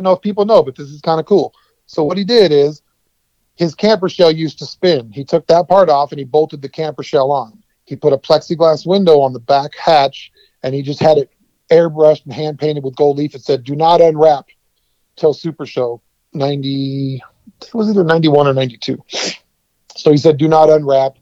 know 0.00 0.12
if 0.12 0.20
people 0.20 0.44
know, 0.44 0.62
but 0.62 0.76
this 0.76 0.88
is 0.88 1.00
kind 1.00 1.18
of 1.18 1.26
cool. 1.26 1.54
So 1.86 2.04
what 2.04 2.18
he 2.18 2.24
did 2.24 2.52
is 2.52 2.82
his 3.56 3.74
camper 3.74 4.08
shell 4.08 4.30
used 4.32 4.58
to 4.58 4.66
spin. 4.66 5.12
He 5.12 5.24
took 5.24 5.46
that 5.46 5.68
part 5.68 5.88
off 5.88 6.12
and 6.12 6.18
he 6.18 6.24
bolted 6.24 6.62
the 6.62 6.68
camper 6.68 7.02
shell 7.02 7.30
on. 7.30 7.62
He 7.84 7.96
put 7.96 8.12
a 8.12 8.18
plexiglass 8.18 8.86
window 8.86 9.20
on 9.20 9.32
the 9.32 9.40
back 9.40 9.76
hatch 9.76 10.32
and 10.62 10.74
he 10.74 10.82
just 10.82 11.00
had 11.00 11.18
it 11.18 11.30
airbrushed 11.70 12.24
and 12.24 12.32
hand 12.32 12.58
painted 12.58 12.84
with 12.84 12.96
gold 12.96 13.18
leaf. 13.18 13.34
It 13.34 13.42
said, 13.42 13.64
"Do 13.64 13.76
not 13.76 14.00
unwrap 14.00 14.46
till 15.16 15.32
Super 15.34 15.66
Show 15.66 16.00
90." 16.32 17.22
It 17.62 17.74
was 17.74 17.88
either 17.88 18.04
91 18.04 18.46
or 18.46 18.54
92. 18.54 19.02
So 19.96 20.10
he 20.10 20.16
said, 20.16 20.36
"Do 20.38 20.48
not 20.48 20.70
unwrap," 20.70 21.16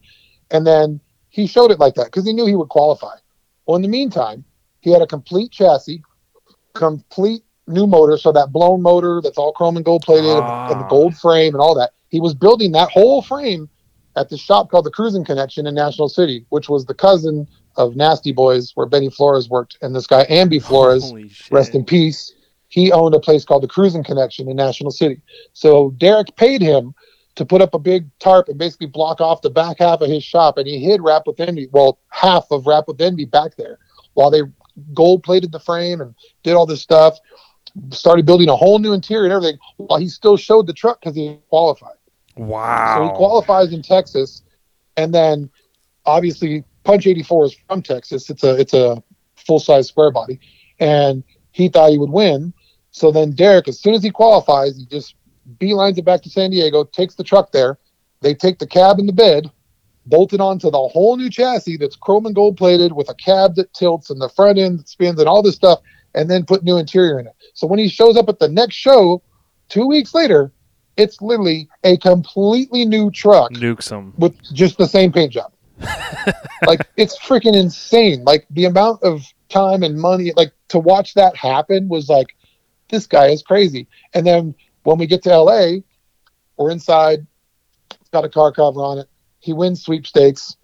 and 0.51 0.67
then 0.67 1.01
he 1.29 1.47
showed 1.47 1.71
it 1.71 1.79
like 1.79 1.95
that 1.95 2.07
because 2.07 2.27
he 2.27 2.33
knew 2.33 2.47
he 2.47 2.57
would 2.57 2.69
qualify. 2.69 3.17
Well, 3.67 3.77
in 3.77 3.83
the 3.83 3.89
meantime, 3.89 4.45
he 4.81 4.91
had 4.91 5.03
a 5.03 5.07
complete 5.07 5.51
chassis, 5.53 6.03
complete 6.75 7.43
new 7.67 7.87
motor, 7.87 8.17
so 8.17 8.33
that 8.33 8.53
blown 8.53 8.83
motor 8.83 9.21
that's 9.23 9.39
all 9.39 9.53
chrome 9.53 9.77
and 9.77 9.85
gold 9.85 10.03
plated 10.03 10.31
Ah. 10.31 10.71
and 10.71 10.81
the 10.81 10.85
gold 10.87 11.17
frame 11.17 11.55
and 11.55 11.61
all 11.61 11.75
that. 11.77 11.93
He 12.13 12.21
was 12.21 12.35
building 12.35 12.73
that 12.73 12.91
whole 12.91 13.23
frame 13.23 13.71
at 14.17 14.29
the 14.29 14.37
shop 14.37 14.71
called 14.71 14.85
the 14.85 14.91
Cruising 14.91 15.25
Connection 15.25 15.67
in 15.67 15.75
National 15.75 16.11
City, 16.11 16.45
which 16.51 16.69
was 16.69 16.85
the 16.85 16.93
cousin 16.93 17.49
of 17.77 17.97
Nasty 17.97 18.33
Boys, 18.33 18.73
where 18.75 18.87
Benny 18.87 19.09
Flores 19.09 19.49
worked, 19.49 19.79
and 19.81 19.97
this 19.97 20.07
guy 20.07 20.27
Amby 20.27 20.63
Flores, 20.63 21.11
rest 21.51 21.75
in 21.75 21.87
peace. 21.87 22.35
He 22.69 22.93
owned 22.93 23.15
a 23.15 23.21
place 23.21 23.47
called 23.47 23.63
the 23.63 23.69
Cruising 23.69 24.05
Connection 24.05 24.47
in 24.51 24.57
National 24.57 24.91
City. 24.91 25.23
So 25.55 25.93
Derek 25.97 26.37
paid 26.37 26.61
him 26.61 26.95
to 27.37 27.47
put 27.47 27.63
up 27.63 27.73
a 27.73 27.79
big 27.79 28.11
tarp 28.19 28.49
and 28.49 28.59
basically 28.59 28.89
block 28.89 29.23
off 29.23 29.41
the 29.41 29.49
back 29.49 29.79
half 29.79 30.03
of 30.03 30.11
his 30.11 30.23
shop, 30.23 30.59
and 30.59 30.67
he 30.67 30.85
hid 30.85 31.01
Rap 31.01 31.23
with 31.27 31.41
Envy, 31.41 31.69
well, 31.73 31.99
half 32.11 32.45
of 32.51 32.67
Rap 32.67 32.85
with 32.89 33.01
Envy 33.01 33.25
back 33.25 33.57
there, 33.57 33.79
while 34.13 34.31
they 34.31 34.43
gold 34.93 35.23
plated 35.23 35.51
the 35.51 35.61
frame 35.61 36.03
and 36.03 36.15
did 36.43 36.53
all 36.53 36.67
this 36.67 36.83
stuff. 36.83 37.19
Started 37.91 38.27
building 38.27 38.51
a 38.51 38.57
whole 38.57 38.79
new 38.79 38.93
interior 38.93 39.25
and 39.25 39.33
everything, 39.33 39.59
while 39.79 39.99
he 39.99 40.11
still 40.11 40.37
showed 40.37 40.67
the 40.67 40.75
truck 40.75 41.01
because 41.01 41.17
he 41.17 41.39
qualified. 41.49 41.97
Wow. 42.37 42.97
So 42.97 43.05
he 43.05 43.17
qualifies 43.17 43.73
in 43.73 43.83
Texas, 43.83 44.43
and 44.97 45.15
then 45.15 45.51
obviously 46.07 46.65
Punch 46.85 47.07
84 47.07 47.45
is 47.47 47.57
from 47.69 47.83
Texas. 47.83 48.31
It's 48.31 48.45
a 48.45 48.59
it's 48.59 48.75
a 48.75 49.03
full 49.37 49.61
size 49.61 49.89
square 49.89 50.11
body, 50.11 50.41
and 50.79 51.23
he 51.53 51.69
thought 51.69 51.91
he 51.91 51.99
would 51.99 52.11
win. 52.11 52.53
So 52.91 53.11
then 53.11 53.33
Derek, 53.33 53.69
as 53.69 53.79
soon 53.81 53.95
as 53.95 54.03
he 54.03 54.11
qualifies, 54.11 54.77
he 54.77 54.87
just 54.87 55.15
beelines 55.59 55.99
it 55.99 56.05
back 56.05 56.23
to 56.23 56.31
San 56.31 56.51
Diego, 56.51 56.85
takes 56.85 57.15
the 57.15 57.25
truck 57.25 57.53
there. 57.53 57.79
They 58.21 58.35
take 58.35 58.59
the 58.59 58.67
cab 58.67 58.99
and 58.99 59.09
the 59.09 59.13
bed, 59.13 59.51
bolted 60.07 60.41
onto 60.41 60.71
the 60.71 60.89
whole 60.89 61.17
new 61.17 61.31
chassis 61.31 61.77
that's 61.77 61.97
chrome 61.97 62.27
and 62.27 62.35
gold 62.35 62.57
plated 62.57 62.93
with 62.93 63.09
a 63.09 63.15
cab 63.15 63.57
that 63.57 63.73
tilts 63.73 64.11
and 64.11 64.21
the 64.21 64.29
front 64.29 64.59
end 64.59 64.79
that 64.79 64.89
spins 64.89 65.19
and 65.19 65.29
all 65.29 65.43
this 65.43 65.57
stuff, 65.57 65.81
and 66.15 66.31
then 66.31 66.45
put 66.45 66.65
new 66.65 66.77
interior 66.77 67.19
in 67.19 67.27
it. 67.27 67.35
So 67.55 67.67
when 67.67 67.79
he 67.79 67.89
shows 67.89 68.17
up 68.17 68.29
at 68.29 68.39
the 68.39 68.49
next 68.49 68.75
show, 68.75 69.23
two 69.69 69.87
weeks 69.87 70.15
later, 70.15 70.53
it's 70.97 71.20
literally 71.20 71.69
a 71.85 71.97
completely 71.97 72.85
new 72.85 73.10
truck 73.10 73.52
Nukes 73.52 73.89
them. 73.89 74.12
with 74.19 74.40
just 74.52 74.78
the 74.78 74.86
same 74.86 75.12
paint 75.12 75.32
job. 75.32 75.52
like 76.66 76.86
it's 76.97 77.19
freaking 77.19 77.56
insane. 77.56 78.24
Like 78.24 78.47
the 78.51 78.66
amount 78.66 79.02
of 79.02 79.24
time 79.48 79.82
and 79.82 79.98
money, 79.98 80.32
like 80.36 80.52
to 80.69 80.78
watch 80.78 81.14
that 81.14 81.36
happen 81.36 81.89
was 81.89 82.09
like, 82.09 82.36
this 82.89 83.06
guy 83.06 83.28
is 83.28 83.43
crazy. 83.43 83.89
And 84.14 84.27
then 84.27 84.55
when 84.82 84.98
we 84.98 85.06
get 85.06 85.23
to 85.23 85.36
LA, 85.36 85.78
we're 86.56 86.70
inside. 86.70 87.27
It's 87.90 88.10
got 88.10 88.24
a 88.24 88.28
car 88.28 88.52
cover 88.52 88.81
on 88.81 88.98
it. 88.98 89.09
He 89.40 89.52
wins 89.52 89.82
sweepstakes, 89.82 90.56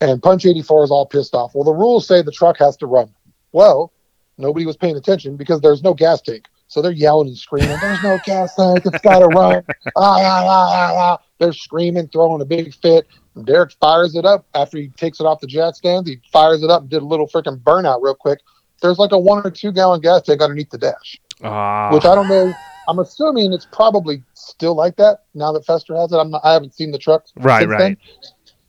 and 0.00 0.22
Punch 0.22 0.44
84 0.44 0.84
is 0.84 0.90
all 0.90 1.06
pissed 1.06 1.34
off. 1.34 1.54
Well, 1.54 1.64
the 1.64 1.72
rules 1.72 2.06
say 2.06 2.20
the 2.22 2.32
truck 2.32 2.58
has 2.58 2.76
to 2.78 2.86
run. 2.86 3.14
Well, 3.52 3.92
nobody 4.36 4.66
was 4.66 4.76
paying 4.76 4.96
attention 4.96 5.36
because 5.36 5.60
there's 5.60 5.82
no 5.82 5.94
gas 5.94 6.20
tank. 6.20 6.48
So 6.76 6.82
they're 6.82 6.92
yelling 6.92 7.28
and 7.28 7.38
screaming, 7.38 7.74
There's 7.80 8.02
no 8.02 8.18
gas 8.26 8.54
tank. 8.54 8.84
It's 8.84 9.00
got 9.00 9.20
to 9.20 9.28
run. 9.28 9.62
Ah, 9.96 10.18
ah, 10.20 10.44
ah, 10.44 10.70
ah, 10.74 10.94
ah. 10.94 11.18
They're 11.38 11.54
screaming, 11.54 12.08
throwing 12.08 12.42
a 12.42 12.44
big 12.44 12.74
fit. 12.74 13.06
And 13.34 13.46
Derek 13.46 13.72
fires 13.80 14.14
it 14.14 14.26
up 14.26 14.44
after 14.54 14.76
he 14.76 14.88
takes 14.88 15.18
it 15.18 15.24
off 15.24 15.40
the 15.40 15.46
jet 15.46 15.74
stands. 15.74 16.06
He 16.06 16.20
fires 16.30 16.62
it 16.62 16.68
up 16.68 16.82
and 16.82 16.90
did 16.90 17.00
a 17.00 17.06
little 17.06 17.26
freaking 17.28 17.58
burnout 17.62 18.02
real 18.02 18.14
quick. 18.14 18.40
There's 18.82 18.98
like 18.98 19.12
a 19.12 19.18
one 19.18 19.38
or 19.42 19.50
two 19.50 19.72
gallon 19.72 20.02
gas 20.02 20.20
tank 20.20 20.42
underneath 20.42 20.68
the 20.68 20.76
dash, 20.76 21.18
Ah. 21.42 21.88
which 21.94 22.04
I 22.04 22.14
don't 22.14 22.28
know. 22.28 22.52
I'm 22.88 22.98
assuming 22.98 23.54
it's 23.54 23.66
probably 23.72 24.22
still 24.34 24.74
like 24.74 24.96
that 24.96 25.20
now 25.32 25.52
that 25.52 25.64
Fester 25.64 25.96
has 25.96 26.12
it. 26.12 26.16
I'm 26.16 26.30
not, 26.30 26.42
I 26.44 26.52
haven't 26.52 26.74
seen 26.74 26.90
the 26.90 26.98
truck. 26.98 27.24
Right, 27.36 27.66
right. 27.66 27.78
then. 27.78 27.96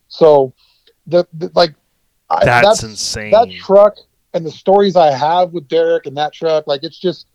So, 0.07 0.53
the, 1.07 1.27
the 1.33 1.51
like, 1.55 1.73
I, 2.29 2.45
That's, 2.45 2.83
insane. 2.83 3.31
that 3.31 3.51
truck 3.51 3.97
and 4.33 4.45
the 4.45 4.51
stories 4.51 4.95
I 4.95 5.11
have 5.11 5.51
with 5.51 5.67
Derek 5.67 6.05
and 6.05 6.15
that 6.15 6.31
truck, 6.31 6.67
like 6.67 6.85
it's 6.85 6.97
just 6.97 7.27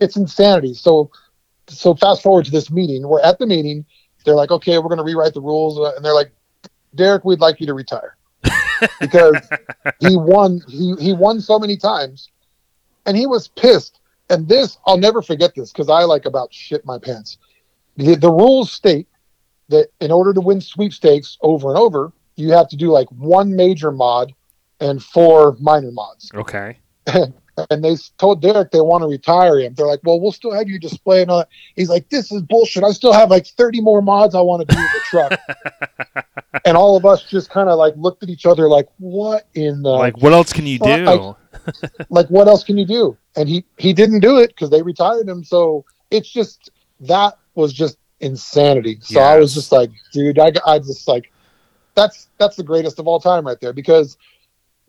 it's 0.00 0.16
insanity. 0.16 0.74
So 0.74 1.10
so 1.68 1.94
fast 1.94 2.22
forward 2.22 2.44
to 2.46 2.50
this 2.50 2.70
meeting. 2.70 3.06
We're 3.06 3.22
at 3.22 3.38
the 3.38 3.46
meeting. 3.46 3.84
They're 4.24 4.34
like, 4.34 4.50
okay, 4.50 4.78
we're 4.78 4.88
gonna 4.88 5.04
rewrite 5.04 5.34
the 5.34 5.40
rules, 5.40 5.78
uh, 5.78 5.94
and 5.94 6.04
they're 6.04 6.14
like, 6.14 6.32
Derek, 6.94 7.24
we'd 7.24 7.40
like 7.40 7.60
you 7.60 7.66
to 7.66 7.74
retire 7.74 8.16
because 9.00 9.36
he 10.00 10.16
won. 10.16 10.60
He 10.68 10.94
he 10.98 11.12
won 11.12 11.40
so 11.40 11.58
many 11.58 11.76
times, 11.76 12.30
and 13.04 13.16
he 13.16 13.26
was 13.26 13.48
pissed. 13.48 14.00
And 14.28 14.48
this, 14.48 14.78
I'll 14.86 14.98
never 14.98 15.22
forget 15.22 15.54
this 15.54 15.70
because 15.70 15.88
I 15.88 16.02
like 16.02 16.26
about 16.26 16.52
shit 16.52 16.84
my 16.84 16.98
pants. 16.98 17.38
The, 17.96 18.16
the 18.16 18.30
rules 18.30 18.72
state 18.72 19.06
that 19.68 19.88
in 20.00 20.10
order 20.10 20.34
to 20.34 20.40
win 20.40 20.60
sweepstakes 20.60 21.38
over 21.42 21.68
and 21.68 21.78
over, 21.78 22.12
you 22.34 22.50
have 22.50 22.68
to 22.70 22.76
do 22.76 22.90
like 22.90 23.08
one 23.10 23.54
major 23.54 23.92
mod 23.92 24.32
and 24.80 25.02
four 25.02 25.56
minor 25.60 25.92
mods. 25.92 26.30
okay. 26.34 26.78
And 27.70 27.82
they 27.82 27.96
told 28.18 28.42
Derek 28.42 28.70
they 28.70 28.80
want 28.80 29.02
to 29.02 29.08
retire 29.08 29.58
him. 29.60 29.74
They're 29.74 29.86
like, 29.86 30.00
well, 30.04 30.20
we'll 30.20 30.32
still 30.32 30.52
have 30.52 30.68
you 30.68 30.78
display 30.78 31.22
and 31.22 31.30
all 31.30 31.38
that. 31.38 31.48
He's 31.74 31.88
like, 31.88 32.08
this 32.10 32.30
is 32.30 32.42
bullshit. 32.42 32.84
I 32.84 32.90
still 32.92 33.12
have 33.12 33.30
like 33.30 33.46
30 33.46 33.80
more 33.80 34.02
mods 34.02 34.34
I 34.34 34.40
want 34.42 34.68
to 34.68 34.74
do 34.74 34.80
with 34.82 34.92
the 34.92 35.00
truck. 35.00 36.26
and 36.64 36.76
all 36.76 36.96
of 36.96 37.06
us 37.06 37.22
just 37.24 37.48
kind 37.50 37.68
of 37.68 37.78
like 37.78 37.94
looked 37.96 38.22
at 38.22 38.28
each 38.28 38.44
other 38.46 38.68
like, 38.68 38.88
what 38.98 39.48
in 39.54 39.82
the 39.82 39.88
like, 39.90 40.16
what 40.18 40.32
else 40.32 40.52
can 40.52 40.66
you 40.66 40.78
do? 40.78 40.84
like- 41.06 41.36
like 42.10 42.26
what 42.28 42.46
else 42.48 42.62
can 42.62 42.76
you 42.76 42.84
do 42.86 43.16
and 43.34 43.48
he 43.48 43.64
he 43.78 43.92
didn't 43.94 44.20
do 44.20 44.36
it 44.38 44.48
because 44.48 44.68
they 44.68 44.82
retired 44.82 45.26
him 45.26 45.42
so 45.42 45.84
it's 46.10 46.28
just 46.30 46.70
that 47.00 47.38
was 47.54 47.72
just 47.72 47.96
insanity 48.20 48.98
so 49.00 49.20
i 49.20 49.38
was 49.38 49.54
just 49.54 49.72
like 49.72 49.90
dude 50.12 50.38
i, 50.38 50.52
I 50.66 50.78
just 50.78 51.08
like 51.08 51.32
that's 51.94 52.28
that's 52.38 52.56
the 52.56 52.62
greatest 52.62 52.98
of 52.98 53.08
all 53.08 53.18
time 53.18 53.46
right 53.46 53.58
there 53.60 53.72
because 53.72 54.18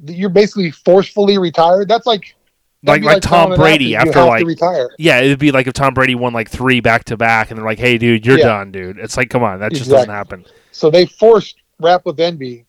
you're 0.06 0.30
basically 0.30 0.69
forcefully 0.69 1.38
retired 1.38 1.88
that's 1.88 2.06
like 2.06 2.35
like 2.83 3.01
that'd 3.01 3.03
like 3.03 3.21
Tom 3.23 3.55
Brady 3.55 3.95
after 3.95 4.13
have 4.13 4.27
like 4.27 4.39
to 4.41 4.45
retire 4.45 4.89
yeah, 4.97 5.19
it'd 5.19 5.39
be 5.39 5.51
like 5.51 5.67
if 5.67 5.73
Tom 5.73 5.93
Brady 5.93 6.15
won 6.15 6.33
like 6.33 6.49
three 6.49 6.79
back 6.79 7.03
to 7.05 7.17
back, 7.17 7.49
and 7.49 7.57
they're 7.57 7.65
like, 7.65 7.79
"Hey, 7.79 7.97
dude, 7.97 8.25
you're 8.25 8.37
Yeah. 8.37 8.45
done, 8.45 8.71
dude." 8.71 8.99
It's 8.99 9.17
like, 9.17 9.29
come 9.29 9.43
on, 9.43 9.59
that 9.59 9.73
just 9.73 9.89
doesn't 9.89 10.09
happen, 10.09 10.45
so 10.71 10.89
they 10.89 11.05
forced 11.05 11.57
rap 11.79 12.05
with 12.05 12.19
envy 12.19 12.65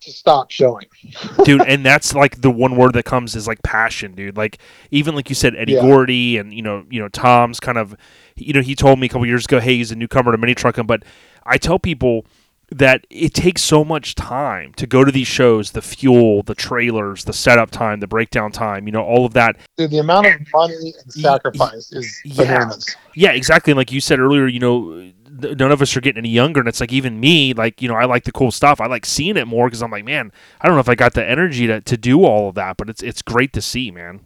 to 0.00 0.12
stop 0.12 0.50
showing 0.50 0.84
dude. 1.44 1.62
And 1.66 1.84
that's 1.84 2.14
like 2.14 2.40
the 2.42 2.50
one 2.50 2.76
word 2.76 2.92
that 2.92 3.04
comes 3.06 3.34
is 3.34 3.48
like 3.48 3.62
passion, 3.62 4.12
dude. 4.14 4.36
Like 4.36 4.58
even 4.90 5.14
like 5.14 5.28
you 5.30 5.34
said, 5.34 5.56
Eddie 5.56 5.72
Yeah. 5.72 5.80
Gordy 5.82 6.36
and 6.36 6.52
you 6.52 6.62
know, 6.62 6.84
you 6.90 7.00
know, 7.00 7.08
Tom's 7.08 7.60
kind 7.60 7.78
of, 7.78 7.96
you 8.36 8.52
know, 8.52 8.60
he 8.60 8.74
told 8.74 8.98
me 8.98 9.06
a 9.06 9.08
couple 9.08 9.26
years 9.26 9.46
ago, 9.46 9.58
hey, 9.58 9.76
he's 9.76 9.90
a 9.90 9.96
newcomer 9.96 10.32
to 10.32 10.38
mini 10.38 10.54
trucking, 10.54 10.86
but 10.86 11.02
I 11.44 11.56
tell 11.56 11.78
people 11.78 12.26
that 12.70 13.06
it 13.10 13.32
takes 13.32 13.62
so 13.62 13.84
much 13.84 14.16
time 14.16 14.72
to 14.74 14.86
go 14.86 15.04
to 15.04 15.12
these 15.12 15.28
shows 15.28 15.70
the 15.70 15.82
fuel 15.82 16.42
the 16.42 16.54
trailers 16.54 17.24
the 17.24 17.32
setup 17.32 17.70
time 17.70 18.00
the 18.00 18.08
breakdown 18.08 18.50
time 18.50 18.86
you 18.86 18.92
know 18.92 19.04
all 19.04 19.24
of 19.24 19.34
that 19.34 19.56
Dude, 19.76 19.92
the 19.92 19.98
amount 19.98 20.26
of 20.26 20.40
money 20.52 20.94
and 21.00 21.12
sacrifice 21.12 21.92
is 21.92 22.20
yeah. 22.24 22.44
bananas 22.44 22.96
Yeah, 23.16 23.32
exactly. 23.32 23.70
And 23.70 23.78
like 23.78 23.90
you 23.90 24.02
said 24.02 24.20
earlier, 24.20 24.46
you 24.46 24.60
know, 24.60 25.10
none 25.30 25.72
of 25.72 25.80
us 25.80 25.96
are 25.96 26.02
getting 26.02 26.18
any 26.18 26.28
younger, 26.28 26.60
and 26.60 26.68
it's 26.68 26.80
like 26.80 26.92
even 26.92 27.18
me, 27.18 27.54
like 27.54 27.80
you 27.80 27.88
know, 27.88 27.94
I 27.94 28.04
like 28.04 28.24
the 28.24 28.32
cool 28.32 28.50
stuff. 28.50 28.78
I 28.78 28.86
like 28.86 29.06
seeing 29.06 29.38
it 29.38 29.46
more 29.46 29.66
because 29.66 29.82
I'm 29.82 29.90
like, 29.90 30.04
man, 30.04 30.30
I 30.60 30.66
don't 30.66 30.76
know 30.76 30.80
if 30.80 30.88
I 30.88 30.94
got 30.94 31.14
the 31.14 31.26
energy 31.26 31.66
to, 31.66 31.80
to 31.80 31.96
do 31.96 32.24
all 32.24 32.50
of 32.50 32.54
that, 32.56 32.76
but 32.76 32.90
it's 32.90 33.02
it's 33.02 33.22
great 33.22 33.54
to 33.54 33.62
see, 33.62 33.90
man. 33.90 34.20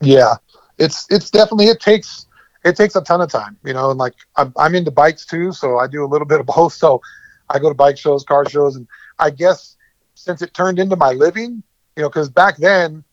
Yeah, 0.00 0.36
it's 0.78 1.06
it's 1.10 1.28
definitely 1.28 1.66
it 1.66 1.80
takes 1.80 2.26
it 2.64 2.76
takes 2.76 2.94
a 2.94 3.00
ton 3.02 3.20
of 3.20 3.30
time, 3.30 3.56
you 3.64 3.72
know. 3.72 3.90
And 3.90 3.98
like 3.98 4.14
I'm, 4.36 4.52
I'm 4.56 4.76
into 4.76 4.92
bikes 4.92 5.26
too, 5.26 5.50
so 5.50 5.78
I 5.78 5.88
do 5.88 6.04
a 6.04 6.06
little 6.06 6.26
bit 6.26 6.38
of 6.38 6.46
both. 6.46 6.72
So 6.72 7.02
I 7.48 7.58
go 7.58 7.68
to 7.68 7.74
bike 7.74 7.98
shows, 7.98 8.24
car 8.24 8.48
shows, 8.48 8.76
and 8.76 8.86
I 9.18 9.30
guess 9.30 9.76
since 10.14 10.42
it 10.42 10.54
turned 10.54 10.78
into 10.78 10.96
my 10.96 11.12
living, 11.12 11.62
you 11.96 12.02
know, 12.02 12.08
because 12.08 12.28
back 12.28 12.56
then, 12.56 13.04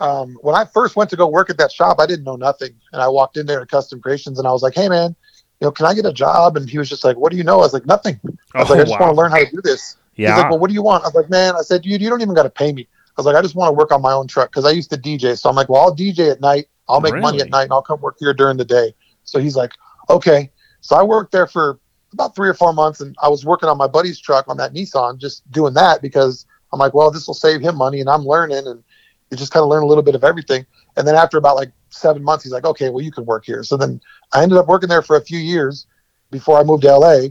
um, 0.00 0.38
when 0.42 0.54
I 0.54 0.64
first 0.64 0.96
went 0.96 1.10
to 1.10 1.16
go 1.16 1.26
work 1.28 1.50
at 1.50 1.58
that 1.58 1.72
shop, 1.72 1.98
I 2.00 2.06
didn't 2.06 2.24
know 2.24 2.36
nothing, 2.36 2.74
and 2.92 3.02
I 3.02 3.08
walked 3.08 3.36
in 3.36 3.46
there 3.46 3.60
at 3.60 3.68
Custom 3.68 4.00
Creations, 4.00 4.38
and 4.38 4.48
I 4.48 4.52
was 4.52 4.62
like, 4.62 4.74
"Hey, 4.74 4.88
man." 4.88 5.14
You 5.60 5.66
know, 5.66 5.72
can 5.72 5.84
I 5.84 5.92
get 5.92 6.06
a 6.06 6.12
job? 6.12 6.56
And 6.56 6.68
he 6.70 6.78
was 6.78 6.88
just 6.88 7.04
like, 7.04 7.18
"What 7.18 7.30
do 7.30 7.36
you 7.36 7.44
know?" 7.44 7.56
I 7.56 7.64
was 7.64 7.74
like, 7.74 7.84
"Nothing." 7.84 8.18
I 8.54 8.60
was 8.60 8.70
like, 8.70 8.80
"I 8.80 8.84
just 8.84 8.98
want 8.98 9.14
to 9.14 9.20
learn 9.20 9.30
how 9.30 9.38
to 9.38 9.50
do 9.50 9.60
this." 9.62 9.96
Yeah. 10.16 10.30
He's 10.30 10.38
Oh, 10.38 10.40
like, 10.42 10.50
well, 10.50 10.58
what 10.58 10.68
do 10.68 10.74
you 10.74 10.82
want? 10.82 11.04
I 11.04 11.08
was 11.08 11.14
like, 11.14 11.30
man, 11.30 11.54
I 11.54 11.62
said, 11.62 11.82
dude, 11.82 12.00
you 12.00 12.08
don't 12.10 12.20
even 12.22 12.34
got 12.34 12.42
to 12.44 12.50
pay 12.50 12.72
me. 12.72 12.82
I 12.82 13.12
was 13.16 13.26
like, 13.26 13.36
I 13.36 13.42
just 13.42 13.54
want 13.54 13.68
to 13.68 13.72
work 13.72 13.92
on 13.92 14.00
my 14.02 14.12
own 14.12 14.26
truck 14.26 14.50
because 14.50 14.64
I 14.64 14.70
used 14.70 14.90
to 14.90 14.96
DJ. 14.96 15.36
So 15.38 15.48
I'm 15.50 15.56
like, 15.56 15.68
well, 15.68 15.82
I'll 15.82 15.94
DJ 15.96 16.30
at 16.30 16.40
night. 16.40 16.66
I'll 16.88 17.00
make 17.00 17.12
money 17.22 17.40
at 17.40 17.50
night 17.50 17.64
and 17.64 17.72
I'll 17.72 17.82
come 17.82 18.00
work 18.00 18.16
here 18.18 18.32
during 18.34 18.56
the 18.56 18.64
day. 18.64 18.94
So 19.24 19.38
he's 19.38 19.56
like, 19.56 19.72
okay. 20.08 20.50
So 20.80 20.96
I 20.96 21.02
worked 21.02 21.32
there 21.32 21.46
for 21.46 21.78
about 22.12 22.34
three 22.34 22.48
or 22.48 22.54
four 22.54 22.72
months 22.72 23.00
and 23.00 23.14
I 23.22 23.28
was 23.28 23.44
working 23.44 23.68
on 23.68 23.78
my 23.78 23.86
buddy's 23.86 24.18
truck 24.18 24.48
on 24.48 24.56
that 24.56 24.74
Nissan, 24.74 25.18
just 25.18 25.48
doing 25.50 25.74
that 25.74 26.02
because 26.02 26.46
I'm 26.72 26.78
like, 26.78 26.94
well, 26.94 27.10
this 27.10 27.26
will 27.26 27.34
save 27.34 27.60
him 27.60 27.76
money 27.76 28.00
and 28.00 28.08
I'm 28.08 28.24
learning 28.24 28.66
and 28.66 28.82
you 29.30 29.36
just 29.36 29.52
kind 29.52 29.62
of 29.62 29.68
learn 29.68 29.82
a 29.82 29.86
little 29.86 30.02
bit 30.02 30.14
of 30.14 30.24
everything. 30.24 30.66
And 30.96 31.06
then 31.06 31.14
after 31.14 31.38
about 31.38 31.56
like 31.56 31.70
seven 31.90 32.22
months, 32.22 32.44
he's 32.44 32.52
like, 32.52 32.64
okay, 32.64 32.90
well, 32.90 33.04
you 33.04 33.12
can 33.12 33.24
work 33.24 33.44
here. 33.44 33.62
So 33.62 33.76
then 33.76 34.00
I 34.32 34.42
ended 34.42 34.58
up 34.58 34.66
working 34.66 34.88
there 34.88 35.02
for 35.02 35.16
a 35.16 35.20
few 35.20 35.38
years 35.38 35.86
before 36.30 36.58
I 36.58 36.64
moved 36.64 36.82
to 36.82 36.96
LA. 36.96 37.28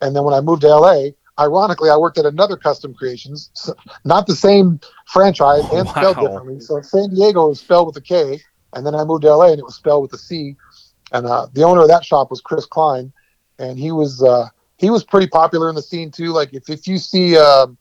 And 0.00 0.16
then 0.16 0.24
when 0.24 0.34
I 0.34 0.40
moved 0.40 0.62
to 0.62 0.68
LA, 0.68 1.10
ironically, 1.38 1.90
I 1.90 1.96
worked 1.96 2.18
at 2.18 2.26
another 2.26 2.56
Custom 2.56 2.94
Creations, 2.94 3.50
so 3.54 3.74
not 4.04 4.26
the 4.26 4.34
same 4.34 4.80
franchise 5.06 5.64
and 5.72 5.88
spelled 5.88 6.18
differently. 6.18 6.60
So 6.60 6.80
San 6.82 7.10
Diego 7.10 7.48
was 7.48 7.60
spelled 7.60 7.86
with 7.86 7.96
a 7.96 8.00
K, 8.00 8.40
and 8.74 8.84
then 8.86 8.94
I 8.94 9.04
moved 9.04 9.22
to 9.22 9.34
LA 9.34 9.50
and 9.50 9.58
it 9.58 9.64
was 9.64 9.76
spelled 9.76 10.02
with 10.02 10.12
a 10.14 10.18
C. 10.18 10.56
And 11.12 11.26
uh, 11.26 11.46
the 11.52 11.62
owner 11.62 11.82
of 11.82 11.88
that 11.88 12.04
shop 12.04 12.30
was 12.30 12.40
Chris 12.40 12.66
Klein, 12.66 13.12
and 13.62 13.78
he 13.78 13.92
was 13.92 14.22
uh, 14.22 14.48
he 14.76 14.90
was 14.90 15.04
pretty 15.04 15.28
popular 15.28 15.68
in 15.68 15.74
the 15.74 15.82
scene 15.82 16.10
too. 16.10 16.32
Like 16.32 16.52
if 16.52 16.68
if 16.68 16.86
you 16.86 16.98
see 16.98 17.38
um, 17.38 17.78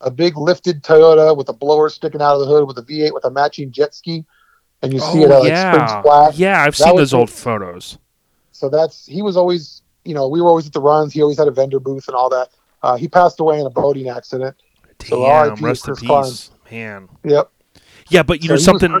a 0.00 0.10
big 0.10 0.36
lifted 0.36 0.82
Toyota 0.82 1.36
with 1.36 1.48
a 1.48 1.52
blower 1.52 1.88
sticking 1.90 2.22
out 2.22 2.34
of 2.34 2.40
the 2.40 2.46
hood 2.46 2.66
with 2.66 2.78
a 2.78 2.82
V8 2.82 3.12
with 3.12 3.24
a 3.24 3.30
matching 3.30 3.70
jet 3.72 3.94
ski, 3.94 4.24
and 4.82 4.92
you 4.92 5.00
see 5.00 5.22
it 5.22 5.30
at 5.30 5.40
like 5.40 5.56
Spring 5.56 5.88
Splash. 5.88 6.34
Oh, 6.34 6.36
yeah, 6.36 6.62
I've 6.62 6.76
seen 6.76 6.96
those 6.96 7.12
old 7.12 7.30
photos. 7.30 7.98
So 8.52 8.68
that's 8.68 9.04
he 9.06 9.20
was 9.20 9.36
always, 9.36 9.82
you 10.04 10.14
know, 10.14 10.28
we 10.28 10.40
were 10.40 10.48
always 10.48 10.66
at 10.66 10.72
the 10.72 10.80
runs. 10.80 11.12
He 11.12 11.20
always 11.20 11.38
had 11.38 11.48
a 11.48 11.50
vendor 11.50 11.80
booth 11.80 12.06
and 12.06 12.14
all 12.14 12.30
that. 12.30 12.48
Uh, 12.82 12.96
he 12.96 13.08
passed 13.08 13.40
away 13.40 13.58
in 13.58 13.66
a 13.66 13.70
boating 13.70 14.08
accident. 14.08 14.54
So 15.04 15.20
Damn, 15.20 15.54
RIP 15.54 15.62
rest 15.62 15.88
in 15.88 15.94
Chris 15.94 16.06
Klein. 16.06 16.22
peace, 16.24 16.50
man. 16.70 17.08
Yep. 17.24 17.50
Yeah, 18.08 18.22
but 18.22 18.42
you 18.42 18.48
So 18.48 18.54
know 18.54 18.58
something. 18.58 19.00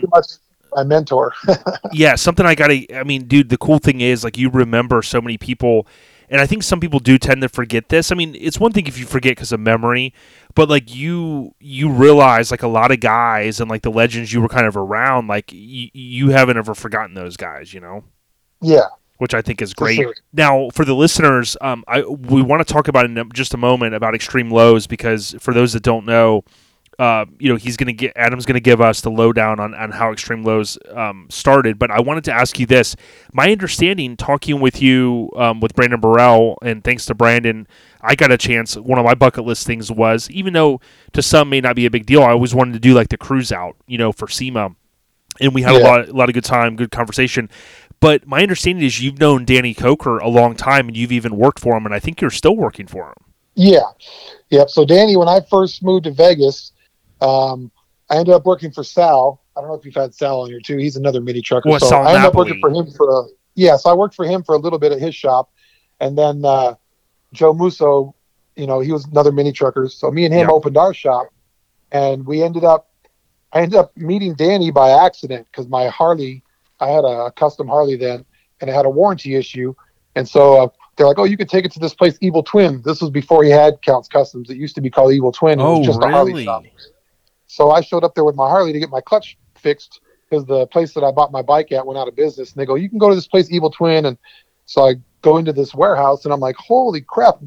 my 0.74 0.82
mentor. 0.82 1.32
yeah, 1.92 2.14
something 2.16 2.44
I 2.44 2.54
gotta. 2.54 2.84
I 2.96 3.04
mean, 3.04 3.26
dude, 3.26 3.48
the 3.48 3.58
cool 3.58 3.78
thing 3.78 4.00
is 4.00 4.24
like 4.24 4.36
you 4.36 4.50
remember 4.50 5.02
so 5.02 5.20
many 5.20 5.38
people, 5.38 5.86
and 6.30 6.40
I 6.40 6.46
think 6.46 6.62
some 6.62 6.80
people 6.80 7.00
do 7.00 7.18
tend 7.18 7.42
to 7.42 7.48
forget 7.48 7.88
this. 7.88 8.10
I 8.12 8.14
mean, 8.14 8.34
it's 8.38 8.58
one 8.58 8.72
thing 8.72 8.86
if 8.86 8.98
you 8.98 9.06
forget 9.06 9.32
because 9.32 9.52
of 9.52 9.60
memory, 9.60 10.12
but 10.54 10.68
like 10.68 10.94
you 10.94 11.54
you 11.60 11.90
realize 11.90 12.50
like 12.50 12.62
a 12.62 12.68
lot 12.68 12.90
of 12.90 13.00
guys 13.00 13.60
and 13.60 13.68
like 13.70 13.82
the 13.82 13.90
legends 13.90 14.32
you 14.32 14.40
were 14.40 14.48
kind 14.48 14.66
of 14.66 14.76
around, 14.76 15.26
like 15.28 15.50
y- 15.52 15.90
you 15.92 16.30
haven't 16.30 16.56
ever 16.56 16.74
forgotten 16.74 17.14
those 17.14 17.36
guys, 17.36 17.72
you 17.74 17.80
know. 17.80 18.04
yeah. 18.60 18.86
Which 19.18 19.32
I 19.32 19.42
think 19.42 19.62
is 19.62 19.74
great. 19.74 19.94
sure. 19.94 20.12
Now, 20.32 20.70
for 20.70 20.84
the 20.84 20.92
listeners, 20.92 21.56
um, 21.60 21.84
I 21.86 22.02
we 22.02 22.42
want 22.42 22.66
to 22.66 22.70
talk 22.70 22.88
about 22.88 23.04
in 23.04 23.30
just 23.32 23.54
a 23.54 23.56
moment 23.56 23.94
about 23.94 24.12
Xtreme 24.12 24.50
Lowz 24.50 24.88
because 24.88 25.36
for 25.38 25.54
those 25.54 25.72
that 25.74 25.84
don't 25.84 26.04
know, 26.04 26.42
uh, 26.98 27.24
you 27.38 27.48
know, 27.48 27.56
he's 27.56 27.76
going 27.76 27.86
to 27.88 27.92
get 27.92 28.12
Adam's 28.16 28.46
going 28.46 28.54
to 28.54 28.60
give 28.60 28.80
us 28.80 29.00
the 29.00 29.10
lowdown 29.10 29.60
on, 29.60 29.74
on 29.74 29.90
how 29.90 30.12
Xtreme 30.12 30.44
Lowz 30.44 30.78
um, 30.96 31.26
started. 31.30 31.78
But 31.78 31.90
I 31.90 32.00
wanted 32.00 32.24
to 32.24 32.32
ask 32.32 32.58
you 32.58 32.66
this: 32.66 32.96
my 33.32 33.50
understanding, 33.50 34.16
talking 34.16 34.60
with 34.60 34.80
you 34.80 35.30
um, 35.36 35.60
with 35.60 35.74
Brandon 35.74 36.00
Burrell, 36.00 36.58
and 36.62 36.84
thanks 36.84 37.06
to 37.06 37.14
Brandon, 37.14 37.66
I 38.00 38.14
got 38.14 38.30
a 38.30 38.38
chance. 38.38 38.76
One 38.76 38.98
of 38.98 39.04
my 39.04 39.14
bucket 39.14 39.44
list 39.44 39.66
things 39.66 39.90
was, 39.90 40.30
even 40.30 40.52
though 40.52 40.80
to 41.12 41.22
some 41.22 41.48
may 41.48 41.60
not 41.60 41.76
be 41.76 41.86
a 41.86 41.90
big 41.90 42.06
deal, 42.06 42.22
I 42.22 42.30
always 42.30 42.54
wanted 42.54 42.72
to 42.74 42.80
do 42.80 42.94
like 42.94 43.08
the 43.08 43.16
cruise 43.16 43.52
out, 43.52 43.76
you 43.86 43.98
know, 43.98 44.12
for 44.12 44.28
SEMA, 44.28 44.74
and 45.40 45.54
we 45.54 45.62
had 45.62 45.74
a 45.74 45.84
lot, 45.84 46.08
a 46.08 46.12
lot 46.12 46.28
of 46.28 46.34
good 46.34 46.44
time, 46.44 46.76
good 46.76 46.90
conversation. 46.90 47.50
But 48.00 48.26
my 48.26 48.42
understanding 48.42 48.84
is 48.84 49.00
you've 49.00 49.18
known 49.18 49.44
Danny 49.44 49.72
Coker 49.72 50.18
a 50.18 50.28
long 50.28 50.54
time, 50.54 50.88
and 50.88 50.96
you've 50.96 51.12
even 51.12 51.36
worked 51.36 51.58
for 51.58 51.76
him, 51.76 51.86
and 51.86 51.94
I 51.94 51.98
think 51.98 52.20
you're 52.20 52.30
still 52.30 52.56
working 52.56 52.86
for 52.86 53.08
him. 53.08 53.14
Yeah. 53.54 53.86
Yep. 54.50 54.70
So 54.70 54.84
Danny, 54.84 55.16
when 55.16 55.28
I 55.28 55.40
first 55.48 55.82
moved 55.82 56.04
to 56.04 56.10
Vegas, 56.10 56.72
um, 57.24 57.70
I 58.10 58.16
ended 58.16 58.34
up 58.34 58.44
working 58.44 58.70
for 58.70 58.84
Sal. 58.84 59.40
I 59.56 59.60
don't 59.60 59.68
know 59.68 59.74
if 59.76 59.84
you've 59.84 59.94
had 59.94 60.14
Sal 60.14 60.42
on 60.42 60.50
here 60.50 60.60
too. 60.60 60.76
He's 60.76 60.96
another 60.96 61.20
mini 61.20 61.40
trucker. 61.40 61.68
Well, 61.70 61.80
so 61.80 61.88
Sal 61.88 62.06
I 62.06 62.10
ended 62.14 62.26
up 62.28 62.34
working 62.34 62.60
for 62.60 62.70
him 62.70 62.90
for 62.90 63.08
a, 63.08 63.22
yeah. 63.54 63.76
So 63.76 63.90
I 63.90 63.94
worked 63.94 64.14
for 64.14 64.24
him 64.24 64.42
for 64.42 64.54
a 64.54 64.58
little 64.58 64.78
bit 64.78 64.92
at 64.92 65.00
his 65.00 65.14
shop, 65.14 65.50
and 66.00 66.18
then 66.18 66.44
uh, 66.44 66.74
Joe 67.32 67.52
Musso, 67.54 68.14
you 68.56 68.66
know, 68.66 68.80
he 68.80 68.92
was 68.92 69.04
another 69.06 69.32
mini 69.32 69.52
trucker. 69.52 69.88
So 69.88 70.10
me 70.10 70.24
and 70.24 70.34
him 70.34 70.48
Yeah. 70.48 70.52
opened 70.52 70.76
our 70.76 70.92
shop, 70.92 71.28
and 71.92 72.26
we 72.26 72.42
ended 72.42 72.64
up, 72.64 72.90
I 73.52 73.62
ended 73.62 73.78
up 73.78 73.96
meeting 73.96 74.34
Danny 74.34 74.70
by 74.70 74.90
accident 74.90 75.46
because 75.50 75.68
my 75.68 75.86
Harley, 75.88 76.42
I 76.80 76.88
had 76.88 77.04
a 77.04 77.30
custom 77.32 77.68
Harley 77.68 77.96
then, 77.96 78.24
and 78.60 78.68
it 78.68 78.72
had 78.74 78.86
a 78.86 78.90
warranty 78.90 79.34
issue, 79.34 79.74
and 80.14 80.28
so. 80.28 80.62
Uh, 80.64 80.68
they're 80.96 81.08
like, 81.08 81.18
oh, 81.18 81.24
you 81.24 81.36
could 81.36 81.48
take 81.48 81.64
it 81.64 81.72
to 81.72 81.80
this 81.80 81.92
place, 81.92 82.16
Evil 82.20 82.44
Twin. 82.44 82.80
This 82.84 83.00
was 83.00 83.10
before 83.10 83.42
he 83.42 83.50
had 83.50 83.82
Count's 83.82 84.06
Kustoms. 84.08 84.48
It 84.48 84.58
used 84.58 84.76
to 84.76 84.80
be 84.80 84.90
called 84.90 85.12
Evil 85.12 85.32
Twin. 85.32 85.58
It 85.58 85.64
Oh, 85.64 85.78
was 85.78 85.86
just 85.88 86.00
a 86.00 86.08
Harley 86.08 86.44
shop. 86.44 86.62
So 87.54 87.70
I 87.70 87.82
showed 87.82 88.02
up 88.02 88.16
there 88.16 88.24
with 88.24 88.34
my 88.34 88.48
Harley 88.48 88.72
to 88.72 88.80
get 88.80 88.90
my 88.90 89.00
clutch 89.00 89.38
fixed 89.54 90.00
because 90.28 90.44
the 90.44 90.66
place 90.66 90.92
that 90.94 91.04
I 91.04 91.12
bought 91.12 91.30
my 91.30 91.40
bike 91.40 91.70
at 91.70 91.86
went 91.86 91.96
out 91.96 92.08
of 92.08 92.16
business. 92.16 92.52
And 92.52 92.60
they 92.60 92.66
go, 92.66 92.74
you 92.74 92.88
can 92.88 92.98
go 92.98 93.08
to 93.08 93.14
this 93.14 93.28
place, 93.28 93.48
Evil 93.48 93.70
Twin. 93.70 94.06
And 94.06 94.18
so 94.66 94.88
I 94.88 94.94
go 95.22 95.36
into 95.36 95.52
this 95.52 95.72
warehouse 95.72 96.24
and 96.24 96.34
I'm 96.34 96.40
like, 96.40 96.56
holy 96.56 97.00
crap. 97.00 97.38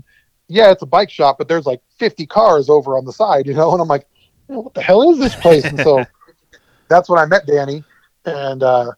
Yeah, 0.47 0.71
it's 0.71 0.81
a 0.81 0.85
bike 0.85 1.09
shop, 1.09 1.37
but 1.37 1.49
there's 1.49 1.65
like 1.65 1.81
50 1.99 2.25
cars 2.25 2.69
over 2.69 2.97
on 2.97 3.03
the 3.03 3.11
side, 3.11 3.47
you 3.47 3.53
know? 3.53 3.73
And 3.73 3.81
I'm 3.81 3.89
like, 3.89 4.07
what 4.45 4.73
the 4.73 4.81
hell 4.81 5.11
is 5.11 5.19
this 5.19 5.35
place? 5.35 5.65
And 5.65 5.81
so 5.81 6.05
that's 6.87 7.09
when 7.09 7.19
I 7.19 7.25
met 7.25 7.45
Danny 7.45 7.83
and, 8.23 8.63
uh, 8.63 8.93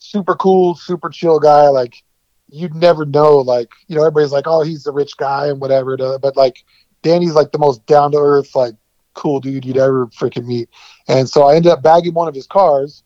super 0.00 0.34
cool, 0.34 0.74
super 0.74 1.08
chill 1.08 1.38
guy. 1.38 1.68
Like 1.68 2.02
you'd 2.48 2.74
never 2.74 3.06
know, 3.06 3.36
like, 3.36 3.68
you 3.86 3.94
know, 3.94 4.02
everybody's 4.02 4.32
like, 4.32 4.48
oh, 4.48 4.62
he's 4.62 4.88
a 4.88 4.92
rich 4.92 5.16
guy 5.18 5.46
and 5.46 5.60
whatever. 5.60 5.96
But 6.18 6.36
like 6.36 6.64
Danny's 7.02 7.34
like 7.34 7.52
the 7.52 7.58
most 7.58 7.86
down 7.86 8.10
to 8.10 8.18
earth, 8.18 8.56
like 8.56 8.74
cool 9.18 9.40
dude 9.40 9.64
you'd 9.64 9.76
ever 9.76 10.06
freaking 10.06 10.46
meet. 10.46 10.68
And 11.08 11.28
so 11.28 11.48
I 11.48 11.56
ended 11.56 11.72
up 11.72 11.82
bagging 11.82 12.14
one 12.14 12.28
of 12.28 12.34
his 12.34 12.46
cars 12.46 13.02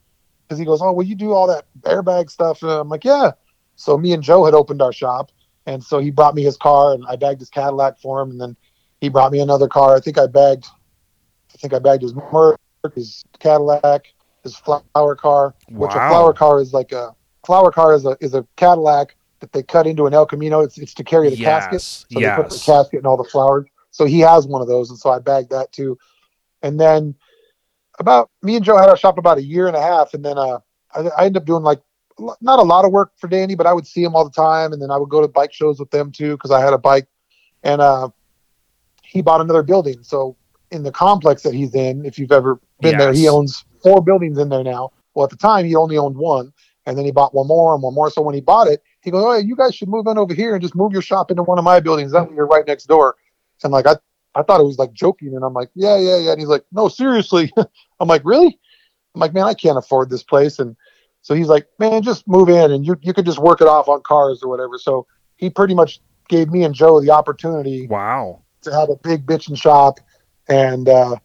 because 0.47 0.59
he 0.59 0.65
goes, 0.67 0.83
Oh, 0.83 0.93
will 0.93 1.05
you 1.05 1.15
do 1.15 1.33
all 1.33 1.47
that 1.47 1.65
airbag 1.83 2.31
stuff? 2.31 2.63
And 2.63 2.71
I'm 2.71 2.89
like, 2.89 3.05
Yeah. 3.05 3.33
So 3.77 3.97
me 3.97 4.13
and 4.13 4.23
Joe 4.23 4.45
had 4.45 4.55
opened 4.55 4.83
our 4.83 4.93
shop. 4.93 5.33
And 5.65 5.83
so 5.83 5.99
he 5.99 6.11
brought 6.11 6.35
me 6.35 6.43
his 6.43 6.57
car 6.57 6.93
and 6.93 7.05
I 7.09 7.17
bagged 7.17 7.41
his 7.41 7.49
Cadillac 7.49 7.99
for 7.99 8.21
him. 8.21 8.31
And 8.31 8.41
then 8.41 8.57
he 9.01 9.09
brought 9.09 9.33
me 9.33 9.41
another 9.41 9.69
car. 9.69 9.97
I 9.97 10.01
think 10.01 10.19
I 10.19 10.27
bagged, 10.27 10.67
I 11.55 11.57
think 11.57 11.73
I 11.73 11.79
bagged 11.79 12.03
his 12.03 12.15
Merc, 12.15 12.61
his 12.95 13.25
Cadillac, 13.39 14.07
his 14.43 14.57
flower 14.57 15.17
car, 15.17 15.55
wow. 15.71 15.87
which 15.87 15.93
a 15.93 15.95
flower 15.95 16.33
car 16.35 16.61
is 16.61 16.75
like 16.75 16.93
a 16.93 17.15
flower 17.47 17.73
car 17.73 17.95
is 17.95 18.05
a, 18.05 18.17
is 18.21 18.35
a 18.35 18.47
Cadillac 18.57 19.17
that 19.41 19.53
they 19.53 19.63
cut 19.63 19.87
into 19.87 20.07
an 20.07 20.15
El 20.15 20.27
Camino. 20.27 20.61
It's, 20.61 20.77
it's 20.79 20.95
to 20.95 21.05
carry 21.05 21.31
the 21.31 21.37
casket. 21.37 21.73
Yes, 21.73 22.07
So 22.11 22.21
they 22.21 22.43
put 22.43 22.51
the 22.51 22.63
casket 22.65 22.99
and 22.99 23.07
all 23.07 23.17
the 23.17 23.29
flowers. 23.29 23.67
So 23.93 24.05
he 24.05 24.21
has 24.21 24.47
one 24.47 24.61
of 24.61 24.69
those, 24.69 24.91
and 24.91 24.99
so 24.99 25.11
I 25.11 25.21
bagged 25.21 25.51
that 25.51 25.71
too. 25.73 25.97
And 26.63 26.81
then 26.81 27.15
about 27.99 28.31
me 28.43 28.57
and 28.57 28.65
Joe 28.65 28.79
had 28.79 28.89
our 28.89 28.97
shop 28.97 29.19
about 29.19 29.39
a 29.39 29.43
year 29.43 29.69
and 29.69 29.77
a 29.77 29.81
half, 29.81 30.15
and 30.15 30.25
then 30.25 30.39
uh, 30.39 30.59
I, 30.95 31.01
I 31.17 31.27
ended 31.27 31.43
up 31.43 31.47
doing 31.47 31.63
like 31.63 31.81
not 32.19 32.59
a 32.59 32.63
lot 32.63 32.85
of 32.85 32.93
work 32.93 33.13
for 33.17 33.29
Danny, 33.29 33.55
but 33.55 33.67
I 33.67 33.73
would 33.73 33.87
see 33.87 34.03
him 34.03 34.15
all 34.15 34.25
the 34.25 34.31
time, 34.31 34.73
and 34.73 34.83
then 34.83 34.91
I 34.91 34.97
would 34.97 35.09
go 35.09 35.21
to 35.21 35.29
bike 35.29 35.53
shows 35.53 35.79
with 35.79 35.91
them 35.91 36.11
too 36.11 36.33
because 36.33 36.51
I 36.51 36.61
had 36.61 36.73
a 36.73 36.79
bike, 36.79 37.07
and 37.63 37.81
uh, 37.81 38.09
he 39.03 39.23
bought 39.23 39.41
another 39.41 39.63
building. 39.63 40.03
So 40.03 40.37
in 40.71 40.83
the 40.83 40.93
complex 40.93 41.43
that 41.43 41.55
he's 41.55 41.75
in, 41.75 42.05
if 42.05 42.19
you've 42.19 42.33
ever 42.33 42.61
been 42.81 42.97
there, 42.99 43.13
he 43.13 43.29
owns 43.29 43.65
four 43.83 44.03
buildings 44.03 44.39
in 44.39 44.49
there 44.49 44.65
now. 44.65 44.91
Well, 45.15 45.25
at 45.25 45.31
the 45.31 45.37
time 45.37 45.67
he 45.67 45.77
only 45.77 45.99
owned 45.99 46.17
one, 46.17 46.53
and 46.87 46.97
then 46.97 47.05
he 47.05 47.13
bought 47.13 47.35
one 47.35 47.47
more 47.47 47.75
and 47.75 47.83
one 47.83 47.95
more. 47.95 48.11
So 48.11 48.23
when 48.23 48.35
he 48.35 48.41
bought 48.41 48.69
it, 48.69 48.83
he 49.03 49.11
goes, 49.11 49.23
"Oh, 49.25 49.37
you 49.37 49.55
guys 49.55 49.75
should 49.75 49.89
move 49.89 50.07
in 50.07 50.17
over 50.17 50.33
here 50.33 50.55
and 50.55 50.63
just 50.63 50.75
move 50.75 50.93
your 50.93 51.03
shop 51.03 51.31
into 51.31 51.43
one 51.43 51.59
of 51.59 51.65
my 51.65 51.81
buildings. 51.81 52.13
That 52.13 52.29
way 52.29 52.35
you're 52.35 52.47
right 52.47 52.67
next 52.67 52.87
door." 52.87 53.17
And 53.65 53.73
like 53.73 53.87
I, 53.87 53.97
I 54.35 54.43
thought 54.43 54.61
it 54.61 54.65
was 54.65 54.79
like 54.79 54.93
joking, 54.93 55.35
and 55.35 55.45
I'm 55.45 55.55
like, 55.55 55.71
"Yeah, 55.75 55.99
yeah, 55.99 56.19
yeah." 56.19 56.31
And 56.33 56.41
he's 56.41 56.49
like, 56.49 56.65
"No, 56.73 56.89
seriously." 56.89 57.53
I'm 58.01 58.09
like, 58.09 58.23
"Really?" 58.25 58.59
I'm 59.15 59.21
like, 59.21 59.35
"Man, 59.35 59.45
I 59.45 59.55
can't 59.55 59.79
afford 59.79 60.11
this 60.11 60.23
place." 60.23 60.59
And 60.59 60.77
so 61.21 61.35
he's 61.35 61.49
like, 61.49 61.67
"Man, 61.79 62.03
just 62.03 62.27
move 62.27 62.49
in, 62.49 62.73
and 62.73 62.87
you 62.87 62.97
you 63.03 63.13
could 63.13 63.27
just 63.27 63.39
work 63.39 63.61
it 63.61 63.69
off 63.69 63.89
on 63.89 64.03
cars 64.03 64.43
or 64.43 64.49
whatever." 64.49 64.79
So 64.79 65.07
he 65.37 65.51
pretty 65.51 65.75
much 65.75 66.01
gave 66.29 66.51
me 66.51 66.65
and 66.65 66.75
Joe 66.75 67.01
the 67.01 67.11
opportunity 67.11 67.87
Wow. 67.89 68.43
to 68.63 68.73
have 68.73 68.89
a 68.89 68.97
big 68.97 69.27
bitchin' 69.27 69.59
shop 69.59 69.99
and 70.49 70.89
uh, 70.89 71.17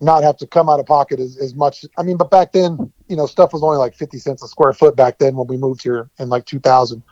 not 0.00 0.22
have 0.22 0.36
to 0.36 0.46
come 0.46 0.68
out 0.68 0.78
of 0.80 0.86
pocket 0.86 1.18
as, 1.18 1.36
as 1.38 1.54
much. 1.54 1.84
I 1.98 2.02
mean, 2.02 2.16
but 2.16 2.30
back 2.30 2.52
then, 2.52 2.92
you 3.08 3.16
know, 3.16 3.26
stuff 3.26 3.52
was 3.52 3.62
only 3.62 3.78
like 3.78 3.94
50 3.94 4.18
cents 4.18 4.42
a 4.42 4.48
square 4.48 4.72
foot 4.72 4.94
back 4.96 5.18
then 5.18 5.34
when 5.34 5.46
we 5.46 5.56
moved 5.56 5.82
here 5.82 6.10
in 6.18 6.28
like 6.28 6.44
2000. 6.44 7.02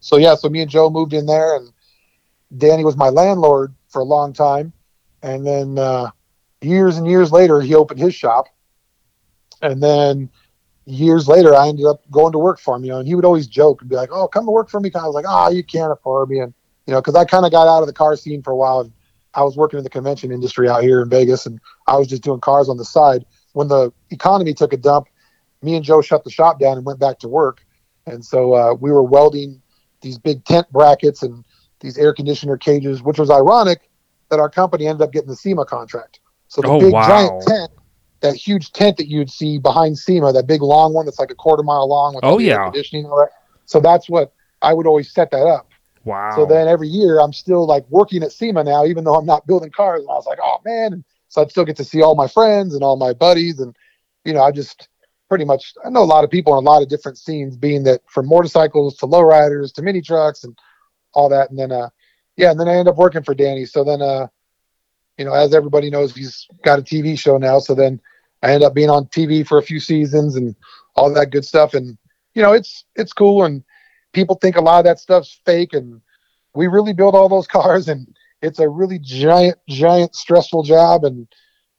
So, 0.00 0.16
yeah, 0.16 0.34
so 0.34 0.48
me 0.48 0.60
and 0.62 0.70
Joe 0.70 0.90
moved 0.90 1.12
in 1.12 1.26
there, 1.26 1.56
and 1.56 1.72
Danny 2.56 2.84
was 2.84 2.96
my 2.96 3.08
landlord 3.08 3.74
for 3.90 4.00
a 4.00 4.04
long 4.04 4.32
time. 4.32 4.72
And 5.22 5.46
then 5.46 5.78
uh, 5.78 6.10
years 6.60 6.96
and 6.96 7.06
years 7.06 7.30
later, 7.30 7.60
he 7.60 7.74
opened 7.74 8.00
his 8.00 8.14
shop. 8.14 8.46
And 9.62 9.82
then 9.82 10.30
years 10.86 11.28
later, 11.28 11.54
I 11.54 11.68
ended 11.68 11.86
up 11.86 12.02
going 12.10 12.32
to 12.32 12.38
work 12.38 12.58
for 12.58 12.76
him, 12.76 12.84
you 12.84 12.90
know, 12.90 12.98
and 12.98 13.06
he 13.06 13.14
would 13.14 13.24
always 13.24 13.46
joke 13.46 13.82
and 13.82 13.90
be 13.90 13.96
like, 13.96 14.10
oh, 14.12 14.26
come 14.26 14.46
to 14.46 14.50
work 14.50 14.70
for 14.70 14.80
me. 14.80 14.90
I 14.94 15.06
was 15.06 15.14
like, 15.14 15.26
oh, 15.28 15.50
you 15.50 15.62
can't 15.62 15.92
afford 15.92 16.30
me. 16.30 16.38
And, 16.40 16.54
you 16.86 16.94
know, 16.94 17.00
because 17.00 17.14
I 17.14 17.24
kind 17.24 17.44
of 17.44 17.52
got 17.52 17.68
out 17.68 17.82
of 17.82 17.86
the 17.86 17.92
car 17.92 18.16
scene 18.16 18.42
for 18.42 18.52
a 18.52 18.56
while. 18.56 18.80
And 18.80 18.92
I 19.34 19.42
was 19.42 19.56
working 19.56 19.78
in 19.78 19.84
the 19.84 19.90
convention 19.90 20.32
industry 20.32 20.68
out 20.68 20.82
here 20.82 21.00
in 21.00 21.08
Vegas, 21.08 21.46
and 21.46 21.60
I 21.86 21.96
was 21.96 22.08
just 22.08 22.22
doing 22.22 22.40
cars 22.40 22.68
on 22.68 22.78
the 22.78 22.84
side. 22.84 23.24
When 23.52 23.68
the 23.68 23.92
economy 24.10 24.54
took 24.54 24.72
a 24.72 24.76
dump, 24.76 25.06
me 25.62 25.76
and 25.76 25.84
Joe 25.84 26.00
shut 26.00 26.24
the 26.24 26.30
shop 26.30 26.58
down 26.58 26.78
and 26.78 26.86
went 26.86 26.98
back 26.98 27.18
to 27.20 27.28
work. 27.28 27.64
And 28.06 28.24
so 28.24 28.54
uh, 28.54 28.74
we 28.74 28.90
were 28.90 29.02
welding 29.02 29.60
these 30.00 30.18
big 30.18 30.44
tent 30.44 30.70
brackets 30.72 31.22
and 31.22 31.44
these 31.80 31.98
air 31.98 32.12
conditioner 32.12 32.56
cages, 32.56 33.02
which 33.02 33.18
was 33.18 33.30
ironic 33.30 33.88
that 34.30 34.38
our 34.38 34.48
company 34.50 34.86
ended 34.86 35.02
up 35.02 35.12
getting 35.12 35.28
the 35.28 35.36
SEMA 35.36 35.64
contract. 35.64 36.20
So 36.48 36.60
the 36.62 36.68
Oh, 36.68 36.80
big 36.80 36.92
wow. 36.92 37.06
giant 37.06 37.42
tent, 37.46 37.70
that 38.20 38.34
huge 38.34 38.72
tent 38.72 38.96
that 38.98 39.08
you'd 39.08 39.30
see 39.30 39.58
behind 39.58 39.98
SEMA, 39.98 40.32
that 40.32 40.46
big 40.46 40.62
long 40.62 40.92
one 40.92 41.06
that's 41.06 41.18
like 41.18 41.30
a 41.30 41.34
quarter 41.34 41.62
mile 41.62 41.88
long 41.88 42.14
with 42.14 42.24
Oh, 42.24 42.38
the 42.38 42.44
air 42.50 42.56
yeah. 42.58 42.64
conditioning. 42.64 43.06
and. 43.06 43.28
So 43.66 43.80
that's 43.80 44.08
what 44.08 44.32
I 44.62 44.74
would 44.74 44.86
always 44.86 45.12
set 45.12 45.30
that 45.30 45.46
up. 45.46 45.68
Wow. 46.04 46.34
So 46.34 46.46
then 46.46 46.66
every 46.68 46.88
year 46.88 47.20
I'm 47.20 47.32
still 47.32 47.66
like 47.66 47.84
working 47.88 48.22
at 48.22 48.32
SEMA 48.32 48.64
now, 48.64 48.84
even 48.84 49.04
though 49.04 49.14
I'm 49.14 49.26
not 49.26 49.46
building 49.46 49.70
cars. 49.70 50.00
And 50.00 50.10
I 50.10 50.14
was 50.14 50.26
like, 50.26 50.38
oh 50.42 50.58
man. 50.64 51.04
So 51.28 51.40
I'd 51.42 51.50
still 51.50 51.64
get 51.64 51.76
to 51.76 51.84
see 51.84 52.02
all 52.02 52.14
my 52.16 52.26
friends 52.26 52.74
and 52.74 52.82
all 52.82 52.96
my 52.96 53.12
buddies. 53.12 53.60
And, 53.60 53.76
you 54.24 54.32
know, 54.32 54.42
I 54.42 54.50
just 54.50 54.88
pretty 55.28 55.44
much, 55.44 55.72
I 55.84 55.90
know 55.90 56.02
a 56.02 56.04
lot 56.04 56.24
of 56.24 56.30
people 56.30 56.58
in 56.58 56.66
a 56.66 56.68
lot 56.68 56.82
of 56.82 56.88
different 56.88 57.16
scenes, 57.18 57.56
being 57.56 57.84
that 57.84 58.00
from 58.08 58.26
motorcycles 58.26 58.96
to 58.96 59.06
lowriders 59.06 59.72
to 59.74 59.82
mini 59.82 60.02
trucks 60.02 60.42
and 60.42 60.58
all 61.14 61.28
that. 61.28 61.50
And 61.50 61.58
then, 61.58 61.72
uh, 61.72 61.90
yeah, 62.36 62.50
and 62.50 62.60
then 62.60 62.68
I 62.68 62.74
end 62.74 62.88
up 62.88 62.96
working 62.96 63.22
for 63.22 63.34
Danny. 63.34 63.64
So 63.66 63.84
then, 63.84 64.02
uh, 64.02 64.28
you 65.18 65.24
know, 65.24 65.32
as 65.32 65.54
everybody 65.54 65.90
knows, 65.90 66.14
he's 66.14 66.46
got 66.64 66.78
a 66.78 66.82
TV 66.82 67.18
show 67.18 67.36
now. 67.36 67.58
So 67.58 67.74
then 67.74 68.00
I 68.42 68.52
end 68.52 68.62
up 68.62 68.74
being 68.74 68.90
on 68.90 69.06
TV 69.06 69.46
for 69.46 69.58
a 69.58 69.62
few 69.62 69.80
seasons 69.80 70.36
and 70.36 70.54
all 70.94 71.12
that 71.12 71.30
good 71.30 71.44
stuff. 71.44 71.74
And 71.74 71.98
you 72.34 72.42
know, 72.42 72.52
it's 72.52 72.84
it's 72.96 73.12
cool. 73.12 73.44
And 73.44 73.62
people 74.12 74.36
think 74.36 74.56
a 74.56 74.60
lot 74.60 74.78
of 74.78 74.84
that 74.84 74.98
stuff's 74.98 75.40
fake, 75.44 75.72
and 75.72 76.00
we 76.54 76.66
really 76.66 76.92
build 76.92 77.14
all 77.14 77.28
those 77.28 77.46
cars, 77.58 77.88
and 77.88 78.06
it's 78.42 78.58
a 78.58 78.68
really 78.68 78.98
giant, 78.98 79.58
giant, 79.68 80.14
stressful 80.14 80.62
job. 80.62 81.04
And 81.04 81.28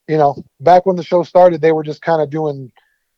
you 0.08 0.18
know, 0.18 0.44
back 0.60 0.86
when 0.86 0.95
the 0.95 1.03
show 1.03 1.24
started, 1.24 1.62
they 1.62 1.72
were 1.72 1.84
just 1.84 2.02
kind 2.02 2.22
of 2.22 2.30
doing 2.30 2.72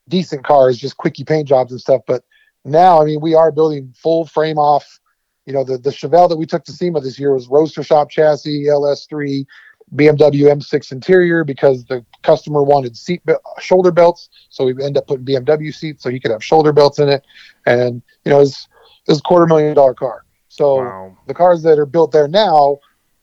decent 0.08 0.44
cars, 0.44 0.78
just 0.78 0.96
quickie 0.96 1.24
paint 1.24 1.48
jobs 1.48 1.72
and 1.72 1.80
stuff. 1.80 2.02
But 2.06 2.24
now, 2.64 3.00
I 3.00 3.04
mean, 3.04 3.20
we 3.20 3.34
are 3.34 3.52
building 3.52 3.94
full 3.96 4.26
frame 4.26 4.58
off. 4.58 5.00
You 5.46 5.52
know, 5.52 5.64
the 5.64 5.78
the 5.78 5.90
Chevelle 5.90 6.28
that 6.28 6.36
we 6.36 6.46
took 6.46 6.64
to 6.64 6.72
SEMA 6.72 7.00
this 7.00 7.18
year 7.18 7.34
was 7.34 7.48
roadster 7.48 7.82
shop 7.82 8.10
chassis, 8.10 8.66
LS3, 8.68 9.46
BMW 9.94 10.50
M6 10.50 10.92
interior 10.92 11.44
because 11.44 11.84
the 11.84 12.04
customer 12.22 12.62
wanted 12.62 12.96
seat 12.96 13.24
be- 13.26 13.34
shoulder 13.60 13.90
belts, 13.92 14.30
so 14.48 14.64
we 14.64 14.82
end 14.82 14.96
up 14.96 15.06
putting 15.06 15.24
BMW 15.24 15.72
seats 15.72 16.02
so 16.02 16.10
he 16.10 16.18
could 16.18 16.30
have 16.30 16.42
shoulder 16.42 16.72
belts 16.72 16.98
in 16.98 17.08
it, 17.08 17.24
and 17.66 18.02
you 18.24 18.30
know, 18.30 18.40
it's 18.40 18.68
it's 19.06 19.18
a 19.18 19.22
quarter 19.22 19.46
million 19.46 19.74
dollar 19.74 19.94
car. 19.94 20.24
So 20.48 20.76
Wow. 20.76 21.16
the 21.26 21.34
cars 21.34 21.62
that 21.62 21.78
are 21.78 21.86
built 21.86 22.12
there 22.12 22.28
now 22.28 22.78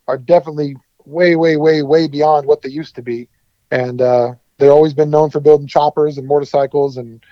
are 0.07 0.17
definitely 0.17 0.75
way, 1.05 1.35
way, 1.35 1.57
way, 1.57 1.81
way 1.81 2.07
beyond 2.07 2.45
what 2.45 2.61
they 2.61 2.69
used 2.69 2.95
to 2.95 3.01
be, 3.01 3.27
and 3.71 4.01
uh, 4.01 4.33
they've 4.57 4.69
always 4.69 4.93
been 4.93 5.09
known 5.09 5.31
for 5.31 5.39
building 5.39 5.67
choppers 5.67 6.17
and 6.17 6.27
motorcycles, 6.27 6.97
and 6.97 7.23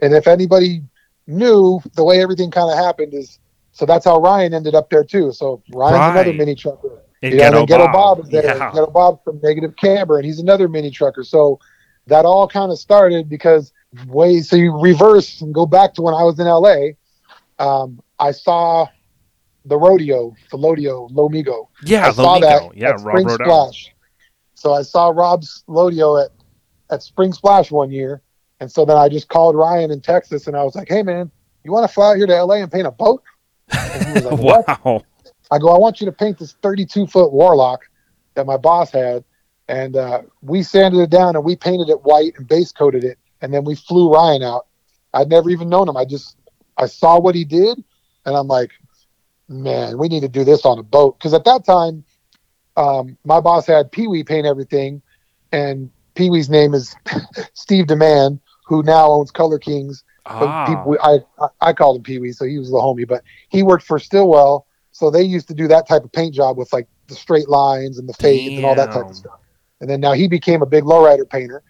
and 0.00 0.14
if 0.14 0.26
anybody 0.26 0.82
knew 1.26 1.80
the 1.94 2.04
way 2.04 2.22
everything 2.22 2.50
kind 2.50 2.70
of 2.70 2.78
happened 2.78 3.12
is. 3.12 3.38
So 3.74 3.84
that's 3.84 4.04
how 4.04 4.18
Ryan 4.20 4.54
ended 4.54 4.74
up 4.74 4.88
there 4.88 5.04
too. 5.04 5.32
So 5.32 5.62
Ryan's 5.72 6.16
another 6.16 6.32
mini 6.32 6.54
trucker. 6.54 7.02
And 7.22 7.32
You 7.32 7.38
know, 7.38 7.44
Ghetto 7.44 7.56
then 7.56 7.66
Ghetto 7.66 7.84
Bob. 7.86 7.92
Bob 7.92 8.20
is 8.20 8.30
there. 8.30 8.44
Yeah. 8.44 8.70
Ghetto 8.72 8.86
Bob 8.86 9.24
from 9.24 9.40
Negative 9.42 9.74
Camber, 9.76 10.16
and 10.16 10.24
he's 10.24 10.38
another 10.38 10.68
mini 10.68 10.90
trucker. 10.90 11.24
So 11.24 11.58
that 12.06 12.24
all 12.24 12.46
kind 12.48 12.70
of 12.70 12.78
started 12.78 13.28
because 13.28 13.72
way 14.06 14.40
so 14.40 14.56
you 14.56 14.78
reverse 14.80 15.40
and 15.40 15.52
go 15.52 15.66
back 15.66 15.94
to 15.94 16.02
when 16.02 16.14
I 16.14 16.22
was 16.22 16.38
in 16.38 16.46
LA. 16.46 16.94
Um, 17.58 18.00
I 18.18 18.30
saw 18.30 18.86
the 19.64 19.76
rodeo, 19.76 20.34
the 20.50 20.56
Lodeo, 20.56 21.10
Lomigo. 21.10 21.68
Yeah, 21.84 22.06
I 22.06 22.12
saw 22.12 22.38
Lomigo. 22.38 22.40
that 22.70 22.76
Yeah, 22.76 22.88
at 22.90 23.00
Rob 23.00 23.18
Spring 23.18 23.26
Rodell. 23.26 23.44
Splash. 23.44 23.94
So 24.54 24.72
I 24.72 24.82
saw 24.82 25.08
Rob's 25.08 25.64
Lodeo 25.68 26.24
at 26.24 26.30
at 26.90 27.02
Spring 27.02 27.32
Splash 27.32 27.72
one 27.72 27.90
year, 27.90 28.22
and 28.60 28.70
so 28.70 28.84
then 28.84 28.96
I 28.96 29.08
just 29.08 29.28
called 29.28 29.56
Ryan 29.56 29.90
in 29.90 30.00
Texas, 30.00 30.46
and 30.46 30.56
I 30.56 30.62
was 30.62 30.76
like, 30.76 30.88
"Hey 30.88 31.02
man, 31.02 31.28
you 31.64 31.72
want 31.72 31.88
to 31.88 31.92
fly 31.92 32.10
out 32.12 32.16
here 32.18 32.26
to 32.28 32.44
LA 32.44 32.56
and 32.56 32.70
paint 32.70 32.86
a 32.86 32.92
boat?" 32.92 33.22
Like, 33.72 34.24
"What?" 34.38 34.66
Wow. 34.84 35.04
I 35.50 35.58
go, 35.58 35.68
I 35.68 35.78
want 35.78 36.00
you 36.00 36.06
to 36.06 36.12
paint 36.12 36.38
this 36.38 36.54
32 36.62 37.06
foot 37.06 37.32
Warlock 37.32 37.88
that 38.34 38.46
my 38.46 38.56
boss 38.56 38.90
had. 38.90 39.24
And 39.68 39.96
uh, 39.96 40.22
we 40.42 40.62
sanded 40.62 41.00
it 41.00 41.10
down 41.10 41.36
and 41.36 41.44
we 41.44 41.56
painted 41.56 41.88
it 41.88 42.02
white 42.02 42.34
and 42.36 42.46
base 42.46 42.72
coated 42.72 43.04
it. 43.04 43.18
And 43.40 43.52
then 43.52 43.64
we 43.64 43.74
flew 43.74 44.12
Ryan 44.12 44.42
out. 44.42 44.66
I'd 45.12 45.28
never 45.28 45.50
even 45.50 45.68
known 45.68 45.88
him. 45.88 45.96
I 45.96 46.04
just, 46.04 46.36
I 46.76 46.86
saw 46.86 47.18
what 47.20 47.34
he 47.34 47.44
did. 47.44 47.82
And 48.26 48.36
I'm 48.36 48.48
like, 48.48 48.72
man, 49.48 49.98
we 49.98 50.08
need 50.08 50.20
to 50.20 50.28
do 50.28 50.44
this 50.44 50.64
on 50.64 50.78
a 50.78 50.82
boat. 50.82 51.18
Cause 51.20 51.34
at 51.34 51.44
that 51.44 51.64
time, 51.64 52.04
um, 52.76 53.16
my 53.24 53.40
boss 53.40 53.66
had 53.66 53.92
Pee 53.92 54.08
Wee 54.08 54.24
paint 54.24 54.46
everything. 54.46 55.02
And 55.52 55.90
Pee 56.14 56.30
Wee's 56.30 56.50
name 56.50 56.74
is 56.74 56.96
Steve 57.54 57.86
Demand, 57.86 58.40
who 58.66 58.82
now 58.82 59.10
owns 59.10 59.30
Color 59.30 59.58
Kings 59.58 60.04
Ah. 60.26 60.64
people, 60.66 60.96
I, 61.02 61.18
I 61.42 61.68
I 61.68 61.72
called 61.72 61.96
him 61.96 62.02
Pee 62.02 62.18
Wee, 62.18 62.32
so 62.32 62.44
he 62.44 62.58
was 62.58 62.70
the 62.70 62.76
homie. 62.76 63.06
But 63.06 63.22
he 63.48 63.62
worked 63.62 63.84
for 63.84 63.98
Stillwell, 63.98 64.66
so 64.90 65.10
they 65.10 65.22
used 65.22 65.48
to 65.48 65.54
do 65.54 65.68
that 65.68 65.86
type 65.86 66.04
of 66.04 66.12
paint 66.12 66.34
job 66.34 66.56
with 66.56 66.72
like 66.72 66.88
the 67.08 67.14
straight 67.14 67.48
lines 67.48 67.98
and 67.98 68.08
the 68.08 68.14
fades 68.14 68.56
and 68.56 68.64
all 68.64 68.74
that 68.74 68.92
type 68.92 69.06
of 69.06 69.16
stuff. 69.16 69.40
And 69.80 69.90
then 69.90 70.00
now 70.00 70.12
he 70.12 70.28
became 70.28 70.62
a 70.62 70.66
big 70.66 70.84
lowrider 70.84 71.28
painter, 71.28 71.62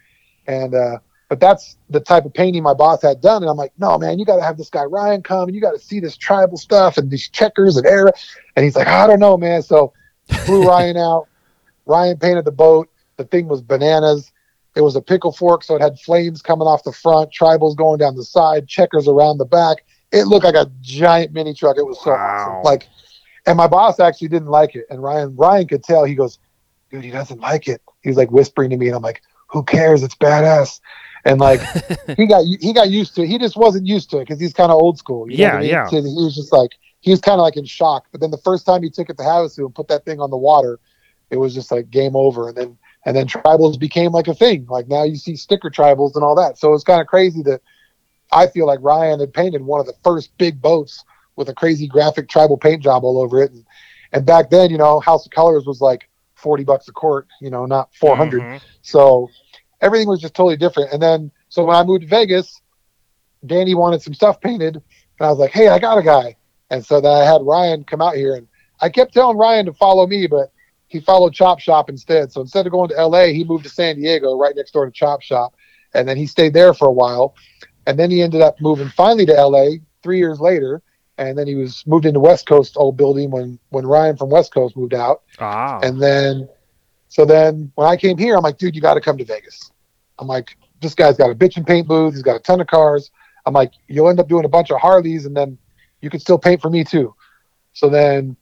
and 0.47 0.75
uh, 0.75 0.99
but 1.29 1.41
that's 1.41 1.77
the 1.91 2.01
type 2.01 2.25
of 2.27 2.33
painting 2.33 2.63
my 2.63 2.75
boss 2.75 3.03
had 3.03 3.21
done. 3.21 3.43
And 3.43 3.51
I'm 3.51 3.57
like, 3.57 3.73
no 3.79 3.99
man, 3.99 4.19
you 4.19 4.25
got 4.25 4.37
to 4.37 4.43
have 4.43 4.57
this 4.57 4.71
guy 4.71 4.85
Ryan 4.85 5.23
come, 5.23 5.49
and 5.49 5.55
you 5.55 5.61
got 5.61 5.73
to 5.73 5.81
see 5.81 5.99
this 5.99 6.17
tribal 6.17 6.57
stuff 6.57 6.97
and 6.97 7.11
these 7.11 7.29
checkers 7.29 7.77
and 7.77 7.87
era. 7.87 8.13
And 8.55 8.65
he's 8.65 8.77
like, 8.77 8.87
I 8.87 9.07
don't 9.07 9.21
know, 9.21 9.37
man. 9.37 9.63
So 9.63 9.93
flew 10.45 10.63
Ryan 10.69 10.97
out. 10.97 11.27
Ryan 11.87 12.19
painted 12.19 12.45
the 12.45 12.53
boat. 12.53 12.89
The 13.17 13.25
thing 13.25 13.49
was 13.49 13.63
bananas. 13.63 14.33
It 14.75 14.81
was 14.81 14.97
a 14.97 15.01
pickle 15.01 15.33
fork, 15.33 15.63
so 15.63 15.77
it 15.77 15.81
had 15.83 15.99
flames 16.01 16.43
coming 16.43 16.67
off 16.67 16.83
the 16.83 16.93
front, 16.93 17.31
tribals 17.33 17.77
going 17.77 17.99
down 17.99 18.17
the 18.17 18.25
side, 18.25 18.67
checkers 18.67 19.07
around 19.07 19.39
the 19.39 19.45
back. 19.45 19.85
It 20.13 20.25
looked 20.27 20.45
like 20.45 20.55
a 20.57 20.71
giant 20.81 21.33
mini 21.33 21.55
truck. 21.55 21.77
It 21.79 21.87
was 21.87 22.01
so 22.03 22.11
Wow. 22.11 22.17
awesome. 22.17 22.63
Like, 22.65 22.89
and 23.47 23.57
my 23.57 23.67
boss 23.67 24.01
actually 24.01 24.29
didn't 24.29 24.49
like 24.49 24.75
it, 24.75 24.87
and 24.91 25.03
Ryan 25.03 25.35
Ryan 25.37 25.69
could 25.69 25.85
tell. 25.85 26.05
He 26.05 26.15
goes, 26.15 26.39
"Dude, 26.91 27.05
he 27.05 27.11
doesn't 27.11 27.41
like 27.41 27.69
it." 27.69 27.81
He 28.03 28.09
was 28.09 28.17
like 28.17 28.31
whispering 28.31 28.71
to 28.71 28.77
me, 28.77 28.87
and 28.87 28.97
I'm 28.97 29.03
like, 29.03 29.23
"Who 29.51 29.63
cares? 29.63 30.03
It's 30.03 30.15
badass." 30.17 30.81
And 31.25 31.41
like, 31.41 31.61
he 32.17 32.27
got 32.27 32.45
he 32.45 32.73
got 32.73 32.91
used 32.91 33.15
to 33.17 33.23
it. 33.23 33.29
He 33.29 33.39
just 33.39 33.57
wasn't 33.57 33.87
used 33.87 34.11
to 34.11 34.19
it 34.19 34.23
because 34.23 34.41
he's 34.41 34.53
kind 34.53 34.71
of 34.73 34.77
old 34.81 34.99
school. 34.99 35.31
you 35.31 35.37
know 35.39 35.45
Yeah, 35.45 35.57
I 35.57 35.61
mean? 35.61 35.71
yeah. 35.71 35.89
He 35.91 35.97
was 35.97 36.35
just 36.35 36.53
like 36.53 36.71
he 37.01 37.11
was 37.11 37.21
kind 37.21 37.39
of 37.39 37.43
like 37.45 37.57
in 37.57 37.65
shock. 37.65 38.07
But 38.13 38.21
then 38.21 38.31
the 38.31 38.39
first 38.39 38.67
time 38.67 38.83
he 38.83 38.91
took 38.91 39.11
it 39.11 39.17
to 39.19 39.23
Havasu 39.23 39.59
and 39.67 39.75
put 39.75 39.89
that 39.89 40.05
thing 40.05 40.21
on 40.21 40.31
the 40.31 40.37
water, 40.37 40.81
it 41.31 41.37
was 41.37 41.55
just 41.55 41.71
like 41.71 41.91
game 41.91 42.17
over. 42.17 42.49
And 42.49 42.57
then 42.57 42.79
and 43.05 43.17
then 43.17 43.27
tribals 43.27 43.79
became 43.79 44.13
like 44.13 44.29
a 44.29 44.35
thing. 44.35 44.67
Like 44.69 44.89
now 44.89 45.03
you 45.05 45.17
see 45.17 45.37
sticker 45.37 45.71
tribals 45.71 46.15
and 46.15 46.25
all 46.25 46.35
that. 46.37 46.59
So 46.59 46.73
it's 46.73 46.85
kind 46.85 47.01
of 47.01 47.07
crazy 47.07 47.43
that 47.43 47.61
I 48.33 48.47
feel 48.47 48.67
like 48.67 48.79
Ryan 48.83 49.21
had 49.21 49.33
painted 49.33 49.63
one 49.63 49.81
of 49.81 49.87
the 49.87 49.95
first 50.03 50.37
big 50.39 50.61
boats 50.61 51.05
with 51.37 51.49
a 51.49 51.55
crazy 51.55 51.87
graphic 51.87 52.29
tribal 52.29 52.57
paint 52.57 52.83
job 52.83 53.05
all 53.05 53.21
over 53.21 53.43
it. 53.43 53.53
And, 53.53 53.65
and 54.13 54.27
back 54.27 54.51
then, 54.51 54.71
you 54.71 54.79
know, 54.79 55.01
House 55.01 55.27
of 55.27 55.33
Colors 55.33 55.67
was 55.67 55.81
like 55.81 56.09
40 56.35 56.65
bucks 56.65 56.89
a 56.89 56.93
quart, 56.93 57.27
you 57.41 57.51
know, 57.51 57.67
not 57.67 57.95
400. 57.95 58.43
Mhm. 58.43 58.61
So 58.83 59.29
everything 59.81 60.09
was 60.09 60.21
just 60.21 60.35
totally 60.35 60.57
different. 60.57 60.93
And 60.93 61.03
then, 61.03 61.31
so 61.49 61.65
when 61.65 61.77
I 61.77 61.85
moved 61.85 62.03
to 62.03 62.09
Vegas, 62.09 62.61
Danny 63.47 63.75
wanted 63.75 64.03
some 64.03 64.15
stuff 64.15 64.41
painted. 64.41 64.77
And 64.77 65.27
I 65.27 65.31
was 65.31 65.39
like, 65.39 65.53
hey, 65.53 65.69
I 65.69 65.79
got 65.79 65.99
a 65.99 66.03
guy. 66.03 66.37
And 66.71 66.85
so 66.85 67.01
then 67.01 67.13
I 67.13 67.25
had 67.25 67.43
Ryan 67.43 67.85
come 67.85 68.01
out 68.01 68.15
here. 68.15 68.35
And 68.35 68.49
I 68.81 68.89
kept 68.89 69.13
telling 69.13 69.37
Ryan 69.37 69.67
to 69.67 69.73
follow 69.75 70.07
me, 70.07 70.27
but 70.27 70.53
he 70.95 71.01
followed 71.01 71.35
Chop 71.35 71.59
Shop 71.59 71.91
instead. 71.91 72.31
So 72.31 72.41
instead 72.41 72.67
of 72.67 72.73
going 72.73 72.89
to 72.91 73.07
LA, 73.07 73.27
he 73.27 73.43
moved 73.43 73.65
to 73.65 73.69
San 73.69 73.97
Diego, 73.97 74.39
right 74.39 74.55
next 74.55 74.71
door 74.71 74.87
to 74.87 74.93
Chop 74.93 75.23
Shop. 75.23 75.57
And 75.93 76.09
then 76.09 76.17
he 76.17 76.25
stayed 76.25 76.55
there 76.55 76.73
for 76.73 76.87
a 76.87 76.93
while. 76.93 77.35
And 77.85 77.99
then 77.99 78.13
he 78.13 78.23
ended 78.23 78.41
up 78.41 78.61
moving 78.61 78.89
finally 78.91 79.27
to 79.27 79.33
LA 79.33 79.79
three 80.05 80.19
years 80.19 80.39
later. 80.39 80.83
And 81.19 81.37
then 81.37 81.49
he 81.49 81.57
was 81.57 81.85
moved 81.85 82.07
into 82.07 82.21
West 82.21 82.47
Coast 82.47 82.75
old 82.77 82.97
building 82.97 83.33
when, 83.33 83.59
when 83.71 83.85
Ryan 83.85 84.17
from 84.17 84.31
West 84.31 84.55
Coast 84.55 84.77
moved 84.77 84.95
out. 84.95 85.23
Ah. 85.41 85.81
And 85.83 86.01
then, 86.01 86.49
so 87.09 87.25
then 87.25 87.73
when 87.75 87.89
I 87.89 87.97
came 87.97 88.17
here, 88.17 88.37
I'm 88.37 88.43
like, 88.43 88.59
dude, 88.59 88.77
you 88.77 88.81
got 88.81 88.95
to 88.95 89.01
come 89.01 89.19
to 89.19 89.25
Vegas. 89.25 89.73
I'm 90.21 90.29
like, 90.29 90.57
this 90.81 90.95
guy's 90.95 91.17
got 91.17 91.31
a 91.31 91.35
bitch 91.35 91.57
and 91.57 91.67
paint 91.67 91.89
booth. 91.89 92.15
He's 92.15 92.23
got 92.23 92.37
a 92.37 92.41
ton 92.41 92.61
of 92.61 92.69
cars. 92.69 93.11
I'm 93.47 93.53
like, 93.53 93.73
you'll 93.89 94.09
end 94.09 94.21
up 94.21 94.29
doing 94.29 94.45
a 94.45 94.49
bunch 94.49 94.71
of 94.71 94.81
Harleys 94.81 95.27
and 95.27 95.37
then 95.37 95.59
you 96.01 96.09
can 96.09 96.21
still 96.21 96.39
paint 96.39 96.63
for 96.63 96.71
me 96.71 96.85
too. 96.85 97.17
So 97.73 97.89
then 97.89 98.37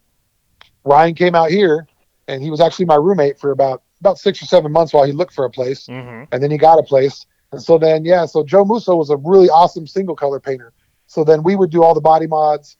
Ryan 0.85 1.15
came 1.15 1.35
out 1.35 1.51
here 1.51 1.87
and 2.33 2.43
he 2.43 2.51
was 2.51 2.61
actually 2.61 2.87
my 2.87 2.97
roommate 2.97 3.39
for 3.39 3.51
about, 3.51 3.83
about 4.01 4.19
six 4.19 4.43
or 4.43 4.47
seven 4.47 4.73
months 4.73 4.93
while 4.93 5.05
he 5.05 5.13
looked 5.13 5.35
for 5.35 5.45
a 5.45 5.51
place 5.51 5.87
hmm 5.87 6.25
and 6.33 6.43
then 6.43 6.51
he 6.51 6.57
got 6.57 6.79
a 6.79 6.83
place. 6.83 7.27
And 7.53 7.61
so 7.63 7.77
then, 7.77 8.07
yeah, 8.07 8.25
so 8.25 8.43
Joe 8.43 8.65
Musso 8.65 8.97
was 8.97 9.11
a 9.11 9.19
really 9.19 9.51
awesome 9.51 9.87
single 9.87 10.17
color 10.17 10.41
painter. 10.41 10.73
So 11.07 11.25
then 11.25 11.43
we 11.43 11.55
would 11.57 11.71
do 11.71 11.83
all 11.83 11.93
the 11.95 12.01
body 12.01 12.27
mods, 12.27 12.79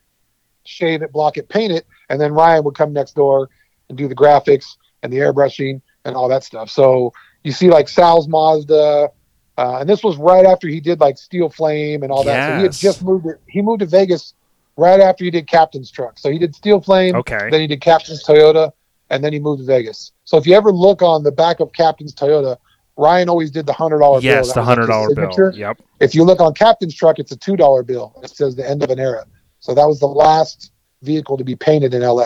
shave 0.65 1.03
it, 1.03 1.11
block 1.11 1.37
it, 1.37 1.49
paint 1.49 1.71
it, 1.71 1.85
and 2.09 2.19
then 2.19 2.33
Ryan 2.33 2.63
would 2.63 2.73
come 2.73 2.91
next 2.91 3.13
door 3.13 3.49
and 3.89 3.97
do 3.97 4.07
the 4.07 4.15
graphics 4.15 4.65
and 5.03 5.13
the 5.13 5.17
airbrushing 5.17 5.81
and 6.05 6.15
all 6.15 6.27
that 6.29 6.43
stuff. 6.43 6.71
So 6.71 7.13
you 7.43 7.51
see 7.51 7.69
like 7.69 7.87
Sal's 7.87 8.27
Mazda, 8.27 9.09
uh, 9.57 9.77
and 9.79 9.87
this 9.87 10.03
was 10.03 10.17
right 10.17 10.45
after 10.45 10.67
he 10.67 10.79
did 10.79 10.99
like 10.99 11.19
Steel 11.19 11.49
Flame 11.49 12.01
and 12.01 12.11
all 12.11 12.23
that. 12.23 12.47
So 12.47 12.57
he 12.57 12.63
had 12.63 12.75
just 12.75 13.03
moved. 13.03 13.25
To, 13.25 13.35
he 13.47 13.61
moved 13.61 13.81
to 13.81 13.85
Vegas 13.85 14.33
right 14.77 14.99
after 14.99 15.23
he 15.23 15.29
did 15.29 15.45
Captain's 15.47 15.91
Truck. 15.91 16.17
So 16.17 16.31
he 16.31 16.39
did 16.39 16.55
Steel 16.55 16.81
Flame, 16.81 17.17
Okay. 17.17 17.49
then 17.51 17.61
he 17.61 17.67
did 17.67 17.81
Captain's 17.81 18.23
Toyota, 18.23 18.71
and 19.13 19.23
then 19.23 19.31
he 19.31 19.39
moved 19.39 19.61
to 19.61 19.65
Vegas. 19.65 20.11
So 20.23 20.37
if 20.37 20.47
you 20.47 20.55
ever 20.55 20.71
look 20.71 21.01
on 21.01 21.23
the 21.23 21.31
back 21.31 21.59
of 21.59 21.71
Captain's 21.71 22.15
Toyota, 22.15 22.57
Ryan 22.97 23.29
always 23.29 23.51
did 23.51 23.65
the 23.65 23.73
hundred 23.73 23.99
dollar 23.99 24.19
bill. 24.19 24.29
Yes, 24.29 24.53
the 24.53 24.63
hundred 24.63 24.87
dollar 24.87 25.13
bill. 25.13 25.51
Yep. 25.53 25.81
If 25.99 26.15
you 26.15 26.23
look 26.23 26.39
on 26.39 26.53
Captain's 26.53 26.95
truck, 26.95 27.19
it's 27.19 27.31
a 27.31 27.37
two 27.37 27.55
dollar 27.55 27.83
bill. 27.83 28.19
It 28.23 28.31
says 28.31 28.55
the 28.55 28.67
end 28.67 28.83
of 28.83 28.89
an 28.89 28.99
era. 28.99 29.25
So 29.59 29.73
that 29.75 29.85
was 29.85 29.99
the 29.99 30.07
last 30.07 30.71
vehicle 31.03 31.37
to 31.37 31.43
be 31.43 31.55
painted 31.55 31.93
in 31.93 32.01
LA. 32.01 32.25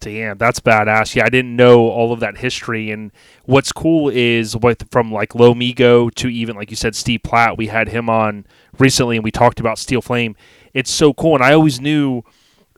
Damn, 0.00 0.38
that's 0.38 0.60
badass. 0.60 1.16
Yeah, 1.16 1.24
I 1.24 1.28
didn't 1.28 1.56
know 1.56 1.88
all 1.88 2.12
of 2.12 2.20
that 2.20 2.38
history. 2.38 2.90
And 2.90 3.10
what's 3.44 3.72
cool 3.72 4.08
is 4.08 4.56
what 4.56 4.84
from 4.90 5.10
like 5.10 5.30
Lomigo 5.30 6.14
to 6.14 6.28
even 6.28 6.56
like 6.56 6.70
you 6.70 6.76
said, 6.76 6.94
Steve 6.94 7.22
Platt. 7.24 7.56
We 7.56 7.66
had 7.66 7.88
him 7.88 8.08
on 8.08 8.46
recently, 8.78 9.16
and 9.16 9.24
we 9.24 9.30
talked 9.30 9.60
about 9.60 9.78
Steel 9.78 10.02
Flame. 10.02 10.36
It's 10.74 10.90
so 10.90 11.14
cool, 11.14 11.34
and 11.34 11.44
I 11.44 11.52
always 11.52 11.80
knew 11.80 12.22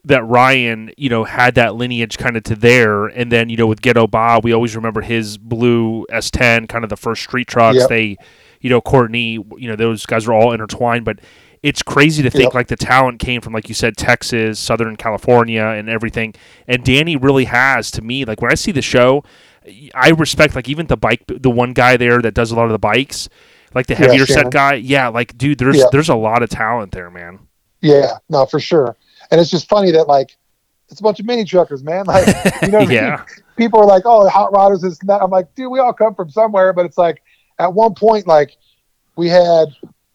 that 0.05 0.25
Ryan, 0.25 0.91
you 0.97 1.09
know, 1.09 1.23
had 1.23 1.55
that 1.55 1.75
lineage 1.75 2.17
kind 2.17 2.35
of 2.37 2.43
to 2.43 2.55
there. 2.55 3.05
And 3.05 3.31
then 3.31 3.49
you 3.49 3.57
know 3.57 3.67
with 3.67 3.81
Ghetto 3.81 4.07
Bob, 4.07 4.43
we 4.43 4.51
always 4.53 4.75
remember 4.75 5.01
his 5.01 5.37
blue 5.37 6.05
S10, 6.11 6.67
kind 6.69 6.83
of 6.83 6.89
the 6.89 6.97
first 6.97 7.23
street 7.23 7.47
trucks. 7.47 7.77
Yep. 7.79 7.89
They, 7.89 8.17
you 8.61 8.69
know, 8.69 8.81
Courtney, 8.81 9.33
you 9.57 9.67
know, 9.67 9.75
those 9.75 10.05
guys 10.05 10.27
are 10.27 10.33
all 10.33 10.51
intertwined, 10.53 11.05
but. 11.05 11.19
it's 11.63 11.83
crazy 11.83 12.23
to 12.23 12.31
think 12.31 12.45
Yep. 12.45 12.53
like 12.55 12.67
the 12.69 12.75
talent 12.75 13.19
came 13.19 13.39
from 13.39 13.53
like 13.53 13.69
you 13.69 13.75
said 13.75 13.95
Texas, 13.95 14.59
Southern 14.59 14.95
California, 14.95 15.63
and 15.63 15.89
everything. 15.89 16.33
And 16.67 16.83
Danny 16.83 17.15
really 17.15 17.45
has 17.45 17.91
to 17.91 18.01
me 18.01 18.25
like 18.25 18.41
when 18.41 18.51
I 18.51 18.55
see 18.55 18.71
the 18.71 18.81
show, 18.81 19.23
I 19.93 20.09
respect 20.09 20.55
like 20.55 20.67
even 20.67 20.87
the 20.87 20.97
bike, 20.97 21.21
the 21.27 21.51
one 21.51 21.73
guy 21.73 21.97
there 21.97 22.19
that 22.19 22.33
does 22.33 22.49
a 22.49 22.55
lot 22.55 22.65
of 22.65 22.71
the 22.71 22.79
bikes, 22.79 23.29
like 23.75 23.85
the 23.85 23.93
Yeah, 23.93 23.99
heavier 23.99 24.25
set 24.25 24.49
guy. 24.49 24.73
Yeah, 24.73 25.09
like 25.09 25.37
dude, 25.37 25.59
there's 25.59 25.77
Yeah. 25.77 25.85
there's 25.91 26.09
a 26.09 26.15
lot 26.15 26.41
of 26.41 26.49
talent 26.49 26.93
there, 26.93 27.11
man. 27.11 27.37
Yeah, 27.79 28.13
no, 28.27 28.47
for 28.47 28.59
sure. 28.59 28.97
And 29.31 29.39
it's 29.39 29.49
just 29.49 29.67
funny 29.69 29.91
that 29.91 30.07
like 30.07 30.37
it's 30.89 30.99
a 30.99 31.03
bunch 31.03 31.19
of 31.19 31.25
mini 31.25 31.45
truckers, 31.45 31.83
man. 31.83 32.05
Like 32.05 32.27
you 32.61 32.67
know, 32.67 32.79
what 32.79 32.87
I 32.87 32.89
mean? 32.89 32.91
yeah, 32.91 33.25
people 33.55 33.79
are 33.79 33.85
like, 33.85 34.03
"Oh, 34.05 34.27
hot 34.27 34.51
rodders 34.51 34.83
is 34.83 35.01
not." 35.03 35.21
I'm 35.23 35.31
like, 35.31 35.53
dude, 35.55 35.71
we 35.71 35.79
all 35.79 35.93
come 35.93 36.13
from 36.13 36.29
somewhere, 36.29 36.73
but 36.73 36.85
it's 36.85 36.97
like 36.97 37.21
at 37.59 37.73
one 37.73 37.95
point, 37.95 38.27
like 38.27 38.57
we 39.15 39.27
had. 39.29 39.69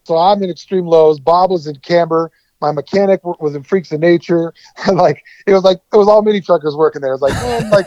So 0.04 0.16
I'm 0.16 0.40
in 0.42 0.50
Xtreme 0.50 0.84
Lowz. 0.88 1.22
Bob 1.22 1.50
was 1.50 1.66
in 1.66 1.76
Camber. 1.76 2.30
My 2.60 2.70
mechanic 2.72 3.24
was 3.24 3.54
in 3.56 3.62
Freaks 3.62 3.90
of 3.92 4.00
Nature. 4.00 4.52
Like 4.92 5.22
it 5.46 5.52
was 5.52 5.64
like 5.64 5.78
it 5.92 5.96
was 5.96 6.08
all 6.08 6.22
mini 6.22 6.40
truckers 6.40 6.76
working 6.76 7.02
there. 7.02 7.12
It's 7.14 7.22
like, 7.22 7.32
man, 7.32 7.70
like 7.70 7.86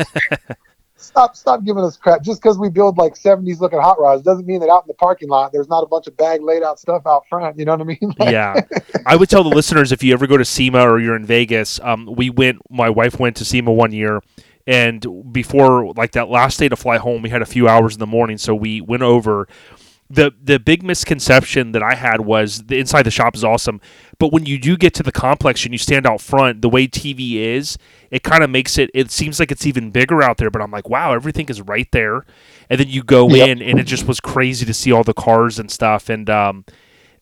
stop, 1.00 1.36
stop 1.36 1.64
giving 1.64 1.84
us 1.84 1.98
crap. 1.98 2.22
Just 2.22 2.42
because 2.42 2.58
we 2.58 2.70
build 2.70 2.98
like 2.98 3.16
70s 3.16 3.60
looking 3.60 3.80
hot 3.80 4.00
rods 4.00 4.22
doesn't 4.22 4.46
mean 4.46 4.60
that 4.62 4.70
out 4.70 4.84
in 4.84 4.88
the 4.88 4.94
parking 4.94 5.30
lot 5.30 5.52
there's 5.52 5.70
not 5.70 5.84
a 5.84 5.88
bunch 5.88 6.08
of 6.08 6.16
bag 6.18 6.42
laid 6.42 6.64
out 6.64 6.80
stuff 6.80 7.04
out 7.06 7.28
front. 7.28 7.58
You 7.58 7.66
know 7.66 7.74
what 7.74 7.82
I 7.82 7.84
mean? 7.84 7.98
Like, 8.20 8.32
yeah. 8.32 8.62
I 9.06 9.16
would 9.16 9.30
tell 9.30 9.44
the 9.44 9.50
listeners 9.50 9.92
if 9.92 10.04
you 10.04 10.14
ever 10.14 10.28
go 10.28 10.36
to 10.36 10.44
SEMA 10.44 10.82
or 10.82 11.00
you're 11.00 11.16
in 11.16 11.26
Vegas, 11.26 11.80
um, 11.82 12.10
we 12.18 12.30
went. 12.30 12.60
My 12.70 12.90
wife 12.90 13.18
went 13.18 13.38
to 13.38 13.46
SEMA 13.46 13.72
one 13.72 13.94
year, 13.94 14.22
and 14.68 15.06
before 15.32 15.94
like 15.94 16.12
that 16.14 16.28
last 16.28 16.60
day 16.60 16.68
to 16.68 16.76
fly 16.76 16.98
home, 16.98 17.22
we 17.22 17.30
had 17.30 17.42
a 17.42 17.46
few 17.46 17.68
hours 17.68 17.94
in 17.94 18.00
the 18.00 18.08
morning, 18.08 18.38
so 18.38 18.54
we 18.54 18.82
went 18.82 19.04
over. 19.04 19.48
The 20.10 20.34
The 20.44 20.60
big 20.60 20.84
misconception 20.84 21.72
that 21.74 21.84
I 21.84 21.96
had 21.96 22.22
was 22.22 22.64
the 22.64 22.80
inside 22.80 23.04
the 23.04 23.12
shop 23.12 23.36
is 23.36 23.44
awesome, 23.44 23.80
but 24.18 24.32
when 24.34 24.46
you 24.46 24.58
do 24.60 24.76
get 24.78 24.94
to 24.96 25.04
the 25.04 25.12
complex 25.12 25.64
and 25.66 25.74
you 25.74 25.78
stand 25.78 26.08
out 26.08 26.20
front, 26.22 26.62
the 26.62 26.70
way 26.70 26.88
TV 26.88 27.36
is, 27.36 27.78
it 28.12 28.24
kind 28.24 28.44
of 28.44 28.50
makes 28.50 28.78
it. 28.78 28.90
It 28.94 29.12
seems 29.12 29.40
like 29.40 29.52
it's 29.52 29.66
even 29.68 29.92
bigger 29.92 30.24
out 30.24 30.38
there, 30.38 30.50
but 30.50 30.62
I'm 30.62 30.72
like, 30.72 30.90
wow, 30.90 31.14
everything 31.14 31.48
is 31.50 31.62
right 31.62 31.88
there, 31.92 32.26
and 32.70 32.80
then 32.80 32.88
you 32.90 33.04
go 33.04 33.34
Yep. 33.34 33.50
in, 33.50 33.62
and 33.62 33.80
it 33.80 33.84
just 33.86 34.08
was 34.08 34.20
crazy 34.20 34.66
to 34.66 34.74
see 34.74 34.92
all 34.92 35.04
the 35.04 35.14
cars 35.14 35.60
and 35.60 35.70
stuff, 35.70 36.10
and 36.10 36.30
um, 36.30 36.66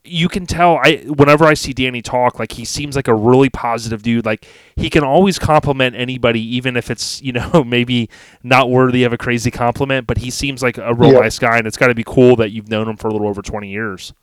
you 0.07 0.29
can 0.29 0.45
tell 0.45 0.77
I 0.83 0.97
whenever 1.07 1.45
I 1.45 1.53
see 1.53 1.73
Danny 1.73 2.01
talk, 2.01 2.39
like 2.39 2.53
he 2.53 2.65
seems 2.65 2.95
like 2.95 3.07
a 3.07 3.15
really 3.15 3.49
positive 3.49 4.01
dude. 4.03 4.25
Like 4.25 4.47
he 4.75 4.89
can 4.89 5.03
always 5.03 5.37
compliment 5.39 5.95
anybody, 5.95 6.41
even 6.55 6.77
if 6.77 6.89
it's 6.89 7.21
you 7.21 7.31
know 7.33 7.63
maybe 7.67 8.09
not 8.43 8.69
worthy 8.69 9.03
of 9.03 9.13
a 9.13 9.17
crazy 9.17 9.51
compliment. 9.51 10.07
But 10.07 10.17
he 10.19 10.29
seems 10.29 10.63
like 10.63 10.77
a 10.77 10.93
real 10.93 11.13
Yeah. 11.13 11.19
nice 11.19 11.39
guy, 11.39 11.57
and 11.57 11.67
it's 11.67 11.77
got 11.77 11.87
to 11.87 11.95
be 11.95 12.03
cool 12.05 12.35
that 12.37 12.51
you've 12.51 12.69
known 12.69 12.87
him 12.87 12.97
for 12.97 13.07
a 13.07 13.11
little 13.11 13.27
over 13.27 13.41
twenty 13.41 13.69
years. 13.69 14.13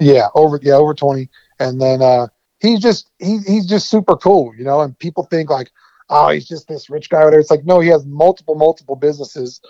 Yeah, 0.00 0.28
over 0.34 0.58
yeah, 0.62 0.74
over 0.74 0.94
twenty. 0.94 1.28
And 1.60 1.80
then 1.80 2.02
uh 2.02 2.28
he's 2.60 2.80
just 2.80 3.10
he, 3.18 3.38
he's 3.46 3.66
just 3.66 3.90
super 3.90 4.16
cool, 4.16 4.54
you 4.56 4.64
know, 4.64 4.80
and 4.80 4.98
people 4.98 5.24
think 5.24 5.50
like, 5.50 5.70
oh, 6.08 6.28
he's 6.30 6.46
just 6.46 6.68
this 6.68 6.88
rich 6.90 7.08
guy 7.10 7.22
over 7.22 7.30
there. 7.32 7.40
It's 7.40 7.50
like, 7.50 7.64
no, 7.64 7.80
he 7.80 7.88
has 7.88 8.06
multiple, 8.06 8.54
multiple 8.54 8.96
businesses. 8.96 9.60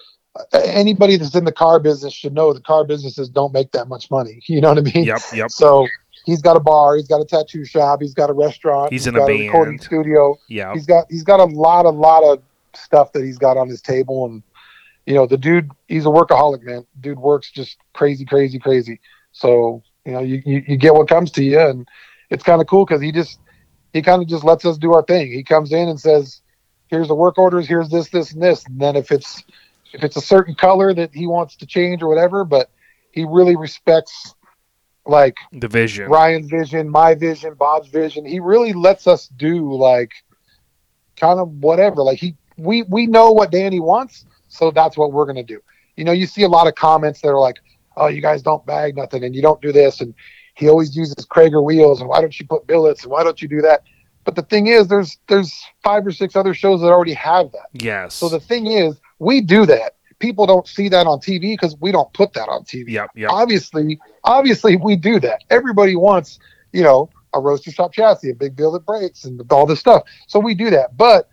Anybody 0.53 1.17
that's 1.17 1.35
in 1.35 1.45
the 1.45 1.53
car 1.53 1.81
business 1.81 2.13
should 2.13 2.33
know 2.35 2.53
the 2.53 2.61
car 2.61 2.85
businesses 2.85 3.29
don't 3.29 3.53
make 3.53 3.73
that 3.73 3.89
much 3.89 4.11
money. 4.11 4.41
You 4.49 4.61
know 4.61 4.69
what 4.71 4.79
I 4.79 4.83
mean? 4.83 5.05
Yep, 5.05 5.21
yep, 5.35 5.51
So 5.51 5.87
he's 6.25 6.41
got 6.43 6.57
a 6.57 6.61
bar, 6.61 6.97
he's 6.97 7.09
got 7.09 7.21
a 7.21 7.25
tattoo 7.25 7.65
shop, 7.65 8.01
he's 8.01 8.15
got 8.15 8.31
a 8.31 8.33
restaurant, 8.33 8.93
He's 8.93 9.07
in 9.07 9.15
got 9.15 9.29
a 9.31 9.39
recording 9.47 9.75
band. 9.77 9.85
studio. 9.85 10.39
yeah. 10.49 10.73
He's 10.75 10.87
got 10.87 11.07
he's 11.11 11.23
got 11.25 11.41
a 11.41 11.45
lot, 11.45 11.85
a 11.87 11.91
lot 11.91 12.23
of 12.25 12.43
stuff 12.75 13.13
that 13.13 13.25
he's 13.25 13.39
got 13.39 13.57
on 13.57 13.69
his 13.69 13.81
table, 13.83 14.27
and 14.27 14.43
you 15.07 15.15
know 15.15 15.27
the 15.27 15.37
dude, 15.39 15.71
he's 15.89 16.05
a 16.07 16.09
workaholic, 16.09 16.63
man. 16.63 16.87
Dude 17.01 17.19
works 17.19 17.51
just 17.51 17.77
crazy, 17.95 18.25
crazy, 18.25 18.59
crazy. 18.59 19.01
So 19.33 19.83
you 20.05 20.13
know 20.13 20.21
you 20.21 20.43
you, 20.45 20.63
you 20.69 20.77
get 20.77 20.95
what 20.95 21.09
comes 21.09 21.31
to 21.33 21.43
you, 21.43 21.59
and 21.61 21.89
it's 22.31 22.45
kind 22.45 22.61
of 22.61 22.67
cool 22.67 22.85
because 22.85 23.01
he 23.03 23.11
just 23.13 23.39
he 23.93 24.03
kind 24.03 24.23
of 24.23 24.29
just 24.29 24.45
lets 24.45 24.65
us 24.65 24.77
do 24.79 24.93
our 24.95 25.03
thing. 25.03 25.33
He 25.33 25.43
comes 25.43 25.73
in 25.73 25.89
and 25.89 25.99
says, 26.01 26.43
"Here's 26.89 27.09
the 27.09 27.15
work 27.15 27.39
orders. 27.39 27.67
Here's 27.67 27.89
this, 27.89 28.11
this, 28.11 28.33
and 28.33 28.43
this." 28.43 28.65
And 28.67 28.79
then 28.81 28.97
if 28.97 29.11
it's 29.11 29.43
if 29.93 30.05
it's 30.05 30.17
a 30.17 30.21
certain 30.21 30.55
color 30.55 30.93
that 30.95 31.15
he 31.15 31.27
wants 31.27 31.57
to 31.57 31.67
change 31.67 32.03
or 32.03 32.09
whatever, 32.09 32.45
but 32.45 32.71
he 33.13 33.25
really 33.25 33.57
respects 33.57 34.35
like 35.07 35.37
The 35.53 35.69
vision. 35.69 36.11
Ryan's 36.11 36.51
vision, 36.51 36.89
my 36.89 37.15
vision, 37.15 37.55
Bob's 37.55 37.89
vision. 37.89 38.27
He 38.27 38.41
really 38.41 38.73
lets 38.73 39.07
us 39.07 39.29
do 39.29 39.73
like 39.75 40.13
kind 41.17 41.41
of 41.41 41.49
whatever. 41.49 42.03
Like 42.03 42.19
he 42.19 42.37
we 42.57 42.83
we 42.85 43.07
know 43.07 43.33
what 43.33 43.51
Danny 43.51 43.81
wants, 43.81 44.27
so 44.49 44.71
that's 44.71 44.97
what 44.97 45.13
we're 45.13 45.27
gonna 45.27 45.43
do. 45.43 45.61
You 45.97 46.05
know, 46.05 46.13
you 46.13 46.27
see 46.27 46.43
a 46.43 46.49
lot 46.49 46.67
of 46.67 46.75
comments 46.75 47.23
that 47.23 47.29
are 47.29 47.41
like, 47.41 47.57
Oh, 47.97 48.07
you 48.07 48.21
guys 48.21 48.43
don't 48.43 48.65
bag 48.65 48.97
nothing 48.97 49.25
and 49.25 49.35
you 49.35 49.43
don't 49.43 49.61
do 49.61 49.73
this 49.73 50.01
and 50.01 50.15
he 50.55 50.69
always 50.69 50.97
uses 50.97 51.15
Cragar 51.27 51.65
wheels 51.65 52.01
and 52.01 52.09
why 52.09 52.21
don't 52.21 52.39
you 52.39 52.47
put 52.47 52.67
billets 52.67 53.05
and 53.05 53.13
why 53.13 53.23
don't 53.23 53.41
you 53.41 53.49
do 53.49 53.63
that? 53.63 53.83
But 54.25 54.35
the 54.35 54.43
thing 54.43 54.67
is 54.67 54.89
there's 54.89 55.17
there's 55.29 55.65
five 55.83 56.07
or 56.07 56.13
six 56.13 56.37
other 56.37 56.53
shows 56.53 56.81
that 56.81 56.89
already 56.89 57.15
have 57.15 57.51
that. 57.53 57.69
Yes. 57.73 58.15
So 58.15 58.29
the 58.29 58.41
thing 58.41 58.67
is, 58.67 59.01
we 59.19 59.41
do 59.41 59.67
that. 59.67 59.95
People 60.19 60.47
don't 60.47 60.67
see 60.67 60.89
that 60.89 61.07
on 61.07 61.19
TV 61.21 61.53
because 61.53 61.77
we 61.81 61.93
don't 61.93 62.13
put 62.13 62.33
that 62.33 62.49
on 62.49 62.65
TV 62.65 62.89
Yep. 62.91 63.11
Yep. 63.15 63.31
obviously 63.31 63.99
obviously 64.25 64.77
we 64.77 64.97
do 64.97 65.21
that 65.21 65.45
everybody 65.51 65.95
wants 65.95 66.39
you 66.73 66.83
know 66.83 67.09
a 67.35 67.41
roadster 67.41 67.71
shop 67.71 67.93
chassis 67.93 68.31
a 68.31 68.35
big 68.35 68.57
deal 68.57 68.73
that 68.73 68.85
breaks, 68.85 69.25
and 69.25 69.41
all 69.53 69.65
this 69.67 69.79
stuff 69.79 70.03
so 70.27 70.41
we 70.41 70.55
do 70.55 70.71
that 70.71 70.97
but 70.97 71.29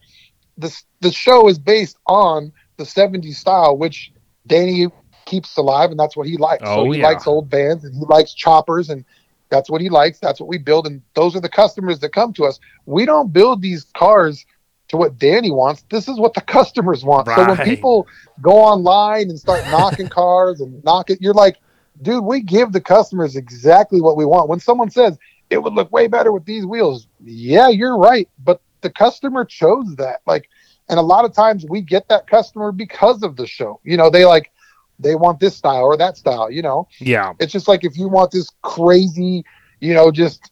the 0.58 0.70
the 1.02 1.12
show 1.12 1.48
is 1.50 1.58
based 1.58 1.98
on 2.08 2.52
the 2.78 2.84
70s 2.84 3.34
style 3.36 3.76
which 3.76 4.12
danny 4.46 4.88
keeps 5.26 5.58
alive 5.58 5.90
and 5.90 6.00
that's 6.00 6.16
what 6.16 6.28
he 6.28 6.38
likes 6.38 6.62
Oh, 6.66 6.86
so 6.86 6.92
he 6.92 7.00
yeah. 7.00 7.08
likes 7.08 7.26
old 7.26 7.50
bands 7.50 7.84
and 7.86 7.96
he 7.96 8.06
likes 8.06 8.34
choppers 8.36 8.90
and 8.92 9.04
that's 9.50 9.70
what 9.70 9.82
he 9.82 9.90
likes 9.90 10.20
that's 10.20 10.40
what 10.40 10.48
we 10.48 10.60
build 10.60 10.86
and 10.86 11.02
those 11.16 11.36
are 11.36 11.42
the 11.42 11.50
customers 11.50 12.00
that 12.02 12.10
come 12.10 12.34
to 12.34 12.46
us 12.46 12.60
we 12.86 13.04
don't 13.06 13.34
build 13.34 13.64
these 13.64 13.86
cars 13.98 14.46
to 14.88 14.98
what 14.98 15.18
danny 15.18 15.52
wants 15.52 15.84
this 15.90 16.08
is 16.08 16.20
what 16.20 16.34
the 16.34 16.42
customers 16.42 17.04
want 17.04 17.28
so 17.28 17.48
when 17.48 17.58
people 17.58 18.08
go 18.42 18.52
online 18.52 19.30
and 19.30 19.40
start 19.40 19.64
knocking 19.72 20.08
cars 20.10 20.62
and 20.62 20.84
knock 20.84 21.10
it 21.10 21.20
you're 21.22 21.34
like 21.34 21.58
dude, 22.02 22.24
we 22.24 22.42
give 22.42 22.72
the 22.72 22.82
customers 22.82 23.36
exactly 23.36 24.02
what 24.02 24.18
we 24.18 24.26
want. 24.26 24.50
When 24.50 24.60
someone 24.60 24.90
says 24.90 25.18
it 25.50 25.62
would 25.62 25.74
look 25.74 25.92
way 25.92 26.08
better 26.08 26.32
with 26.32 26.46
these 26.46 26.66
wheels, 26.66 27.08
yeah, 27.24 27.70
you're 27.70 27.98
right. 27.98 28.30
But 28.44 28.62
the 28.82 28.90
customer 28.90 29.46
chose 29.46 29.96
that. 29.98 30.22
Like, 30.26 30.50
and 30.90 31.00
a 31.00 31.04
lot 31.04 31.26
of 31.26 31.34
times 31.34 31.66
we 31.68 31.82
get 31.82 32.08
that 32.10 32.28
customer 32.28 32.72
because 32.72 33.24
of 33.24 33.36
the 33.36 33.48
show. 33.48 33.80
You 33.84 33.98
know, 33.98 34.10
they 34.10 34.26
like, 34.26 34.52
they 35.00 35.16
want 35.16 35.40
this 35.40 35.56
style 35.56 35.84
or 35.84 35.98
that 35.98 36.18
style, 36.18 36.50
you 36.50 36.62
know? 36.62 36.88
Yeah. 37.00 37.34
It's 37.40 37.52
just 37.52 37.68
like 37.68 37.84
if 37.84 37.98
you 37.98 38.08
want 38.08 38.32
this 38.32 38.50
crazy, 38.62 39.44
you 39.82 39.94
know, 39.94 40.12
just 40.12 40.52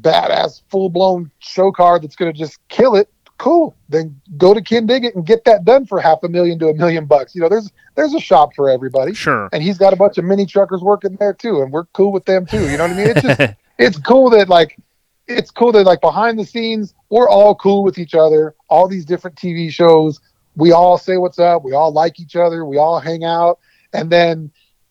badass, 0.00 0.62
full 0.68 0.88
blown 0.88 1.30
show 1.40 1.72
car 1.72 1.98
that's 1.98 2.14
going 2.14 2.32
to 2.32 2.38
just 2.38 2.58
kill 2.68 2.94
it, 2.94 3.10
cool. 3.42 3.74
Then 3.88 4.18
go 4.36 4.54
to 4.54 4.60
Kindig-It 4.62 5.14
and 5.16 5.26
get 5.26 5.44
that 5.44 5.64
done 5.64 5.84
for 5.84 6.00
half 6.00 6.22
a 6.22 6.28
million 6.28 6.58
to 6.60 6.68
a 6.68 6.74
million 6.74 7.06
bucks. 7.06 7.34
You 7.34 7.40
know, 7.42 7.48
there's, 7.48 7.70
there's 7.96 8.14
a 8.14 8.20
shop 8.20 8.54
for 8.54 8.70
everybody 8.70 9.12
Sure. 9.14 9.48
and 9.52 9.62
he's 9.62 9.78
got 9.78 9.92
a 9.92 9.96
bunch 9.96 10.16
of 10.18 10.24
mini 10.24 10.46
truckers 10.46 10.80
working 10.80 11.16
there 11.16 11.34
too, 11.34 11.60
and 11.62 11.72
we're 11.72 11.84
cool 11.86 12.12
with 12.12 12.24
them 12.24 12.46
too. 12.46 12.70
You 12.70 12.78
know 12.78 12.84
what 12.88 12.92
I 12.92 12.96
mean? 12.96 13.08
It's 13.08 13.22
just 13.22 13.40
it's 13.78 13.98
cool 13.98 14.30
that 14.30 14.48
like 14.48 14.78
it's 15.26 15.50
cool 15.50 15.72
that 15.72 15.84
like 15.84 16.00
behind 16.00 16.38
the 16.38 16.44
scenes 16.44 16.94
we're 17.10 17.28
all 17.28 17.54
cool 17.54 17.82
with 17.82 17.98
each 17.98 18.14
other. 18.14 18.54
All 18.68 18.86
these 18.88 19.04
different 19.04 19.36
TV 19.36 19.70
shows, 19.70 20.20
we 20.56 20.72
all 20.72 20.96
say 20.98 21.16
what's 21.16 21.38
up. 21.38 21.64
We 21.64 21.72
all 21.72 21.92
like 21.92 22.20
each 22.20 22.36
other. 22.36 22.64
We 22.64 22.76
all 22.78 23.00
hang 23.00 23.24
out, 23.24 23.58
and 23.92 24.08
then 24.10 24.50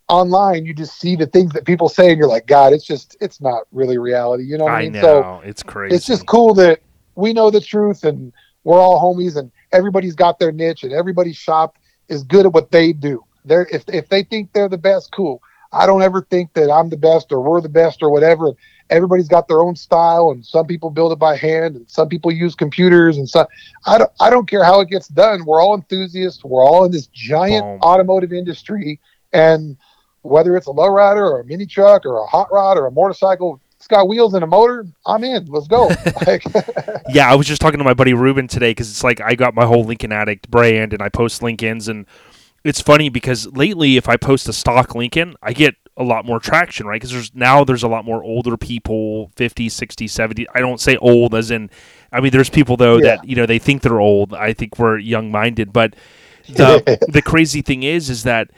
online 0.09 0.65
you 0.65 0.73
just 0.73 0.99
see 0.99 1.15
the 1.15 1.25
things 1.27 1.53
that 1.53 1.63
people 1.65 1.87
say, 1.89 2.09
and 2.09 2.17
you're 2.17 2.27
like, 2.27 2.45
God, 2.47 2.73
it's 2.73 2.83
just 2.85 3.15
it's 3.21 3.39
not 3.39 3.63
really 3.71 3.97
reality. 3.97 4.43
You 4.43 4.57
know 4.57 4.65
what 4.65 4.73
I 4.73 4.79
I 4.79 4.81
mean? 4.83 4.93
know. 4.93 5.01
So 5.01 5.41
it's 5.45 5.63
crazy. 5.63 5.95
it's 5.95 6.05
just 6.05 6.25
cool 6.27 6.53
that 6.55 6.81
we 7.15 7.33
know 7.33 7.49
the 7.49 7.61
truth 7.61 8.03
and 8.03 8.33
we're 8.63 8.79
all 8.79 9.01
homies 9.01 9.35
and 9.37 9.51
everybody's 9.71 10.15
got 10.15 10.39
their 10.39 10.51
niche 10.51 10.83
and 10.83 10.93
everybody's 10.93 11.37
shop 11.37 11.77
is 12.09 12.23
good 12.23 12.45
at 12.45 12.53
what 12.53 12.71
they 12.71 12.93
do. 12.93 13.23
They're 13.45 13.67
if 13.71 13.83
if 13.87 14.09
they 14.09 14.23
think 14.23 14.53
they're 14.53 14.69
the 14.69 14.77
best, 14.77 15.11
cool. 15.11 15.41
I 15.73 15.85
don't 15.85 16.01
ever 16.01 16.21
think 16.21 16.53
that 16.53 16.69
I'm 16.69 16.89
the 16.89 16.97
best 16.97 17.31
or 17.31 17.39
we're 17.41 17.61
the 17.61 17.69
best 17.69 18.03
or 18.03 18.11
whatever. 18.11 18.51
Everybody's 18.89 19.29
got 19.29 19.47
their 19.47 19.61
own 19.61 19.75
style 19.77 20.31
and 20.31 20.45
some 20.45 20.67
people 20.67 20.89
build 20.89 21.13
it 21.13 21.19
by 21.19 21.37
hand 21.37 21.77
and 21.77 21.89
some 21.89 22.09
people 22.09 22.29
use 22.29 22.55
computers 22.55 23.17
and 23.17 23.27
some 23.27 23.47
I 23.85 23.97
don't 23.97 24.11
I 24.19 24.29
don't 24.29 24.49
care 24.49 24.63
how 24.63 24.81
it 24.81 24.89
gets 24.89 25.07
done. 25.07 25.45
We're 25.45 25.61
all 25.61 25.75
enthusiasts. 25.75 26.43
We're 26.43 26.65
all 26.65 26.83
in 26.85 26.91
this 26.91 27.07
giant 27.07 27.63
Boom. 27.63 27.79
automotive 27.81 28.33
industry 28.33 28.99
and 29.31 29.77
whether 30.23 30.55
it's 30.55 30.67
a 30.67 30.71
lowrider 30.71 31.21
or 31.21 31.39
a 31.39 31.45
mini 31.45 31.65
truck 31.65 32.05
or 32.05 32.17
a 32.17 32.25
hot 32.25 32.51
rod 32.51 32.77
or 32.77 32.85
a 32.85 32.91
motorcycle, 32.91 33.59
it's 33.81 33.87
got 33.87 34.07
wheels 34.07 34.35
and 34.35 34.43
a 34.43 34.47
motor. 34.47 34.85
I'm 35.07 35.23
in. 35.23 35.47
Let's 35.47 35.67
go. 35.67 35.87
like, 36.27 36.43
Yeah, 37.09 37.31
I 37.31 37.33
was 37.33 37.47
just 37.47 37.61
talking 37.61 37.79
to 37.79 37.83
my 37.83 37.95
buddy 37.95 38.13
Ruben 38.13 38.47
today 38.47 38.69
because 38.69 38.91
it's 38.91 39.03
like 39.03 39.19
I 39.19 39.33
got 39.33 39.55
my 39.55 39.65
whole 39.65 39.83
Lincoln 39.83 40.11
Addict 40.11 40.51
brand 40.51 40.93
and 40.93 41.01
I 41.01 41.09
post 41.09 41.41
Lincolns 41.41 41.87
and 41.87 42.05
it's 42.63 42.79
funny 42.79 43.09
because 43.09 43.47
lately 43.47 43.97
if 43.97 44.07
I 44.07 44.17
post 44.17 44.47
a 44.47 44.53
stock 44.53 44.93
Lincoln, 44.93 45.33
I 45.41 45.53
get 45.53 45.73
a 45.97 46.03
lot 46.03 46.25
more 46.25 46.39
traction, 46.39 46.85
right? 46.85 46.97
Because 47.01 47.11
there's 47.11 47.33
now 47.33 47.63
there's 47.63 47.81
a 47.81 47.87
lot 47.87 48.05
more 48.05 48.23
older 48.23 48.55
people, 48.55 49.31
50, 49.35 49.67
60, 49.67 50.07
70. 50.07 50.47
I 50.53 50.59
don't 50.59 50.79
say 50.79 50.95
old 50.97 51.33
as 51.33 51.49
in 51.49 51.71
I 52.11 52.21
mean 52.21 52.31
there's 52.31 52.51
people 52.51 52.77
though 52.77 52.97
Yeah. 52.97 53.15
that, 53.15 53.27
you 53.27 53.35
know, 53.35 53.47
they 53.47 53.57
think 53.57 53.81
they're 53.81 53.99
old. 53.99 54.31
I 54.35 54.53
think 54.53 54.77
we're 54.77 54.99
young-minded, 54.99 55.73
but 55.73 55.95
the 56.47 57.03
the 57.11 57.23
crazy 57.23 57.63
thing 57.63 57.81
is 57.81 58.11
is 58.11 58.21
that 58.25 58.51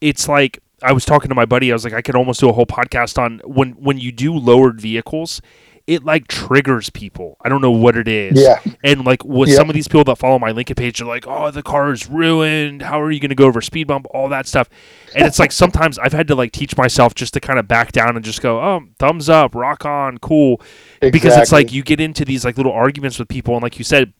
it's 0.00 0.28
like 0.28 0.60
I 0.82 0.92
was 0.92 1.04
talking 1.04 1.28
to 1.28 1.34
my 1.34 1.44
buddy. 1.46 1.70
I 1.70 1.74
was 1.74 1.84
like, 1.84 1.92
I 1.94 2.02
could 2.02 2.14
almost 2.16 2.40
do 2.40 2.48
a 2.48 2.52
whole 2.52 2.66
podcast 2.66 3.18
on 3.18 3.40
when 3.44 3.72
when 3.72 3.98
you 3.98 4.12
do 4.12 4.34
lowered 4.34 4.80
vehicles, 4.80 5.40
it 5.86 6.04
like 6.04 6.28
triggers 6.28 6.88
people. 6.90 7.36
I 7.42 7.48
don't 7.48 7.60
know 7.60 7.70
what 7.70 7.96
it 7.96 8.06
is. 8.06 8.40
Yeah. 8.40 8.60
And 8.84 9.04
like 9.04 9.24
with 9.24 9.48
Yeah. 9.48 9.56
some 9.56 9.68
of 9.68 9.74
these 9.74 9.88
people 9.88 10.04
that 10.04 10.16
follow 10.18 10.38
my 10.38 10.52
Lincoln 10.52 10.76
page, 10.76 10.98
they're 10.98 11.06
like, 11.08 11.26
"Oh, 11.26 11.50
the 11.50 11.62
car 11.62 11.92
is 11.92 12.08
ruined. 12.08 12.82
How 12.82 13.00
are 13.00 13.10
you 13.10 13.18
going 13.20 13.30
to 13.30 13.34
go 13.34 13.46
over 13.46 13.60
speed 13.60 13.88
bump? 13.88 14.06
All 14.10 14.28
that 14.28 14.46
stuff." 14.46 14.68
And 15.16 15.26
it's 15.26 15.38
like 15.38 15.52
sometimes 15.52 15.98
I've 15.98 16.12
had 16.12 16.28
to 16.28 16.34
like 16.34 16.52
teach 16.52 16.76
myself 16.76 17.14
just 17.14 17.34
to 17.34 17.40
kind 17.40 17.58
of 17.58 17.66
back 17.66 17.92
down 17.92 18.14
and 18.16 18.24
just 18.24 18.40
go, 18.40 18.60
"Oh, 18.60 18.82
thumbs 18.98 19.28
up, 19.28 19.54
rock 19.54 19.84
on, 19.84 20.18
cool." 20.18 20.60
Because 21.00 21.36
it's 21.36 21.50
like 21.52 21.72
you 21.72 21.82
get 21.82 22.00
into 22.00 22.24
these 22.24 22.44
like 22.44 22.56
little 22.56 22.72
arguments 22.72 23.18
with 23.18 23.28
people, 23.28 23.54
and 23.54 23.62
like 23.62 23.78
you 23.78 23.84
said, 23.84 24.12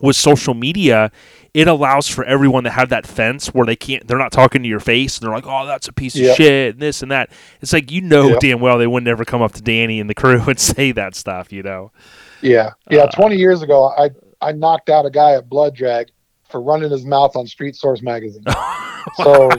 with 0.00 0.16
social 0.16 0.54
media, 0.54 1.10
it 1.54 1.66
allows 1.66 2.08
for 2.08 2.24
everyone 2.24 2.64
to 2.64 2.70
have 2.70 2.88
that 2.90 3.06
fence 3.06 3.48
where 3.48 3.66
they 3.66 3.76
can't, 3.76 4.06
they're 4.06 4.18
not 4.18 4.32
talking 4.32 4.62
to 4.62 4.68
your 4.68 4.80
face, 4.80 5.18
and 5.18 5.26
they're 5.26 5.34
like, 5.34 5.46
"Oh, 5.46 5.66
that's 5.66 5.88
a 5.88 5.92
piece 5.92 6.18
of 6.18 6.36
shit," 6.36 6.74
and 6.74 6.82
this 6.82 7.02
and 7.02 7.10
that. 7.10 7.30
It's 7.60 7.72
like 7.72 7.90
you 7.90 8.00
know 8.00 8.38
damn 8.38 8.60
well 8.60 8.78
they 8.78 8.86
would 8.86 9.04
never 9.04 9.24
come 9.24 9.42
up 9.42 9.52
to 9.52 9.62
Danny 9.62 10.00
and 10.00 10.08
the 10.08 10.14
crew 10.14 10.40
and 10.46 10.58
say 10.58 10.92
that 10.92 11.14
stuff, 11.14 11.52
you 11.52 11.62
know. 11.62 11.92
Yeah, 12.40 12.70
yeah. 12.90 13.02
Uh, 13.02 13.10
Twenty 13.10 13.36
years 13.36 13.62
ago, 13.62 13.88
I 13.96 14.10
I 14.40 14.52
knocked 14.52 14.88
out 14.88 15.06
a 15.06 15.10
guy 15.10 15.34
at 15.34 15.48
Blood 15.48 15.74
Drag 15.74 16.08
for 16.48 16.60
running 16.60 16.90
his 16.90 17.04
mouth 17.04 17.36
on 17.36 17.46
Street 17.46 17.76
Source 17.76 18.02
magazine. 18.02 18.44
so 19.16 19.50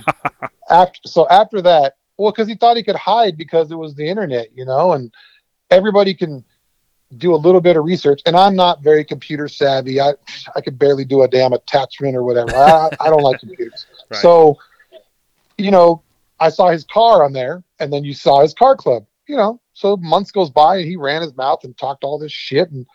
after 0.70 0.99
so 1.06 1.28
after 1.30 1.61
that, 1.61 1.95
well, 2.18 2.32
because 2.32 2.48
he 2.48 2.56
thought 2.56 2.78
he 2.78 2.84
could 2.84 2.95
hide 2.95 3.38
because 3.38 3.72
it 3.72 3.76
was 3.76 3.95
the 3.95 4.07
internet, 4.07 4.49
you 4.56 4.66
know, 4.66 4.94
and 4.94 5.14
everybody 5.70 6.14
can 6.14 6.44
do 7.18 7.34
a 7.34 7.38
little 7.38 7.61
bit 7.61 7.76
of 7.76 7.84
research. 7.84 8.22
And 8.26 8.36
I'm 8.36 8.56
not 8.56 8.81
very 8.81 9.03
computer 9.03 9.48
savvy. 9.48 9.99
I 9.99 10.14
I 10.56 10.61
could 10.61 10.77
barely 10.77 11.06
do 11.06 11.23
a 11.23 11.27
damn 11.27 11.53
attachment 11.53 12.15
or 12.15 12.23
whatever. 12.23 12.56
I, 12.56 12.90
I 12.99 13.10
don't 13.10 13.23
like 13.23 13.40
computers. 13.40 13.86
Right. 14.11 14.22
So, 14.22 14.57
you 15.60 15.69
know, 15.69 16.02
I 16.40 16.49
saw 16.49 16.69
his 16.69 16.84
car 16.84 17.23
on 17.23 17.31
there, 17.31 17.64
and 17.80 17.94
then 17.94 18.03
you 18.03 18.15
saw 18.15 18.41
his 18.41 18.56
car 18.56 18.76
club. 18.76 19.06
You 19.27 19.38
know, 19.38 19.61
so 19.73 19.98
months 19.98 20.31
goes 20.31 20.49
by, 20.49 20.77
and 20.77 20.86
he 20.88 20.95
ran 20.95 21.22
his 21.22 21.38
mouth 21.38 21.64
and 21.64 21.77
talked 21.77 22.03
all 22.03 22.18
this 22.18 22.31
shit, 22.31 22.72
and 22.72 22.88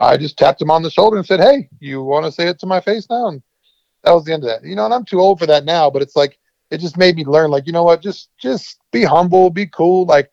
I 0.00 0.16
just 0.16 0.38
tapped 0.38 0.62
him 0.62 0.70
on 0.70 0.82
the 0.82 0.92
shoulder 0.92 1.16
and 1.16 1.26
said, 1.26 1.40
"Hey, 1.40 1.68
you 1.80 2.04
want 2.04 2.24
to 2.24 2.30
say 2.30 2.46
it 2.46 2.60
to 2.60 2.66
my 2.66 2.80
face 2.80 3.08
now?" 3.10 3.26
And 3.26 3.42
that 4.04 4.12
was 4.12 4.24
the 4.24 4.32
end 4.32 4.44
of 4.44 4.50
that. 4.50 4.64
You 4.64 4.76
know, 4.76 4.84
and 4.84 4.94
I'm 4.94 5.04
too 5.04 5.18
old 5.18 5.40
for 5.40 5.46
that 5.46 5.64
now, 5.64 5.90
but 5.90 6.02
it's 6.02 6.14
like 6.14 6.38
it 6.70 6.78
just 6.78 6.96
made 6.96 7.16
me 7.16 7.24
learn, 7.24 7.50
like, 7.50 7.66
you 7.66 7.72
know 7.72 7.84
what, 7.84 8.02
just 8.02 8.30
just 8.38 8.78
be 8.90 9.04
humble, 9.04 9.50
be 9.50 9.66
cool, 9.66 10.06
like, 10.06 10.26
like 10.26 10.32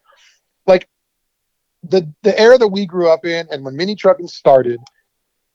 the 1.84 2.08
the 2.24 2.38
era 2.40 2.58
that 2.58 2.68
we 2.68 2.86
grew 2.86 3.10
up 3.10 3.26
in, 3.26 3.48
and 3.52 3.64
when 3.66 3.76
mini 3.76 3.96
trucking 3.96 4.28
started, 4.28 4.80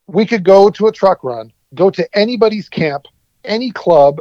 we 0.06 0.26
could 0.26 0.44
go 0.44 0.70
to 0.70 0.86
a 0.88 0.92
truck 0.92 1.22
run, 1.24 1.52
go 1.74 1.90
to 1.90 2.08
anybody's 2.18 2.68
camp, 2.68 3.06
any 3.44 3.70
club, 3.70 4.20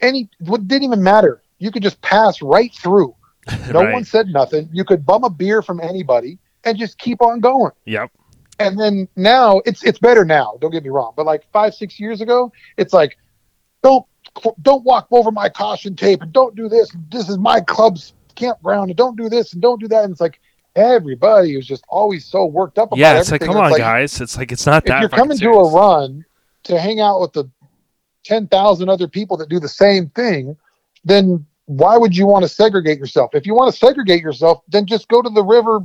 any 0.00 0.28
what 0.40 0.66
didn't 0.68 0.84
even 0.84 1.02
matter. 1.02 1.42
You 1.58 1.70
could 1.70 1.82
just 1.82 2.00
pass 2.02 2.40
right 2.42 2.72
through. 2.74 3.14
No 3.72 3.80
Right. 3.80 3.92
one 3.92 4.04
said 4.04 4.28
nothing. 4.28 4.68
You 4.72 4.84
could 4.84 5.04
bum 5.04 5.24
a 5.24 5.30
beer 5.30 5.60
from 5.60 5.80
anybody 5.80 6.38
and 6.64 6.78
just 6.78 6.98
keep 6.98 7.20
on 7.22 7.40
going. 7.40 7.72
Yep. 7.84 8.10
And 8.58 8.78
then 8.78 9.08
now 9.16 9.60
it's 9.64 9.82
it's 9.82 9.98
better 9.98 10.24
now. 10.24 10.56
Don't 10.60 10.70
get 10.70 10.84
me 10.84 10.90
wrong, 10.90 11.14
but 11.16 11.26
like 11.26 11.44
five 11.52 11.74
six 11.74 11.98
years 11.98 12.20
ago, 12.20 12.52
it's 12.76 12.92
like 12.92 13.16
don't 13.82 14.04
don't 14.62 14.84
walk 14.84 15.08
over 15.10 15.30
my 15.30 15.48
caution 15.48 15.96
tape 15.96 16.22
and 16.22 16.32
don't 16.32 16.54
do 16.54 16.68
this. 16.68 16.90
This 17.10 17.28
is 17.28 17.38
my 17.38 17.60
club's 17.60 18.14
campground 18.34 18.90
and 18.90 18.96
don't 18.96 19.16
do 19.16 19.28
this 19.28 19.52
and 19.52 19.62
don't 19.62 19.80
do 19.80 19.88
that. 19.88 20.04
And 20.04 20.12
it's 20.12 20.20
like 20.20 20.40
everybody 20.76 21.56
was 21.56 21.66
just 21.66 21.84
always 21.88 22.24
so 22.24 22.46
worked 22.46 22.78
up. 22.78 22.88
About 22.88 22.98
Yeah, 22.98 23.18
it's 23.18 23.30
like, 23.30 23.42
everything. 23.42 23.54
come 23.54 23.64
on, 23.64 23.70
like, 23.72 23.78
guys. 23.78 24.20
It's 24.20 24.36
like 24.36 24.52
it's 24.52 24.66
not 24.66 24.84
that. 24.84 24.96
If 24.96 25.00
you're 25.00 25.08
coming 25.08 25.38
to 25.38 25.50
a 25.50 25.70
run 25.70 26.24
to 26.64 26.78
hang 26.78 27.00
out 27.00 27.20
with 27.20 27.32
the 27.32 27.50
ten 28.24 28.46
thousand 28.46 28.88
other 28.88 29.08
people 29.08 29.36
that 29.38 29.48
do 29.48 29.60
the 29.60 29.68
same 29.68 30.08
thing, 30.10 30.56
then 31.04 31.46
why 31.66 31.96
would 31.96 32.16
you 32.16 32.26
want 32.26 32.42
to 32.42 32.48
segregate 32.48 32.98
yourself? 32.98 33.34
If 33.34 33.46
you 33.46 33.54
want 33.54 33.72
to 33.72 33.78
segregate 33.78 34.22
yourself, 34.22 34.62
then 34.68 34.86
just 34.86 35.08
go 35.08 35.22
to 35.22 35.30
the 35.30 35.44
river 35.44 35.80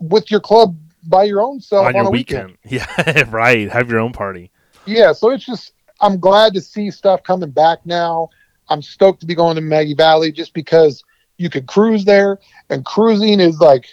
with 0.00 0.30
your 0.30 0.40
club 0.40 0.76
by 1.06 1.24
your 1.24 1.40
own 1.40 1.60
self 1.60 1.86
on 1.86 1.94
on, 1.94 2.02
your 2.02 2.06
a 2.06 2.10
weekend. 2.10 2.56
weekend. 2.64 2.82
Yeah, 3.06 3.24
right. 3.30 3.70
Have 3.70 3.90
your 3.90 4.00
own 4.00 4.12
party. 4.12 4.50
Yeah, 4.84 5.12
so 5.12 5.30
it's 5.30 5.44
just 5.44 5.72
I'm 6.00 6.18
glad 6.18 6.54
to 6.54 6.60
see 6.60 6.90
stuff 6.90 7.22
coming 7.22 7.50
back 7.50 7.84
now. 7.84 8.30
I'm 8.68 8.82
stoked 8.82 9.20
to 9.20 9.26
be 9.26 9.34
going 9.34 9.56
to 9.56 9.60
Maggie 9.60 9.94
Valley 9.94 10.30
just 10.30 10.54
because 10.54 11.02
you 11.38 11.48
could 11.48 11.66
cruise 11.66 12.04
there, 12.04 12.38
and 12.68 12.84
cruising 12.84 13.40
is 13.40 13.60
like, 13.60 13.86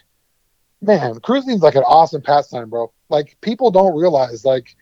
man, 0.81 1.19
cruising 1.21 1.55
is 1.55 1.61
like 1.61 1.75
an 1.75 1.83
awesome 1.83 2.21
pastime, 2.21 2.69
bro. 2.69 2.91
Like 3.09 3.37
people 3.41 3.71
don't 3.71 3.97
realize, 3.97 4.45
like, 4.45 4.75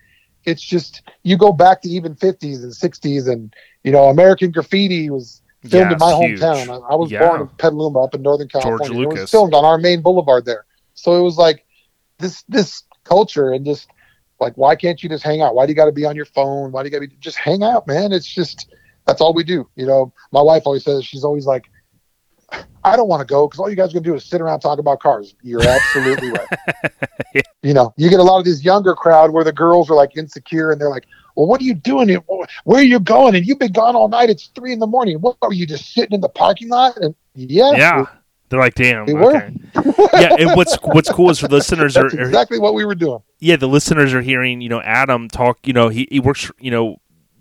it's 0.45 0.61
just 0.61 1.01
you 1.23 1.37
go 1.37 1.53
back 1.53 1.81
to 1.81 1.89
even 1.89 2.15
50s 2.15 2.63
and 2.63 2.71
60s, 2.71 3.31
and 3.31 3.53
you 3.83 3.91
know, 3.91 4.05
American 4.05 4.51
Graffiti 4.51 5.09
was 5.09 5.41
filmed 5.63 5.91
Yeah, 5.91 5.93
in 5.93 5.99
my 5.99 6.11
hometown. 6.11 6.69
I, 6.69 6.93
I 6.93 6.95
was 6.95 7.11
Yeah. 7.11 7.19
born 7.25 7.41
in 7.41 7.47
Petaluma, 7.57 8.03
up 8.03 8.15
in 8.15 8.21
Northern 8.21 8.47
California. 8.47 8.87
It 9.01 9.07
Lucas. 9.07 9.21
was 9.21 9.31
filmed 9.31 9.53
on 9.53 9.63
our 9.63 9.77
main 9.77 10.01
boulevard 10.01 10.45
there, 10.45 10.65
so 10.93 11.17
it 11.17 11.21
was 11.21 11.37
like 11.37 11.65
this 12.19 12.43
this 12.43 12.83
culture 13.03 13.51
and 13.51 13.65
just 13.65 13.87
like 14.39 14.53
why 14.55 14.75
can't 14.75 15.03
you 15.03 15.09
just 15.09 15.23
hang 15.23 15.41
out 15.41 15.55
why 15.55 15.65
do 15.65 15.71
you 15.71 15.75
got 15.75 15.85
to 15.85 15.91
be 15.91 16.05
on 16.05 16.15
your 16.15 16.25
phone 16.25 16.71
why 16.71 16.81
do 16.81 16.87
you 16.87 16.91
got 16.91 17.01
to 17.01 17.07
be 17.07 17.15
just 17.19 17.37
hang 17.37 17.63
out 17.63 17.85
man 17.85 18.11
it's 18.13 18.25
just 18.27 18.73
that's 19.05 19.19
all 19.21 19.33
we 19.33 19.43
do 19.43 19.67
you 19.75 19.85
know 19.85 20.13
my 20.31 20.41
wife 20.41 20.63
always 20.65 20.83
says 20.83 21.03
she's 21.05 21.23
always 21.25 21.45
like 21.45 21.65
i 22.83 22.95
don't 22.95 23.07
want 23.07 23.19
to 23.19 23.25
go 23.25 23.47
because 23.47 23.59
all 23.59 23.69
you 23.69 23.75
guys 23.75 23.89
are 23.89 23.93
going 23.93 24.03
to 24.03 24.09
do 24.09 24.15
is 24.15 24.25
sit 24.25 24.41
around 24.41 24.53
and 24.53 24.61
talk 24.61 24.79
about 24.79 24.99
cars 24.99 25.35
you're 25.41 25.65
absolutely 25.65 26.31
right 26.31 26.47
Yeah. 27.33 27.41
you 27.63 27.73
know 27.73 27.93
you 27.97 28.09
get 28.09 28.19
a 28.19 28.23
lot 28.23 28.39
of 28.39 28.45
this 28.45 28.63
younger 28.63 28.93
crowd 28.93 29.31
where 29.31 29.43
the 29.43 29.53
girls 29.53 29.89
are 29.89 29.95
like 29.95 30.15
insecure 30.15 30.71
and 30.71 30.79
they're 30.79 30.89
like 30.89 31.05
well 31.35 31.47
what 31.47 31.59
are 31.61 31.63
you 31.63 31.73
doing 31.73 32.09
here? 32.09 32.19
where 32.63 32.79
are 32.79 32.83
you 32.83 32.99
going 32.99 33.35
and 33.35 33.45
you've 33.45 33.59
been 33.59 33.71
gone 33.71 33.95
all 33.95 34.07
night 34.07 34.29
it's 34.29 34.47
three 34.55 34.71
in 34.71 34.79
the 34.79 34.87
morning 34.87 35.19
what 35.19 35.35
are 35.41 35.53
you 35.53 35.65
just 35.65 35.93
sitting 35.93 36.13
in 36.13 36.21
the 36.21 36.29
parking 36.29 36.69
lot 36.69 36.95
and 36.97 37.15
yeah 37.35 37.71
Yeah. 37.71 38.05
They're 38.49 38.59
like, 38.59 38.75
damn. 38.75 39.09
Okay. 39.09 39.51
yeah, 40.13 40.35
and 40.37 40.55
what's 40.55 40.75
what's 40.83 41.11
cool 41.11 41.31
is 41.31 41.39
for 41.39 41.47
listeners 41.47 41.97
are, 41.97 42.03
that's 42.03 42.13
are 42.13 42.21
exactly 42.21 42.59
what 42.59 42.75
we 42.75 42.85
were 42.85 42.93
doing 42.93 43.19
yeah, 43.39 43.57
the 43.57 43.67
listeners 43.67 44.13
are 44.13 44.21
hearing, 44.21 44.61
you 44.61 44.69
know, 44.69 44.79
Adam 44.81 45.27
talk, 45.27 45.65
you 45.67 45.73
know, 45.73 45.89
he, 45.89 46.07
he 46.09 46.19
works, 46.19 46.49
you 46.59 46.69
know, 46.71 46.97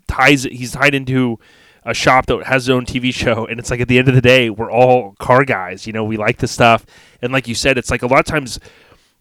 ties 0.07 0.43
he's 0.43 0.71
tied 0.71 0.93
into 0.95 1.39
a 1.85 1.93
shop 1.93 2.25
that 2.27 2.43
has 2.45 2.63
his 2.63 2.69
own 2.69 2.85
TV 2.85 3.13
show 3.13 3.45
and 3.45 3.59
it's 3.59 3.69
like 3.71 3.79
at 3.81 3.87
the 3.87 3.97
end 3.99 4.07
of 4.07 4.15
the 4.15 4.21
day, 4.21 4.49
we're 4.49 4.71
all 4.71 5.13
car 5.19 5.43
guys, 5.45 5.85
you 5.87 5.93
know, 5.93 6.03
we 6.03 6.17
like 6.17 6.37
the 6.37 6.47
stuff. 6.47 6.85
And 7.21 7.31
like 7.33 7.47
you 7.47 7.55
said, 7.55 7.77
it's 7.77 7.89
like 7.91 8.01
a 8.01 8.07
lot 8.07 8.19
of 8.19 8.25
times 8.25 8.59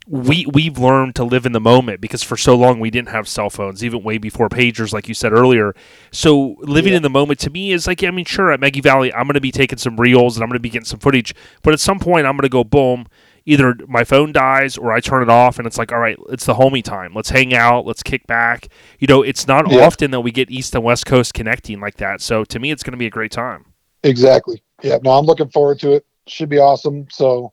we 0.08 0.44
we've 0.52 0.78
learned 0.78 1.14
to 1.14 1.22
live 1.22 1.46
in 1.46 1.52
the 1.52 1.60
moment 1.60 2.00
because 2.00 2.24
for 2.24 2.36
so 2.36 2.56
long 2.56 2.80
we 2.80 2.90
didn't 2.90 3.10
have 3.10 3.28
cell 3.28 3.48
phones, 3.48 3.84
even 3.84 4.02
way 4.02 4.18
before 4.18 4.48
pagers, 4.48 4.92
like 4.92 5.06
you 5.06 5.14
said 5.14 5.32
earlier. 5.32 5.74
So 6.10 6.56
living 6.58 6.92
Yeah. 6.92 6.96
in 6.96 7.02
the 7.02 7.10
moment 7.10 7.38
to 7.40 7.50
me 7.50 7.70
is 7.70 7.86
like, 7.86 8.02
I 8.02 8.10
mean, 8.10 8.24
sure, 8.24 8.50
at 8.50 8.58
Maggie 8.58 8.80
Valley, 8.80 9.12
I'm 9.14 9.24
going 9.28 9.34
to 9.34 9.40
be 9.40 9.52
taking 9.52 9.78
some 9.78 9.96
reels 9.96 10.36
and 10.36 10.42
I'm 10.42 10.48
going 10.48 10.56
to 10.56 10.60
be 10.60 10.70
getting 10.70 10.86
some 10.86 10.98
footage, 10.98 11.34
but 11.62 11.72
at 11.72 11.78
some 11.80 12.00
point, 12.00 12.26
I'm 12.26 12.32
going 12.32 12.42
to 12.42 12.48
go 12.48 12.64
boom. 12.64 13.06
Either 13.44 13.74
my 13.88 14.04
phone 14.04 14.32
dies 14.32 14.78
or 14.78 14.92
I 14.92 15.00
turn 15.00 15.22
it 15.22 15.28
off, 15.28 15.58
and 15.58 15.66
it's 15.66 15.78
like, 15.78 15.92
all 15.92 15.98
right, 15.98 16.16
it's 16.30 16.46
the 16.46 16.54
homie 16.54 16.82
time. 16.82 17.12
Let's 17.14 17.30
hang 17.30 17.54
out. 17.54 17.84
Let's 17.86 18.02
kick 18.02 18.26
back. 18.26 18.68
You 18.98 19.06
know, 19.06 19.22
it's 19.22 19.46
not 19.48 19.70
Yeah. 19.70 19.84
often 19.86 20.10
that 20.12 20.20
we 20.20 20.30
get 20.30 20.50
East 20.50 20.74
and 20.74 20.84
West 20.84 21.06
Coast 21.06 21.34
connecting 21.34 21.80
like 21.80 21.96
that. 21.96 22.20
So 22.20 22.44
to 22.44 22.58
me, 22.58 22.70
it's 22.70 22.82
going 22.82 22.92
to 22.92 22.98
be 22.98 23.06
a 23.06 23.10
great 23.10 23.32
time. 23.32 23.66
Exactly. 24.04 24.62
Yeah. 24.82 24.98
No, 25.02 25.10
I'm 25.12 25.26
looking 25.26 25.48
forward 25.50 25.78
to 25.80 25.92
it. 25.92 26.06
Should 26.26 26.48
be 26.48 26.58
awesome. 26.58 27.06
So 27.10 27.52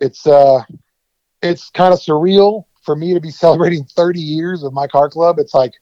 it's 0.00 0.26
uh 0.26 0.62
it's 1.42 1.70
kind 1.70 1.92
of 1.92 2.00
surreal 2.00 2.64
for 2.82 2.94
me 2.96 3.14
to 3.14 3.20
be 3.20 3.30
celebrating 3.44 3.84
30 3.84 4.20
years 4.20 4.62
of 4.62 4.72
my 4.72 4.86
car 4.86 5.08
club. 5.08 5.38
It's 5.38 5.54
like 5.54 5.74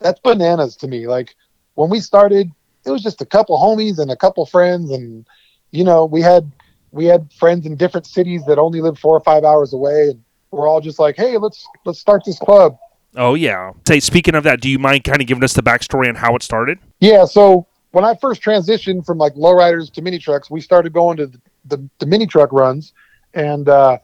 that's 0.00 0.20
bananas 0.20 0.76
to 0.76 0.88
me. 0.88 1.06
Like 1.06 1.34
when 1.74 1.90
we 1.90 2.00
started, 2.00 2.50
it 2.86 2.90
was 2.90 3.02
just 3.02 3.20
a 3.20 3.26
couple 3.26 3.58
homies 3.58 3.98
and 3.98 4.10
a 4.10 4.16
couple 4.16 4.44
friends 4.46 4.90
and 4.90 5.26
you 5.70 5.84
know, 5.84 6.06
we 6.06 6.22
had 6.22 6.50
we 6.90 7.04
had 7.04 7.32
friends 7.32 7.66
in 7.66 7.76
different 7.76 8.06
cities 8.06 8.44
that 8.46 8.58
only 8.58 8.80
lived 8.80 8.98
four 8.98 9.16
or 9.16 9.20
five 9.20 9.44
hours 9.44 9.72
away 9.72 10.10
and 10.10 10.22
we're 10.50 10.68
all 10.68 10.80
just 10.80 10.98
like, 10.98 11.16
hey, 11.16 11.36
let's 11.36 11.66
let's 11.84 11.98
start 11.98 12.22
this 12.24 12.38
club. 12.38 12.78
Oh 13.16 13.34
yeah. 13.34 13.72
Say, 13.86 14.00
speaking 14.00 14.34
of 14.34 14.44
that, 14.44 14.60
do 14.60 14.68
you 14.68 14.78
mind 14.78 15.04
kind 15.04 15.20
of 15.20 15.26
giving 15.26 15.44
us 15.44 15.52
the 15.52 15.62
backstory 15.62 16.08
on 16.08 16.14
how 16.14 16.34
it 16.36 16.42
started? 16.42 16.78
Yeah, 17.00 17.24
so 17.24 17.66
when 17.92 18.04
I 18.04 18.14
first 18.16 18.42
transitioned 18.42 19.06
from 19.06 19.18
like 19.18 19.34
lowriders 19.34 19.92
to 19.92 20.02
mini 20.02 20.18
trucks, 20.18 20.50
we 20.50 20.60
started 20.60 20.92
going 20.92 21.16
to 21.18 21.26
the, 21.26 21.40
the, 21.66 21.90
the 21.98 22.06
mini 22.06 22.26
truck 22.26 22.52
runs, 22.52 22.92
and 23.34 23.68
uh, 23.68 23.98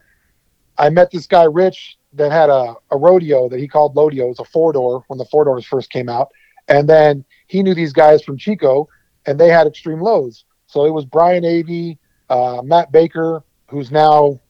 I 0.78 0.90
met 0.90 1.11
this 1.11 1.27
guy 1.27 1.44
Rich 1.44 1.98
that 2.15 2.31
had 2.31 2.48
a, 2.48 2.74
a 2.90 2.97
rodeo 2.97 3.48
that 3.48 3.59
he 3.59 3.69
called 3.69 3.94
Lodeo. 3.97 4.24
It 4.24 4.28
was 4.28 4.39
a 4.39 4.44
four 4.44 4.73
door 4.73 5.05
when 5.09 5.19
the 5.19 5.24
four 5.27 5.44
doors 5.44 5.65
first 5.65 5.90
came 5.90 6.09
out, 6.09 6.31
and 6.69 6.89
then 6.89 7.24
he 7.47 7.62
knew 7.62 7.74
these 7.74 7.93
guys 7.93 8.23
from 8.23 8.39
Chico, 8.39 8.89
and 9.27 9.39
they 9.39 9.48
had 9.48 9.66
Xtreme 9.66 10.01
Lowz. 10.01 10.44
So 10.66 10.85
it 10.86 10.90
was 10.90 11.05
Brian 11.05 11.44
Avey, 11.44 11.98
uh, 12.31 12.63
Matt 12.63 12.93
Baker, 12.93 13.43
who's 13.69 13.91
now 13.91 14.41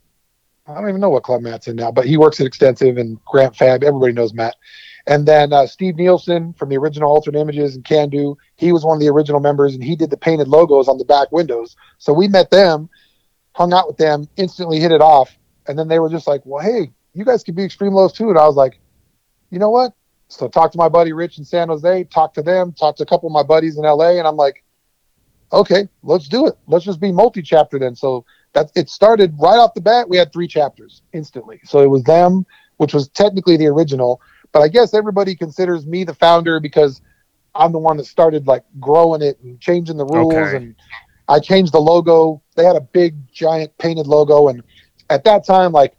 I 0.66 0.74
don't 0.74 0.88
even 0.88 1.00
know 1.00 1.10
what 1.10 1.24
club 1.24 1.42
Matt's 1.42 1.68
in 1.68 1.76
now, 1.76 1.90
but 1.90 2.06
he 2.06 2.16
works 2.16 2.40
at 2.40 2.46
Extensive 2.46 2.96
and 2.96 3.22
Grant 3.26 3.54
Fab. 3.54 3.84
Everybody 3.84 4.12
knows 4.14 4.32
Matt. 4.32 4.56
And 5.06 5.28
then 5.28 5.52
uh, 5.52 5.66
Steve 5.66 5.96
Nielsen 5.96 6.54
from 6.54 6.70
the 6.70 6.78
original 6.78 7.10
Alternate 7.10 7.40
Images 7.40 7.74
and 7.74 7.84
Can 7.84 8.08
Do, 8.08 8.38
he 8.56 8.72
was 8.72 8.84
one 8.84 8.96
of 8.96 9.00
the 9.00 9.10
original 9.10 9.40
members 9.40 9.74
and 9.74 9.84
he 9.84 9.94
did 9.94 10.08
the 10.08 10.16
painted 10.16 10.48
logos 10.48 10.88
on 10.88 10.96
the 10.96 11.04
back 11.04 11.30
windows. 11.30 11.76
So 11.98 12.14
we 12.14 12.28
met 12.28 12.50
them, 12.50 12.88
hung 13.52 13.74
out 13.74 13.86
with 13.86 13.98
them, 13.98 14.26
instantly 14.36 14.80
hit 14.80 14.92
it 14.92 15.02
off. 15.02 15.36
And 15.68 15.78
then 15.78 15.88
they 15.88 15.98
were 15.98 16.08
just 16.08 16.26
like, 16.26 16.40
well, 16.44 16.64
hey, 16.64 16.90
you 17.12 17.26
guys 17.26 17.44
could 17.44 17.54
be 17.54 17.64
Xtreme 17.64 17.92
Lowz 17.92 18.14
too. 18.14 18.30
And 18.30 18.38
I 18.38 18.46
was 18.46 18.56
like, 18.56 18.80
you 19.50 19.58
know 19.58 19.70
what? 19.70 19.92
So 20.28 20.48
talked 20.48 20.72
to 20.72 20.78
my 20.78 20.88
buddy 20.88 21.12
Rich 21.12 21.36
in 21.36 21.44
San 21.44 21.68
Jose, 21.68 22.04
talked 22.04 22.36
to 22.36 22.42
them, 22.42 22.72
talked 22.72 22.98
to 22.98 23.04
a 23.04 23.06
couple 23.06 23.26
of 23.26 23.32
my 23.34 23.42
buddies 23.42 23.76
in 23.76 23.84
LA, 23.84 24.12
and 24.12 24.26
I'm 24.26 24.36
like, 24.36 24.63
okay, 25.54 25.88
let's 26.02 26.28
do 26.28 26.46
it. 26.46 26.54
Let's 26.66 26.84
just 26.84 27.00
be 27.00 27.12
multi-chapter 27.12 27.78
then. 27.78 27.94
So 27.94 28.24
that 28.54 28.70
it 28.76 28.88
started 28.88 29.34
right 29.38 29.56
off 29.56 29.74
the 29.74 29.80
bat. 29.80 30.08
We 30.08 30.16
had 30.16 30.32
three 30.32 30.48
chapters 30.48 31.02
instantly. 31.12 31.60
So 31.64 31.80
it 31.80 31.90
was 31.90 32.02
them, 32.04 32.46
which 32.76 32.94
was 32.94 33.08
technically 33.08 33.56
the 33.56 33.66
original, 33.66 34.20
but 34.52 34.60
I 34.60 34.68
guess 34.68 34.94
everybody 34.94 35.34
considers 35.34 35.86
me 35.86 36.04
the 36.04 36.14
founder 36.14 36.60
because 36.60 37.00
I'm 37.54 37.72
the 37.72 37.78
one 37.78 37.96
that 37.98 38.04
started 38.06 38.46
like 38.46 38.64
growing 38.80 39.22
it 39.22 39.38
and 39.42 39.60
changing 39.60 39.96
the 39.96 40.04
rules 40.04 40.52
Okay. 40.52 40.56
and 40.56 40.74
I 41.28 41.40
changed 41.40 41.72
the 41.72 41.80
logo. 41.80 42.42
They 42.56 42.64
had 42.64 42.76
a 42.76 42.80
big 42.80 43.14
giant 43.32 43.76
painted 43.78 44.06
logo 44.06 44.48
and 44.48 44.62
at 45.10 45.24
that 45.24 45.44
time 45.44 45.72
like 45.72 45.96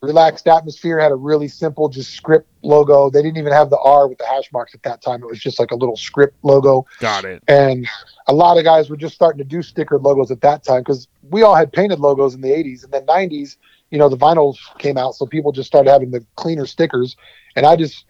relaxed 0.00 0.46
atmosphere 0.46 0.98
had 0.98 1.10
a 1.10 1.16
really 1.16 1.48
simple 1.48 1.88
just 1.88 2.12
script 2.12 2.48
logo. 2.62 3.10
They 3.10 3.20
didn't 3.22 3.38
even 3.38 3.52
have 3.52 3.70
the 3.70 3.78
R 3.78 4.06
with 4.06 4.18
the 4.18 4.26
hash 4.26 4.52
marks 4.52 4.74
at 4.74 4.82
that 4.84 5.02
time. 5.02 5.22
It 5.22 5.26
was 5.26 5.40
just 5.40 5.58
like 5.58 5.70
a 5.72 5.74
little 5.74 5.96
script 5.96 6.36
logo 6.42 6.86
Got 7.00 7.24
it. 7.24 7.42
and 7.48 7.86
a 8.28 8.32
lot 8.32 8.58
of 8.58 8.64
guys 8.64 8.88
were 8.90 8.96
just 8.96 9.14
starting 9.14 9.38
to 9.38 9.44
do 9.44 9.58
stickered 9.58 10.02
logos 10.02 10.30
at 10.30 10.40
that 10.42 10.62
time 10.62 10.80
because 10.80 11.08
we 11.30 11.42
all 11.42 11.54
had 11.54 11.72
painted 11.72 11.98
logos 11.98 12.34
in 12.34 12.40
the 12.40 12.50
80s 12.50 12.84
and 12.84 12.92
then 12.92 13.04
90s 13.06 13.56
you 13.90 13.98
know 13.98 14.08
the 14.08 14.16
vinyls 14.16 14.56
came 14.78 14.96
out 14.98 15.14
so 15.14 15.26
people 15.26 15.50
just 15.50 15.66
started 15.66 15.90
having 15.90 16.10
the 16.10 16.24
cleaner 16.36 16.66
stickers 16.66 17.16
and 17.56 17.64
i 17.66 17.74
just 17.74 18.04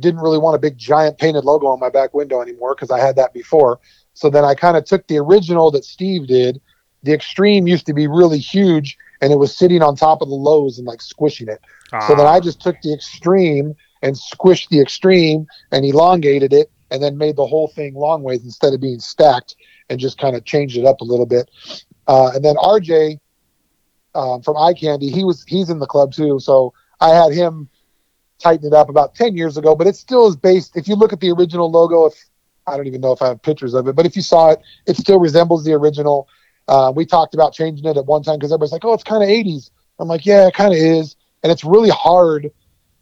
didn't 0.00 0.20
really 0.20 0.38
want 0.38 0.54
a 0.54 0.58
big 0.58 0.76
giant 0.76 1.18
painted 1.18 1.44
logo 1.44 1.66
on 1.66 1.80
my 1.80 1.88
back 1.88 2.12
window 2.14 2.40
anymore 2.42 2.74
because 2.74 2.90
i 2.90 2.98
had 2.98 3.16
that 3.16 3.32
before 3.32 3.80
so 4.12 4.28
then 4.30 4.44
i 4.44 4.54
kind 4.54 4.76
of 4.76 4.84
took 4.84 5.06
the 5.06 5.16
original 5.18 5.70
that 5.70 5.84
steve 5.84 6.26
did 6.26 6.60
the 7.02 7.12
extreme 7.12 7.66
used 7.66 7.86
to 7.86 7.94
be 7.94 8.06
really 8.06 8.38
huge 8.38 8.96
and 9.20 9.32
it 9.32 9.36
was 9.36 9.56
sitting 9.56 9.82
on 9.82 9.96
top 9.96 10.22
of 10.22 10.28
the 10.28 10.34
lows 10.34 10.78
and 10.78 10.86
like 10.86 11.00
squishing 11.00 11.48
it 11.48 11.60
so 12.00 12.14
then 12.14 12.26
Ah, 12.26 12.32
I 12.32 12.40
just 12.40 12.60
took 12.60 12.80
the 12.82 12.92
extreme 12.92 13.74
and 14.02 14.14
squished 14.14 14.68
the 14.68 14.80
extreme 14.80 15.46
and 15.72 15.84
elongated 15.84 16.52
it 16.52 16.70
and 16.90 17.02
then 17.02 17.16
made 17.16 17.36
the 17.36 17.46
whole 17.46 17.68
thing 17.68 17.94
long 17.94 18.22
ways 18.22 18.44
instead 18.44 18.74
of 18.74 18.80
being 18.80 19.00
stacked 19.00 19.56
and 19.88 20.00
just 20.00 20.18
kind 20.18 20.36
of 20.36 20.44
changed 20.44 20.76
it 20.76 20.84
up 20.84 21.00
a 21.00 21.04
little 21.04 21.26
bit. 21.26 21.50
Uh, 22.06 22.30
and 22.34 22.44
then 22.44 22.56
RJ 22.56 23.18
um, 24.14 24.42
from 24.42 24.56
Eye 24.56 24.74
Candy, 24.74 25.08
he 25.08 25.24
was 25.24 25.44
he's 25.46 25.70
in 25.70 25.78
the 25.78 25.86
club 25.86 26.12
too. 26.12 26.38
So 26.40 26.72
I 27.00 27.10
had 27.10 27.32
him 27.32 27.68
tighten 28.40 28.66
it 28.66 28.74
up 28.74 28.88
about 28.88 29.14
10 29.14 29.36
years 29.36 29.56
ago, 29.56 29.74
but 29.74 29.86
it 29.86 29.96
still 29.96 30.28
is 30.28 30.36
based. 30.36 30.76
If 30.76 30.88
you 30.88 30.96
look 30.96 31.12
at 31.12 31.20
the 31.20 31.30
original 31.30 31.70
logo, 31.70 32.06
if 32.06 32.14
I 32.66 32.76
don't 32.76 32.86
even 32.86 33.00
know 33.00 33.12
if 33.12 33.22
I 33.22 33.28
have 33.28 33.42
pictures 33.42 33.74
of 33.74 33.88
it, 33.88 33.96
but 33.96 34.06
if 34.06 34.16
you 34.16 34.22
saw 34.22 34.50
it, 34.50 34.60
it 34.86 34.96
still 34.96 35.18
resembles 35.18 35.64
the 35.64 35.72
original. 35.72 36.28
Uh, 36.68 36.92
we 36.94 37.04
talked 37.04 37.34
about 37.34 37.52
changing 37.52 37.84
it 37.86 37.96
at 37.96 38.06
one 38.06 38.22
time 38.22 38.38
because 38.38 38.50
everybody's 38.50 38.72
like, 38.72 38.84
oh, 38.84 38.94
it's 38.94 39.04
kind 39.04 39.22
of 39.22 39.28
80s. 39.28 39.70
I'm 39.98 40.08
like, 40.08 40.24
yeah, 40.24 40.46
it 40.48 40.54
kind 40.54 40.72
of 40.72 40.78
is. 40.78 41.16
And 41.42 41.52
it's 41.52 41.64
really 41.64 41.90
hard 41.90 42.50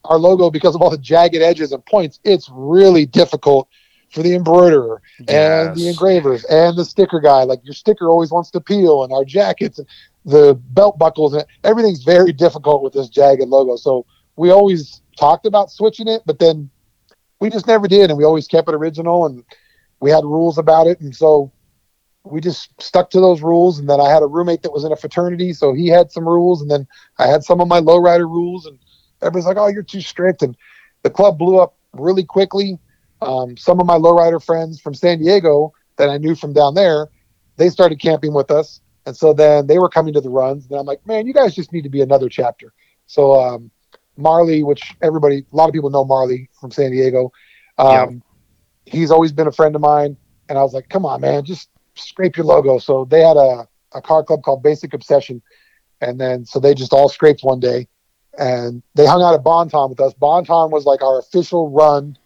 our 0.05 0.19
logo 0.19 0.51
because 0.51 0.75
of 0.75 0.83
all 0.83 0.91
the 0.91 0.99
jagged 0.99 1.37
edges 1.37 1.73
and 1.73 1.85
points 1.87 2.19
it's 2.25 2.51
really 2.53 3.07
difficult 3.07 3.69
for 4.11 4.23
the 4.23 4.35
embroiderer 4.35 5.01
and 5.29 5.75
the 5.77 5.89
engravers 5.89 6.45
and 6.45 6.77
the 6.77 6.85
sticker 6.85 7.19
guy. 7.19 7.45
Like 7.45 7.61
your 7.63 7.73
sticker 7.73 8.09
always 8.09 8.31
wants 8.31 8.51
to 8.51 8.61
peel 8.61 9.05
and 9.05 9.13
our 9.13 9.25
jackets 9.25 9.79
and 9.79 9.89
the 10.25 10.55
belt 10.71 10.99
buckles 10.99 11.33
and 11.35 11.45
everything's 11.65 12.05
very 12.05 12.33
difficult 12.33 12.83
with 12.83 12.93
this 12.93 13.09
jagged 13.09 13.49
logo. 13.49 13.77
So 13.77 14.05
we 14.37 14.51
always 14.51 15.01
talked 15.17 15.47
about 15.47 15.71
switching 15.71 16.09
it 16.09 16.23
but 16.27 16.39
then 16.39 16.69
we 17.41 17.49
just 17.49 17.67
never 17.67 17.89
did 17.89 18.11
and 18.11 18.19
we 18.19 18.25
always 18.25 18.47
kept 18.47 18.69
it 18.69 18.75
original 18.75 19.27
and 19.27 19.45
we 20.01 20.11
had 20.11 20.25
rules 20.25 20.59
about 20.59 20.87
it 20.87 21.01
and 21.01 21.15
so 21.15 21.51
we 22.25 22.41
just 22.41 22.71
stuck 22.81 23.11
to 23.11 23.21
those 23.21 23.43
rules 23.43 23.79
and 23.79 23.89
then 23.89 24.01
i 24.01 24.09
had 24.09 24.23
a 24.23 24.27
roommate 24.27 24.63
that 24.63 24.73
was 24.73 24.85
in 24.85 24.93
a 24.93 24.97
fraternity 24.97 25.53
so 25.53 25.73
he 25.73 25.89
had 25.89 26.11
some 26.11 26.27
rules 26.27 26.63
and 26.63 26.71
then 26.71 26.87
I 27.19 27.27
had 27.27 27.45
some 27.45 27.61
of 27.61 27.69
my 27.69 27.81
lowrider 27.81 28.29
rules, 28.29 28.67
and 28.67 28.79
everybody's 29.21 29.47
like, 29.47 29.57
"Oh, 29.57 29.69
you're 29.69 29.83
too 29.83 30.01
strict." 30.01 30.43
And 30.43 30.57
the 31.03 31.11
club 31.11 31.39
blew 31.39 31.59
up 31.59 31.77
really 31.93 32.25
quickly. 32.25 32.79
Um, 33.21 33.57
some 33.57 33.81
of 33.81 33.87
my 33.87 33.97
lowrider 33.97 34.43
friends 34.43 34.81
from 34.81 34.95
San 34.95 35.19
Diego 35.19 35.73
that 35.97 36.09
I 36.09 36.19
knew 36.19 36.35
from 36.35 36.53
down 36.53 36.75
there, 36.75 37.09
they 37.57 37.69
started 37.69 38.01
camping 38.01 38.33
with 38.33 38.51
us, 38.51 38.81
and 39.07 39.17
so 39.17 39.33
then 39.33 39.67
they 39.67 39.79
were 39.79 39.89
coming 39.89 40.15
to 40.15 40.21
the 40.21 40.31
runs. 40.31 40.67
And 40.67 40.79
I'm 40.79 40.87
like, 40.87 41.07
"Man, 41.07 41.27
you 41.27 41.33
guys 41.33 41.55
just 41.55 41.73
need 41.73 41.83
to 41.83 41.91
be 41.91 42.01
another 42.01 42.29
chapter." 42.29 42.73
So 43.07 43.39
um, 43.41 43.71
Marley, 44.17 44.63
which 44.63 44.95
everybody, 45.03 45.45
a 45.53 45.57
lot 45.57 45.69
of 45.69 45.75
people 45.75 45.91
know 45.91 46.05
Marley 46.05 46.49
from 46.61 46.71
San 46.71 46.91
Diego, 46.91 47.31
um, 47.79 48.23
he's 48.87 49.11
always 49.11 49.33
been 49.33 49.47
a 49.47 49.53
friend 49.53 49.75
of 49.75 49.81
mine, 49.81 50.17
and 50.49 50.59
I 50.59 50.63
was 50.63 50.73
like, 50.73 50.89
"Come 50.89 51.07
on, 51.07 51.21
man, 51.21 51.45
just 51.45 51.69
scrape 51.95 52.37
your 52.37 52.47
logo." 52.47 52.79
So 52.79 53.05
they 53.05 53.21
had 53.21 53.37
a 53.37 53.69
a 53.95 54.03
car 54.03 54.23
club 54.23 54.43
called 54.43 54.63
Basic 54.63 54.95
Obsession. 54.95 55.43
And 56.01 56.21
then 56.21 56.45
so 56.45 56.59
they 56.59 56.75
just 56.75 56.93
all 56.93 57.09
scraped 57.09 57.43
one 57.43 57.61
day. 57.61 57.89
And 58.39 58.83
they 58.95 59.07
hung 59.07 59.23
out 59.23 59.35
at 59.35 59.45
Bonton 59.45 59.91
with 59.91 60.01
us. 60.01 60.15
Bonton 60.15 60.71
was 60.71 60.85
like 60.85 61.03
our 61.03 61.19
official 61.19 61.69
run 61.71 62.17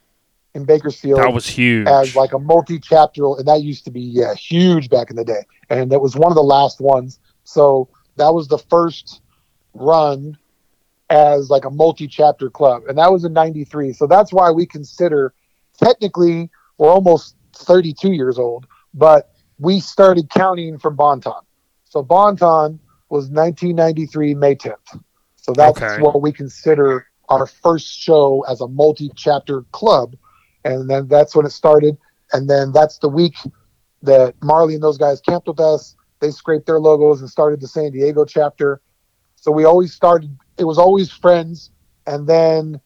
in 0.55 0.65
Bakersfield 0.65 1.19
That 1.19 1.33
was 1.33 1.47
huge. 1.47 1.87
as 1.87 2.17
like 2.17 2.33
a 2.33 2.39
multi-chapter 2.39 3.23
and 3.37 3.47
that 3.47 3.63
used 3.63 3.85
to 3.85 3.91
be 3.91 4.01
yeah 4.01 4.35
huge 4.35 4.89
back 4.89 5.11
in 5.11 5.17
the 5.17 5.25
day. 5.25 5.45
And 5.69 5.91
that 5.93 6.01
was 6.01 6.17
one 6.17 6.31
of 6.33 6.37
the 6.37 6.43
last 6.43 6.81
ones. 6.81 7.19
So 7.45 7.89
that 8.17 8.33
was 8.33 8.49
the 8.49 8.59
first 8.59 9.21
run 9.75 10.39
as 11.11 11.51
like 11.51 11.65
a 11.65 11.71
multi-chapter 11.71 12.51
club. 12.51 12.85
And 12.89 12.97
that 12.99 13.13
was 13.13 13.25
in 13.25 13.33
93 13.33 13.93
so 13.93 14.07
that's 14.07 14.33
why 14.33 14.51
we 14.51 14.65
consider 14.65 15.35
technically 15.77 16.51
we're 16.79 16.89
almost 16.89 17.37
32 17.55 18.13
years 18.13 18.39
old. 18.39 18.67
But 18.95 19.31
we 19.59 19.81
started 19.81 20.29
counting 20.31 20.79
from 20.79 20.97
bonton 20.97 21.33
so 21.85 22.03
bonton 22.03 22.79
was 23.09 23.29
1993 23.31 24.35
may 24.35 24.55
10th 24.55 25.01
so 25.37 25.53
that's 25.53 25.81
Okay. 25.81 26.01
what 26.03 26.21
we 26.21 26.33
consider 26.33 27.07
our 27.29 27.47
first 27.47 27.87
show 27.87 28.45
as 28.49 28.61
a 28.61 28.69
multi-chapter 28.69 29.63
club 29.73 30.17
and 30.67 30.91
then 30.91 31.07
that's 31.09 31.35
when 31.35 31.47
it 31.47 31.51
started. 31.51 31.97
And 32.33 32.51
then 32.51 32.73
that's 32.73 32.99
the 32.99 33.09
week 33.09 33.37
that 34.03 34.35
Marley 34.43 34.75
and 34.75 34.83
those 34.83 34.99
guys 34.99 35.21
camped 35.21 35.47
with 35.47 35.61
us. 35.61 35.95
They 36.21 36.31
scraped 36.31 36.67
their 36.67 36.81
logos 36.81 37.21
and 37.21 37.31
started 37.31 37.61
the 37.61 37.69
San 37.69 37.93
Diego 37.93 38.25
chapter. 38.25 38.81
So 39.37 39.53
we 39.53 39.65
always 39.65 39.93
started. 39.93 40.37
It 40.59 40.65
was 40.65 40.79
always 40.79 41.11
friends, 41.11 41.71
and 42.07 42.27
then 42.27 42.81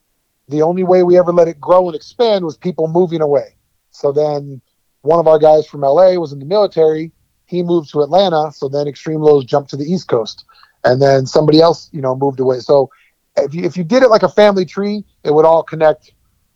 the 0.49 0.63
only 0.63 0.83
way 0.83 1.03
we 1.05 1.17
ever 1.17 1.33
let 1.33 1.49
it 1.49 1.61
grow 1.61 1.87
and 1.87 1.97
expand 1.97 2.45
was 2.45 2.57
people 2.57 2.87
moving 2.89 3.23
away. 3.23 3.57
So 3.93 4.13
then 4.13 4.61
one 5.03 5.19
of 5.19 5.27
our 5.27 5.39
guys 5.39 5.67
from 5.67 5.81
LA 5.81 6.15
was 6.15 6.33
in 6.33 6.39
the 6.39 6.45
military. 6.45 7.13
He 7.47 7.63
moved 7.63 7.91
to 7.91 8.03
Atlanta. 8.03 8.53
So 8.53 8.69
then 8.69 8.87
Xtreme 8.87 9.21
Lowz 9.21 9.47
jumped 9.47 9.71
to 9.71 9.77
the 9.77 9.85
East 9.85 10.09
Coast, 10.09 10.45
and 10.85 11.01
then 11.01 11.27
somebody 11.27 11.61
else, 11.61 11.89
you 11.93 12.01
know, 12.01 12.15
moved 12.15 12.41
away. 12.41 12.61
So 12.61 12.91
if 13.37 13.55
you 13.55 13.65
if 13.65 13.77
you 13.77 13.85
did 13.85 14.03
it 14.03 14.11
like 14.11 14.23
a 14.23 14.29
family 14.29 14.65
tree, 14.65 15.05
it 15.25 15.33
would 15.33 15.45
all 15.45 15.63
connect 15.63 16.13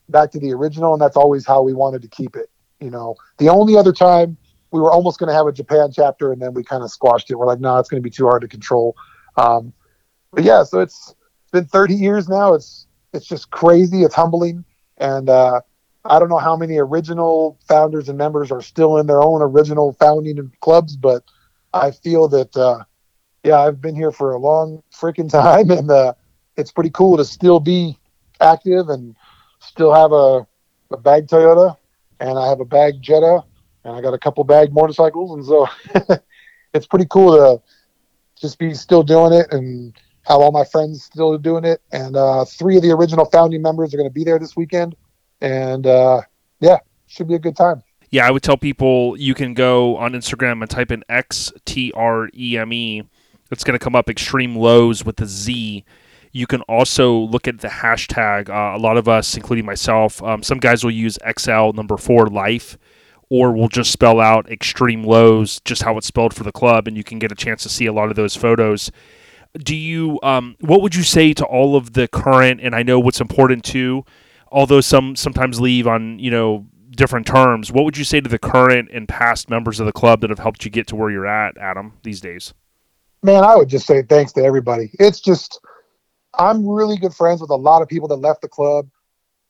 back 0.09 0.31
to 0.33 0.41
the 0.41 0.53
original, 0.53 0.93
and 0.93 1.01
that's 1.01 1.17
always 1.17 1.47
how 1.47 1.63
we 1.63 1.73
wanted 1.73 2.03
to 2.03 2.09
keep 2.09 2.37
it. 2.37 2.51
You 2.81 2.91
know, 2.91 3.17
the 3.39 3.49
only 3.49 3.77
other 3.77 3.93
time 3.93 4.37
we 4.71 4.81
were 4.81 4.93
almost 4.93 5.19
going 5.19 5.29
to 5.29 5.35
have 5.35 5.47
a 5.47 5.53
Japan 5.53 5.91
chapter, 5.93 6.33
and 6.33 6.43
then 6.43 6.53
we 6.53 6.65
kind 6.65 6.83
of 6.83 6.91
squashed 6.91 7.31
it. 7.31 7.37
We're 7.37 7.47
like, 7.47 7.61
no, 7.61 7.79
it's 7.79 7.89
going 7.89 8.03
to 8.03 8.05
be 8.05 8.11
too 8.11 8.27
hard 8.27 8.43
to 8.43 8.49
control. 8.49 8.97
Um, 9.37 9.73
but 10.33 10.43
yeah, 10.43 10.65
so 10.65 10.81
it's 10.81 11.15
been 11.53 11.65
30 11.65 11.95
years 11.95 12.29
now. 12.29 12.55
It's 12.55 12.87
it's 13.13 13.27
just 13.27 13.51
crazy. 13.51 14.03
It's 14.03 14.15
humbling, 14.15 14.65
and 14.99 15.31
uh, 15.31 15.61
I 16.05 16.19
don't 16.19 16.29
know 16.29 16.39
how 16.39 16.57
many 16.57 16.77
original 16.79 17.59
founders 17.67 18.09
and 18.09 18.19
members 18.19 18.51
are 18.51 18.61
still 18.61 18.99
in 18.99 19.07
their 19.07 19.23
own 19.23 19.41
original 19.41 19.95
founding 19.95 20.53
clubs, 20.61 20.97
but 20.97 21.25
I 21.73 21.93
feel 21.93 22.29
that 22.29 22.57
uh, 22.57 22.85
yeah, 23.43 23.61
I've 23.61 23.81
been 23.81 23.95
here 23.95 24.13
for 24.13 24.33
a 24.33 24.39
long 24.39 24.83
freaking 24.93 25.31
time, 25.31 25.71
and 25.71 25.91
uh, 25.91 26.15
it's 26.57 26.73
pretty 26.73 26.91
cool 26.91 27.17
to 27.17 27.25
still 27.25 27.61
be 27.61 27.99
active 28.41 28.89
and 28.89 29.17
still 29.61 29.95
have 29.95 30.13
a, 30.13 30.47
a 30.93 30.97
bag 30.99 31.27
Toyota, 31.27 31.77
and 32.21 32.39
I 32.39 32.49
have 32.49 32.61
a 32.61 32.65
bag 32.65 33.01
Jetta, 33.01 33.43
and 33.85 33.97
I 33.97 34.01
got 34.01 34.15
a 34.15 34.19
couple 34.19 34.45
bag 34.45 34.73
motorcycles, 34.73 35.33
and 35.33 35.45
so 35.45 35.67
it's 36.75 36.87
pretty 36.87 37.07
cool 37.09 37.33
to 37.37 37.63
just 38.41 38.59
be 38.59 38.75
still 38.75 39.03
doing 39.03 39.33
it 39.33 39.47
and 39.53 39.95
have 40.25 40.41
all 40.41 40.53
my 40.53 40.65
friends 40.65 41.05
still 41.05 41.39
doing 41.39 41.65
it. 41.65 41.81
And 41.93 42.17
uh, 42.17 42.45
three 42.45 42.77
of 42.77 42.83
the 42.83 42.91
original 42.91 43.25
founding 43.27 43.63
members 43.63 43.95
are 43.95 43.97
going 43.97 44.09
to 44.09 44.15
be 44.15 44.25
there 44.25 44.39
this 44.39 44.57
weekend, 44.57 44.97
and 45.41 45.87
uh, 45.87 46.23
yeah, 46.61 46.79
should 47.07 47.29
be 47.29 47.35
a 47.35 47.39
good 47.39 47.57
time. 47.57 47.83
Yeah, 48.11 48.27
I 48.27 48.31
would 48.31 48.43
tell 48.43 48.57
people 48.57 49.17
you 49.19 49.35
can 49.35 49.55
go 49.55 49.97
on 49.97 50.13
Instagram 50.13 50.61
and 50.61 50.71
type 50.71 50.93
in 50.93 51.03
X 51.09 51.53
T 51.65 51.91
R 51.97 52.29
E 52.33 52.57
M 52.57 52.73
E. 52.73 53.03
It's 53.51 53.65
going 53.65 53.79
to 53.79 53.83
come 53.83 53.95
up 53.97 54.09
extreme 54.09 54.57
lows 54.57 55.05
with 55.05 55.17
the 55.17 55.27
Z. 55.27 55.85
You 56.33 56.47
can 56.47 56.63
also 56.63 57.13
look 57.13 57.47
at 57.47 57.61
the 57.61 57.69
hashtag. 57.69 58.49
Uh, 58.49 58.77
a 58.77 58.81
lot 58.81 58.97
of 58.97 59.09
us, 59.09 59.37
including 59.37 59.65
myself, 59.65 60.23
um, 60.23 60.43
some 60.43 60.59
guys 60.59 60.83
will 60.83 60.91
use 60.91 61.19
XL 61.39 61.71
number 61.73 61.97
four 61.97 62.27
life, 62.27 62.77
or 63.31 63.53
we'll 63.53 63.69
just 63.69 63.93
spell 63.93 64.21
out 64.21 64.51
extreme 64.51 65.05
lows, 65.05 65.61
just 65.65 65.83
how 65.83 65.97
it's 65.97 66.07
spelled 66.07 66.35
for 66.35 66.43
the 66.43 66.53
club, 66.53 66.89
and 66.89 66.97
you 66.97 67.05
can 67.05 67.19
get 67.19 67.31
a 67.31 67.37
chance 67.37 67.63
to 67.63 67.69
see 67.69 67.87
a 67.87 67.93
lot 67.93 68.11
of 68.11 68.17
those 68.17 68.37
photos. 68.37 68.91
Do 69.57 69.77
you? 69.77 70.19
Um, 70.23 70.57
what 70.61 70.83
would 70.83 70.97
you 70.97 71.05
say 71.05 71.33
to 71.35 71.45
all 71.45 71.77
of 71.77 71.93
the 71.93 72.09
current? 72.09 72.61
And 72.61 72.75
I 72.75 72.83
know 72.83 72.99
what's 72.99 73.21
important 73.21 73.65
too, 73.65 74.05
although 74.55 74.81
some 74.81 75.17
sometimes 75.17 75.61
leave 75.61 75.87
on 75.87 76.19
you 76.19 76.31
know 76.31 76.67
different 76.91 77.27
terms. 77.27 77.73
What 77.73 77.85
would 77.85 77.99
you 77.99 78.05
say 78.05 78.21
to 78.21 78.31
the 78.31 78.39
current 78.39 78.89
and 78.93 79.09
past 79.09 79.51
members 79.51 79.81
of 79.81 79.87
the 79.87 79.93
club 79.93 80.21
that 80.21 80.31
have 80.31 80.39
helped 80.39 80.65
you 80.65 80.71
get 80.71 80.87
to 80.87 80.97
where 80.97 81.11
you're 81.11 81.27
at, 81.27 81.59
Adam, 81.59 81.95
these 82.05 82.21
days? 82.21 82.55
man, 83.25 83.43
I 83.43 83.57
would 83.57 83.69
just 83.71 83.87
say 83.87 84.03
thanks 84.03 84.33
to 84.35 84.45
everybody. 84.45 84.91
It's 85.01 85.19
just, 85.19 85.59
I'm 86.39 86.69
really 86.69 86.99
good 86.99 87.15
friends 87.15 87.41
with 87.41 87.51
a 87.51 87.57
lot 87.57 87.81
of 87.81 87.89
people 87.89 88.07
that 88.09 88.17
left 88.17 88.43
the 88.43 88.49
club. 88.49 88.87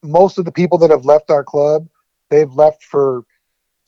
Most 0.02 0.38
of 0.38 0.44
the 0.44 0.52
people 0.52 0.78
that 0.78 0.90
have 0.90 1.04
left 1.04 1.30
our 1.30 1.42
club, 1.42 1.88
they've 2.30 2.52
left 2.52 2.84
for 2.84 3.24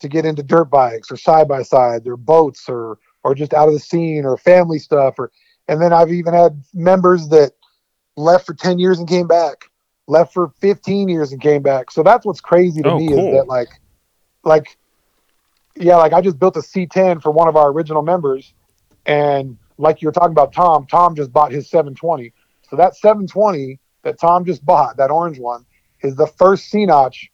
to 0.01 0.09
get 0.09 0.25
into 0.25 0.43
dirt 0.43 0.65
bikes 0.65 1.09
or 1.09 1.17
side 1.17 1.47
by 1.47 1.63
sides 1.63 2.05
or 2.05 2.17
boats 2.17 2.69
or 2.69 2.99
or 3.23 3.33
just 3.33 3.53
out 3.53 3.67
of 3.67 3.73
the 3.73 3.79
scene 3.79 4.25
or 4.25 4.37
family 4.37 4.77
stuff 4.77 5.15
or 5.17 5.31
and 5.67 5.81
then 5.81 5.91
I've 5.91 6.11
even 6.11 6.33
had 6.33 6.63
members 6.73 7.27
that 7.29 7.53
left 8.15 8.45
for 8.45 8.53
10 8.53 8.77
years 8.79 8.99
and 8.99 9.07
came 9.07 9.27
back, 9.27 9.69
left 10.07 10.33
for 10.33 10.49
15 10.59 11.09
years 11.09 11.31
and 11.31 11.41
came 11.41 11.61
back. 11.61 11.91
So 11.91 12.01
that's 12.01 12.25
what's 12.25 12.41
crazy 12.41 12.81
to 12.81 12.89
Oh, 12.89 12.97
me 12.99 13.09
cool. 13.09 13.19
is 13.19 13.33
that 13.39 13.47
like 13.47 13.69
like 14.43 14.77
yeah, 15.75 15.97
like 15.97 16.13
I 16.13 16.21
just 16.21 16.39
built 16.39 16.55
a 16.55 16.61
C10 16.61 17.21
for 17.21 17.31
one 17.31 17.47
of 17.47 17.55
our 17.55 17.71
original 17.71 18.01
members 18.01 18.53
and 19.05 19.57
like 19.77 20.01
you 20.01 20.07
were 20.07 20.11
talking 20.11 20.31
about 20.31 20.53
Tom, 20.53 20.87
Tom 20.87 21.15
just 21.15 21.31
bought 21.31 21.51
his 21.51 21.69
720. 21.69 22.33
So 22.69 22.75
that 22.77 22.95
720 22.95 23.79
that 24.03 24.19
Tom 24.19 24.45
just 24.45 24.65
bought, 24.65 24.97
that 24.97 25.11
orange 25.11 25.37
one, 25.39 25.65
is 26.01 26.15
the 26.15 26.27
first 26.27 26.65
C 26.69 26.85
notch 26.85 27.29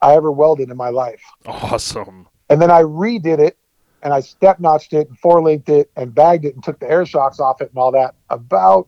I 0.00 0.14
ever 0.14 0.30
welded 0.30 0.70
in 0.70 0.76
my 0.76 0.90
life. 0.90 1.22
Awesome. 1.46 2.28
And 2.50 2.60
then 2.62 2.70
I 2.70 2.82
redid 2.82 3.38
it 3.40 3.56
and 4.02 4.12
I 4.12 4.20
step 4.20 4.60
notched 4.60 4.92
it 4.92 5.08
and 5.08 5.18
four 5.18 5.42
linked 5.42 5.68
it 5.68 5.90
and 5.96 6.14
bagged 6.14 6.44
it 6.44 6.54
and 6.54 6.62
took 6.62 6.78
the 6.78 6.88
air 6.88 7.04
shocks 7.04 7.40
off 7.40 7.60
it 7.60 7.70
and 7.70 7.78
all 7.78 7.90
that 7.92 8.14
about 8.30 8.86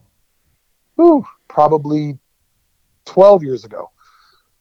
whew, 0.97 1.25
probably 1.49 2.19
12 3.11 3.43
years 3.43 3.65
ago. 3.65 3.91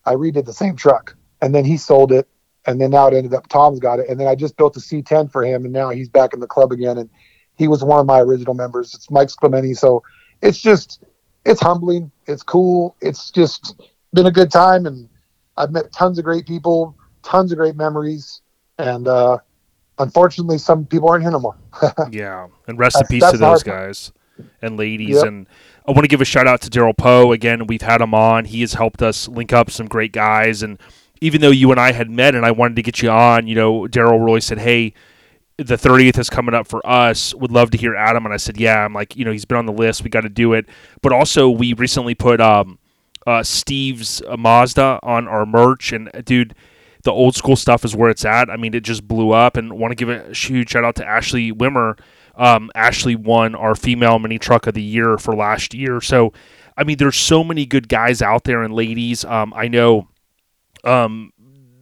I 0.05 0.15
redid 0.15 0.45
the 0.45 0.53
same 0.53 0.75
truck 0.75 1.15
and 1.39 1.53
then 1.53 1.65
he 1.65 1.77
sold 1.77 2.11
it 2.11 2.27
and 2.65 2.81
then 2.81 2.89
now 2.89 3.07
it 3.07 3.13
ended 3.13 3.35
up 3.35 3.47
Tom's 3.47 3.79
got 3.79 3.99
it 3.99 4.09
and 4.09 4.19
then 4.19 4.27
I 4.27 4.33
just 4.33 4.57
built 4.57 4.75
a 4.75 4.79
C10 4.79 5.31
for 5.31 5.45
him 5.45 5.65
and 5.65 5.71
now 5.71 5.91
he's 5.91 6.09
back 6.09 6.33
in 6.33 6.39
the 6.39 6.47
club 6.47 6.71
again 6.71 6.97
and 6.97 7.11
he 7.57 7.67
was 7.67 7.83
one 7.83 7.99
of 7.99 8.07
my 8.07 8.19
original 8.19 8.55
members. 8.55 8.95
It's 8.95 9.11
Mike 9.11 9.29
Clementi. 9.29 9.75
So 9.75 10.01
it's 10.41 10.59
just 10.59 11.03
it's 11.45 11.61
humbling. 11.61 12.11
It's 12.25 12.41
cool. 12.41 12.95
It's 13.01 13.29
just 13.29 13.79
been 14.13 14.25
a 14.25 14.31
good 14.31 14.51
time 14.51 14.87
and 14.87 15.07
I've 15.55 15.71
met 15.71 15.91
tons 15.91 16.17
of 16.17 16.25
great 16.25 16.47
people, 16.47 16.97
tons 17.21 17.51
of 17.51 17.59
great 17.59 17.75
memories, 17.75 18.41
and 18.79 19.07
uh, 19.07 19.37
unfortunately, 19.99 20.57
some 20.57 20.85
people 20.85 21.09
aren't 21.09 21.21
here 21.21 21.31
no 21.31 21.39
more. 21.39 21.57
Yeah, 22.11 22.47
and 22.67 22.79
rest 22.79 22.97
in 22.99 23.05
peace 23.07 23.29
to 23.29 23.37
those 23.37 23.61
guys 23.61 24.11
and 24.61 24.77
ladies. 24.77 25.17
Yep. 25.17 25.25
And 25.25 25.47
I 25.87 25.91
want 25.91 26.03
to 26.03 26.07
give 26.07 26.21
a 26.21 26.25
shout 26.25 26.47
out 26.47 26.61
to 26.61 26.69
Daryl 26.69 26.95
Poe 26.95 27.31
again. 27.31 27.67
We've 27.67 27.81
had 27.81 28.01
him 28.01 28.13
on. 28.13 28.45
He 28.45 28.61
has 28.61 28.73
helped 28.73 29.01
us 29.01 29.27
link 29.27 29.53
up 29.53 29.71
some 29.71 29.87
great 29.87 30.11
guys. 30.11 30.61
And 30.61 30.79
even 31.21 31.41
though 31.41 31.49
you 31.49 31.71
and 31.71 31.79
I 31.79 31.91
had 31.91 32.09
met, 32.09 32.35
and 32.35 32.45
I 32.45 32.51
wanted 32.51 32.75
to 32.75 32.81
get 32.81 33.01
you 33.01 33.09
on, 33.09 33.47
you 33.47 33.55
know, 33.55 33.81
Daryl 33.81 34.23
really 34.23 34.41
said, 34.41 34.59
"Hey." 34.59 34.93
The 35.57 35.75
30th 35.75 36.17
is 36.17 36.29
coming 36.29 36.55
up 36.55 36.69
for 36.69 36.79
us. 36.87 37.35
Would 37.35 37.51
love 37.51 37.69
to 37.71 37.77
hear 37.77 37.93
Adam. 37.93 38.23
And 38.23 38.33
I 38.33 38.37
said, 38.37 38.57
Yeah, 38.57 38.85
I'm 38.85 38.93
like, 38.93 39.17
you 39.17 39.25
know, 39.25 39.33
he's 39.33 39.43
been 39.43 39.57
on 39.57 39.65
the 39.65 39.73
list. 39.73 40.05
We 40.05 40.09
got 40.09 40.21
to 40.21 40.29
do 40.29 40.53
it. 40.53 40.69
But 41.01 41.11
also, 41.11 41.49
we 41.49 41.73
recently 41.73 42.15
put 42.15 42.39
um, 42.39 42.79
uh, 43.27 43.43
Steve's 43.43 44.21
uh, 44.21 44.37
Mazda 44.37 45.01
on 45.03 45.27
our 45.27 45.45
merch. 45.45 45.91
And 45.91 46.09
uh, 46.15 46.21
dude, 46.21 46.55
the 47.03 47.11
old 47.11 47.35
school 47.35 47.57
stuff 47.57 47.83
is 47.83 47.93
where 47.93 48.09
it's 48.09 48.23
at. 48.23 48.49
I 48.49 48.55
mean, 48.55 48.73
it 48.73 48.83
just 48.83 49.05
blew 49.05 49.31
up. 49.31 49.57
And 49.57 49.77
want 49.77 49.91
to 49.91 49.95
give 49.95 50.07
a 50.07 50.33
huge 50.33 50.69
shout 50.69 50.85
out 50.85 50.95
to 50.95 51.05
Ashley 51.05 51.51
Wimmer. 51.51 51.99
Um, 52.39 52.71
Ashley 52.73 53.15
won 53.15 53.53
our 53.53 53.75
female 53.75 54.17
mini 54.17 54.39
truck 54.39 54.65
of 54.65 54.73
the 54.73 54.81
year 54.81 55.17
for 55.17 55.35
last 55.35 55.73
year. 55.73 55.99
So, 55.99 56.33
I 56.77 56.85
mean, 56.85 56.97
there's 56.97 57.17
so 57.17 57.43
many 57.43 57.65
good 57.65 57.89
guys 57.89 58.21
out 58.21 58.45
there 58.45 58.63
and 58.63 58.73
ladies. 58.73 59.25
Um, 59.25 59.53
I 59.55 59.67
know. 59.67 60.07
Um, 60.85 61.33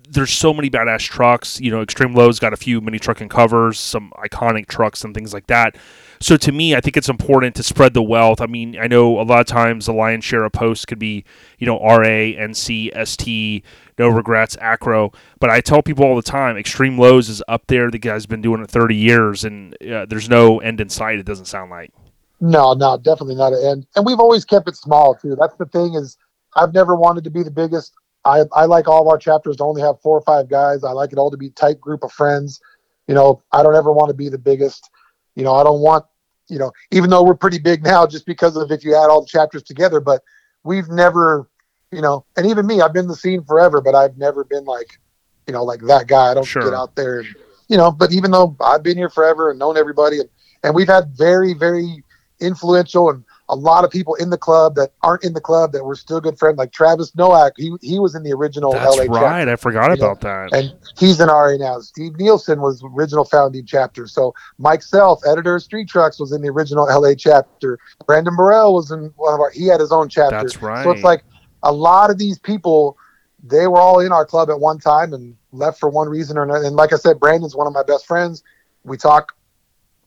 there's 0.09 0.31
so 0.31 0.53
many 0.53 0.69
badass 0.69 1.01
trucks. 1.01 1.61
You 1.61 1.69
know, 1.69 1.81
Extreme 1.81 2.15
Low's 2.15 2.39
got 2.39 2.53
a 2.53 2.57
few 2.57 2.81
mini 2.81 2.97
trucking 2.97 3.29
covers, 3.29 3.79
some 3.79 4.11
iconic 4.17 4.67
trucks 4.67 5.03
and 5.03 5.13
things 5.13 5.34
like 5.34 5.47
that. 5.47 5.75
So 6.19 6.38
to 6.38 6.52
me, 6.52 6.76
I 6.76 6.81
think 6.81 6.98
it's 6.98 7.10
important 7.10 7.56
to 7.56 7.64
spread 7.64 7.94
the 7.94 8.02
wealth. 8.02 8.41
I 8.41 8.48
mean, 8.48 8.77
I 8.80 8.88
know 8.88 9.19
a 9.19 9.23
lot 9.23 9.39
of 9.39 9.45
times 9.45 9.85
the 9.85 9.94
lion's 9.94 10.26
share 10.26 10.44
of 10.44 10.52
posts 10.52 10.85
could 10.85 10.99
be, 10.99 11.23
you 11.60 11.68
know, 11.68 11.80
RA, 11.80 12.03
NC, 12.03 13.07
ST, 13.07 13.64
no 13.98 14.07
regrets, 14.10 14.57
acro. 14.60 15.11
But 15.39 15.49
I 15.49 15.61
tell 15.61 15.81
people 15.84 16.06
all 16.06 16.15
the 16.15 16.22
time, 16.22 16.56
Xtreme 16.56 16.98
Lowz 16.98 17.30
is 17.30 17.44
up 17.48 17.68
there. 17.68 17.91
The 17.91 17.99
guy's 17.99 18.26
been 18.26 18.41
doing 18.41 18.61
it 18.61 18.69
30 18.69 18.95
years, 18.95 19.44
and 19.44 19.76
uh, 19.84 20.06
there's 20.06 20.30
no 20.30 20.60
end 20.60 20.81
in 20.81 20.89
sight. 20.89 21.19
It 21.19 21.26
doesn't 21.26 21.45
sound 21.45 21.72
like. 21.72 21.91
no, 22.39 22.73
no, 22.73 22.98
definitely 22.98 23.35
not 23.35 23.53
an 23.53 23.65
end. 23.65 23.88
And 23.95 24.06
we've 24.06 24.19
always 24.19 24.45
kept 24.45 24.68
it 24.68 24.76
small 24.76 25.15
too. 25.15 25.35
That's 25.39 25.56
the 25.56 25.65
thing 25.65 25.95
is, 25.95 26.18
I've 26.56 26.73
never 26.73 26.95
wanted 26.95 27.23
to 27.26 27.30
be 27.30 27.44
the 27.44 27.52
biggest. 27.52 27.94
I, 28.26 28.44
I 28.52 28.65
like 28.65 28.88
all 28.88 29.02
of 29.02 29.07
our 29.07 29.18
chapters 29.18 29.57
to 29.57 29.64
only 29.64 29.81
have 29.81 30.02
four 30.02 30.18
or 30.18 30.22
five 30.22 30.49
guys. 30.49 30.84
I 30.84 30.91
like 30.91 31.11
it 31.14 31.18
all 31.18 31.31
to 31.31 31.38
be 31.38 31.49
tight 31.52 31.80
group 31.80 32.03
of 32.03 32.11
friends. 32.11 32.60
You 33.07 33.15
know, 33.15 33.41
I 33.52 33.64
don't 33.64 33.76
ever 33.76 33.91
want 33.91 34.10
to 34.10 34.14
be 34.14 34.30
the 34.30 34.38
biggest. 34.38 34.89
You 35.38 35.43
know, 35.43 35.53
I 35.53 35.64
don't 35.64 35.81
want, 35.81 36.03
you 36.49 36.57
know, 36.57 36.72
even 36.89 37.11
though 37.11 37.23
we're 37.23 37.35
pretty 37.35 37.59
big 37.59 37.84
now, 37.84 38.07
just 38.07 38.26
because 38.26 38.57
of 38.57 38.72
if 38.72 38.84
you 38.84 38.95
add 38.95 39.07
all 39.11 39.22
the 39.22 39.27
chapters 39.27 39.61
together, 39.61 39.99
but 39.99 40.23
we've 40.64 40.89
never, 40.89 41.47
you 41.91 42.01
know, 42.01 42.26
and 42.35 42.47
even 42.47 42.65
me, 42.65 42.81
I've 42.81 42.91
been 42.91 43.03
in 43.03 43.09
the 43.09 43.15
scene 43.15 43.43
forever, 43.43 43.80
but 43.80 43.93
I've 43.93 44.18
never 44.18 44.43
been 44.43 44.65
like, 44.65 44.99
you 45.45 45.53
know, 45.53 45.64
like 45.64 45.81
that 45.81 46.07
guy. 46.07 46.31
I 46.31 46.34
don't 46.34 46.43
Sure. 46.43 46.64
get 46.64 46.73
out 46.73 46.95
there 46.95 47.19
and, 47.19 47.27
you 47.68 47.77
know, 47.77 47.91
but 47.91 48.11
even 48.11 48.31
though 48.31 48.55
I've 48.59 48.81
been 48.81 48.97
here 48.97 49.11
forever 49.11 49.51
and 49.51 49.59
known 49.59 49.77
everybody 49.77 50.19
and, 50.19 50.30
and 50.64 50.73
we've 50.73 50.88
had 50.88 51.15
very, 51.15 51.53
very 51.53 52.03
influential 52.39 53.11
and 53.11 53.23
a 53.49 53.56
lot 53.56 53.86
of 53.86 53.91
people 53.91 54.15
in 54.15 54.30
the 54.30 54.38
club 54.38 54.76
that 54.76 54.91
aren't 55.03 55.24
in 55.24 55.34
the 55.34 55.41
club 55.41 55.72
that 55.72 55.84
were 55.84 55.95
still 55.95 56.19
good 56.19 56.38
friends, 56.38 56.57
like 56.57 56.72
Travis 56.72 57.11
Noack. 57.11 57.52
He 57.56 57.74
he 57.82 57.99
was 57.99 58.14
in 58.14 58.24
the 58.24 58.34
original 58.34 58.74
That's 58.74 58.98
LA 58.98 59.03
chapter 59.03 59.11
right. 59.11 59.48
I 59.48 59.56
forgot 59.56 59.91
about 59.91 60.19
that. 60.22 60.53
and 60.53 60.74
he's 60.98 61.19
in 61.22 61.28
RA 61.28 61.56
now. 61.57 61.80
Steve 61.80 62.18
Nielsen 62.18 62.61
was 62.61 62.84
original 62.84 63.24
founding 63.24 63.65
chapter. 63.65 64.07
So 64.07 64.34
Mike 64.57 64.84
Self, 64.84 65.22
editor 65.26 65.56
of 65.56 65.64
Street 65.64 65.88
Trucks, 65.88 66.19
was 66.19 66.32
in 66.34 66.41
the 66.41 66.49
original 66.49 66.86
LA 66.86 67.14
chapter. 67.15 67.80
Brandon 68.06 68.36
Burrell 68.36 68.74
was 68.74 68.91
in 68.91 69.14
one 69.15 69.34
of 69.34 69.40
our. 69.40 69.52
He 69.52 69.68
had 69.68 69.80
his 69.80 69.91
own 69.91 70.10
chapter. 70.10 70.38
That's 70.38 70.61
right. 70.61 70.84
So 70.84 70.91
it's 70.91 71.03
like 71.03 71.24
a 71.64 71.72
lot 71.72 72.10
of 72.10 72.18
these 72.18 72.40
people, 72.40 72.98
they 73.44 73.68
were 73.68 73.80
all 73.80 73.99
in 73.99 74.11
our 74.11 74.26
club 74.26 74.49
at 74.49 74.60
one 74.60 74.80
time 74.80 75.14
and 75.14 75.36
left 75.52 75.80
for 75.80 75.90
one 75.90 76.10
reason 76.10 76.38
or 76.38 76.44
another. 76.44 76.65
And 76.65 76.76
like 76.76 76.94
I 76.94 76.98
said, 76.98 77.19
Brandon's 77.19 77.56
one 77.56 77.68
of 77.68 77.74
my 77.74 77.84
best 77.84 78.06
friends. 78.06 78.44
We 78.84 78.98
talk 78.98 79.34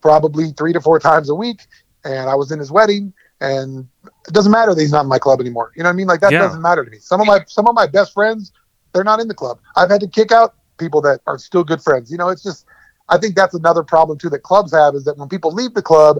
probably 0.01 0.51
three 0.51 0.73
to 0.73 0.81
four 0.81 0.99
times 0.99 1.29
a 1.29 1.35
week. 1.35 1.61
And 2.03 2.29
I 2.29 2.35
was 2.35 2.51
in 2.51 2.57
his 2.57 2.71
wedding, 2.71 3.13
and 3.41 3.87
it 4.03 4.33
doesn't 4.33 4.51
matter 4.51 4.73
that 4.73 4.79
he's 4.79 4.91
not 4.91 5.01
in 5.01 5.07
my 5.07 5.19
club 5.19 5.41
anymore. 5.41 5.71
You 5.75 5.83
know 5.83 5.89
what 5.89 5.93
I 5.93 5.97
mean? 5.97 6.07
Like 6.07 6.21
that 6.21 6.31
Yeah. 6.31 6.39
doesn't 6.39 6.61
matter 6.61 6.85
to 6.85 6.91
me. 6.91 6.99
Some 6.99 7.19
of 7.19 7.27
my 7.27 7.43
some 7.47 7.67
of 7.67 7.73
my 7.75 7.87
best 7.87 8.13
friends, 8.13 8.53
they're 8.93 9.03
not 9.03 9.19
in 9.19 9.27
the 9.27 9.33
club. 9.33 9.59
I've 9.75 9.89
had 9.89 9.99
to 10.01 10.07
kick 10.07 10.31
out 10.31 10.53
people 10.77 11.01
that 11.01 11.19
are 11.27 11.37
still 11.37 11.63
good 11.63 11.81
friends. 11.81 12.11
You 12.11 12.17
know, 12.17 12.29
it's 12.29 12.43
just 12.43 12.65
I 13.09 13.17
think 13.17 13.35
that's 13.35 13.55
another 13.55 13.83
problem 13.83 14.17
too 14.17 14.29
that 14.29 14.43
clubs 14.43 14.71
have 14.73 14.95
is 14.95 15.03
that 15.05 15.17
when 15.17 15.27
people 15.27 15.51
leave 15.51 15.73
the 15.73 15.81
club, 15.81 16.19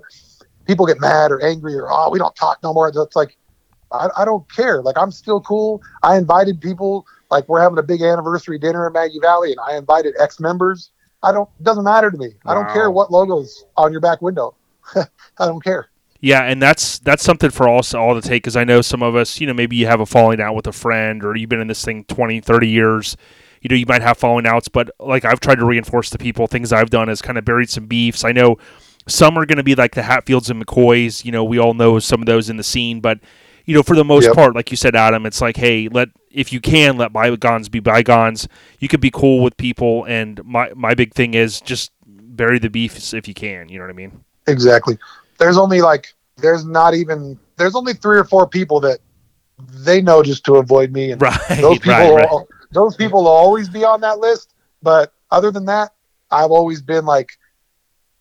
people 0.65 0.85
get 0.85 0.99
mad 0.99 1.31
or 1.31 1.41
angry 1.45 1.75
or 1.75 1.87
oh 1.91 2.09
we 2.09 2.19
don't 2.19 2.35
talk 2.35 2.57
no 2.63 2.73
more. 2.73 2.89
It's 2.89 3.15
like 3.15 3.37
I, 3.91 4.09
I 4.17 4.25
don't 4.25 4.49
care. 4.51 4.81
Like 4.81 4.97
I'm 4.97 5.11
still 5.11 5.39
cool. 5.41 5.81
I 6.01 6.17
invited 6.17 6.59
people. 6.59 7.05
Like 7.29 7.47
we're 7.47 7.61
having 7.61 7.77
a 7.77 7.83
big 7.83 8.01
anniversary 8.01 8.57
dinner 8.57 8.87
in 8.87 8.93
Maggie 8.93 9.19
Valley, 9.21 9.51
and 9.51 9.59
I 9.65 9.77
invited 9.77 10.15
ex 10.19 10.39
members. 10.39 10.91
I 11.23 11.31
don't. 11.31 11.47
It 11.59 11.63
doesn't 11.63 11.83
matter 11.83 12.09
to 12.09 12.17
me. 12.17 12.31
I 12.47 12.55
don't 12.55 12.69
care 12.69 12.89
what 12.89 13.11
logos 13.11 13.63
on 13.77 13.91
your 13.91 14.01
back 14.01 14.21
window. 14.21 14.55
I 14.95 15.05
don't 15.37 15.63
care. 15.63 15.90
Yeah, 16.21 16.43
and 16.43 16.61
that's 16.61 16.99
that's 16.99 17.23
something 17.23 17.49
for 17.49 17.67
us 17.67 17.93
all 17.95 18.13
to 18.19 18.21
take 18.21 18.43
because 18.43 18.55
I 18.55 18.63
know 18.63 18.81
some 18.81 19.01
of 19.03 19.15
us, 19.15 19.39
you 19.41 19.47
know, 19.47 19.53
maybe 19.53 19.75
you 19.75 19.87
have 19.87 19.99
a 20.01 20.05
falling 20.05 20.39
out 20.39 20.55
with 20.55 20.67
a 20.67 20.71
friend 20.71 21.23
or 21.23 21.35
you've 21.35 21.49
been 21.49 21.61
in 21.61 21.67
this 21.67 21.83
thing 21.83 22.05
20, 22.05 22.41
30 22.41 22.67
years. 22.69 23.17
You 23.61 23.69
know, 23.69 23.75
you 23.75 23.85
might 23.87 24.03
have 24.03 24.17
falling 24.17 24.47
outs, 24.47 24.67
but 24.69 24.91
like 24.99 25.25
I've 25.25 25.39
tried 25.39 25.59
to 25.59 25.65
reinforce 25.65 26.09
to 26.11 26.19
people, 26.19 26.47
things 26.47 26.71
I've 26.73 26.91
done 26.91 27.09
is 27.09 27.21
kind 27.21 27.37
of 27.39 27.45
buried 27.45 27.69
some 27.69 27.87
beefs. 27.87 28.23
I 28.23 28.31
know 28.33 28.57
some 29.07 29.37
are 29.37 29.45
going 29.47 29.57
to 29.57 29.63
be 29.63 29.75
like 29.75 29.95
the 29.95 30.03
Hatfields 30.03 30.49
and 30.49 30.63
McCoys. 30.63 31.25
You 31.25 31.31
know, 31.31 31.43
we 31.43 31.59
all 31.59 31.73
know 31.73 31.99
some 31.99 32.21
of 32.21 32.27
those 32.27 32.49
in 32.49 32.57
the 32.57 32.63
scene, 32.63 33.01
but 33.01 33.19
you 33.65 33.75
know, 33.75 33.83
for 33.83 33.95
the 33.95 34.05
most 34.05 34.25
Yep. 34.27 34.33
part, 34.33 34.55
like 34.55 34.71
you 34.71 34.77
said, 34.77 34.95
Adam, 34.95 35.25
it's 35.25 35.41
like, 35.41 35.57
hey, 35.57 35.87
let 35.89 36.09
if 36.31 36.53
you 36.53 36.61
can 36.61 36.97
let 36.97 37.13
bygones 37.13 37.69
be 37.69 37.79
bygones. 37.79 38.47
You 38.79 38.87
could 38.87 39.01
be 39.01 39.11
cool 39.11 39.43
with 39.43 39.57
people, 39.57 40.05
and 40.05 40.43
my 40.45 40.71
my 40.75 40.93
big 40.95 41.13
thing 41.13 41.33
is 41.33 41.61
just 41.61 41.91
bury 42.05 42.59
the 42.59 42.69
beefs 42.69 43.13
if 43.13 43.27
you 43.27 43.33
can. 43.33 43.69
You 43.69 43.79
know 43.79 43.85
what 43.85 43.91
I 43.91 43.95
mean? 43.95 44.23
Exactly. 44.47 44.97
There's 45.41 45.57
only 45.57 45.81
like 45.81 46.13
there's 46.37 46.63
not 46.63 46.93
even 46.93 47.39
there's 47.57 47.75
only 47.75 47.93
three 47.93 48.19
or 48.19 48.23
four 48.23 48.47
people 48.47 48.79
that 48.81 48.99
they 49.57 49.99
know 49.99 50.21
just 50.21 50.45
to 50.45 50.57
avoid 50.57 50.91
me, 50.93 51.11
and 51.11 51.19
Right, 51.19 51.39
those 51.59 51.79
people 51.79 52.13
right, 52.15 52.21
right. 52.21 52.29
will, 52.29 52.47
those 52.71 52.95
people 52.95 53.23
will 53.23 53.31
always 53.31 53.67
be 53.67 53.83
on 53.83 54.01
that 54.01 54.19
list. 54.19 54.53
But 54.83 55.13
other 55.31 55.49
than 55.49 55.65
that, 55.65 55.95
I've 56.29 56.51
always 56.51 56.83
been 56.83 57.05
like 57.05 57.31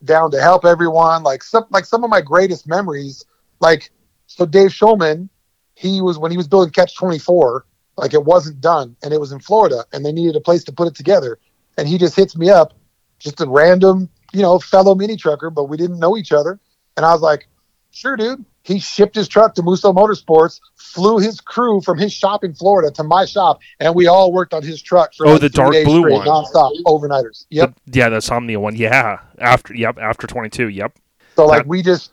down 0.02 0.30
to 0.30 0.40
help 0.40 0.64
everyone. 0.64 1.22
Like 1.22 1.42
some 1.42 1.66
like 1.68 1.84
some 1.84 2.04
of 2.04 2.10
my 2.10 2.22
greatest 2.22 2.66
memories, 2.66 3.26
like 3.60 3.90
so 4.26 4.46
Dave 4.46 4.70
Schulman, 4.70 5.28
he 5.74 6.00
was 6.00 6.18
when 6.18 6.30
he 6.30 6.38
was 6.38 6.48
building 6.48 6.72
Catch 6.72 6.96
Twenty 6.96 7.18
Four, 7.18 7.66
like 7.98 8.14
it 8.14 8.24
wasn't 8.24 8.62
done, 8.62 8.96
and 9.02 9.12
it 9.12 9.20
was 9.20 9.32
in 9.32 9.40
Florida, 9.40 9.84
and 9.92 10.06
they 10.06 10.12
needed 10.12 10.36
a 10.36 10.40
place 10.40 10.64
to 10.64 10.72
put 10.72 10.88
it 10.88 10.94
together, 10.94 11.38
and 11.76 11.86
he 11.86 11.98
just 11.98 12.16
hits 12.16 12.34
me 12.34 12.48
up, 12.48 12.72
just 13.18 13.42
a 13.42 13.46
random, 13.46 14.08
you 14.32 14.40
know, 14.40 14.58
fellow 14.58 14.94
mini 14.94 15.18
trucker, 15.18 15.50
but 15.50 15.64
we 15.64 15.76
didn't 15.76 15.98
know 15.98 16.16
each 16.16 16.32
other, 16.32 16.58
and 16.96 17.06
I 17.06 17.12
was 17.12 17.20
like, 17.22 17.46
sure, 17.90 18.16
dude. 18.16 18.44
He 18.62 18.78
shipped 18.78 19.14
his 19.14 19.26
truck 19.26 19.54
to 19.54 19.62
Musso 19.62 19.90
Motorsports, 19.92 20.60
flew 20.76 21.18
his 21.18 21.40
crew 21.40 21.80
from 21.80 21.96
his 21.98 22.12
shop 22.12 22.44
in 22.44 22.52
Florida 22.54 22.90
to 22.92 23.02
my 23.02 23.24
shop, 23.24 23.60
and 23.80 23.94
we 23.94 24.06
all 24.06 24.32
worked 24.32 24.52
on 24.52 24.62
his 24.62 24.82
truck 24.82 25.14
for 25.14 25.26
Oh, 25.26 25.32
like 25.32 25.40
the 25.40 25.48
dark 25.48 25.72
blue 25.84 26.00
straight, 26.02 26.12
one. 26.12 26.26
nonstop, 26.26 26.72
overnighters. 26.84 27.46
Yep. 27.50 27.74
The- 27.86 27.98
yeah, 27.98 28.08
the 28.10 28.16
Somnia 28.18 28.58
one. 28.58 28.76
Yeah, 28.76 29.20
after 29.38 29.74
yep, 29.74 29.98
after 29.98 30.26
twenty 30.26 30.50
two. 30.50 30.68
Yep. 30.68 30.92
So 31.36 31.46
like 31.46 31.60
That- 31.60 31.66
we 31.68 31.82
just 31.82 32.12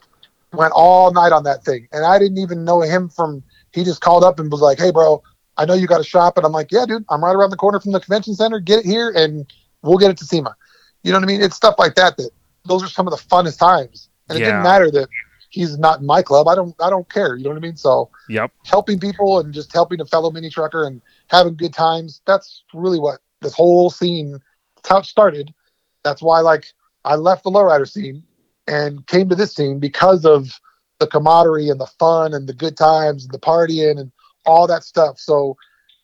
went 0.54 0.72
all 0.74 1.12
night 1.12 1.32
on 1.32 1.44
that 1.44 1.64
thing, 1.64 1.86
and 1.92 2.04
I 2.06 2.18
didn't 2.18 2.38
even 2.38 2.64
know 2.64 2.80
him 2.80 3.10
from. 3.10 3.42
He 3.72 3.84
just 3.84 4.00
called 4.00 4.24
up 4.24 4.40
and 4.40 4.50
was 4.50 4.62
like, 4.62 4.78
"Hey, 4.78 4.90
bro, 4.90 5.22
I 5.58 5.66
know 5.66 5.74
you 5.74 5.86
got 5.86 6.00
a 6.00 6.04
shop," 6.04 6.38
and 6.38 6.46
I'm 6.46 6.52
like, 6.52 6.72
"Yeah, 6.72 6.86
dude, 6.86 7.04
I'm 7.10 7.22
right 7.22 7.36
around 7.36 7.50
the 7.50 7.56
corner 7.56 7.78
from 7.78 7.92
the 7.92 8.00
convention 8.00 8.34
center. 8.34 8.58
Get 8.58 8.80
it 8.80 8.86
here." 8.86 9.10
And 9.14 9.44
we'll 9.82 9.98
get 9.98 10.10
it 10.10 10.16
to 10.16 10.24
SEMA. 10.24 10.56
You 11.02 11.12
know 11.12 11.18
what 11.18 11.24
I 11.24 11.26
mean? 11.26 11.42
It's 11.42 11.54
stuff 11.56 11.74
like 11.78 11.94
that 11.96 12.16
that 12.16 12.30
those 12.64 12.82
are 12.82 12.88
some 12.88 13.06
of 13.06 13.10
the 13.12 13.22
funnest 13.22 13.58
times. 13.58 14.08
And 14.28 14.36
it 14.36 14.40
Yeah. 14.42 14.46
didn't 14.46 14.62
matter 14.62 14.90
that 14.90 15.08
he's 15.50 15.78
not 15.78 16.00
in 16.00 16.06
my 16.06 16.22
club. 16.22 16.48
I 16.48 16.54
don't 16.54 16.74
I 16.80 16.90
don't 16.90 17.08
care. 17.10 17.36
You 17.36 17.44
know 17.44 17.50
what 17.50 17.56
I 17.56 17.60
mean? 17.60 17.76
So 17.76 18.10
Yep. 18.28 18.52
helping 18.66 19.00
people 19.00 19.38
and 19.38 19.52
just 19.54 19.72
helping 19.72 20.00
a 20.00 20.04
fellow 20.04 20.30
mini 20.30 20.50
trucker 20.50 20.84
and 20.86 21.00
having 21.28 21.56
good 21.56 21.72
times. 21.72 22.20
That's 22.26 22.64
really 22.74 22.98
what 22.98 23.20
this 23.40 23.54
whole 23.54 23.90
scene 23.90 24.38
how 24.88 24.98
it 24.98 25.06
started. 25.06 25.52
That's 26.04 26.22
why 26.22 26.40
like 26.40 26.66
I 27.04 27.16
left 27.16 27.44
the 27.44 27.50
lowrider 27.50 27.88
scene 27.88 28.22
and 28.66 29.06
came 29.06 29.28
to 29.28 29.34
this 29.34 29.54
scene 29.54 29.78
because 29.78 30.24
of 30.24 30.48
the 30.98 31.06
camaraderie 31.06 31.68
and 31.68 31.80
the 31.80 31.86
fun 31.98 32.34
and 32.34 32.48
the 32.48 32.54
good 32.54 32.76
times 32.76 33.24
and 33.24 33.32
the 33.32 33.38
partying 33.38 33.98
and 33.98 34.10
all 34.46 34.66
that 34.66 34.82
stuff. 34.82 35.18
So 35.18 35.56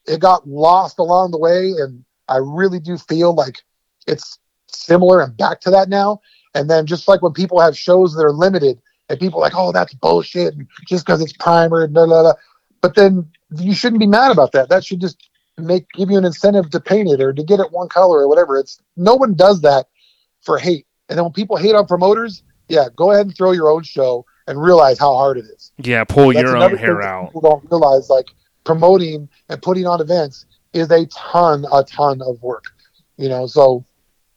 it 0.06 0.20
got 0.20 0.46
lost 0.46 0.98
along 0.98 1.30
the 1.30 1.38
way 1.38 1.72
and 1.78 2.05
I 2.28 2.36
really 2.36 2.80
do 2.80 2.96
feel 2.96 3.34
like 3.34 3.62
it's 4.06 4.38
similar 4.68 5.20
and 5.20 5.36
back 5.36 5.60
to 5.62 5.70
that 5.70 5.88
now. 5.88 6.20
And 6.55 6.70
then 6.70 6.86
just 6.86 7.09
like 7.09 7.22
when 7.22 7.32
people 7.32 7.60
have 7.60 7.76
shows 7.76 8.14
that 8.14 8.22
are 8.22 8.32
limited 8.32 8.81
and 9.09 9.18
people 9.18 9.40
are 9.40 9.43
like, 9.43 9.56
oh, 9.56 9.72
that's 9.72 9.94
bullshit, 9.94 10.55
just 10.86 11.05
because 11.05 11.20
it's 11.20 11.32
primer 11.32 11.82
and 11.82 11.93
blah, 11.93 12.06
blah, 12.06 12.22
blah. 12.22 12.35
But 12.81 12.94
then 12.94 13.31
you 13.59 13.74
shouldn't 13.74 14.01
be 14.01 14.06
mad 14.06 14.31
about 14.31 14.52
that. 14.52 14.68
That 14.68 14.85
should 14.85 15.01
just 15.01 15.28
make 15.56 15.86
give 15.93 16.10
you 16.10 16.18
an 16.18 16.24
incentive 16.24 16.70
to 16.70 16.81
paint 16.81 17.09
it 17.09 17.20
or 17.20 17.32
to 17.32 17.43
get 17.43 17.60
it 17.60 17.72
one 17.72 17.89
color 17.89 18.18
or 18.18 18.28
whatever. 18.28 18.59
It's 18.59 18.81
no 18.97 19.14
one 19.14 19.35
does 19.35 19.60
that 19.62 19.86
for 20.43 20.59
hate. 20.59 20.86
And 21.09 21.18
then 21.18 21.24
when 21.24 21.32
people 21.32 21.56
hate 21.56 21.74
on 21.74 21.86
promoters, 21.86 22.43
yeah, 22.68 22.86
go 22.97 23.12
ahead 23.12 23.26
and 23.26 23.36
throw 23.36 23.52
your 23.52 23.70
own 23.70 23.82
show 23.82 24.24
and 24.47 24.60
realize 24.60 24.98
how 24.98 25.14
hard 25.14 25.39
it 25.39 25.44
is. 25.44 25.72
Yeah. 25.78 26.05
Pull 26.05 26.32
That's 26.32 26.43
your 26.43 26.56
own 26.56 26.76
hair 26.76 27.02
out. 27.02 27.26
People 27.26 27.40
don't 27.43 27.70
realize 27.70 28.09
like 28.10 28.26
promoting 28.64 29.28
and 29.48 29.60
putting 29.60 29.86
on 29.86 30.01
events 30.01 30.47
is 30.72 30.90
a 30.90 31.06
ton, 31.06 31.66
a 31.72 31.85
ton 31.85 32.20
of 32.22 32.43
work. 32.43 32.64
You 33.16 33.28
know, 33.28 33.47
so 33.47 33.85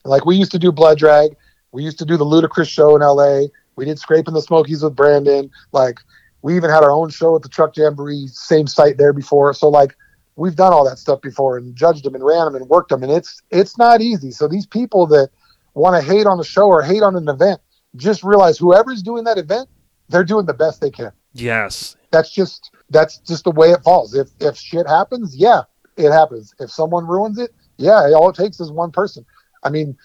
like 0.06 0.26
we 0.26 0.36
used 0.36 0.52
to 0.52 0.60
do 0.60 0.72
Blood 0.72 1.00
Drag, 1.00 1.36
we 1.72 1.84
used 1.84 2.00
to 2.00 2.06
do 2.06 2.18
the 2.18 2.24
Ludicrous 2.24 2.68
show 2.68 2.96
in 2.96 3.02
LA. 3.02 3.48
We 3.76 3.86
did 3.86 4.00
Scraping 4.00 4.34
the 4.34 4.42
Smokies 4.42 4.84
with 4.84 4.96
Brandon. 4.96 5.50
Like 5.72 6.00
we 6.42 6.56
even 6.56 6.70
had 6.70 6.84
our 6.84 6.92
own 6.92 7.10
show 7.10 7.36
at 7.36 7.42
the 7.42 7.50
Truck 7.50 7.76
Jamboree, 7.76 8.28
same 8.28 8.68
site 8.68 8.98
there 8.98 9.14
before. 9.14 9.54
So 9.54 9.70
like 9.70 9.96
we've 10.36 10.56
done 10.56 10.74
all 10.74 10.86
that 10.90 10.98
stuff 10.98 11.22
before 11.22 11.58
and 11.58 11.76
judged 11.76 12.04
them 12.04 12.16
and 12.16 12.24
ran 12.24 12.46
them 12.46 12.56
and 12.56 12.70
worked 12.70 12.90
them, 12.90 13.04
and 13.04 13.12
it's 13.12 13.42
it's 13.52 13.78
not 13.78 14.02
easy. 14.02 14.32
So 14.32 14.48
these 14.48 14.66
people 14.66 15.08
that 15.08 15.30
want 15.74 15.96
to 15.96 16.08
hate 16.08 16.26
on 16.26 16.38
the 16.38 16.44
show 16.44 16.68
or 16.68 16.82
hate 16.82 17.04
on 17.04 17.16
an 17.16 17.28
event, 17.28 17.62
just 17.96 18.24
realize 18.24 18.58
whoever's 18.58 19.04
doing 19.04 19.24
that 19.26 19.38
event, 19.38 19.70
they're 20.10 20.24
doing 20.24 20.46
the 20.46 20.54
best 20.54 20.82
they 20.82 20.90
can 20.90 21.12
Yes. 21.34 21.96
that's 22.12 22.32
just 22.32 22.72
that's 22.90 23.20
just 23.20 23.44
the 23.44 23.52
way 23.52 23.72
it 23.72 23.84
falls. 23.84 24.16
If 24.16 24.30
if 24.40 24.58
shit 24.58 24.88
happens, 24.88 25.36
yeah, 25.36 25.62
it 25.98 26.12
happens. 26.12 26.54
If 26.60 26.72
someone 26.72 27.06
ruins 27.06 27.38
it, 27.38 27.52
yeah, 27.78 28.12
all 28.16 28.30
it 28.30 28.36
takes 28.36 28.60
is 28.60 28.72
one 28.72 28.92
person. 28.92 29.26
I 29.64 29.70
mean, 29.70 29.98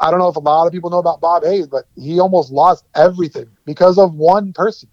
I 0.00 0.10
don't 0.10 0.18
know 0.18 0.28
if 0.28 0.36
a 0.36 0.40
lot 0.40 0.66
of 0.66 0.72
people 0.72 0.90
know 0.90 0.98
about 0.98 1.20
Bob 1.20 1.44
Hayes, 1.44 1.66
but 1.66 1.84
he 1.96 2.18
almost 2.20 2.50
lost 2.50 2.86
everything 2.94 3.46
because 3.66 3.98
of 3.98 4.14
one 4.14 4.52
person. 4.52 4.88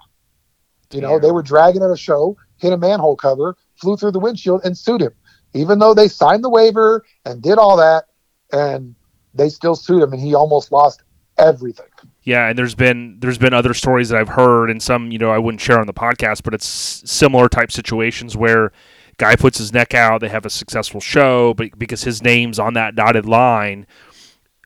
You 0.92 1.02
know, 1.02 1.14
Yeah. 1.14 1.20
they 1.20 1.32
were 1.32 1.42
dragging 1.42 1.82
at 1.84 1.90
a 1.90 1.98
show, 1.98 2.36
hit 2.58 2.74
a 2.74 2.78
manhole 2.78 3.16
cover, 3.16 3.56
flew 3.76 3.98
through 3.98 4.12
the 4.12 4.20
windshield, 4.20 4.62
and 4.64 4.78
sued 4.78 5.02
him. 5.02 5.14
Even 5.54 5.80
though 5.80 5.94
they 5.94 6.08
signed 6.08 6.44
the 6.44 6.50
waiver 6.50 7.04
and 7.26 7.42
did 7.42 7.58
all 7.58 7.78
that, 7.78 8.06
and 8.52 8.96
they 9.34 9.50
still 9.50 9.76
sued 9.76 10.02
him, 10.04 10.14
and 10.14 10.22
he 10.22 10.34
almost 10.36 10.72
lost 10.72 11.02
everything. 11.38 11.86
Yeah, 12.24 12.50
and 12.50 12.58
there's 12.58 12.76
been 12.76 13.18
there's 13.22 13.38
been 13.38 13.54
other 13.54 13.74
stories 13.74 14.10
that 14.10 14.20
I've 14.20 14.30
heard, 14.30 14.70
and 14.70 14.82
some 14.82 15.12
you 15.12 15.18
know 15.18 15.30
I 15.30 15.38
wouldn't 15.38 15.62
share 15.62 15.80
on 15.80 15.88
the 15.88 15.94
podcast, 15.94 16.44
but 16.44 16.54
it's 16.54 16.68
similar 16.68 17.48
type 17.48 17.72
situations 17.72 18.36
where 18.36 18.72
guy 19.18 19.36
puts 19.36 19.58
his 19.58 19.74
neck 19.74 19.94
out, 19.94 20.22
they 20.22 20.30
have 20.30 20.46
a 20.46 20.50
successful 20.50 21.00
show, 21.02 21.54
but 21.56 21.78
because 21.80 22.04
his 22.04 22.22
name's 22.22 22.60
on 22.60 22.74
that 22.74 22.96
dotted 22.96 23.26
line, 23.26 23.88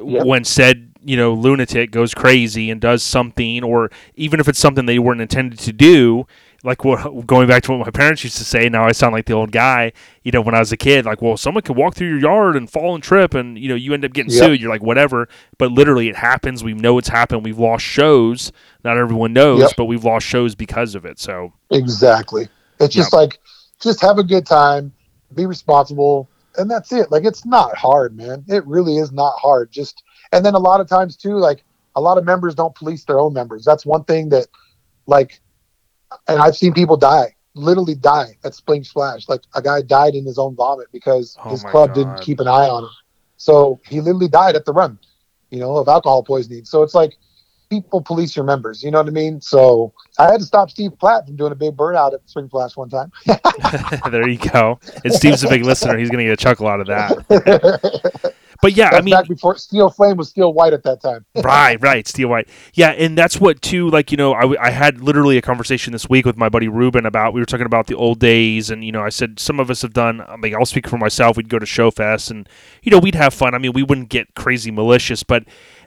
Yep. 0.06 0.26
when 0.26 0.44
said 0.44 0.88
you 1.04 1.18
know 1.18 1.34
lunatic 1.34 1.90
goes 1.92 2.14
crazy 2.14 2.70
and 2.70 2.80
does 2.80 3.02
something, 3.04 3.64
or 3.64 3.90
even 4.16 4.40
if 4.40 4.48
it's 4.48 4.60
something 4.60 4.86
they 4.86 5.00
weren't 5.00 5.22
intended 5.22 5.58
to 5.60 5.74
do, 5.74 6.28
like 6.64 6.86
what 6.86 7.26
going 7.26 7.48
back 7.48 7.64
to 7.64 7.72
what 7.72 7.86
my 7.86 7.90
parents 7.92 8.24
used 8.24 8.38
to 8.38 8.44
say. 8.44 8.70
Now 8.70 8.86
I 8.86 8.92
sound 8.92 9.14
like 9.14 9.26
the 9.26 9.34
old 9.34 9.52
guy. 9.52 9.94
You 10.24 10.32
know, 10.32 10.42
when 10.42 10.54
I 10.54 10.60
was 10.60 10.72
a 10.72 10.78
kid, 10.78 11.06
like, 11.06 11.20
well, 11.22 11.38
someone 11.38 11.64
could 11.64 11.76
walk 11.76 11.96
through 11.96 12.10
your 12.10 12.20
yard 12.20 12.56
and 12.56 12.70
fall 12.70 12.94
and 12.94 13.04
trip, 13.04 13.34
and 13.34 13.58
you 13.58 13.68
know, 13.68 13.76
you 13.76 13.94
end 13.96 14.06
up 14.06 14.14
getting 14.14 14.32
Yep. 14.32 14.44
sued. 14.44 14.62
You're 14.62 14.70
like, 14.70 14.84
whatever. 14.84 15.28
But 15.58 15.72
literally, 15.72 16.08
it 16.10 16.16
happens. 16.18 16.64
We 16.64 16.74
know 16.74 16.98
it's 17.00 17.10
happened. 17.10 17.44
We've 17.44 17.58
lost 17.58 17.84
shows. 17.84 18.52
Not 18.84 18.98
everyone 18.98 19.34
knows, 19.34 19.60
Yep. 19.62 19.72
but 19.78 19.86
we've 19.86 20.04
lost 20.04 20.28
shows 20.28 20.54
because 20.56 20.94
of 20.94 21.06
it. 21.06 21.20
So 21.20 21.54
Exactly. 21.72 22.48
It's 22.80 22.94
just 22.94 23.14
like, 23.14 23.40
just 23.80 24.02
have 24.02 24.18
a 24.20 24.24
good 24.24 24.46
time, 24.46 24.92
be 25.36 25.46
responsible, 25.48 26.30
and 26.58 26.70
that's 26.70 26.92
it. 26.92 27.12
Like, 27.12 27.26
it's 27.26 27.46
not 27.46 27.76
hard, 27.78 28.16
man. 28.16 28.44
It 28.48 28.66
really 28.66 28.98
is 28.98 29.12
not 29.12 29.34
hard. 29.38 29.72
Just, 29.72 30.04
and 30.32 30.46
then 30.46 30.54
a 30.54 30.60
lot 30.60 30.82
of 30.82 30.88
times, 30.88 31.18
too, 31.18 31.36
like, 31.36 31.64
a 31.96 32.02
lot 32.02 32.18
of 32.18 32.26
members 32.26 32.56
don't 32.56 32.76
police 32.76 33.04
their 33.06 33.20
own 33.20 33.34
members. 33.34 33.66
That's 33.66 33.86
one 33.86 34.04
thing 34.04 34.30
that, 34.30 34.48
like, 35.08 35.42
and 36.28 36.40
I've 36.40 36.56
seen 36.56 36.74
people 36.74 36.98
die, 36.98 37.36
literally 37.56 37.96
die 37.96 38.38
at 38.44 38.56
Spring 38.56 38.84
Splash. 38.84 39.28
Like, 39.28 39.42
a 39.56 39.62
guy 39.62 39.82
died 39.82 40.16
in 40.16 40.26
his 40.26 40.38
own 40.38 40.56
vomit 40.56 40.88
because 40.92 41.38
Oh 41.44 41.50
his 41.50 41.64
club 41.64 41.90
God. 41.90 41.96
didn't 41.96 42.22
keep 42.22 42.40
an 42.40 42.48
eye 42.48 42.68
on 42.68 42.84
him. 42.84 42.90
So 43.38 43.80
he 43.88 44.02
literally 44.02 44.28
died 44.28 44.56
at 44.56 44.66
the 44.66 44.74
run, 44.74 45.00
you 45.50 45.60
know, 45.60 45.78
of 45.78 45.88
alcohol 45.88 46.24
poisoning. 46.24 46.66
So 46.66 46.84
it's 46.84 46.94
like, 46.94 47.18
people 47.72 48.02
police 48.02 48.36
your 48.36 48.46
members. 48.46 48.84
You 48.84 48.92
know 48.92 49.00
what 49.00 49.08
I 49.08 49.12
mean? 49.12 49.42
So 49.42 49.94
I 50.20 50.30
had 50.32 50.40
to 50.40 50.46
stop 50.46 50.70
Steve 50.70 50.92
Platt 51.00 51.26
from 51.26 51.38
doing 51.38 51.54
a 51.54 51.56
big 51.56 51.76
burnout 51.76 52.14
at 52.14 52.30
Spring 52.30 52.48
Splash 52.48 52.76
one 52.76 52.90
time. 52.90 53.12
there 54.12 54.28
you 54.28 54.38
go. 54.38 54.80
And 55.04 55.14
Steve's 55.14 55.44
a 55.44 55.50
big 55.50 55.64
listener. 55.64 55.98
He's 55.98 56.10
going 56.10 56.20
to 56.20 56.26
get 56.26 56.34
a 56.34 56.44
chuckle 56.44 56.68
out 56.68 56.82
of 56.82 56.88
that. 56.88 58.34
But 58.62 58.74
yeah, 58.74 58.92
That's 58.92 59.02
I 59.02 59.02
mean, 59.02 59.16
back 59.16 59.28
before 59.28 59.58
Steel 59.58 59.90
Flame 59.90 60.18
was 60.18 60.30
Steel 60.30 60.54
white 60.54 60.72
at 60.72 60.84
that 60.84 61.02
time. 61.02 61.26
right, 61.44 61.82
right, 61.82 62.08
Steel 62.08 62.28
White. 62.28 62.48
Yeah, 62.76 62.92
and 62.92 63.18
that's 63.18 63.42
what 63.42 63.60
too. 63.64 63.90
Like 63.90 64.12
you 64.12 64.18
know, 64.18 64.34
I, 64.34 64.68
I 64.68 64.70
had 64.70 65.02
literally 65.02 65.38
a 65.38 65.42
conversation 65.42 65.92
this 65.94 66.08
week 66.08 66.28
with 66.28 66.38
my 66.38 66.48
buddy 66.48 66.68
Ruben 66.68 67.08
about. 67.08 67.34
We 67.34 67.42
were 67.42 67.46
talking 67.48 67.66
about 67.66 67.88
the 67.88 67.96
old 67.96 68.20
days, 68.20 68.70
and 68.70 68.84
you 68.84 68.92
know, 68.92 69.02
I 69.02 69.10
said 69.10 69.40
some 69.40 69.60
of 69.60 69.72
us 69.72 69.82
have 69.82 69.94
done. 69.94 70.22
I 70.22 70.36
mean, 70.36 70.54
I'll 70.54 70.68
speak 70.68 70.88
for 70.88 71.00
myself. 71.00 71.38
We'd 71.38 71.50
go 71.50 71.58
to 71.58 71.66
show 71.66 71.90
fest, 71.90 72.30
and 72.30 72.48
you 72.84 72.92
know, 72.92 73.00
we'd 73.00 73.16
have 73.16 73.34
fun. 73.34 73.56
I 73.56 73.58
mean, 73.58 73.74
we 73.74 73.82
wouldn't 73.82 74.10
get 74.10 74.36
crazy 74.36 74.70
malicious, 74.70 75.24
but 75.24 75.44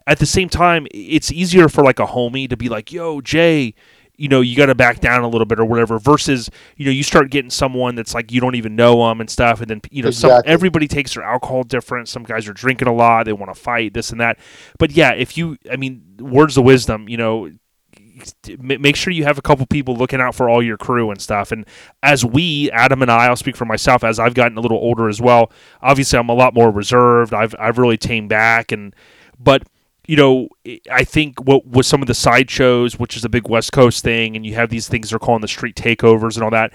at 0.07 0.19
the 0.19 0.27
same 0.27 0.49
time, 0.49 0.87
it's 0.93 1.33
easier 1.33 1.69
for 1.69 1.83
like 1.83 1.99
a 1.99 2.07
homie 2.07 2.49
to 2.49 2.57
be 2.57 2.69
like, 2.69 2.93
"Yo, 2.93 3.21
Jay." 3.21 3.75
You 4.17 4.29
know, 4.29 4.43
you 4.43 4.55
got 4.57 4.67
to 4.67 4.77
back 4.77 5.01
down 5.01 5.25
a 5.25 5.29
little 5.29 5.45
bit 5.45 5.59
or 5.59 5.65
whatever. 5.65 5.99
Versus, 5.99 6.49
you 6.77 6.85
know, 6.85 6.93
you 6.93 7.03
start 7.03 7.31
getting 7.31 7.51
someone 7.51 7.97
that's 7.97 8.15
like 8.15 8.31
you 8.31 8.41
don't 8.41 8.55
even 8.55 8.77
know 8.77 9.09
them 9.09 9.21
and 9.21 9.29
stuff, 9.29 9.61
and 9.61 9.69
then 9.69 9.81
you 9.91 10.05
know, 10.05 10.13
some 10.13 10.41
everybody 10.47 10.87
takes 10.87 11.15
their 11.15 11.25
alcohol 11.25 11.65
different. 11.65 12.09
Some 12.09 12.23
guys 12.23 12.47
are 12.47 12.53
drinking 12.53 12.87
a 12.87 12.95
lot, 12.95 13.25
they 13.25 13.33
want 13.33 13.53
to 13.53 13.61
fight 13.61 13.93
this 13.93 14.11
and 14.11 14.21
that. 14.21 14.39
But 14.79 14.93
yeah, 14.93 15.15
if 15.15 15.37
you, 15.37 15.57
I 15.69 15.75
mean, 15.75 16.17
words 16.21 16.57
of 16.57 16.63
wisdom, 16.63 17.09
you 17.09 17.17
know, 17.17 17.51
make 18.59 18.97
sure 18.97 19.13
you 19.13 19.25
have 19.25 19.39
a 19.39 19.43
couple 19.43 19.67
people 19.67 19.97
looking 19.97 20.21
out 20.21 20.35
for 20.35 20.49
all 20.49 20.63
your 20.63 20.77
crew 20.77 21.11
and 21.11 21.21
stuff. 21.21 21.51
And 21.51 21.67
as 22.03 22.25
we, 22.25 22.71
Adam 22.71 23.03
and 23.03 23.11
I, 23.11 23.27
I'll 23.27 23.37
speak 23.37 23.57
for 23.57 23.65
myself, 23.65 24.05
as 24.05 24.19
I've 24.19 24.35
gotten 24.35 24.57
a 24.57 24.61
little 24.61 24.79
older 24.79 25.09
as 25.09 25.21
well. 25.21 25.51
Obviously, 25.83 26.19
I'm 26.19 26.29
a 26.29 26.35
lot 26.35 26.55
more 26.55 26.71
reserved. 26.71 27.35
I've 27.35 27.55
I've 27.59 27.79
really 27.79 27.97
tamed 27.97 28.29
back, 28.29 28.71
and 28.71 28.95
but 29.39 29.65
you 30.07 30.17
know, 30.17 30.49
I 30.91 31.05
think 31.05 31.41
what 31.45 31.67
was 31.67 31.87
some 31.87 32.03
of 32.03 32.09
the 32.09 32.15
sideshows, 32.15 32.99
which 32.99 33.17
is 33.17 33.25
a 33.25 33.29
big 33.29 33.49
West 33.49 33.73
Coast 33.73 34.05
thing, 34.05 34.37
and 34.37 34.45
you 34.45 34.55
have 34.55 34.69
these 34.69 34.89
things 34.89 35.11
they're 35.11 35.19
calling 35.19 35.41
the 35.41 35.49
street 35.49 35.77
takeovers 35.77 36.35
and 36.35 36.45
all 36.45 36.51
that. 36.51 36.75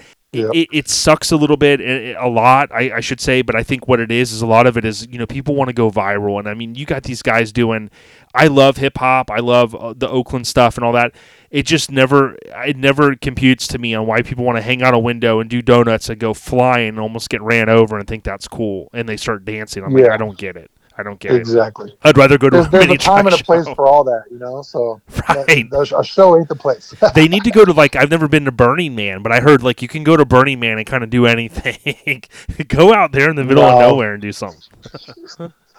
It, 0.53 0.67
it 0.71 0.89
sucks 0.89 1.31
a 1.31 1.37
little 1.37 1.57
bit, 1.57 1.81
eh, 1.81 2.13
a 2.17 2.27
lot, 2.27 2.71
I, 2.71 2.97
I 2.97 2.99
should 2.99 3.19
say. 3.19 3.41
But 3.41 3.55
I 3.55 3.63
think 3.63 3.87
what 3.87 3.99
it 3.99 4.11
is 4.11 4.31
is 4.31 4.43
a 4.43 4.47
lot 4.47 4.67
of 4.67 4.77
it 4.77 4.85
is 4.85 5.07
you 5.09 5.17
know 5.17 5.25
people 5.25 5.55
want 5.55 5.69
to 5.69 5.73
go 5.73 5.89
viral, 5.91 6.39
and 6.39 6.47
I 6.47 6.53
mean 6.53 6.75
you 6.75 6.85
got 6.85 7.03
these 7.03 7.21
guys 7.21 7.51
doing. 7.51 7.89
I 8.33 8.47
love 8.47 8.77
hip 8.77 8.97
hop, 8.97 9.31
I 9.31 9.39
love 9.39 9.73
uh, 9.75 9.93
the 9.95 10.07
Oakland 10.09 10.45
stuff 10.45 10.77
and 10.77 10.85
all 10.85 10.93
that. 10.93 11.13
It 11.49 11.65
just 11.65 11.91
never, 11.91 12.37
it 12.45 12.77
never 12.77 13.15
computes 13.15 13.67
to 13.69 13.79
me 13.79 13.95
on 13.95 14.05
why 14.05 14.21
people 14.21 14.45
want 14.45 14.57
to 14.57 14.61
hang 14.61 14.83
out 14.83 14.93
a 14.93 14.99
window 14.99 15.39
and 15.39 15.49
do 15.49 15.63
donuts 15.63 16.09
and 16.09 16.19
go 16.19 16.35
flying 16.35 16.89
and 16.89 16.99
almost 16.99 17.29
get 17.31 17.41
ran 17.41 17.69
over 17.69 17.97
and 17.97 18.07
think 18.07 18.23
that's 18.23 18.47
cool, 18.47 18.89
and 18.93 19.09
they 19.09 19.17
start 19.17 19.45
dancing. 19.45 19.83
I'm 19.83 19.91
like, 19.93 20.11
I 20.13 20.17
don't 20.17 20.37
get 20.37 20.55
it. 20.55 20.69
I 20.99 21.03
don't 21.03 21.19
get 21.19 21.31
it. 21.31 21.37
Exactly. 21.37 21.95
I'd 22.03 22.17
rather 22.17 22.37
go 22.37 22.49
to 22.49 22.57
There's, 22.57 22.67
a 22.67 22.69
there's 22.69 22.83
mini 22.87 22.95
a 22.95 22.97
time 22.97 23.25
and 23.25 23.33
a 23.39 23.43
place 23.43 23.65
show. 23.65 23.73
for 23.73 23.87
all 23.87 24.03
that, 24.03 24.25
you 24.29 24.37
know. 24.37 24.61
So 24.61 25.01
Right. 25.29 25.69
that- 25.69 25.95
a 25.97 26.03
show 26.03 26.37
ain't 26.37 26.49
the 26.49 26.55
place. 26.55 26.93
they 27.15 27.27
need 27.29 27.45
to 27.45 27.51
go 27.51 27.63
to 27.63 27.71
like 27.71 27.95
I've 27.95 28.09
never 28.11 28.27
been 28.27 28.43
to 28.45 28.51
Burning 28.51 28.95
Man, 28.95 29.21
but 29.23 29.31
I 29.31 29.39
heard 29.39 29.63
like 29.63 29.81
you 29.81 29.87
can 29.87 30.03
go 30.03 30.17
to 30.17 30.25
Burning 30.25 30.59
Man 30.59 30.77
and 30.77 30.85
kind 30.85 31.03
of 31.03 31.09
do 31.09 31.25
anything. 31.25 32.23
go 32.67 32.93
out 32.93 33.13
there 33.13 33.29
in 33.29 33.35
the 33.37 33.43
middle 33.45 33.63
of 33.63 33.79
nowhere 33.79 34.13
and 34.13 34.21
do 34.21 34.31
something. 34.33 34.61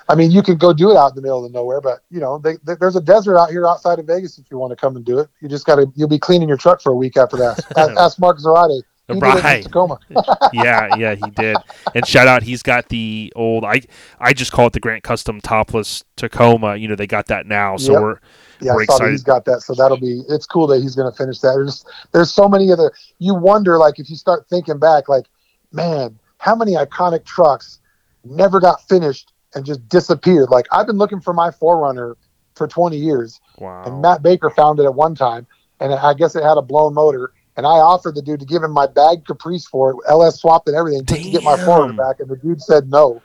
I 0.08 0.14
mean, 0.16 0.30
you 0.32 0.42
can 0.42 0.56
go 0.56 0.72
do 0.72 0.90
it 0.90 0.96
out 0.96 1.10
in 1.10 1.16
the 1.16 1.22
middle 1.22 1.44
of 1.44 1.52
nowhere, 1.52 1.80
but 1.80 2.00
you 2.10 2.18
know, 2.18 2.38
they, 2.38 2.56
they, 2.64 2.74
there's 2.74 2.96
a 2.96 3.00
desert 3.00 3.38
out 3.38 3.50
here 3.50 3.66
outside 3.68 3.98
of 4.00 4.06
Vegas 4.06 4.38
if 4.38 4.46
you 4.50 4.58
want 4.58 4.72
to 4.72 4.76
come 4.76 4.96
and 4.96 5.04
do 5.04 5.20
it. 5.20 5.28
You 5.40 5.48
just 5.48 5.66
got 5.66 5.76
to 5.76 5.92
you'll 5.94 6.08
be 6.08 6.18
cleaning 6.18 6.48
your 6.48 6.56
truck 6.56 6.80
for 6.80 6.90
a 6.92 6.96
week 6.96 7.16
after 7.16 7.36
that. 7.36 7.64
ask, 7.76 7.90
ask 7.92 8.18
Mark 8.18 8.38
Zarate. 8.38 8.82
He 9.14 9.20
did 9.20 9.28
it 9.28 9.38
in 9.38 9.44
Right. 9.44 9.64
Tacoma. 9.64 9.98
yeah, 10.52 10.96
yeah, 10.96 11.14
he 11.14 11.30
did. 11.30 11.56
And 11.94 12.06
shout 12.06 12.26
out, 12.28 12.42
he's 12.42 12.62
got 12.62 12.88
the 12.88 13.32
old 13.36 13.64
I 13.64 13.80
I 14.18 14.32
just 14.32 14.52
call 14.52 14.66
it 14.66 14.72
the 14.72 14.80
Grant 14.80 15.02
Custom 15.02 15.40
Topless 15.40 16.04
Tacoma. 16.16 16.76
You 16.76 16.88
know, 16.88 16.96
they 16.96 17.06
got 17.06 17.26
that 17.26 17.46
now, 17.46 17.76
so 17.76 17.92
Yep. 17.92 18.02
we're 18.02 18.18
Yeah, 18.60 18.74
We're 18.74 18.82
excited. 18.82 19.10
he's 19.10 19.22
got 19.22 19.44
that. 19.46 19.62
So 19.62 19.74
that'll 19.74 19.96
be. 20.00 20.22
It's 20.28 20.46
cool 20.46 20.66
that 20.68 20.82
he's 20.82 20.94
going 20.94 21.10
to 21.10 21.16
finish 21.16 21.38
that. 21.40 21.52
There's 21.54 21.84
there's 22.12 22.32
so 22.32 22.48
many 22.48 22.70
other. 22.72 22.92
You 23.18 23.34
wonder 23.34 23.78
like 23.78 23.98
if 23.98 24.10
you 24.10 24.16
start 24.16 24.46
thinking 24.50 24.78
back, 24.78 25.08
like, 25.08 25.26
man, 25.72 26.18
how 26.38 26.54
many 26.54 26.72
iconic 26.74 27.24
trucks 27.24 27.78
never 28.24 28.60
got 28.60 28.86
finished 28.88 29.32
and 29.54 29.64
just 29.64 29.86
disappeared. 29.88 30.50
Like 30.50 30.66
I've 30.72 30.86
been 30.86 30.98
looking 30.98 31.20
for 31.20 31.32
my 31.32 31.48
4Runner 31.50 32.14
for 32.54 32.66
20 32.68 32.96
years, 32.96 33.40
Wow. 33.58 33.82
and 33.84 34.02
Matt 34.02 34.22
Baker 34.22 34.50
found 34.50 34.78
it 34.78 34.84
at 34.84 34.94
one 34.94 35.14
time, 35.14 35.46
and 35.80 35.94
I 35.94 36.12
guess 36.14 36.36
it 36.36 36.42
had 36.44 36.58
a 36.58 36.62
blown 36.62 36.92
motor. 36.94 37.32
And 37.60 37.66
I 37.66 37.72
offered 37.72 38.14
the 38.14 38.22
dude 38.22 38.40
to 38.40 38.46
give 38.46 38.62
him 38.62 38.70
my 38.70 38.86
bag 38.86 39.26
Caprice 39.26 39.66
for 39.66 39.90
it, 39.90 39.96
LS 40.08 40.40
swapped 40.40 40.66
and 40.66 40.74
everything, 40.74 41.04
just 41.04 41.24
to 41.24 41.30
get 41.30 41.42
my 41.42 41.56
Damn. 41.56 41.94
Back. 41.94 42.18
And 42.18 42.26
the 42.26 42.36
dude 42.36 42.62
said 42.62 42.88
no. 42.88 43.20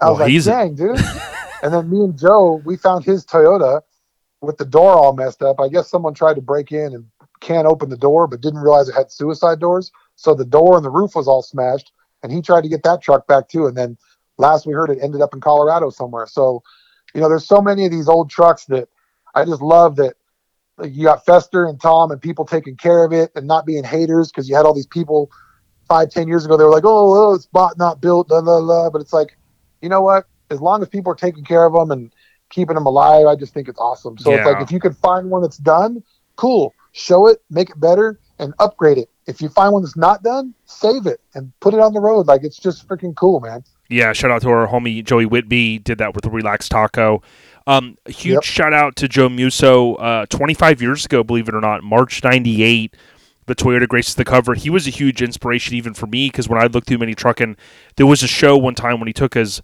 I 0.00 0.10
was 0.10 0.18
like, 0.18 0.30
he's 0.30 0.48
a- 0.48 0.50
dang, 0.50 0.74
dude. 0.74 0.98
and 1.62 1.72
then 1.72 1.88
me 1.88 2.00
and 2.00 2.18
Joe, 2.18 2.60
we 2.64 2.76
found 2.76 3.04
his 3.04 3.24
Toyota 3.24 3.82
with 4.40 4.58
the 4.58 4.64
door 4.64 4.94
all 4.94 5.12
messed 5.12 5.42
up. 5.42 5.60
I 5.60 5.68
guess 5.68 5.88
someone 5.88 6.12
tried 6.12 6.34
to 6.34 6.40
break 6.40 6.72
in 6.72 6.92
and 6.92 7.04
can't 7.38 7.68
open 7.68 7.88
the 7.88 7.96
door, 7.96 8.26
but 8.26 8.40
didn't 8.40 8.58
realize 8.58 8.88
it 8.88 8.96
had 8.96 9.12
suicide 9.12 9.60
doors. 9.60 9.92
So 10.16 10.34
the 10.34 10.44
door 10.44 10.74
and 10.74 10.84
the 10.84 10.90
roof 10.90 11.14
was 11.14 11.28
all 11.28 11.42
smashed. 11.42 11.92
And 12.24 12.32
he 12.32 12.42
tried 12.42 12.62
to 12.62 12.68
get 12.68 12.82
that 12.82 13.00
truck 13.00 13.28
back 13.28 13.48
too. 13.48 13.68
And 13.68 13.76
then 13.76 13.96
last 14.38 14.66
we 14.66 14.72
heard, 14.72 14.90
it 14.90 14.98
ended 15.00 15.20
up 15.20 15.34
in 15.34 15.40
Colorado 15.40 15.90
somewhere. 15.90 16.26
So, 16.26 16.64
you 17.14 17.20
know, 17.20 17.28
there's 17.28 17.46
so 17.46 17.62
many 17.62 17.84
of 17.84 17.92
these 17.92 18.08
old 18.08 18.28
trucks 18.28 18.64
that 18.64 18.88
I 19.36 19.44
just 19.44 19.62
love 19.62 19.94
that 19.96 20.16
like, 20.78 20.94
you 20.94 21.04
got 21.04 21.24
Fester 21.24 21.66
and 21.66 21.80
Tom 21.80 22.10
and 22.10 22.20
people 22.20 22.44
taking 22.44 22.76
care 22.76 23.04
of 23.04 23.12
it 23.12 23.30
and 23.34 23.46
not 23.46 23.66
being 23.66 23.84
haters 23.84 24.30
because 24.30 24.48
you 24.48 24.56
had 24.56 24.64
all 24.64 24.74
these 24.74 24.86
people 24.86 25.30
five, 25.88 26.10
ten 26.10 26.28
years 26.28 26.44
ago. 26.44 26.56
They 26.56 26.64
were 26.64 26.70
like, 26.70 26.84
oh, 26.84 27.30
oh, 27.30 27.34
it's 27.34 27.46
bought, 27.46 27.78
not 27.78 28.00
built, 28.00 28.28
blah, 28.28 28.40
blah, 28.40 28.60
blah. 28.60 28.90
But 28.90 29.00
it's 29.00 29.12
like, 29.12 29.36
you 29.82 29.88
know 29.88 30.02
what? 30.02 30.26
As 30.50 30.60
long 30.60 30.82
as 30.82 30.88
people 30.88 31.12
are 31.12 31.16
taking 31.16 31.44
care 31.44 31.64
of 31.64 31.72
them 31.72 31.90
and 31.90 32.12
keeping 32.50 32.74
them 32.74 32.86
alive, 32.86 33.26
I 33.26 33.36
just 33.36 33.52
think 33.52 33.68
it's 33.68 33.78
awesome. 33.78 34.16
So 34.18 34.32
it's 34.32 34.46
like 34.46 34.62
if 34.62 34.72
you 34.72 34.80
could 34.80 34.96
find 34.96 35.30
one 35.30 35.42
that's 35.42 35.58
done, 35.58 36.02
cool. 36.36 36.74
Show 36.92 37.26
it, 37.26 37.42
make 37.50 37.70
it 37.70 37.78
better, 37.78 38.18
and 38.38 38.54
upgrade 38.58 38.98
it. 38.98 39.10
If 39.26 39.42
you 39.42 39.50
find 39.50 39.72
one 39.72 39.82
that's 39.82 39.96
not 39.96 40.22
done, 40.22 40.54
save 40.64 41.06
it 41.06 41.20
and 41.34 41.52
put 41.60 41.74
it 41.74 41.80
on 41.80 41.92
the 41.92 42.00
road. 42.00 42.26
Like 42.26 42.44
it's 42.44 42.56
just 42.56 42.88
freaking 42.88 43.14
cool, 43.14 43.40
man. 43.40 43.62
Yeah, 43.90 44.12
shout 44.12 44.30
out 44.30 44.42
to 44.42 44.50
our 44.50 44.66
homie 44.66 45.04
Joey 45.04 45.26
Whitby. 45.26 45.78
Did 45.78 45.98
that 45.98 46.14
with 46.14 46.24
the 46.24 46.30
Relax 46.30 46.68
Taco. 46.68 47.22
Um, 47.68 47.98
a 48.06 48.10
huge 48.10 48.34
Yep. 48.34 48.42
shout 48.44 48.72
out 48.72 48.96
to 48.96 49.08
Joe 49.08 49.28
Musso. 49.28 49.94
Uh, 49.96 50.24
25 50.26 50.80
years 50.80 51.04
ago, 51.04 51.22
believe 51.22 51.48
it 51.48 51.54
or 51.54 51.60
not, 51.60 51.82
March 51.84 52.24
98, 52.24 52.96
the 53.46 53.54
Toyota 53.54 53.86
graces 53.86 54.14
the 54.14 54.24
cover. 54.24 54.54
He 54.54 54.70
was 54.70 54.86
a 54.86 54.90
huge 54.90 55.20
inspiration 55.20 55.74
even 55.76 55.92
for 55.92 56.06
me 56.06 56.28
because 56.28 56.48
when 56.48 56.58
I 56.60 56.66
looked 56.66 56.88
through 56.88 56.98
Mini 56.98 57.14
Trucking, 57.14 57.56
there 57.96 58.06
was 58.06 58.22
a 58.22 58.26
show 58.26 58.56
one 58.56 58.74
time 58.74 58.98
when 59.00 59.06
he 59.06 59.12
took 59.12 59.34
his, 59.34 59.60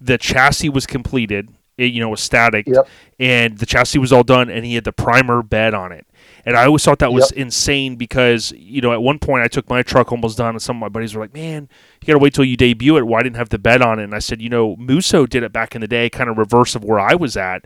the 0.00 0.16
chassis 0.16 0.70
was 0.70 0.86
completed, 0.86 1.50
it, 1.76 1.92
you 1.92 2.00
know, 2.00 2.08
was 2.08 2.20
static, 2.20 2.66
Yep. 2.66 2.88
and 3.20 3.58
the 3.58 3.66
chassis 3.66 3.98
was 3.98 4.10
all 4.12 4.22
done, 4.24 4.48
and 4.48 4.64
he 4.64 4.74
had 4.74 4.84
the 4.84 4.92
primer 4.92 5.42
bed 5.42 5.74
on 5.74 5.92
it. 5.92 6.06
And 6.46 6.56
I 6.56 6.66
always 6.66 6.84
thought 6.84 6.98
that 6.98 7.12
was 7.12 7.30
insane 7.32 7.96
because, 7.96 8.52
you 8.52 8.80
know, 8.82 8.92
at 8.92 9.02
one 9.02 9.18
point 9.18 9.42
I 9.44 9.48
took 9.48 9.68
my 9.70 9.82
truck 9.82 10.12
almost 10.12 10.36
done, 10.36 10.50
and 10.50 10.60
some 10.62 10.76
of 10.76 10.80
my 10.80 10.88
buddies 10.88 11.14
were 11.14 11.22
like, 11.22 11.32
man, 11.34 11.68
you 12.00 12.06
got 12.06 12.12
to 12.12 12.18
wait 12.18 12.34
till 12.34 12.44
you 12.44 12.56
debut 12.56 12.96
it. 12.98 13.06
Why 13.06 13.22
didn't 13.22 13.36
have 13.36 13.48
the 13.48 13.58
bed 13.58 13.80
on 13.80 13.98
it? 13.98 14.04
And 14.04 14.14
I 14.14 14.18
said, 14.18 14.42
you 14.42 14.50
know, 14.50 14.76
Musso 14.76 15.26
did 15.26 15.42
it 15.42 15.52
back 15.52 15.74
in 15.74 15.80
the 15.80 15.88
day, 15.88 16.10
kind 16.10 16.28
of 16.28 16.36
reverse 16.36 16.74
of 16.74 16.84
where 16.84 17.00
I 17.00 17.14
was 17.14 17.36
at. 17.36 17.64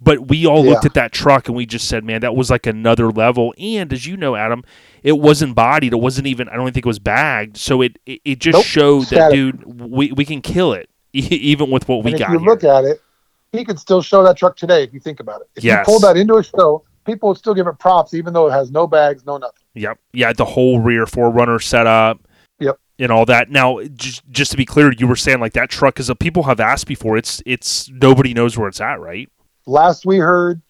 But 0.00 0.28
we 0.28 0.46
all 0.46 0.64
looked 0.64 0.84
at 0.84 0.94
that 0.94 1.10
truck 1.10 1.48
and 1.48 1.56
we 1.56 1.66
just 1.66 1.88
said, 1.88 2.04
man, 2.04 2.20
that 2.20 2.36
was 2.36 2.50
like 2.50 2.66
another 2.66 3.10
level. 3.10 3.52
And 3.58 3.92
as 3.92 4.06
you 4.06 4.16
know, 4.16 4.36
Adam, 4.36 4.62
it 5.02 5.18
wasn't 5.18 5.56
bodied. 5.56 5.92
It 5.92 5.96
wasn't 5.96 6.28
even, 6.28 6.48
I 6.48 6.54
don't 6.56 6.66
think 6.72 6.86
it 6.86 6.86
was 6.86 7.00
bagged. 7.00 7.56
So 7.56 7.82
it, 7.82 7.98
it, 8.06 8.20
it 8.24 8.38
just 8.38 8.58
Nope. 8.58 8.64
showed 8.64 9.10
that, 9.10 9.32
dude, 9.32 9.64
we, 9.64 10.12
we 10.12 10.24
can 10.24 10.40
kill 10.40 10.72
it, 10.72 10.88
even 11.12 11.70
with 11.70 11.88
what 11.88 12.04
we 12.04 12.12
and 12.12 12.20
if 12.20 12.26
got 12.26 12.32
you 12.32 12.38
here. 12.38 12.46
look 12.48 12.62
at 12.62 12.84
it, 12.84 13.02
he 13.50 13.64
could 13.64 13.78
still 13.80 14.00
show 14.02 14.22
that 14.22 14.36
truck 14.36 14.56
today 14.56 14.84
if 14.84 14.92
you 14.92 15.00
think 15.00 15.18
about 15.18 15.40
it. 15.40 15.48
If 15.56 15.64
Yes. 15.64 15.78
you 15.88 15.92
pull 15.92 16.00
that 16.00 16.16
into 16.16 16.36
a 16.36 16.44
show, 16.44 16.84
people 17.08 17.30
would 17.30 17.38
still 17.38 17.54
give 17.54 17.66
it 17.66 17.78
props, 17.78 18.14
even 18.14 18.32
though 18.32 18.46
it 18.46 18.52
has 18.52 18.70
no 18.70 18.86
bags, 18.86 19.24
no 19.24 19.38
nothing. 19.38 19.64
Yep. 19.74 19.98
Yeah, 20.12 20.32
the 20.32 20.44
whole 20.44 20.78
rear 20.80 21.06
4Runner 21.06 21.62
setup. 21.62 22.20
Yep. 22.60 22.78
And 22.98 23.10
all 23.10 23.24
that. 23.26 23.50
Now, 23.50 23.80
just 23.94 24.28
just 24.30 24.50
to 24.50 24.56
be 24.56 24.64
clear, 24.64 24.92
you 24.92 25.06
were 25.06 25.16
saying 25.16 25.40
like 25.40 25.52
that 25.54 25.70
truck 25.70 25.98
is 26.00 26.10
a 26.10 26.14
people 26.14 26.42
have 26.44 26.60
asked 26.60 26.86
before. 26.86 27.16
It's 27.16 27.40
it's 27.46 27.88
nobody 27.90 28.34
knows 28.34 28.58
where 28.58 28.68
it's 28.68 28.80
at, 28.80 29.00
right? 29.00 29.28
Last 29.66 30.04
we 30.04 30.18
heard, 30.18 30.60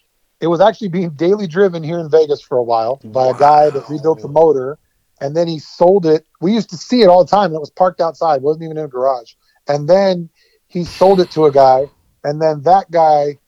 it 0.41 0.47
was 0.49 0.61
actually 0.61 0.89
being 0.89 1.11
daily 1.11 1.47
driven 1.47 1.83
here 1.83 1.99
in 1.99 2.11
Vegas 2.11 2.43
for 2.43 2.59
a 2.59 2.63
while 2.63 3.01
by 3.05 3.29
a 3.29 3.35
guy 3.35 3.71
that 3.71 3.89
rebuilt 3.89 4.21
the 4.21 4.29
motor, 4.29 4.79
and 5.21 5.35
then 5.35 5.49
he 5.49 5.59
sold 5.59 6.05
it. 6.05 6.27
We 6.41 6.53
used 6.53 6.69
to 6.71 6.77
see 6.77 7.01
it 7.01 7.09
all 7.09 7.25
the 7.25 7.31
time, 7.31 7.47
and 7.47 7.57
it 7.57 7.61
was 7.61 7.71
parked 7.71 8.01
outside, 8.01 8.43
wasn't 8.43 8.65
even 8.65 8.77
in 8.77 8.85
a 8.85 8.89
garage. 8.89 9.33
And 9.67 9.89
then 9.89 10.29
he 10.67 10.85
sold 10.85 11.21
it 11.21 11.31
to 11.31 11.47
a 11.47 11.53
guy, 11.53 11.87
and 12.25 12.43
then 12.43 12.63
that 12.63 12.91
guy 12.91 13.39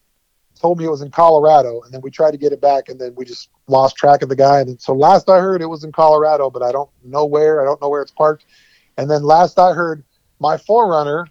told 0.61 0.77
me 0.77 0.85
it 0.85 0.89
was 0.89 1.01
in 1.01 1.11
Colorado, 1.11 1.81
and 1.81 1.91
then 1.91 2.01
we 2.01 2.11
tried 2.11 2.31
to 2.31 2.37
get 2.37 2.53
it 2.53 2.61
back, 2.61 2.87
and 2.87 3.01
then 3.01 3.15
we 3.15 3.25
just 3.25 3.49
lost 3.67 3.95
track 3.95 4.21
of 4.21 4.29
the 4.29 4.35
guy. 4.35 4.61
And 4.61 4.79
so 4.79 4.93
last 4.93 5.27
I 5.29 5.39
heard, 5.39 5.61
it 5.61 5.65
was 5.65 5.83
in 5.83 5.91
Colorado, 5.91 6.49
but 6.49 6.61
I 6.61 6.71
don't 6.71 6.89
know 7.03 7.25
where. 7.25 7.61
I 7.61 7.65
don't 7.65 7.81
know 7.81 7.89
where 7.89 8.01
it's 8.01 8.11
parked. 8.11 8.45
And 8.97 9.09
then 9.09 9.23
last 9.23 9.57
I 9.57 9.73
heard, 9.73 10.03
my 10.39 10.57
4Runner, 10.57 11.25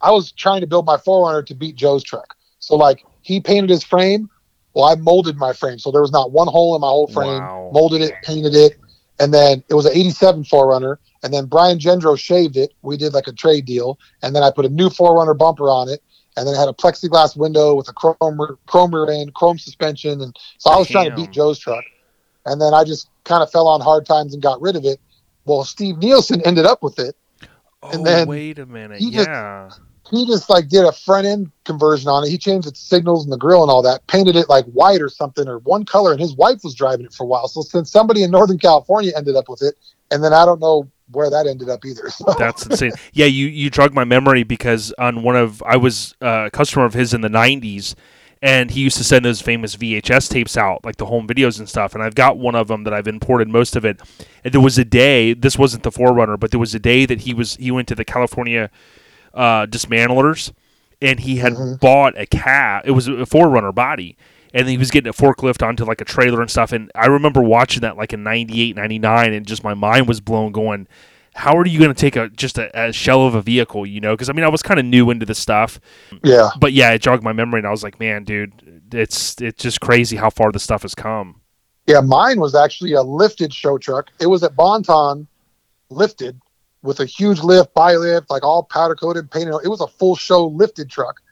I 0.00 0.10
was 0.10 0.32
trying 0.32 0.62
to 0.62 0.66
build 0.66 0.86
my 0.86 0.96
4Runner 0.96 1.44
to 1.46 1.54
beat 1.54 1.76
Joe's 1.76 2.02
truck. 2.02 2.34
So 2.58 2.74
like 2.76 3.04
he 3.22 3.40
painted 3.40 3.70
his 3.70 3.84
frame. 3.84 4.30
Well, 4.74 4.84
I 4.84 4.94
molded 4.96 5.36
my 5.36 5.52
frame, 5.52 5.78
so 5.78 5.90
there 5.90 6.02
was 6.02 6.12
not 6.12 6.32
one 6.32 6.48
hole 6.48 6.74
in 6.74 6.80
my 6.80 6.88
whole 6.88 7.06
frame. 7.06 7.40
Wow. 7.40 7.70
Molded 7.72 8.02
it, 8.02 8.14
painted 8.22 8.54
it, 8.54 8.78
and 9.18 9.32
then 9.32 9.64
it 9.68 9.74
was 9.74 9.86
an 9.86 9.92
'87 9.94 10.44
4Runner. 10.44 10.96
And 11.22 11.32
then 11.32 11.46
Brian 11.46 11.78
Gendro 11.78 12.16
shaved 12.18 12.56
it. 12.56 12.74
We 12.82 12.96
did 12.98 13.14
like 13.14 13.26
a 13.26 13.32
trade 13.32 13.64
deal, 13.64 13.98
and 14.22 14.36
then 14.36 14.42
I 14.42 14.50
put 14.50 14.66
a 14.66 14.68
new 14.68 14.90
4Runner 14.90 15.36
bumper 15.36 15.70
on 15.70 15.88
it, 15.88 16.02
and 16.36 16.46
then 16.46 16.54
it 16.54 16.58
had 16.58 16.68
a 16.68 16.72
plexiglass 16.72 17.36
window 17.36 17.74
with 17.74 17.88
a 17.88 17.92
chrome 17.92 18.56
chrome 18.66 18.94
rear 18.94 19.10
end, 19.10 19.34
chrome 19.34 19.58
suspension, 19.58 20.20
and 20.20 20.36
so 20.58 20.70
I 20.70 20.76
was 20.76 20.88
trying 20.88 21.10
to 21.10 21.16
beat 21.16 21.30
Joe's 21.32 21.58
truck. 21.58 21.84
And 22.44 22.60
then 22.60 22.74
I 22.74 22.84
just 22.84 23.08
kind 23.24 23.42
of 23.42 23.50
fell 23.50 23.66
on 23.66 23.80
hard 23.80 24.06
times 24.06 24.32
and 24.34 24.42
got 24.42 24.60
rid 24.60 24.76
of 24.76 24.84
it. 24.84 25.00
Well, 25.46 25.64
Steve 25.64 25.98
Nielsen 25.98 26.42
ended 26.44 26.64
up 26.66 26.82
with 26.82 26.98
it. 26.98 27.16
Oh, 27.82 27.90
And 27.90 28.06
then 28.06 28.28
wait 28.28 28.58
a 28.58 28.66
minute. 28.66 29.00
he 29.00 29.10
just- 29.10 29.28
Yeah. 29.28 29.70
he 30.10 30.26
just 30.26 30.48
like 30.48 30.68
did 30.68 30.84
a 30.84 30.92
front 30.92 31.26
end 31.26 31.50
conversion 31.64 32.08
on 32.08 32.22
it. 32.24 32.30
He 32.30 32.38
changed 32.38 32.68
its 32.68 32.78
signals 32.80 33.24
and 33.24 33.32
the 33.32 33.36
grill 33.36 33.62
and 33.62 33.70
all 33.70 33.82
that, 33.82 34.06
painted 34.06 34.36
it 34.36 34.48
like 34.48 34.64
white 34.66 35.02
or 35.02 35.08
something 35.08 35.48
or 35.48 35.58
one 35.58 35.84
color. 35.84 36.12
And 36.12 36.20
his 36.20 36.36
wife 36.36 36.60
was 36.62 36.74
driving 36.74 37.06
it 37.06 37.12
for 37.12 37.24
a 37.24 37.26
while. 37.26 37.48
So 37.48 37.62
since 37.62 37.90
somebody 37.90 38.22
in 38.22 38.30
Northern 38.30 38.58
California 38.58 39.12
ended 39.16 39.34
up 39.34 39.48
with 39.48 39.62
it, 39.62 39.74
and 40.12 40.22
then 40.22 40.32
I 40.32 40.44
don't 40.44 40.60
know 40.60 40.88
where 41.10 41.30
that 41.30 41.46
ended 41.46 41.68
up 41.68 41.84
either. 41.84 42.08
So 42.10 42.34
That's 42.38 42.66
insane. 42.66 42.92
Yeah, 43.12 43.26
you 43.26 43.46
you 43.46 43.70
jog 43.70 43.94
my 43.94 44.04
memory 44.04 44.42
because 44.42 44.92
on 44.98 45.22
one 45.22 45.36
of 45.36 45.62
I 45.64 45.76
was 45.76 46.14
uh, 46.22 46.44
a 46.46 46.50
customer 46.50 46.84
of 46.84 46.94
his 46.94 47.14
in 47.14 47.20
the 47.20 47.28
'90s, 47.28 47.94
and 48.42 48.70
he 48.70 48.80
used 48.80 48.96
to 48.98 49.04
send 49.04 49.24
those 49.24 49.40
famous 49.40 49.76
VHS 49.76 50.28
tapes 50.28 50.56
out, 50.56 50.84
like 50.84 50.96
the 50.96 51.06
home 51.06 51.26
videos 51.26 51.58
and 51.58 51.68
stuff. 51.68 51.94
And 51.94 52.02
I've 52.02 52.14
got 52.14 52.38
one 52.38 52.54
of 52.54 52.68
them 52.68 52.84
that 52.84 52.92
I've 52.92 53.08
imported 53.08 53.48
most 53.48 53.76
of 53.76 53.84
it. 53.84 54.00
And 54.44 54.52
there 54.52 54.60
was 54.60 54.78
a 54.78 54.84
day. 54.84 55.32
This 55.34 55.58
wasn't 55.58 55.82
the 55.84 55.90
4Runner, 55.90 56.38
but 56.38 56.50
there 56.50 56.60
was 56.60 56.74
a 56.74 56.78
day 56.80 57.06
that 57.06 57.22
he 57.22 57.34
was 57.34 57.56
he 57.56 57.70
went 57.70 57.88
to 57.88 57.94
the 57.94 58.04
California 58.04 58.70
uh, 59.34 59.66
dismantlers, 59.66 60.52
and 61.02 61.20
he 61.20 61.36
had 61.36 61.54
Mhm. 61.54 61.80
bought 61.80 62.18
a 62.18 62.26
cab. 62.26 62.82
It 62.86 62.92
was 62.92 63.08
a 63.08 63.26
4Runner 63.26 63.74
body. 63.74 64.16
And 64.56 64.68
he 64.68 64.78
was 64.78 64.90
getting 64.90 65.08
a 65.08 65.12
forklift 65.12 65.66
onto 65.66 65.84
like 65.84 66.00
a 66.00 66.04
trailer 66.04 66.40
and 66.40 66.50
stuff. 66.50 66.72
And 66.72 66.90
I 66.94 67.06
remember 67.06 67.42
watching 67.42 67.82
that 67.82 67.96
like 67.96 68.12
in 68.12 68.22
98, 68.22 68.74
99, 68.74 69.32
and 69.32 69.46
just 69.46 69.62
my 69.62 69.74
mind 69.74 70.08
was 70.08 70.20
blown 70.20 70.52
going, 70.52 70.88
how 71.34 71.56
are 71.56 71.66
you 71.66 71.78
going 71.78 71.92
to 71.92 72.00
take 72.00 72.16
a 72.16 72.30
just 72.30 72.56
a, 72.56 72.86
a 72.86 72.92
shell 72.92 73.26
of 73.26 73.34
a 73.34 73.42
vehicle 73.42 73.84
you 73.84 74.00
know 74.00 74.14
because 74.14 74.30
i 74.30 74.32
mean 74.32 74.42
i 74.42 74.48
was 74.48 74.62
kind 74.62 74.80
of 74.80 74.86
new 74.86 75.10
into 75.10 75.26
this 75.26 75.38
stuff 75.38 75.78
yeah, 76.24 76.48
but 76.58 76.72
yeah 76.72 76.92
it 76.92 77.02
jogged 77.02 77.22
my 77.22 77.34
memory 77.34 77.58
and 77.58 77.66
i 77.66 77.70
was 77.70 77.82
like 77.82 78.00
man 78.00 78.24
dude 78.24 78.82
it's 78.90 79.38
it's 79.42 79.62
just 79.62 79.82
crazy 79.82 80.16
how 80.16 80.30
far 80.30 80.50
the 80.50 80.58
stuff 80.58 80.80
has 80.80 80.94
come 80.94 81.42
yeah, 81.86 82.00
mine 82.00 82.40
was 82.40 82.54
actually 82.54 82.92
a 82.92 83.02
lifted 83.02 83.54
show 83.54 83.78
truck. 83.78 84.10
It 84.20 84.26
was 84.26 84.42
at 84.42 84.56
Bonton, 84.56 85.28
lifted 85.88 86.40
with 86.82 87.00
a 87.00 87.06
huge 87.06 87.40
lift, 87.40 87.74
bi 87.74 87.94
lift, 87.94 88.28
like 88.28 88.42
all 88.42 88.64
powder 88.64 88.96
coated, 88.96 89.30
painted. 89.30 89.54
It 89.64 89.68
was 89.68 89.80
a 89.80 89.86
full 89.86 90.16
show 90.16 90.46
lifted 90.46 90.90
truck, 90.90 91.22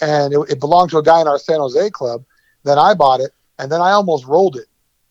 and 0.00 0.34
it, 0.34 0.40
it 0.50 0.60
belonged 0.60 0.90
to 0.90 0.98
a 0.98 1.02
guy 1.02 1.20
in 1.20 1.28
our 1.28 1.38
San 1.38 1.60
Jose 1.60 1.90
club. 1.90 2.24
Then 2.64 2.78
I 2.78 2.94
bought 2.94 3.20
it, 3.20 3.32
and 3.58 3.70
then 3.70 3.80
I 3.80 3.90
almost 3.92 4.26
rolled 4.26 4.56
it. 4.56 4.66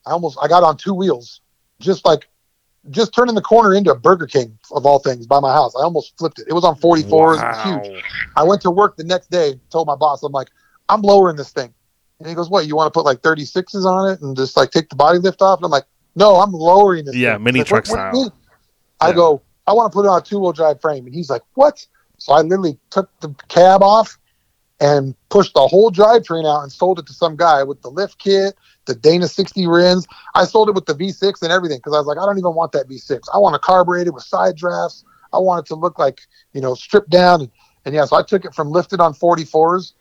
I 0.06 0.11
almost 0.11 0.38
I 0.41 0.48
got 0.48 0.64
on 0.64 0.78
two 0.78 0.94
wheels, 0.94 1.41
just 1.80 2.06
like 2.06 2.28
just 2.90 3.14
turning 3.14 3.36
the 3.36 3.41
corner 3.41 3.73
into 3.73 3.91
a 3.91 3.95
Burger 3.95 4.26
King 4.26 4.57
of 4.72 4.86
all 4.86 4.99
things 4.99 5.28
by 5.28 5.40
my 5.40 5.52
house. 5.53 5.76
I 5.76 5.84
almost 5.84 6.18
flipped 6.18 6.40
it. 6.40 6.48
It 6.48 6.53
was 6.53 6.65
on 6.65 6.76
44s. 6.76 7.03
It 7.03 7.11
was 7.11 7.64
huge. 7.64 8.03
I 8.36 8.44
went 8.44 8.61
to 8.61 8.72
work 8.72 8.98
the 8.98 9.03
next 9.03 9.30
day, 9.30 9.60
told 9.69 9.86
my 9.88 9.95
boss, 9.95 10.23
I'm 10.23 10.32
like, 10.32 10.49
I'm 10.90 11.02
lowering 11.02 11.36
this 11.36 11.52
thing. 11.52 11.73
And 12.19 12.28
he 12.28 12.34
goes, 12.34 12.49
What, 12.49 12.65
you 12.65 12.76
want 12.76 12.91
to 12.91 12.98
put 12.98 13.06
like 13.06 13.22
36s 13.22 13.86
on 13.86 14.11
it 14.11 14.22
and 14.22 14.36
just 14.36 14.57
like 14.57 14.72
take 14.72 14.90
the 14.90 14.95
body 14.95 15.19
lift 15.19 15.41
off? 15.41 15.60
And 15.60 15.65
I'm 15.65 15.72
like, 15.72 15.86
No, 16.15 16.38
I'm 16.38 16.52
lowering 16.52 17.06
this 17.06 17.15
Yeah, 17.15 17.36
thing. 17.36 17.44
mini 17.44 17.60
He's 17.60 17.68
truck 17.68 17.86
"What- 17.88 17.98
what 17.99 18.11
do 18.11 18.18
style. 18.18 18.23
mean?" 18.23 18.32
I 18.99 19.11
go, 19.14 19.41
I 19.68 19.73
want 19.73 19.91
to 19.91 19.95
put 19.95 20.06
it 20.06 20.10
on 20.10 20.19
a 20.19 20.23
two 20.23 20.40
wheel 20.40 20.52
drive 20.53 20.80
frame. 20.82 21.06
And 21.06 21.14
he's 21.14 21.30
like, 21.30 21.41
What? 21.56 21.86
So 22.18 22.34
I 22.34 22.41
literally 22.41 22.80
took 22.90 23.10
the 23.19 23.34
cab 23.48 23.82
off 23.84 24.18
and 24.82 25.16
pushed 25.30 25.53
the 25.53 25.68
whole 25.68 25.91
drivetrain 25.91 26.44
out 26.44 26.64
and 26.64 26.72
sold 26.72 26.98
it 26.98 27.06
to 27.06 27.14
some 27.14 27.36
guy 27.36 27.62
with 27.64 27.82
the 27.84 27.88
lift 27.88 28.18
kit, 28.18 28.56
the 28.88 28.95
Dana 28.95 29.28
60 29.28 29.68
rims. 29.68 30.08
I 30.34 30.44
sold 30.44 30.70
it 30.70 30.76
with 30.76 30.88
the 30.88 30.95
V6 30.95 31.44
and 31.44 31.52
everything 31.52 31.78
because 31.78 31.94
I 31.94 31.99
was 31.99 32.08
like, 32.08 32.18
I 32.18 32.26
don't 32.26 32.40
even 32.40 32.56
want 32.56 32.72
that 32.72 32.90
V6. 32.90 33.22
I 33.32 33.38
want 33.38 33.56
a 33.56 33.60
carbureted 33.60 34.14
with 34.14 34.24
side 34.24 34.58
drafts. 34.58 35.06
I 35.32 35.38
want 35.38 35.66
it 35.66 35.68
to 35.70 35.76
look 35.76 35.99
like, 35.99 36.22
you 36.53 36.62
know, 36.62 36.74
stripped 36.74 37.12
down. 37.12 37.41
And, 37.41 37.52
and 37.86 37.95
yeah, 37.95 38.06
so 38.06 38.18
I 38.18 38.24
took 38.24 38.44
it 38.44 38.56
from 38.56 38.72
lifted 38.72 38.99
on 38.99 39.14
44s 39.14 39.94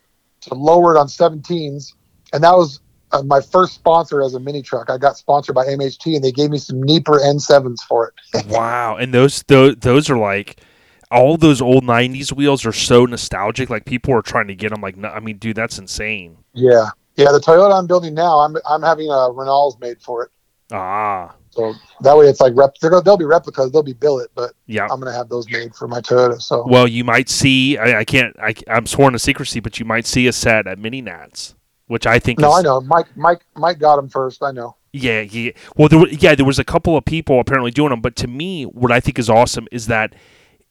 to 0.42 0.54
lowered 0.54 0.96
on 0.96 1.08
17s. 1.08 1.92
And 2.32 2.42
that 2.42 2.54
was 2.54 2.80
uh, 3.12 3.22
my 3.22 3.42
first 3.42 3.74
sponsor 3.74 4.22
as 4.22 4.32
a 4.32 4.40
mini 4.40 4.62
truck. 4.62 4.88
I 4.88 4.96
got 4.96 5.18
sponsored 5.18 5.54
by 5.54 5.66
MHT 5.66 6.14
and 6.14 6.24
they 6.24 6.32
gave 6.32 6.48
me 6.48 6.56
some 6.56 6.82
Neeper 6.82 7.18
N7s 7.18 7.80
for 7.86 8.08
it. 8.08 8.46
wow 8.46 8.96
and 8.96 9.12
those, 9.12 9.42
those 9.42 9.76
those 9.76 10.08
are 10.08 10.16
like 10.16 10.62
all 11.10 11.36
those 11.36 11.60
old 11.60 11.84
'90s 11.84 12.32
wheels 12.32 12.64
are 12.66 12.72
so 12.72 13.04
nostalgic. 13.06 13.70
Like 13.70 13.84
people 13.84 14.14
are 14.14 14.22
trying 14.22 14.48
to 14.48 14.54
get 14.54 14.70
them. 14.70 14.80
Like, 14.80 14.96
no, 14.96 15.08
I 15.08 15.20
mean, 15.20 15.38
dude, 15.38 15.56
that's 15.56 15.78
insane. 15.78 16.36
Yeah, 16.54 16.88
yeah. 17.16 17.32
The 17.32 17.40
Toyota 17.40 17.78
I'm 17.78 17.86
building 17.86 18.14
now, 18.14 18.38
I'm 18.38 18.56
I'm 18.68 18.82
having 18.82 19.08
a 19.10 19.30
Renault's 19.32 19.78
made 19.80 20.00
for 20.02 20.24
it. 20.24 20.30
Ah, 20.72 21.34
So 21.50 21.74
that 22.02 22.16
way, 22.16 22.26
it's 22.26 22.40
like 22.40 22.52
rep. 22.54 22.74
They'll 22.80 23.16
be 23.16 23.24
replicas. 23.24 23.72
They'll 23.72 23.82
be 23.82 23.92
billet, 23.92 24.30
but 24.36 24.52
yeah. 24.66 24.86
I'm 24.90 25.00
gonna 25.00 25.12
have 25.12 25.28
those 25.28 25.50
made 25.50 25.74
for 25.74 25.88
my 25.88 26.00
Toyota. 26.00 26.40
So 26.40 26.64
Well, 26.68 26.86
you 26.86 27.02
might 27.02 27.28
see. 27.28 27.76
I, 27.76 28.00
I 28.00 28.04
can't. 28.04 28.36
I, 28.40 28.54
I'm 28.68 28.86
sworn 28.86 29.12
to 29.14 29.18
secrecy, 29.18 29.58
but 29.58 29.80
you 29.80 29.84
might 29.84 30.06
see 30.06 30.28
a 30.28 30.32
set 30.32 30.68
at 30.68 30.78
Mini 30.78 31.02
Nats, 31.02 31.56
which 31.88 32.06
I 32.06 32.20
think. 32.20 32.38
no, 32.38 32.52
is, 32.52 32.58
I 32.60 32.62
know. 32.62 32.80
Mike 32.82 33.06
Mike 33.16 33.44
Mike 33.56 33.80
got 33.80 33.96
them 33.96 34.08
first. 34.08 34.44
I 34.44 34.52
know. 34.52 34.76
Yeah, 34.92 35.20
yeah. 35.22 35.52
Well, 35.76 35.88
there, 35.88 35.98
were- 36.00 36.08
yeah, 36.08 36.34
there 36.36 36.46
was 36.46 36.58
a 36.60 36.64
couple 36.64 36.96
of 36.96 37.04
people 37.04 37.38
apparently 37.40 37.70
doing 37.72 37.90
them, 37.90 38.00
but 38.00 38.14
to 38.16 38.28
me, 38.28 38.64
what 38.64 38.90
I 38.92 39.00
think 39.00 39.18
is 39.18 39.28
awesome 39.28 39.66
is 39.72 39.86
that 39.88 40.14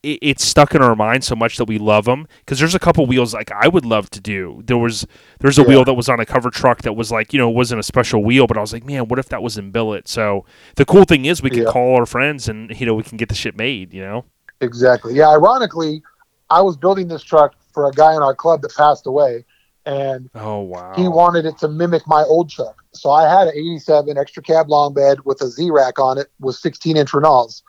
it, 0.04 0.20
it's 0.22 0.46
stuck 0.46 0.74
in 0.76 0.82
our 0.82 0.96
mind 0.96 1.24
so 1.24 1.36
much 1.36 1.58
that 1.58 1.66
we 1.66 1.78
love 1.78 2.06
them. 2.06 2.28
Because 2.40 2.60
there's 2.60 2.76
a 2.76 2.80
couple 2.80 3.06
wheels 3.06 3.34
like 3.34 3.52
I 3.52 3.68
would 3.68 3.86
love 3.86 4.10
to 4.12 4.22
do. 4.22 4.62
There 4.66 4.78
was 4.78 5.06
there's 5.40 5.58
a 5.58 5.62
Yeah. 5.64 5.68
wheel 5.68 5.86
that 5.86 5.94
was 5.94 6.10
on 6.10 6.20
a 6.20 6.26
cover 6.26 6.50
truck 6.50 6.82
that 6.84 6.94
was 6.94 7.12
like 7.12 7.34
you 7.34 7.40
know 7.40 7.50
it 7.50 7.56
wasn't 7.56 7.80
a 7.80 7.84
special 7.84 8.24
wheel, 8.24 8.48
but 8.48 8.58
I 8.58 8.62
was 8.62 8.74
like, 8.74 8.86
man, 8.86 9.08
what 9.08 9.20
if 9.20 9.30
that 9.30 9.42
was 9.44 9.58
in 9.58 9.72
billet? 9.72 10.08
So 10.08 10.46
the 10.76 10.86
cool 10.86 11.04
thing 11.04 11.26
is 11.26 11.42
we 11.42 11.50
can 11.50 11.64
Yeah. 11.64 11.72
call 11.72 11.96
our 11.96 12.06
friends 12.06 12.48
and 12.48 12.78
you 12.80 12.86
know 12.86 12.94
we 12.94 13.04
can 13.04 13.18
get 13.18 13.30
the 13.30 13.36
shit 13.36 13.56
made. 13.58 13.94
You 13.94 14.02
know. 14.02 14.26
Exactly. 14.62 15.14
Yeah. 15.16 15.30
Ironically, 15.30 16.04
I 16.50 16.62
was 16.62 16.76
building 16.78 17.08
this 17.08 17.24
truck 17.24 17.56
for 17.74 17.88
a 17.88 17.92
guy 17.92 18.14
in 18.16 18.22
our 18.22 18.36
club 18.36 18.62
that 18.64 18.76
passed 18.76 19.06
away, 19.08 19.46
and 19.86 20.30
Oh 20.36 20.62
wow. 20.62 20.94
he 20.96 21.08
wanted 21.08 21.46
it 21.46 21.58
to 21.60 21.68
mimic 21.68 22.04
my 22.08 22.24
old 22.24 22.50
truck. 22.50 22.84
So 22.94 23.12
I 23.12 23.30
had 23.30 23.48
an 23.48 23.54
87 23.56 24.18
extra 24.18 24.42
cab 24.44 24.70
long 24.70 24.94
bed 24.94 25.20
with 25.26 25.42
a 25.42 25.48
Z 25.48 25.70
rack 25.72 26.00
on 26.00 26.18
it 26.18 26.28
with 26.40 26.56
16 26.56 26.98
inch 26.98 27.12
Renaults 27.12 27.62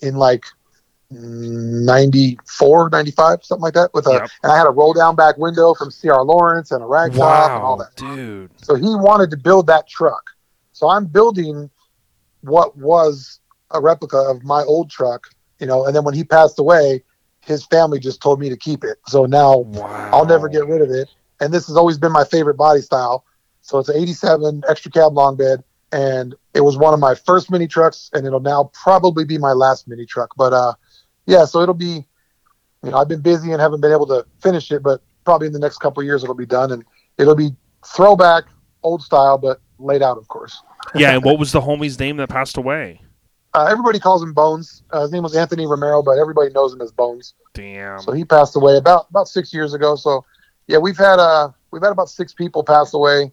in 0.00 0.16
like 0.16 0.44
94, 1.14 2.90
95, 2.90 3.44
something 3.44 3.62
like 3.62 3.74
that. 3.74 3.92
With 3.94 4.06
a, 4.06 4.12
Yep. 4.12 4.30
and 4.42 4.52
I 4.52 4.56
had 4.56 4.66
a 4.66 4.70
roll 4.70 4.92
down 4.92 5.16
back 5.16 5.36
window 5.38 5.74
from 5.74 5.90
CR 5.90 6.20
Laurence 6.22 6.70
and 6.70 6.82
a 6.82 6.86
rag 6.86 7.14
top 7.14 7.50
and 7.52 7.64
all 7.64 7.76
that. 7.76 7.94
dude. 7.96 8.50
So 8.56 8.74
he 8.74 8.84
wanted 8.86 9.30
to 9.30 9.36
build 9.36 9.66
that 9.68 9.86
truck. 9.88 10.30
So 10.72 10.88
I'm 10.88 11.06
building 11.06 11.70
what 12.42 12.76
was 12.76 13.40
a 13.70 13.80
replica 13.80 14.18
of 14.18 14.44
my 14.44 14.62
old 14.62 14.90
truck, 14.90 15.28
you 15.58 15.66
know, 15.66 15.84
and 15.86 15.94
then 15.94 16.04
when 16.04 16.14
he 16.14 16.24
passed 16.24 16.58
away, 16.58 17.02
his 17.40 17.64
family 17.66 17.98
just 17.98 18.22
told 18.22 18.40
me 18.40 18.48
to 18.48 18.56
keep 18.56 18.84
it. 18.84 18.98
So 19.08 19.26
now 19.26 19.58
Wow. 19.58 20.10
I'll 20.12 20.26
never 20.26 20.48
get 20.48 20.66
rid 20.66 20.80
of 20.82 20.90
it. 20.90 21.08
And 21.40 21.52
this 21.52 21.66
has 21.66 21.76
always 21.76 21.98
been 21.98 22.12
my 22.12 22.24
favorite 22.24 22.56
body 22.56 22.80
style. 22.80 23.24
So 23.62 23.78
it's 23.78 23.88
an 23.88 23.96
87 23.96 24.62
extra 24.68 24.90
cab 24.90 25.12
long 25.14 25.36
bed. 25.36 25.62
And 25.92 26.34
it 26.54 26.60
was 26.62 26.76
one 26.76 26.92
of 26.94 27.00
my 27.00 27.14
first 27.14 27.50
mini 27.52 27.68
trucks, 27.68 28.10
and 28.12 28.26
it'll 28.26 28.40
now 28.40 28.70
probably 28.72 29.24
be 29.24 29.38
my 29.38 29.52
last 29.52 29.86
mini 29.86 30.04
truck. 30.06 30.30
But 30.36 30.52
uh, 30.52 30.74
yeah, 31.26 31.44
so 31.44 31.60
it'll 31.60 31.74
be, 31.74 32.04
you 32.82 32.90
know, 32.90 32.96
I've 32.96 33.08
been 33.08 33.20
busy 33.20 33.52
and 33.52 33.60
haven't 33.60 33.80
been 33.80 33.92
able 33.92 34.06
to 34.08 34.26
finish 34.42 34.70
it, 34.70 34.82
but 34.82 35.02
probably 35.24 35.46
in 35.46 35.52
the 35.52 35.58
next 35.58 35.78
couple 35.78 36.00
of 36.00 36.06
years 36.06 36.22
it'll 36.22 36.34
be 36.34 36.46
done. 36.46 36.72
And 36.72 36.84
it'll 37.18 37.34
be 37.34 37.50
throwback, 37.86 38.44
old 38.82 39.02
style, 39.02 39.38
but 39.38 39.60
laid 39.78 40.02
out, 40.02 40.18
of 40.18 40.28
course. 40.28 40.62
yeah, 40.94 41.14
and 41.14 41.24
what 41.24 41.38
was 41.38 41.52
the 41.52 41.60
homie's 41.60 41.98
name 41.98 42.16
that 42.18 42.28
passed 42.28 42.56
away? 42.56 43.00
Uh, 43.54 43.68
everybody 43.70 44.00
calls 44.00 44.22
him 44.22 44.32
Bones. 44.32 44.82
Uh, 44.90 45.02
his 45.02 45.12
name 45.12 45.22
was 45.22 45.36
Anthony 45.36 45.66
Romero, 45.66 46.02
but 46.02 46.18
everybody 46.18 46.50
knows 46.50 46.72
him 46.72 46.80
as 46.80 46.90
Bones. 46.90 47.34
Damn. 47.54 48.00
So 48.00 48.12
he 48.12 48.24
passed 48.24 48.56
away 48.56 48.76
about 48.76 49.06
about 49.10 49.28
six 49.28 49.54
years 49.54 49.74
ago. 49.74 49.94
So 49.94 50.24
yeah, 50.66 50.78
we've 50.78 50.96
had 50.96 51.20
uh 51.20 51.50
we've 51.70 51.82
had 51.82 51.92
about 51.92 52.08
six 52.08 52.34
people 52.34 52.64
pass 52.64 52.92
away 52.94 53.30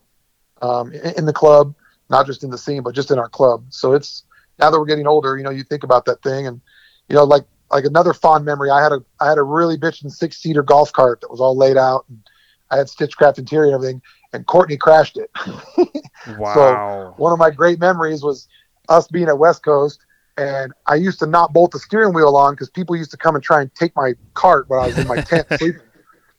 um, 0.62 0.92
in, 0.92 1.14
in 1.18 1.26
the 1.26 1.34
club, 1.34 1.74
not 2.10 2.28
just 2.28 2.44
in 2.44 2.52
the 2.52 2.58
scene, 2.58 2.84
but 2.84 2.94
just 2.94 3.10
in 3.10 3.18
our 3.18 3.30
club. 3.30 3.66
So 3.70 3.94
it's 3.94 4.24
now 4.60 4.70
that 4.70 4.80
we're 4.80 4.86
getting 4.86 5.08
older, 5.08 5.38
you 5.38 5.44
know, 5.44 5.50
you 5.50 5.64
think 5.64 5.84
about 5.84 6.06
that 6.06 6.22
thing, 6.22 6.46
and 6.46 6.62
you 7.10 7.16
know, 7.16 7.24
like 7.24 7.46
like 7.72 7.85
another 7.85 8.14
fond 8.14 8.45
memory. 8.45 8.69
I 8.69 8.81
had 8.84 8.91
a 8.91 9.03
I 9.19 9.30
had 9.30 9.38
a 9.38 9.43
really 9.43 9.77
bitchin' 9.77 10.11
six 10.11 10.38
seater 10.38 10.64
golf 10.64 10.91
cart 10.93 11.22
that 11.22 11.31
was 11.31 11.39
all 11.39 11.56
laid 11.56 11.77
out, 11.77 12.06
and 12.10 12.19
I 12.69 12.77
had 12.77 12.89
Stitchcraft 12.89 13.39
interior 13.39 13.68
and 13.68 13.76
everything, 13.76 14.02
and 14.34 14.45
Courtney 14.45 14.77
crashed 14.77 15.18
it. 15.18 15.30
wow. 16.27 16.53
So 16.53 17.14
One 17.18 17.34
of 17.34 17.39
my 17.39 17.52
great 17.52 17.80
memories 17.80 18.23
was 18.23 18.48
us 18.89 19.07
being 19.07 19.27
at 19.27 19.38
West 19.38 19.64
Coast. 19.64 20.06
And 20.38 20.72
I 20.88 20.95
used 20.95 21.19
to 21.19 21.26
not 21.26 21.53
bolt 21.53 21.72
the 21.72 21.80
steering 21.80 22.14
wheel 22.14 22.35
on 22.38 22.53
because 22.53 22.69
people 22.69 22.95
used 22.95 23.11
to 23.11 23.18
come 23.18 23.35
and 23.35 23.43
try 23.43 23.61
and 23.61 23.73
take 23.76 23.95
my 23.95 24.14
cart 24.34 24.65
when 24.69 24.80
I 24.80 24.88
was 24.88 24.98
in 24.98 25.07
my 25.07 25.22
tent 25.22 25.45
sleeping. 25.57 25.81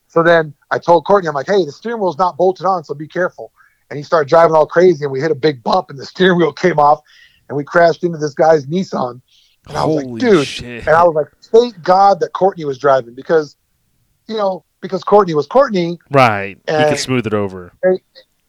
So 0.08 0.22
then 0.22 0.54
I 0.70 0.78
told 0.78 1.04
Courtney, 1.04 1.28
I'm 1.28 1.34
like, 1.34 1.46
hey, 1.46 1.64
the 1.64 1.72
steering 1.72 2.00
wheel's 2.00 2.18
not 2.18 2.36
bolted 2.36 2.66
on, 2.66 2.84
so 2.84 2.94
be 2.94 3.08
careful. 3.08 3.52
And 3.90 3.96
he 3.96 4.02
started 4.02 4.28
driving 4.28 4.54
all 4.54 4.66
crazy, 4.66 5.04
and 5.04 5.12
we 5.12 5.20
hit 5.20 5.30
a 5.30 5.36
big 5.36 5.62
bump, 5.62 5.90
and 5.90 5.98
the 5.98 6.06
steering 6.06 6.38
wheel 6.38 6.52
came 6.52 6.78
off, 6.78 7.00
and 7.48 7.56
we 7.56 7.64
crashed 7.64 8.02
into 8.02 8.18
this 8.18 8.34
guy's 8.34 8.66
Nissan. 8.66 9.22
And 9.68 9.76
I 9.76 9.84
was 9.84 10.02
Holy 10.02 10.12
like, 10.12 10.20
dude. 10.20 10.46
shit. 10.46 10.86
And 10.86 10.96
I 10.96 11.04
was 11.04 11.14
like, 11.14 11.28
thank 11.42 11.82
God 11.82 12.20
that 12.20 12.32
Courtney 12.32 12.64
was 12.64 12.78
driving 12.78 13.14
because, 13.14 13.56
you 14.26 14.36
know, 14.36 14.64
because 14.80 15.04
Courtney 15.04 15.34
was 15.34 15.46
Courtney, 15.46 15.98
right. 16.10 16.58
he 16.66 16.72
could 16.72 16.98
smooth 16.98 17.26
it 17.26 17.34
over. 17.34 17.72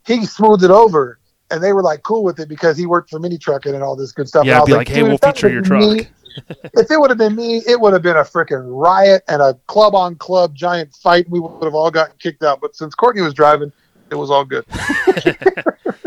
he 0.06 0.26
smoothed 0.26 0.64
it 0.64 0.72
over. 0.72 1.20
And 1.52 1.64
they 1.64 1.72
were 1.72 1.84
like 1.84 2.02
cool 2.02 2.24
with 2.24 2.40
it 2.40 2.50
because 2.50 2.78
he 2.78 2.88
worked 2.88 3.12
for 3.12 3.20
Mini 3.20 3.38
Trucking 3.38 3.76
and 3.76 3.84
all 3.84 3.96
this 3.96 4.12
good 4.12 4.28
stuff. 4.28 4.46
Yeah, 4.46 4.58
I 4.58 4.62
I'd 4.62 4.66
be 4.66 4.74
like, 4.74 4.88
hey, 4.88 5.04
we'll 5.04 5.20
feature 5.20 5.50
your 5.50 5.62
truck. 5.62 5.82
me- 5.82 6.08
if 6.74 6.90
it 6.90 7.00
would 7.00 7.12
have 7.12 7.20
been 7.20 7.36
me, 7.36 7.58
it 7.68 7.80
would 7.80 7.94
have 7.94 8.02
been 8.02 8.18
a 8.18 8.24
freaking 8.24 8.64
riot 8.66 9.22
and 9.28 9.40
a 9.40 9.54
club 9.68 9.94
on 9.94 10.16
club 10.16 10.56
giant 10.56 10.96
fight. 10.96 11.30
We 11.30 11.40
would 11.40 11.64
have 11.64 11.76
all 11.76 11.92
gotten 11.92 12.16
kicked 12.18 12.42
out. 12.42 12.60
But 12.60 12.76
since 12.76 12.96
Courtney 12.96 13.22
was 13.22 13.36
driving, 13.36 13.72
it 14.10 14.16
was 14.16 14.32
all 14.32 14.44
good. 14.46 14.66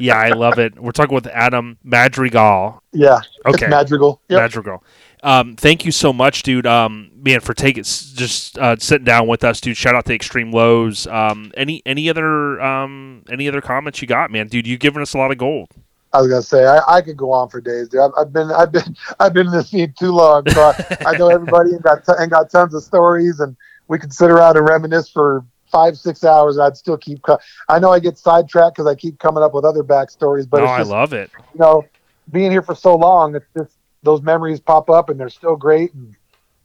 yeah, 0.00 0.18
I 0.18 0.30
love 0.30 0.58
it. 0.58 0.78
We're 0.78 0.92
talking 0.92 1.14
with 1.14 1.26
Adam 1.26 1.78
Madrigal. 1.82 2.82
Yeah. 2.92 3.20
Okay. 3.46 3.66
It's 3.66 3.70
Madrigal. 3.70 4.20
Yep. 4.28 4.40
Madrigal. 4.40 4.84
Um, 5.22 5.56
thank 5.56 5.84
you 5.84 5.92
so 5.92 6.12
much, 6.12 6.42
dude. 6.42 6.66
Um, 6.66 7.10
man, 7.14 7.40
for 7.40 7.52
taking 7.52 7.84
just 7.84 8.58
uh, 8.58 8.76
sitting 8.78 9.04
down 9.04 9.26
with 9.26 9.44
us, 9.44 9.60
dude. 9.60 9.76
Shout 9.76 9.94
out 9.94 10.06
to 10.06 10.18
Xtreme 10.18 10.52
Lowz. 10.52 11.10
Um, 11.12 11.52
any 11.56 11.82
any 11.84 12.08
other 12.08 12.60
um 12.60 13.24
any 13.30 13.46
other 13.48 13.60
comments 13.60 14.00
you 14.00 14.08
got, 14.08 14.30
man, 14.30 14.48
dude? 14.48 14.66
You've 14.66 14.80
given 14.80 15.02
us 15.02 15.14
a 15.14 15.18
lot 15.18 15.30
of 15.30 15.38
gold. 15.38 15.68
I 16.12 16.20
was 16.20 16.28
gonna 16.28 16.42
say 16.42 16.66
I, 16.66 16.80
I 16.88 17.00
could 17.02 17.16
go 17.16 17.32
on 17.32 17.48
for 17.48 17.60
days, 17.60 17.88
dude. 17.88 18.00
I've, 18.00 18.10
I've 18.16 18.32
been 18.32 18.50
I've 18.50 18.72
been 18.72 18.96
I've 19.20 19.34
been 19.34 19.46
in 19.46 19.52
this 19.52 19.70
scene 19.70 19.94
too 19.98 20.12
long, 20.12 20.48
so 20.48 20.60
I, 20.60 20.96
I 21.06 21.18
know 21.18 21.28
everybody 21.28 21.70
and 21.70 21.82
got 21.82 22.04
t- 22.04 22.12
and 22.18 22.30
got 22.30 22.50
tons 22.50 22.74
of 22.74 22.82
stories, 22.82 23.40
and 23.40 23.56
we 23.88 23.98
could 23.98 24.12
sit 24.12 24.30
around 24.30 24.56
and 24.56 24.66
reminisce 24.68 25.08
for 25.08 25.44
five 25.70 25.96
six 25.96 26.24
hours. 26.24 26.56
And 26.56 26.64
I'd 26.64 26.76
still 26.76 26.96
keep. 26.96 27.22
Co- 27.22 27.38
I 27.68 27.78
know 27.78 27.90
I 27.90 27.98
get 27.98 28.18
sidetracked 28.18 28.76
because 28.76 28.86
I 28.86 28.94
keep 28.94 29.18
coming 29.18 29.42
up 29.42 29.54
with 29.54 29.64
other 29.64 29.82
backstories, 29.82 30.48
but 30.48 30.58
no, 30.58 30.64
it's 30.64 30.72
I 30.72 30.82
love 30.82 31.12
it. 31.12 31.30
you 31.54 31.60
know, 31.60 31.84
being 32.30 32.50
here 32.50 32.62
for 32.62 32.74
so 32.74 32.96
long, 32.96 33.34
it's 33.34 33.46
just 33.56 33.76
those 34.02 34.22
memories 34.22 34.60
pop 34.60 34.88
up 34.90 35.08
and 35.08 35.18
they're 35.18 35.28
still 35.28 35.56
great, 35.56 35.92
and 35.94 36.14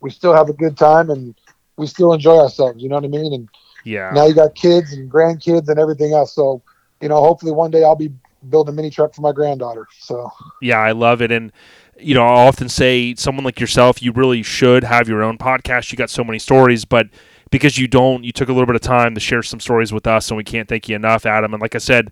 we 0.01 0.09
still 0.09 0.33
have 0.33 0.49
a 0.49 0.53
good 0.53 0.77
time, 0.77 1.09
and 1.09 1.35
we 1.77 1.87
still 1.87 2.13
enjoy 2.13 2.37
ourselves. 2.37 2.81
You 2.81 2.89
know 2.89 2.95
what 2.95 3.03
I 3.03 3.09
mean? 3.09 3.33
And 3.33 3.49
Yeah. 3.83 4.11
now 4.13 4.25
you 4.25 4.33
got 4.33 4.55
kids 4.55 4.93
and 4.93 5.11
grandkids 5.11 5.67
and 5.69 5.77
everything 5.79 6.13
else. 6.13 6.33
So, 6.33 6.61
you 7.01 7.09
know, 7.09 7.19
hopefully 7.21 7.51
one 7.51 7.71
day 7.71 7.83
I'll 7.83 7.95
be 7.95 8.11
building 8.49 8.73
a 8.73 8.75
mini 8.75 8.89
truck 8.89 9.13
for 9.13 9.21
my 9.21 9.31
granddaughter. 9.31 9.87
So. 9.99 10.31
Yeah, 10.61 10.79
I 10.79 10.91
love 10.91 11.21
it. 11.21 11.31
And, 11.31 11.51
you 11.99 12.13
know, 12.13 12.25
I 12.25 12.45
often 12.47 12.69
say 12.69 13.15
someone 13.15 13.43
like 13.43 13.59
yourself, 13.59 14.01
you 14.01 14.11
really 14.11 14.43
should 14.43 14.83
have 14.83 15.07
your 15.09 15.21
own 15.23 15.37
podcast. 15.37 15.91
You 15.91 15.97
got 15.97 16.09
so 16.09 16.23
many 16.23 16.39
stories, 16.39 16.85
but 16.85 17.07
because 17.51 17.77
you 17.77 17.87
don't, 17.87 18.23
you 18.23 18.31
took 18.31 18.49
a 18.49 18.53
little 18.53 18.65
bit 18.65 18.75
of 18.75 18.81
time 18.81 19.13
to 19.15 19.19
share 19.19 19.43
some 19.43 19.59
stories 19.59 19.93
with 19.93 20.07
us, 20.07 20.29
and 20.29 20.37
we 20.37 20.43
can't 20.43 20.67
thank 20.67 20.89
you 20.89 20.95
enough, 20.95 21.25
Adam. 21.25 21.53
And 21.53 21.61
like 21.61 21.75
I 21.75 21.79
said, 21.79 22.11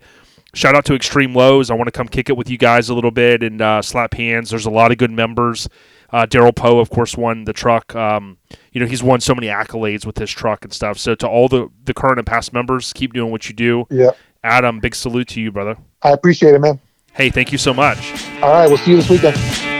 shout 0.53 0.75
out 0.75 0.85
to 0.85 0.93
Xtreme 0.93 1.33
Lowz. 1.33 1.71
I 1.71 1.73
want 1.73 1.87
to 1.87 1.91
come 1.91 2.07
kick 2.07 2.29
it 2.29 2.37
with 2.37 2.49
you 2.49 2.57
guys 2.57 2.89
a 2.89 2.93
little 2.93 3.11
bit 3.11 3.43
and 3.43 3.61
uh, 3.61 3.81
slap 3.81 4.13
hands. 4.13 4.49
There's 4.49 4.65
a 4.65 4.71
lot 4.71 4.91
of 4.91 4.97
good 4.97 5.11
members. 5.11 5.67
Uh, 6.11 6.27
Daryl 6.27 6.55
Poe, 6.55 6.79
of 6.79 6.91
course, 6.91 7.17
won 7.17 7.45
the 7.45 7.53
truck. 7.53 7.95
Um, 7.95 8.37
you 8.71 8.79
know, 8.79 8.85
he's 8.85 9.01
won 9.01 9.19
so 9.19 9.33
many 9.33 9.47
accolades 9.47 10.05
with 10.05 10.17
his 10.17 10.29
truck 10.29 10.63
and 10.63 10.71
stuff. 10.71 10.99
So 10.99 11.15
to 11.15 11.27
all 11.27 11.47
the, 11.47 11.69
the 11.85 11.93
current 11.93 12.19
and 12.19 12.27
past 12.27 12.53
members, 12.53 12.93
keep 12.93 13.13
doing 13.13 13.31
what 13.31 13.49
you 13.49 13.55
do. 13.55 13.87
Yeah. 13.89 14.11
Adam, 14.43 14.79
big 14.79 14.93
salute 14.93 15.29
to 15.29 15.41
you, 15.41 15.51
brother. 15.51 15.77
I 16.03 16.11
appreciate 16.11 16.53
it, 16.53 16.59
man. 16.59 16.79
Hey, 17.13 17.29
thank 17.29 17.51
you 17.51 17.57
so 17.57 17.73
much. 17.73 18.13
All 18.41 18.51
right, 18.51 18.67
we'll 18.67 18.77
see 18.77 18.91
you 18.91 18.97
this 18.97 19.09
weekend. 19.09 19.72